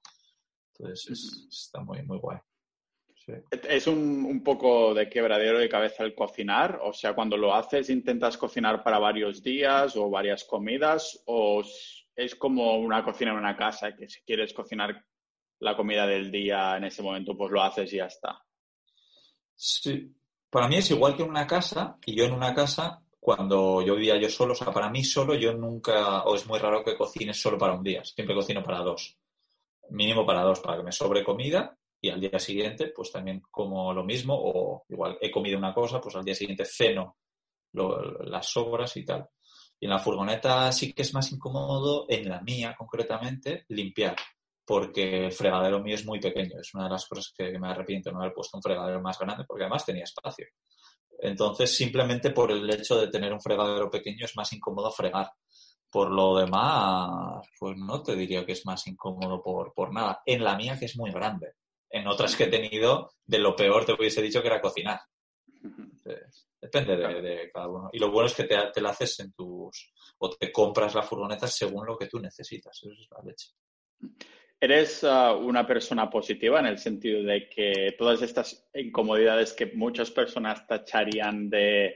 Entonces 0.79 1.47
está 1.51 1.81
muy, 1.81 2.03
muy 2.03 2.19
guay. 2.19 2.39
¿Es 3.69 3.87
un, 3.87 4.43
poco 4.43 4.95
de 4.95 5.09
quebradero 5.09 5.59
de 5.59 5.69
cabeza 5.69 6.03
el 6.03 6.15
cocinar? 6.15 6.81
O 6.83 6.93
sea, 6.93 7.15
cuando 7.15 7.37
lo 7.37 7.55
haces, 7.55 7.89
¿intentas 7.91 8.37
cocinar 8.37 8.83
para 8.83 8.99
varios 8.99 9.43
días 9.43 9.97
o 9.97 10.11
varias 10.11 10.45
comidas? 10.45 11.23
¿O 11.27 11.63
es 12.17 12.35
como 12.35 12.77
una 12.79 13.05
cocina 13.05 13.31
en 13.31 13.39
una 13.39 13.57
casa 13.57 13.95
que 13.95 14.09
si 14.09 14.23
quieres 14.23 14.53
cocinar 14.53 15.05
la 15.61 15.77
comida 15.77 16.07
del 16.07 16.33
día 16.33 16.77
en 16.77 16.85
ese 16.85 17.03
momento, 17.03 17.37
pues 17.37 17.53
lo 17.53 17.63
haces 17.63 17.93
y 17.93 17.97
ya 17.97 18.07
está? 18.07 18.43
Sí. 19.55 20.13
Para 20.51 20.69
mí 20.69 20.77
es 20.77 20.91
igual 20.91 21.17
que 21.17 21.23
en 21.23 21.31
una 21.31 21.47
casa, 21.47 21.97
y 22.05 22.15
yo 22.15 22.25
en 22.25 22.33
una 22.33 22.53
casa, 22.53 23.01
cuando 23.21 23.81
yo 23.83 23.95
vivía 23.95 24.21
yo 24.21 24.29
solo, 24.29 24.53
o 24.53 24.57
sea, 24.57 24.73
para 24.73 24.91
mí 24.91 25.05
solo, 25.05 25.35
yo 25.35 25.55
nunca, 25.55 26.25
o 26.25 26.35
es 26.35 26.47
muy 26.47 26.59
raro 26.59 26.85
que 26.85 26.97
cocines 26.97 27.41
solo 27.41 27.57
para 27.57 27.73
un 27.73 27.83
día, 27.83 28.05
siempre 28.05 28.35
cocino 28.35 28.63
para 28.63 28.81
dos. 28.81 29.17
Mínimo 29.93 30.25
para 30.25 30.43
dos, 30.43 30.61
para 30.61 30.79
que 30.79 30.85
me 30.85 30.93
sobre 30.93 31.25
comida 31.25 31.77
y 32.01 32.09
al 32.09 32.21
día 32.21 32.39
siguiente 32.39 32.93
pues 32.95 33.13
también 33.13 33.43
como 33.51 33.93
lo 33.93 34.05
mismo 34.05 34.35
o 34.37 34.85
igual 34.89 35.19
he 35.21 35.31
comido 35.31 35.59
una 35.59 35.73
cosa, 35.73 36.01
pues 36.01 36.17
al 36.17 36.25
día 36.25 36.35
siguiente 36.35 36.65
ceno 36.65 37.17
las 37.73 38.47
sobras 38.47 38.97
y 38.97 39.05
tal. 39.05 39.29
Y 39.81 39.87
en 39.87 39.91
la 39.91 39.99
furgoneta 39.99 40.71
sí 40.73 40.93
que 40.93 41.03
es 41.03 41.15
más 41.15 41.33
incómodo, 41.33 42.07
en 42.09 42.29
la 42.29 42.41
mía 42.41 42.75
concretamente, 42.77 43.65
limpiar, 43.69 44.17
porque 44.65 45.27
el 45.27 45.33
fregadero 45.33 45.81
mío 45.81 45.95
es 45.95 46.07
muy 46.07 46.21
pequeño. 46.21 46.61
Es 46.61 46.73
una 46.75 46.85
de 46.85 46.91
las 46.91 47.07
cosas 47.07 47.33
que 47.37 47.59
me 47.59 47.69
arrepiento 47.69 48.13
no 48.13 48.21
haber 48.21 48.33
puesto 48.33 48.57
un 48.57 48.63
fregadero 48.63 49.01
más 49.01 49.19
grande, 49.19 49.45
porque 49.47 49.65
además 49.65 49.85
tenía 49.85 50.05
espacio. 50.05 50.47
Entonces, 51.19 51.75
simplemente 51.75 52.31
por 52.31 52.51
el 52.53 52.69
hecho 52.71 53.01
de 53.01 53.09
tener 53.09 53.33
un 53.33 53.41
fregadero 53.41 53.91
pequeño 53.91 54.25
es 54.25 54.37
más 54.37 54.53
incómodo 54.53 54.91
fregar. 54.91 55.31
Por 55.93 56.11
lo 56.11 56.39
demás, 56.39 57.47
pues 57.61 57.77
no 57.77 58.03
te 58.03 58.17
diría 58.17 58.47
que 58.47 58.53
es 58.53 58.65
más 58.65 58.87
incómodo 58.87 59.43
por, 59.43 59.75
por 59.75 59.93
nada. 59.93 60.23
En 60.25 60.43
la 60.43 60.57
mía, 60.57 60.79
que 60.79 60.87
es 60.87 60.97
muy 60.97 61.13
grande 61.13 61.53
en 61.93 62.07
otras 62.07 62.35
que 62.35 62.45
he 62.45 62.49
tenido, 62.49 63.13
de 63.25 63.39
lo 63.39 63.55
peor 63.55 63.85
te 63.85 63.93
hubiese 63.93 64.23
dicho 64.23 64.41
que 64.41 64.49
era 64.49 64.61
cocinar. 64.61 64.99
depende 66.61 66.97
de, 66.97 67.51
cada 67.53 67.69
uno. 67.69 67.91
Y 67.93 67.99
lo 67.99 68.11
bueno 68.11 68.27
es 68.27 68.35
que 68.35 68.45
te, 68.45 68.57
te 68.73 68.81
la 68.81 68.91
haces 68.91 69.21
en 69.21 69.33
tus. 69.33 69.93
o 70.19 70.31
te 70.31 70.51
compras 70.51 70.95
la 70.95 71.03
furgoneta 71.03 71.47
según 71.47 71.87
lo 71.87 71.97
que 71.97 72.07
tú 72.07 72.19
necesitas. 72.19 72.77
Eso 72.83 72.91
es 72.93 73.09
la 73.11 73.23
leche. 73.23 73.51
¿Eres 74.59 75.03
uh, 75.03 75.37
una 75.37 75.67
persona 75.67 76.09
positiva 76.09 76.61
en 76.61 76.67
el 76.67 76.79
sentido 76.79 77.23
de 77.25 77.49
que 77.49 77.95
todas 77.99 78.23
estas 78.23 78.67
incomodidades 78.75 79.53
que 79.53 79.67
muchas 79.67 80.11
personas 80.11 80.67
tacharían 80.67 81.51
de, 81.51 81.95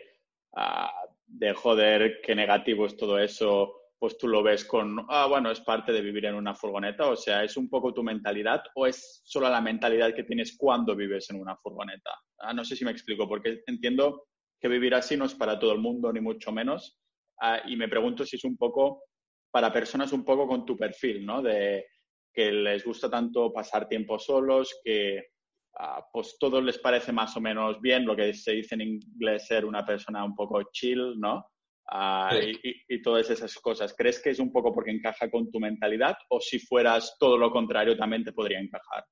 uh, 0.52 1.08
de 1.26 1.54
joder, 1.54 2.20
qué 2.20 2.34
negativo 2.34 2.86
es 2.86 2.96
todo 2.96 3.18
eso, 3.18 3.85
pues 4.06 4.18
tú 4.18 4.28
lo 4.28 4.40
ves 4.40 4.64
con, 4.64 5.04
ah, 5.08 5.26
bueno, 5.26 5.50
es 5.50 5.60
parte 5.62 5.90
de 5.90 6.00
vivir 6.00 6.26
en 6.26 6.36
una 6.36 6.54
furgoneta, 6.54 7.08
o 7.08 7.16
sea, 7.16 7.42
¿es 7.42 7.56
un 7.56 7.68
poco 7.68 7.92
tu 7.92 8.04
mentalidad 8.04 8.62
o 8.76 8.86
es 8.86 9.20
solo 9.24 9.48
la 9.50 9.60
mentalidad 9.60 10.14
que 10.14 10.22
tienes 10.22 10.56
cuando 10.56 10.94
vives 10.94 11.28
en 11.30 11.40
una 11.40 11.56
furgoneta? 11.56 12.12
Ah, 12.38 12.54
no 12.54 12.64
sé 12.64 12.76
si 12.76 12.84
me 12.84 12.92
explico, 12.92 13.26
porque 13.28 13.64
entiendo 13.66 14.28
que 14.60 14.68
vivir 14.68 14.94
así 14.94 15.16
no 15.16 15.24
es 15.24 15.34
para 15.34 15.58
todo 15.58 15.72
el 15.72 15.80
mundo, 15.80 16.12
ni 16.12 16.20
mucho 16.20 16.52
menos, 16.52 17.00
ah, 17.40 17.62
y 17.66 17.74
me 17.74 17.88
pregunto 17.88 18.24
si 18.24 18.36
es 18.36 18.44
un 18.44 18.56
poco 18.56 19.02
para 19.50 19.72
personas 19.72 20.12
un 20.12 20.24
poco 20.24 20.46
con 20.46 20.64
tu 20.64 20.76
perfil, 20.76 21.26
¿no? 21.26 21.42
De 21.42 21.86
que 22.32 22.52
les 22.52 22.84
gusta 22.84 23.10
tanto 23.10 23.52
pasar 23.52 23.88
tiempo 23.88 24.20
solos, 24.20 24.82
que 24.84 25.30
pues 26.12 26.36
todo 26.38 26.60
les 26.60 26.78
parece 26.78 27.10
más 27.10 27.36
o 27.36 27.40
menos 27.40 27.80
bien, 27.80 28.06
lo 28.06 28.14
que 28.14 28.32
se 28.34 28.52
dice 28.52 28.76
en 28.76 28.82
inglés 28.82 29.48
ser 29.48 29.64
una 29.64 29.84
persona 29.84 30.24
un 30.24 30.36
poco 30.36 30.62
chill, 30.70 31.18
¿no? 31.18 31.44
Ah, 31.88 32.30
y, 32.34 33.02
todas 33.02 33.30
esas 33.30 33.54
cosas. 33.56 33.94
¿Crees 33.96 34.20
que 34.20 34.30
es 34.30 34.40
un 34.40 34.50
poco 34.50 34.74
porque 34.74 34.90
encaja 34.90 35.30
con 35.30 35.50
tu 35.50 35.60
mentalidad 35.60 36.16
o 36.30 36.40
si 36.40 36.58
fueras 36.58 37.16
todo 37.18 37.38
lo 37.38 37.50
contrario 37.50 37.96
también 37.96 38.24
te 38.24 38.32
podría 38.32 38.58
encajar? 38.58 39.04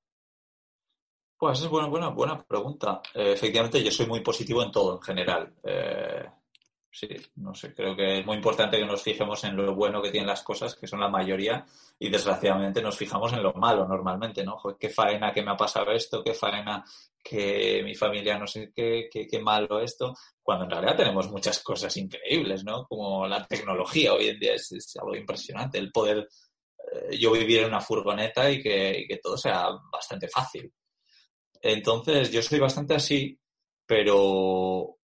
Pues 1.38 1.60
es 1.60 1.68
buena, 1.68 1.88
buena, 1.88 2.08
buena 2.08 2.42
pregunta. 2.42 3.00
Eh, 3.14 3.32
efectivamente, 3.32 3.82
yo 3.82 3.90
soy 3.90 4.06
muy 4.06 4.20
positivo 4.20 4.62
en 4.62 4.72
todo 4.72 4.96
en 4.96 5.02
general. 5.02 5.54
Eh, 5.62 6.24
sí, 6.94 7.08
no 7.36 7.52
sé, 7.54 7.74
creo 7.74 7.96
que 7.96 8.20
es 8.20 8.26
muy 8.26 8.36
importante 8.36 8.78
que 8.78 8.86
nos 8.86 9.02
fijemos 9.02 9.42
en 9.42 9.56
lo 9.56 9.74
bueno 9.74 10.00
que 10.00 10.12
tienen 10.12 10.28
las 10.28 10.44
cosas, 10.44 10.76
que 10.76 10.86
son 10.86 11.00
la 11.00 11.08
mayoría, 11.08 11.66
y 11.98 12.08
desgraciadamente 12.08 12.80
nos 12.80 12.96
fijamos 12.96 13.32
en 13.32 13.42
lo 13.42 13.52
malo 13.54 13.86
normalmente, 13.88 14.44
¿no? 14.44 14.56
qué 14.78 14.88
faena 14.88 15.32
que 15.32 15.42
me 15.42 15.50
ha 15.50 15.56
pasado 15.56 15.90
esto, 15.90 16.22
qué 16.22 16.34
faena 16.34 16.84
que 17.22 17.82
mi 17.82 17.96
familia 17.96 18.38
no 18.38 18.46
sé 18.46 18.70
qué, 18.72 19.08
qué, 19.10 19.38
malo 19.40 19.80
esto, 19.80 20.14
cuando 20.40 20.66
en 20.66 20.70
realidad 20.70 20.96
tenemos 20.96 21.28
muchas 21.30 21.58
cosas 21.60 21.96
increíbles, 21.96 22.64
¿no? 22.64 22.86
Como 22.86 23.26
la 23.26 23.44
tecnología 23.46 24.12
hoy 24.12 24.28
en 24.28 24.38
día 24.38 24.54
es, 24.54 24.96
algo 25.00 25.16
impresionante, 25.16 25.78
el 25.78 25.90
poder 25.90 26.28
eh, 26.92 27.16
yo 27.18 27.32
vivir 27.32 27.60
en 27.60 27.68
una 27.68 27.80
furgoneta 27.80 28.48
y 28.50 28.62
que, 28.62 29.00
y 29.00 29.06
que 29.08 29.16
todo 29.16 29.36
sea 29.36 29.68
bastante 29.90 30.28
fácil. 30.28 30.70
Entonces, 31.62 32.30
yo 32.30 32.42
soy 32.42 32.60
bastante 32.60 32.94
así, 32.94 33.38
pero 33.86 34.98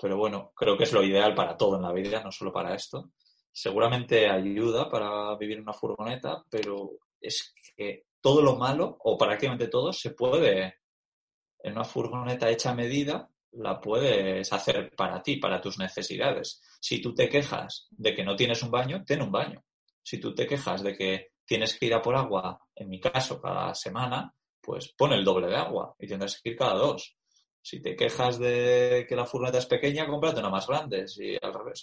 pero 0.00 0.16
bueno, 0.16 0.52
creo 0.54 0.76
que 0.76 0.84
es 0.84 0.92
lo 0.92 1.02
ideal 1.02 1.34
para 1.34 1.56
todo 1.56 1.76
en 1.76 1.82
la 1.82 1.92
vida, 1.92 2.22
no 2.22 2.30
solo 2.30 2.52
para 2.52 2.74
esto. 2.74 3.10
Seguramente 3.52 4.28
ayuda 4.28 4.88
para 4.88 5.36
vivir 5.36 5.56
en 5.56 5.64
una 5.64 5.72
furgoneta, 5.72 6.44
pero 6.48 6.92
es 7.20 7.52
que 7.76 8.04
todo 8.20 8.42
lo 8.42 8.56
malo, 8.56 8.96
o 9.00 9.18
prácticamente 9.18 9.68
todo, 9.68 9.92
se 9.92 10.10
puede, 10.10 10.78
en 11.60 11.72
una 11.72 11.84
furgoneta 11.84 12.48
hecha 12.48 12.70
a 12.70 12.74
medida, 12.74 13.28
la 13.52 13.80
puedes 13.80 14.52
hacer 14.52 14.94
para 14.94 15.22
ti, 15.22 15.36
para 15.36 15.60
tus 15.60 15.78
necesidades. 15.78 16.62
Si 16.80 17.00
tú 17.00 17.14
te 17.14 17.28
quejas 17.28 17.88
de 17.90 18.14
que 18.14 18.24
no 18.24 18.36
tienes 18.36 18.62
un 18.62 18.70
baño, 18.70 19.04
ten 19.04 19.22
un 19.22 19.32
baño. 19.32 19.64
Si 20.02 20.18
tú 20.18 20.34
te 20.34 20.46
quejas 20.46 20.82
de 20.82 20.96
que 20.96 21.32
tienes 21.44 21.76
que 21.76 21.86
ir 21.86 21.94
a 21.94 22.02
por 22.02 22.14
agua, 22.14 22.60
en 22.74 22.88
mi 22.88 23.00
caso, 23.00 23.40
cada 23.40 23.74
semana, 23.74 24.32
pues 24.60 24.92
pon 24.96 25.12
el 25.12 25.24
doble 25.24 25.48
de 25.48 25.56
agua 25.56 25.94
y 25.98 26.06
tendrás 26.06 26.40
que 26.40 26.50
ir 26.50 26.56
cada 26.56 26.74
dos. 26.74 27.17
Si 27.68 27.82
te 27.82 27.94
quejas 27.94 28.38
de 28.38 29.04
que 29.06 29.14
la 29.14 29.26
furgoneta 29.26 29.58
es 29.58 29.66
pequeña, 29.66 30.06
cómprate 30.06 30.40
una 30.40 30.48
más 30.48 30.66
grande. 30.66 31.06
Si 31.06 31.36
al 31.36 31.52
revés, 31.52 31.82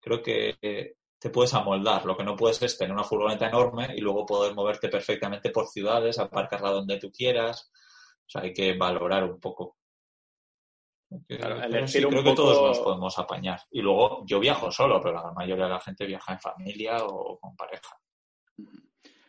creo 0.00 0.20
que 0.20 0.96
te 1.16 1.30
puedes 1.30 1.54
amoldar. 1.54 2.04
Lo 2.04 2.16
que 2.16 2.24
no 2.24 2.34
puedes 2.34 2.60
es 2.60 2.76
tener 2.76 2.92
una 2.92 3.04
furgoneta 3.04 3.46
enorme 3.46 3.94
y 3.94 4.00
luego 4.00 4.26
poder 4.26 4.52
moverte 4.52 4.88
perfectamente 4.88 5.50
por 5.50 5.68
ciudades, 5.68 6.18
aparcarla 6.18 6.72
donde 6.72 6.98
tú 6.98 7.12
quieras. 7.12 7.70
O 7.72 8.30
sea, 8.30 8.42
hay 8.42 8.52
que 8.52 8.76
valorar 8.76 9.22
un 9.22 9.38
poco. 9.38 9.76
creo 11.28 12.24
que 12.24 12.34
todos 12.34 12.60
nos 12.60 12.80
podemos 12.80 13.16
apañar. 13.16 13.60
Y 13.70 13.82
luego 13.82 14.24
yo 14.26 14.40
viajo 14.40 14.72
solo, 14.72 15.00
pero 15.00 15.22
la 15.22 15.30
mayoría 15.30 15.66
de 15.66 15.70
la 15.70 15.80
gente 15.80 16.04
viaja 16.04 16.32
en 16.32 16.40
familia 16.40 17.04
o 17.04 17.38
con 17.38 17.54
pareja. 17.54 17.96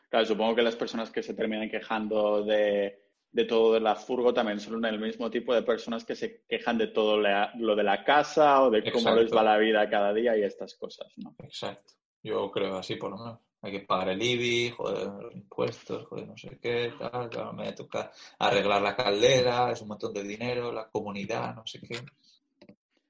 Claro, 0.10 0.26
supongo 0.26 0.56
que 0.56 0.64
las 0.64 0.76
personas 0.76 1.12
que 1.12 1.22
se 1.22 1.36
terminan 1.36 1.70
quejando 1.70 2.44
de 2.44 3.11
de 3.32 3.46
todo 3.46 3.74
de 3.74 3.80
la 3.80 3.96
furgo 3.96 4.34
también 4.34 4.60
son 4.60 4.84
el 4.84 5.00
mismo 5.00 5.30
tipo 5.30 5.54
de 5.54 5.62
personas 5.64 6.04
que 6.04 6.16
se 6.16 6.42
quejan 6.48 6.78
de 6.78 6.88
todo 6.88 7.18
lo 7.18 7.76
de 7.76 7.84
la 7.84 8.04
casa 8.04 8.62
o 8.64 8.70
de 8.70 8.92
cómo 8.92 9.16
les 9.16 9.32
va 9.32 9.44
la 9.44 9.58
vida 9.58 9.90
cada 9.90 10.14
día 10.14 10.38
y 10.38 10.44
estas 10.44 10.76
cosas, 10.76 11.08
¿no? 11.18 11.36
Exacto. 11.40 11.94
Yo 12.24 12.52
creo 12.52 12.78
así 12.78 12.96
por 12.96 13.12
lo 13.12 13.18
menos. 13.18 13.40
Hay 13.64 13.72
que 13.74 13.80
pagar 13.82 14.10
el 14.10 14.22
IBI, 14.22 14.72
joder, 14.72 15.08
los 15.08 15.36
impuestos, 15.36 16.08
joder, 16.08 16.28
no 16.28 16.36
sé 16.36 16.58
qué, 16.60 16.94
tal, 16.98 17.30
claro, 17.30 17.54
me 17.54 17.72
toca 17.74 18.12
arreglar 18.40 18.82
la 18.82 18.96
caldera, 18.96 19.72
es 19.72 19.80
un 19.84 19.90
montón 19.90 20.12
de 20.14 20.24
dinero, 20.24 20.72
la 20.72 20.90
comunidad, 20.90 21.54
no 21.54 21.68
sé 21.68 21.80
qué. 21.80 22.00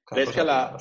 ¿Crees 0.04 0.30
que 0.30 0.44
la, 0.44 0.76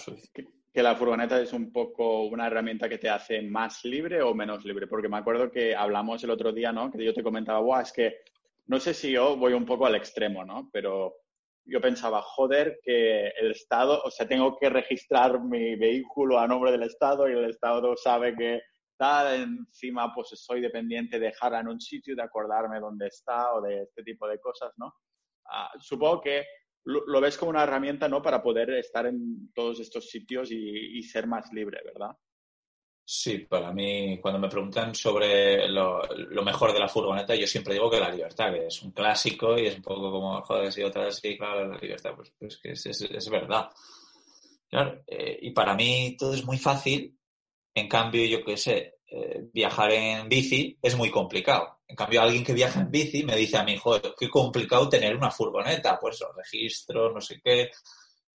que 0.73 0.83
la 0.83 0.95
furgoneta 0.95 1.39
es 1.39 1.53
un 1.53 1.71
poco 1.71 2.23
una 2.23 2.47
herramienta 2.47 2.89
que 2.89 2.97
te 2.97 3.09
hace 3.09 3.41
más 3.41 3.85
libre 3.85 4.21
o 4.21 4.33
menos 4.33 4.65
libre? 4.65 4.87
Porque 4.87 5.07
me 5.07 5.17
acuerdo 5.17 5.49
que 5.49 5.73
hablamos 5.73 6.21
el 6.25 6.31
otro 6.31 6.51
día, 6.51 6.73
¿no? 6.73 6.91
Que 6.91 7.05
yo 7.05 7.13
te 7.13 7.23
comentaba, 7.23 7.61
Buah, 7.61 7.83
es 7.83 7.93
que 7.93 8.23
no 8.67 8.79
sé 8.79 8.93
si 8.93 9.11
yo 9.11 9.37
voy 9.37 9.53
un 9.53 9.65
poco 9.65 9.85
al 9.85 9.95
extremo, 9.95 10.45
¿no? 10.45 10.69
Pero 10.71 11.15
yo 11.65 11.81
pensaba, 11.81 12.21
joder, 12.21 12.79
que 12.83 13.27
el 13.27 13.51
Estado, 13.51 14.01
o 14.03 14.11
sea, 14.11 14.27
tengo 14.27 14.57
que 14.57 14.69
registrar 14.69 15.39
mi 15.41 15.75
vehículo 15.75 16.39
a 16.39 16.47
nombre 16.47 16.71
del 16.71 16.83
Estado 16.83 17.29
y 17.29 17.33
el 17.33 17.49
Estado 17.49 17.95
sabe 17.97 18.35
que 18.35 18.61
está 18.91 19.35
encima, 19.35 20.13
pues 20.13 20.29
soy 20.33 20.61
dependiente 20.61 21.19
de 21.19 21.27
dejarla 21.27 21.59
en 21.59 21.69
un 21.69 21.79
sitio, 21.79 22.15
de 22.15 22.23
acordarme 22.23 22.79
dónde 22.79 23.07
está 23.07 23.53
o 23.53 23.61
de 23.61 23.83
este 23.83 24.03
tipo 24.03 24.27
de 24.27 24.39
cosas, 24.39 24.71
¿no? 24.77 24.93
Ah, 25.45 25.71
supongo 25.79 26.21
que 26.21 26.45
lo, 26.83 27.21
ves 27.21 27.37
como 27.37 27.51
una 27.51 27.63
herramienta, 27.63 28.07
¿no? 28.07 28.21
Para 28.21 28.41
poder 28.41 28.71
estar 28.71 29.05
en 29.05 29.51
todos 29.53 29.79
estos 29.79 30.09
sitios 30.09 30.49
y 30.51 31.03
ser 31.03 31.27
más 31.27 31.51
libre, 31.53 31.79
¿verdad? 31.85 32.15
Sí, 33.13 33.39
para 33.39 33.73
mí, 33.73 34.19
cuando 34.21 34.39
me 34.39 34.47
preguntan 34.47 34.95
sobre 34.95 35.67
lo, 35.67 36.01
mejor 36.45 36.71
de 36.71 36.79
la 36.79 36.87
furgoneta, 36.87 37.35
yo 37.35 37.45
siempre 37.45 37.73
digo 37.73 37.91
que 37.91 37.99
la 37.99 38.09
libertad, 38.09 38.53
que 38.53 38.67
es 38.67 38.81
un 38.83 38.91
clásico 38.91 39.59
y 39.59 39.67
es 39.67 39.75
un 39.75 39.81
poco 39.81 40.09
como, 40.09 40.41
joder, 40.43 40.71
si 40.71 40.81
otra 40.81 41.03
vez, 41.03 41.17
sí, 41.17 41.37
claro, 41.37 41.67
la 41.67 41.77
libertad, 41.77 42.11
pues, 42.15 42.31
pues 42.39 42.57
que 42.59 42.71
es, 42.71 42.85
es, 42.85 43.29
verdad. 43.29 43.69
Claro, 44.69 45.03
eh, 45.05 45.39
y 45.41 45.51
para 45.51 45.75
mí 45.75 46.15
todo 46.17 46.33
es 46.33 46.45
muy 46.45 46.57
fácil. 46.57 47.19
En 47.75 47.89
cambio, 47.89 48.25
yo 48.25 48.45
qué 48.45 48.55
sé, 48.55 48.99
eh, 49.07 49.41
viajar 49.51 49.91
en 49.91 50.29
bici 50.29 50.79
es 50.81 50.95
muy 50.95 51.11
complicado. 51.11 51.81
En 51.89 51.97
cambio, 51.97 52.21
alguien 52.21 52.45
que 52.45 52.53
viaja 52.53 52.79
en 52.79 52.91
bici 52.91 53.23
me 53.23 53.35
dice 53.35 53.57
a 53.57 53.65
mí, 53.65 53.75
joder, 53.75 54.13
qué 54.17 54.29
complicado 54.29 54.87
tener 54.87 55.17
una 55.17 55.31
furgoneta, 55.31 55.99
pues 55.99 56.21
los 56.21 56.33
registros, 56.33 57.13
no 57.13 57.19
sé 57.19 57.41
qué. 57.43 57.71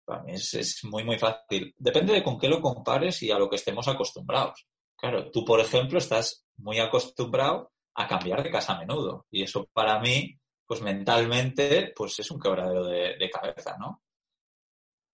Para 0.07 0.23
mí 0.23 0.35
es, 0.35 0.55
es, 0.55 0.85
muy, 0.85 1.03
muy 1.03 1.19
fácil. 1.19 1.75
Depende 1.77 2.13
de 2.13 2.23
con 2.23 2.39
qué 2.39 2.49
lo 2.49 2.61
compares 2.61 3.23
y 3.25 3.33
a 3.33 3.39
lo 3.39 3.51
que 3.51 3.57
estemos 3.57 3.89
acostumbrados. 3.89 4.65
Claro, 4.97 5.31
tú, 5.33 5.45
por 5.45 5.61
ejemplo, 5.61 5.99
estás 5.99 6.47
muy 6.59 6.79
acostumbrado 6.79 7.73
a 7.95 8.07
cambiar 8.07 8.43
de 8.43 8.51
casa 8.51 8.75
a 8.75 8.79
menudo. 8.79 9.27
Y 9.31 9.43
eso 9.43 9.69
para 9.73 9.99
mí, 9.99 10.39
pues 10.65 10.81
mentalmente, 10.81 11.93
pues 11.95 12.19
es 12.21 12.31
un 12.31 12.39
quebradero 12.39 12.87
de, 12.87 13.31
cabeza, 13.31 13.77
¿no? 13.79 14.03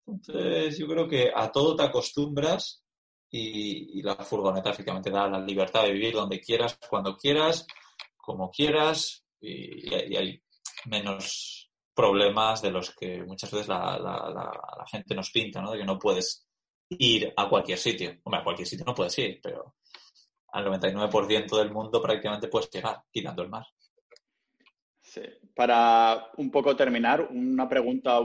Entonces, 0.06 0.78
yo 0.78 0.86
creo 0.86 1.08
que 1.08 1.32
a 1.34 1.50
todo 1.50 1.74
te 1.74 1.84
acostumbras 1.84 2.84
y, 3.30 4.02
la 4.02 4.16
furgoneta 4.16 4.70
efectivamente 4.70 5.10
da 5.10 5.26
la 5.26 5.40
libertad 5.40 5.84
de 5.84 5.92
vivir 5.92 6.12
donde 6.12 6.38
quieras, 6.38 6.78
cuando 6.90 7.16
quieras, 7.16 7.66
como 8.16 8.50
quieras 8.50 9.24
y 9.40 9.94
hay 9.94 10.42
menos 10.84 11.61
problemas 11.94 12.62
de 12.62 12.70
los 12.70 12.94
que 12.94 13.22
muchas 13.24 13.50
veces 13.50 13.68
la, 13.68 13.98
la, 13.98 14.30
la, 14.32 14.86
gente 14.86 15.14
nos 15.14 15.30
pinta, 15.30 15.60
¿no? 15.60 15.72
De 15.72 15.78
que 15.78 15.84
no 15.84 15.98
puedes 15.98 16.48
ir 16.88 17.32
a 17.36 17.48
cualquier 17.48 17.78
sitio. 17.78 18.18
Hombre, 18.24 18.40
a 18.40 18.44
cualquier 18.44 18.68
sitio 18.68 18.84
no 18.86 18.94
puedes 18.94 19.18
ir, 19.18 19.40
pero 19.42 19.76
al 20.52 20.66
99% 20.66 21.56
del 21.58 21.72
mundo 21.72 22.02
prácticamente 22.02 22.48
puedes 22.48 22.70
llegar, 22.70 23.02
quitando 23.10 23.42
el 23.42 23.48
mar. 23.48 23.66
Sí. 25.00 25.22
Para 25.54 26.30
un 26.36 26.50
poco 26.50 26.74
terminar, 26.76 27.28
una 27.30 27.68
pregunta 27.68 28.20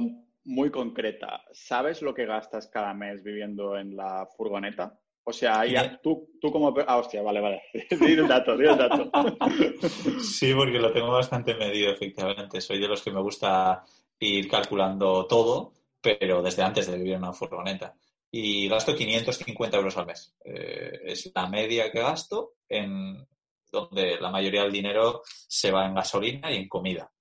muy 0.45 0.71
concreta. 0.71 1.43
¿Sabes 1.51 2.01
lo 2.01 2.13
que 2.13 2.25
gastas 2.25 2.67
cada 2.67 2.93
mes 2.93 3.23
viviendo 3.23 3.77
en 3.77 3.95
la 3.95 4.27
furgoneta? 4.37 4.97
O 5.29 5.33
sea, 5.33 5.65
ya, 5.65 5.99
tú, 6.01 6.29
tú 6.39 6.49
como... 6.49 6.73
Ah, 6.87 6.99
hostia, 6.99 7.21
vale, 7.21 7.41
vale. 7.41 7.63
Dile 7.99 8.21
un 8.21 8.29
dato, 8.29 8.55
dile 8.55 8.71
un 8.71 8.77
dato. 8.77 9.11
Sí, 10.21 10.53
porque 10.53 10.79
lo 10.79 10.93
tengo 10.93 11.11
bastante 11.11 11.53
medido, 11.53 11.91
efectivamente. 11.91 12.61
Soy 12.61 12.79
de 12.79 12.87
los 12.87 13.01
que 13.01 13.11
me 13.11 13.21
gusta 13.21 13.83
ir 14.21 14.49
calculando 14.49 15.27
todo, 15.27 15.73
pero 15.99 16.41
desde 16.41 16.63
antes 16.63 16.87
de 16.87 16.95
vivir 16.95 17.15
en 17.15 17.23
una 17.23 17.33
furgoneta. 17.33 17.93
Y 18.31 18.69
gasto 18.69 18.95
550 18.95 19.75
euros 19.75 19.97
al 19.97 20.05
mes. 20.05 20.33
Eh, 20.45 21.01
es 21.03 21.29
la 21.35 21.49
media 21.49 21.91
que 21.91 21.99
gasto, 21.99 22.53
en 22.69 23.27
donde 23.69 24.21
la 24.21 24.31
mayoría 24.31 24.63
del 24.63 24.71
dinero 24.71 25.23
se 25.25 25.71
va 25.71 25.87
en 25.87 25.95
gasolina 25.95 26.53
y 26.53 26.55
en 26.55 26.69
comida. 26.69 27.11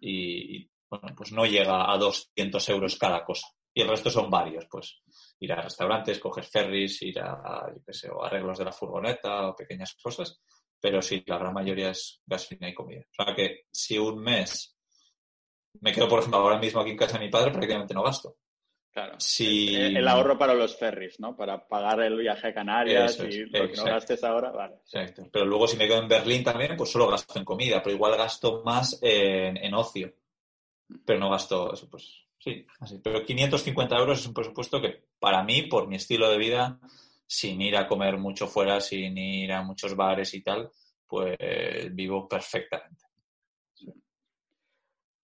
Y, 0.00 0.56
y 0.56 0.70
bueno, 0.90 1.14
pues 1.16 1.30
no 1.30 1.46
llega 1.46 1.92
a 1.92 1.96
200 1.96 2.68
euros 2.70 2.98
cada 2.98 3.24
cosa. 3.24 3.46
Y 3.72 3.82
el 3.82 3.88
resto 3.88 4.10
son 4.10 4.28
varios, 4.28 4.66
pues 4.68 5.02
ir 5.38 5.52
a 5.52 5.62
restaurantes, 5.62 6.18
coger 6.18 6.44
ferries, 6.44 7.02
ir 7.02 7.20
a, 7.20 7.72
yo 7.74 7.82
qué 7.84 7.92
sé, 7.92 8.10
o 8.10 8.24
arreglos 8.24 8.58
de 8.58 8.64
la 8.64 8.72
furgoneta 8.72 9.48
o 9.48 9.56
pequeñas 9.56 9.94
cosas, 9.94 10.40
pero 10.80 11.00
sí, 11.00 11.22
la 11.26 11.38
gran 11.38 11.54
mayoría 11.54 11.90
es 11.90 12.20
gasolina 12.26 12.68
y 12.68 12.74
comida. 12.74 13.02
O 13.02 13.24
sea 13.24 13.34
que 13.34 13.66
si 13.70 13.96
un 13.98 14.18
mes 14.20 14.76
me 15.80 15.92
quedo, 15.92 16.08
por 16.08 16.18
ejemplo, 16.18 16.40
ahora 16.40 16.58
mismo 16.58 16.80
aquí 16.80 16.90
en 16.90 16.96
casa 16.96 17.18
de 17.18 17.26
mi 17.26 17.30
padre, 17.30 17.52
prácticamente 17.52 17.94
no 17.94 18.02
gasto. 18.02 18.36
Claro. 18.92 19.14
Si... 19.20 19.76
El, 19.76 19.98
el, 19.98 20.08
ahorro 20.08 20.36
para 20.36 20.52
los 20.52 20.76
ferries, 20.76 21.20
¿no? 21.20 21.36
Para 21.36 21.66
pagar 21.68 22.00
el 22.00 22.16
viaje 22.16 22.48
a 22.48 22.54
Canarias 22.54 23.20
es, 23.20 23.34
y 23.36 23.44
lo 23.44 23.68
que 23.68 23.76
no 23.76 23.84
gastes 23.84 24.24
ahora, 24.24 24.50
vale. 24.50 24.76
Exacto. 24.76 25.28
Pero 25.32 25.44
luego 25.44 25.68
si 25.68 25.76
me 25.76 25.86
quedo 25.86 26.02
en 26.02 26.08
Berlín 26.08 26.42
también, 26.42 26.76
pues 26.76 26.90
solo 26.90 27.06
gasto 27.06 27.38
en 27.38 27.44
comida, 27.44 27.80
pero 27.80 27.94
igual 27.94 28.16
gasto 28.16 28.62
más 28.64 28.98
en, 29.00 29.56
en 29.58 29.74
ocio. 29.74 30.12
Pero 31.04 31.20
no 31.20 31.30
gasto 31.30 31.72
eso, 31.72 31.88
pues 31.88 32.26
Sí, 32.40 32.66
así. 32.80 32.98
Pero 33.04 33.24
550 33.24 33.96
euros 33.96 34.20
es 34.20 34.26
un 34.26 34.34
presupuesto 34.34 34.80
que 34.80 35.04
para 35.18 35.44
mí, 35.44 35.62
por 35.62 35.86
mi 35.86 35.96
estilo 35.96 36.30
de 36.30 36.38
vida, 36.38 36.80
sin 37.26 37.60
ir 37.60 37.76
a 37.76 37.86
comer 37.86 38.16
mucho 38.16 38.46
fuera, 38.46 38.80
sin 38.80 39.16
ir 39.18 39.52
a 39.52 39.62
muchos 39.62 39.94
bares 39.94 40.32
y 40.32 40.42
tal, 40.42 40.70
pues 41.06 41.36
vivo 41.92 42.26
perfectamente. 42.26 43.04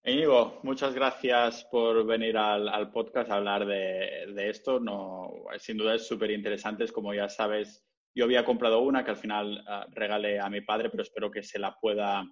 Íñigo, 0.05 0.61
muchas 0.63 0.95
gracias 0.95 1.65
por 1.65 2.07
venir 2.07 2.37
al, 2.37 2.69
al 2.69 2.93
podcast 2.93 3.29
a 3.29 3.37
hablar 3.37 3.67
de, 3.67 4.33
de, 4.33 4.51
esto. 4.51 4.79
No, 4.79 5.33
sin 5.59 5.79
duda 5.79 5.97
es 5.97 6.07
súper 6.07 6.31
interesante. 6.31 6.87
Como 6.93 7.13
ya 7.13 7.29
sabes, 7.29 7.85
yo 8.15 8.25
había 8.25 8.45
comprado 8.45 8.81
una 8.81 9.05
que 9.05 9.11
al 9.11 9.17
final 9.17 9.65
uh, 9.67 9.91
regalé 9.91 10.39
a 10.39 10.49
mi 10.49 10.61
padre, 10.61 10.91
pero 10.91 11.03
espero 11.03 11.31
que 11.31 11.43
se 11.43 11.59
la 11.59 11.77
pueda 11.81 12.25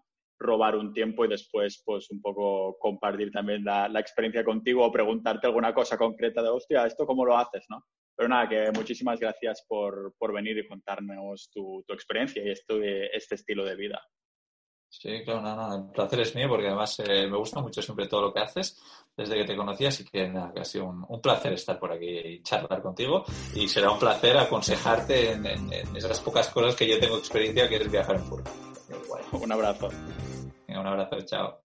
robar 0.44 0.76
un 0.76 0.92
tiempo 0.92 1.24
y 1.24 1.28
después 1.28 1.82
pues 1.84 2.10
un 2.10 2.20
poco 2.20 2.76
compartir 2.78 3.30
también 3.32 3.64
la, 3.64 3.88
la, 3.88 4.00
experiencia 4.00 4.44
contigo 4.44 4.84
o 4.84 4.92
preguntarte 4.92 5.46
alguna 5.46 5.74
cosa 5.74 5.96
concreta 5.96 6.42
de, 6.42 6.50
hostia, 6.50 6.86
¿esto 6.86 7.06
cómo 7.06 7.24
lo 7.24 7.36
haces? 7.36 7.64
¿no? 7.68 7.84
Pero 8.14 8.28
nada, 8.28 8.48
que 8.48 8.70
muchísimas 8.72 9.18
gracias 9.18 9.64
por, 9.66 10.14
por 10.18 10.32
venir 10.32 10.58
y 10.58 10.68
contarnos 10.68 11.50
tu, 11.52 11.82
tu 11.86 11.92
experiencia 11.92 12.44
y 12.44 12.50
esto, 12.50 12.80
este 12.80 13.34
estilo 13.34 13.64
de 13.64 13.76
vida. 13.76 14.00
Sí, 14.88 15.24
claro, 15.24 15.42
nada, 15.42 15.56
nada, 15.56 15.76
el 15.76 15.90
placer 15.90 16.20
es 16.20 16.34
mío 16.36 16.48
porque 16.48 16.68
además 16.68 17.00
eh, 17.00 17.26
me 17.26 17.36
gusta 17.36 17.60
mucho 17.60 17.82
siempre 17.82 18.06
todo 18.06 18.22
lo 18.22 18.32
que 18.32 18.38
haces 18.38 18.80
desde 19.16 19.34
que 19.38 19.44
te 19.44 19.56
conocí, 19.56 19.86
así 19.86 20.04
que 20.04 20.28
nada, 20.28 20.52
que 20.54 20.60
ha 20.60 20.64
sido 20.64 20.84
un, 20.84 21.04
un, 21.08 21.20
placer 21.20 21.52
estar 21.52 21.80
por 21.80 21.90
aquí 21.90 22.06
y 22.06 22.42
charlar 22.44 22.80
contigo 22.80 23.24
y 23.56 23.66
será 23.66 23.90
un 23.90 23.98
placer 23.98 24.36
aconsejarte 24.36 25.32
en, 25.32 25.46
en, 25.46 25.72
en 25.72 25.96
esas 25.96 26.20
pocas 26.20 26.48
cosas 26.48 26.76
que 26.76 26.88
yo 26.88 27.00
tengo 27.00 27.18
experiencia 27.18 27.68
que 27.68 27.76
es 27.76 27.90
viajar 27.90 28.14
en 28.14 28.24
furgo. 28.24 28.50
Un 29.32 29.52
abrazo. 29.52 29.88
Un 30.78 30.86
abrazo, 30.86 31.20
chao. 31.24 31.60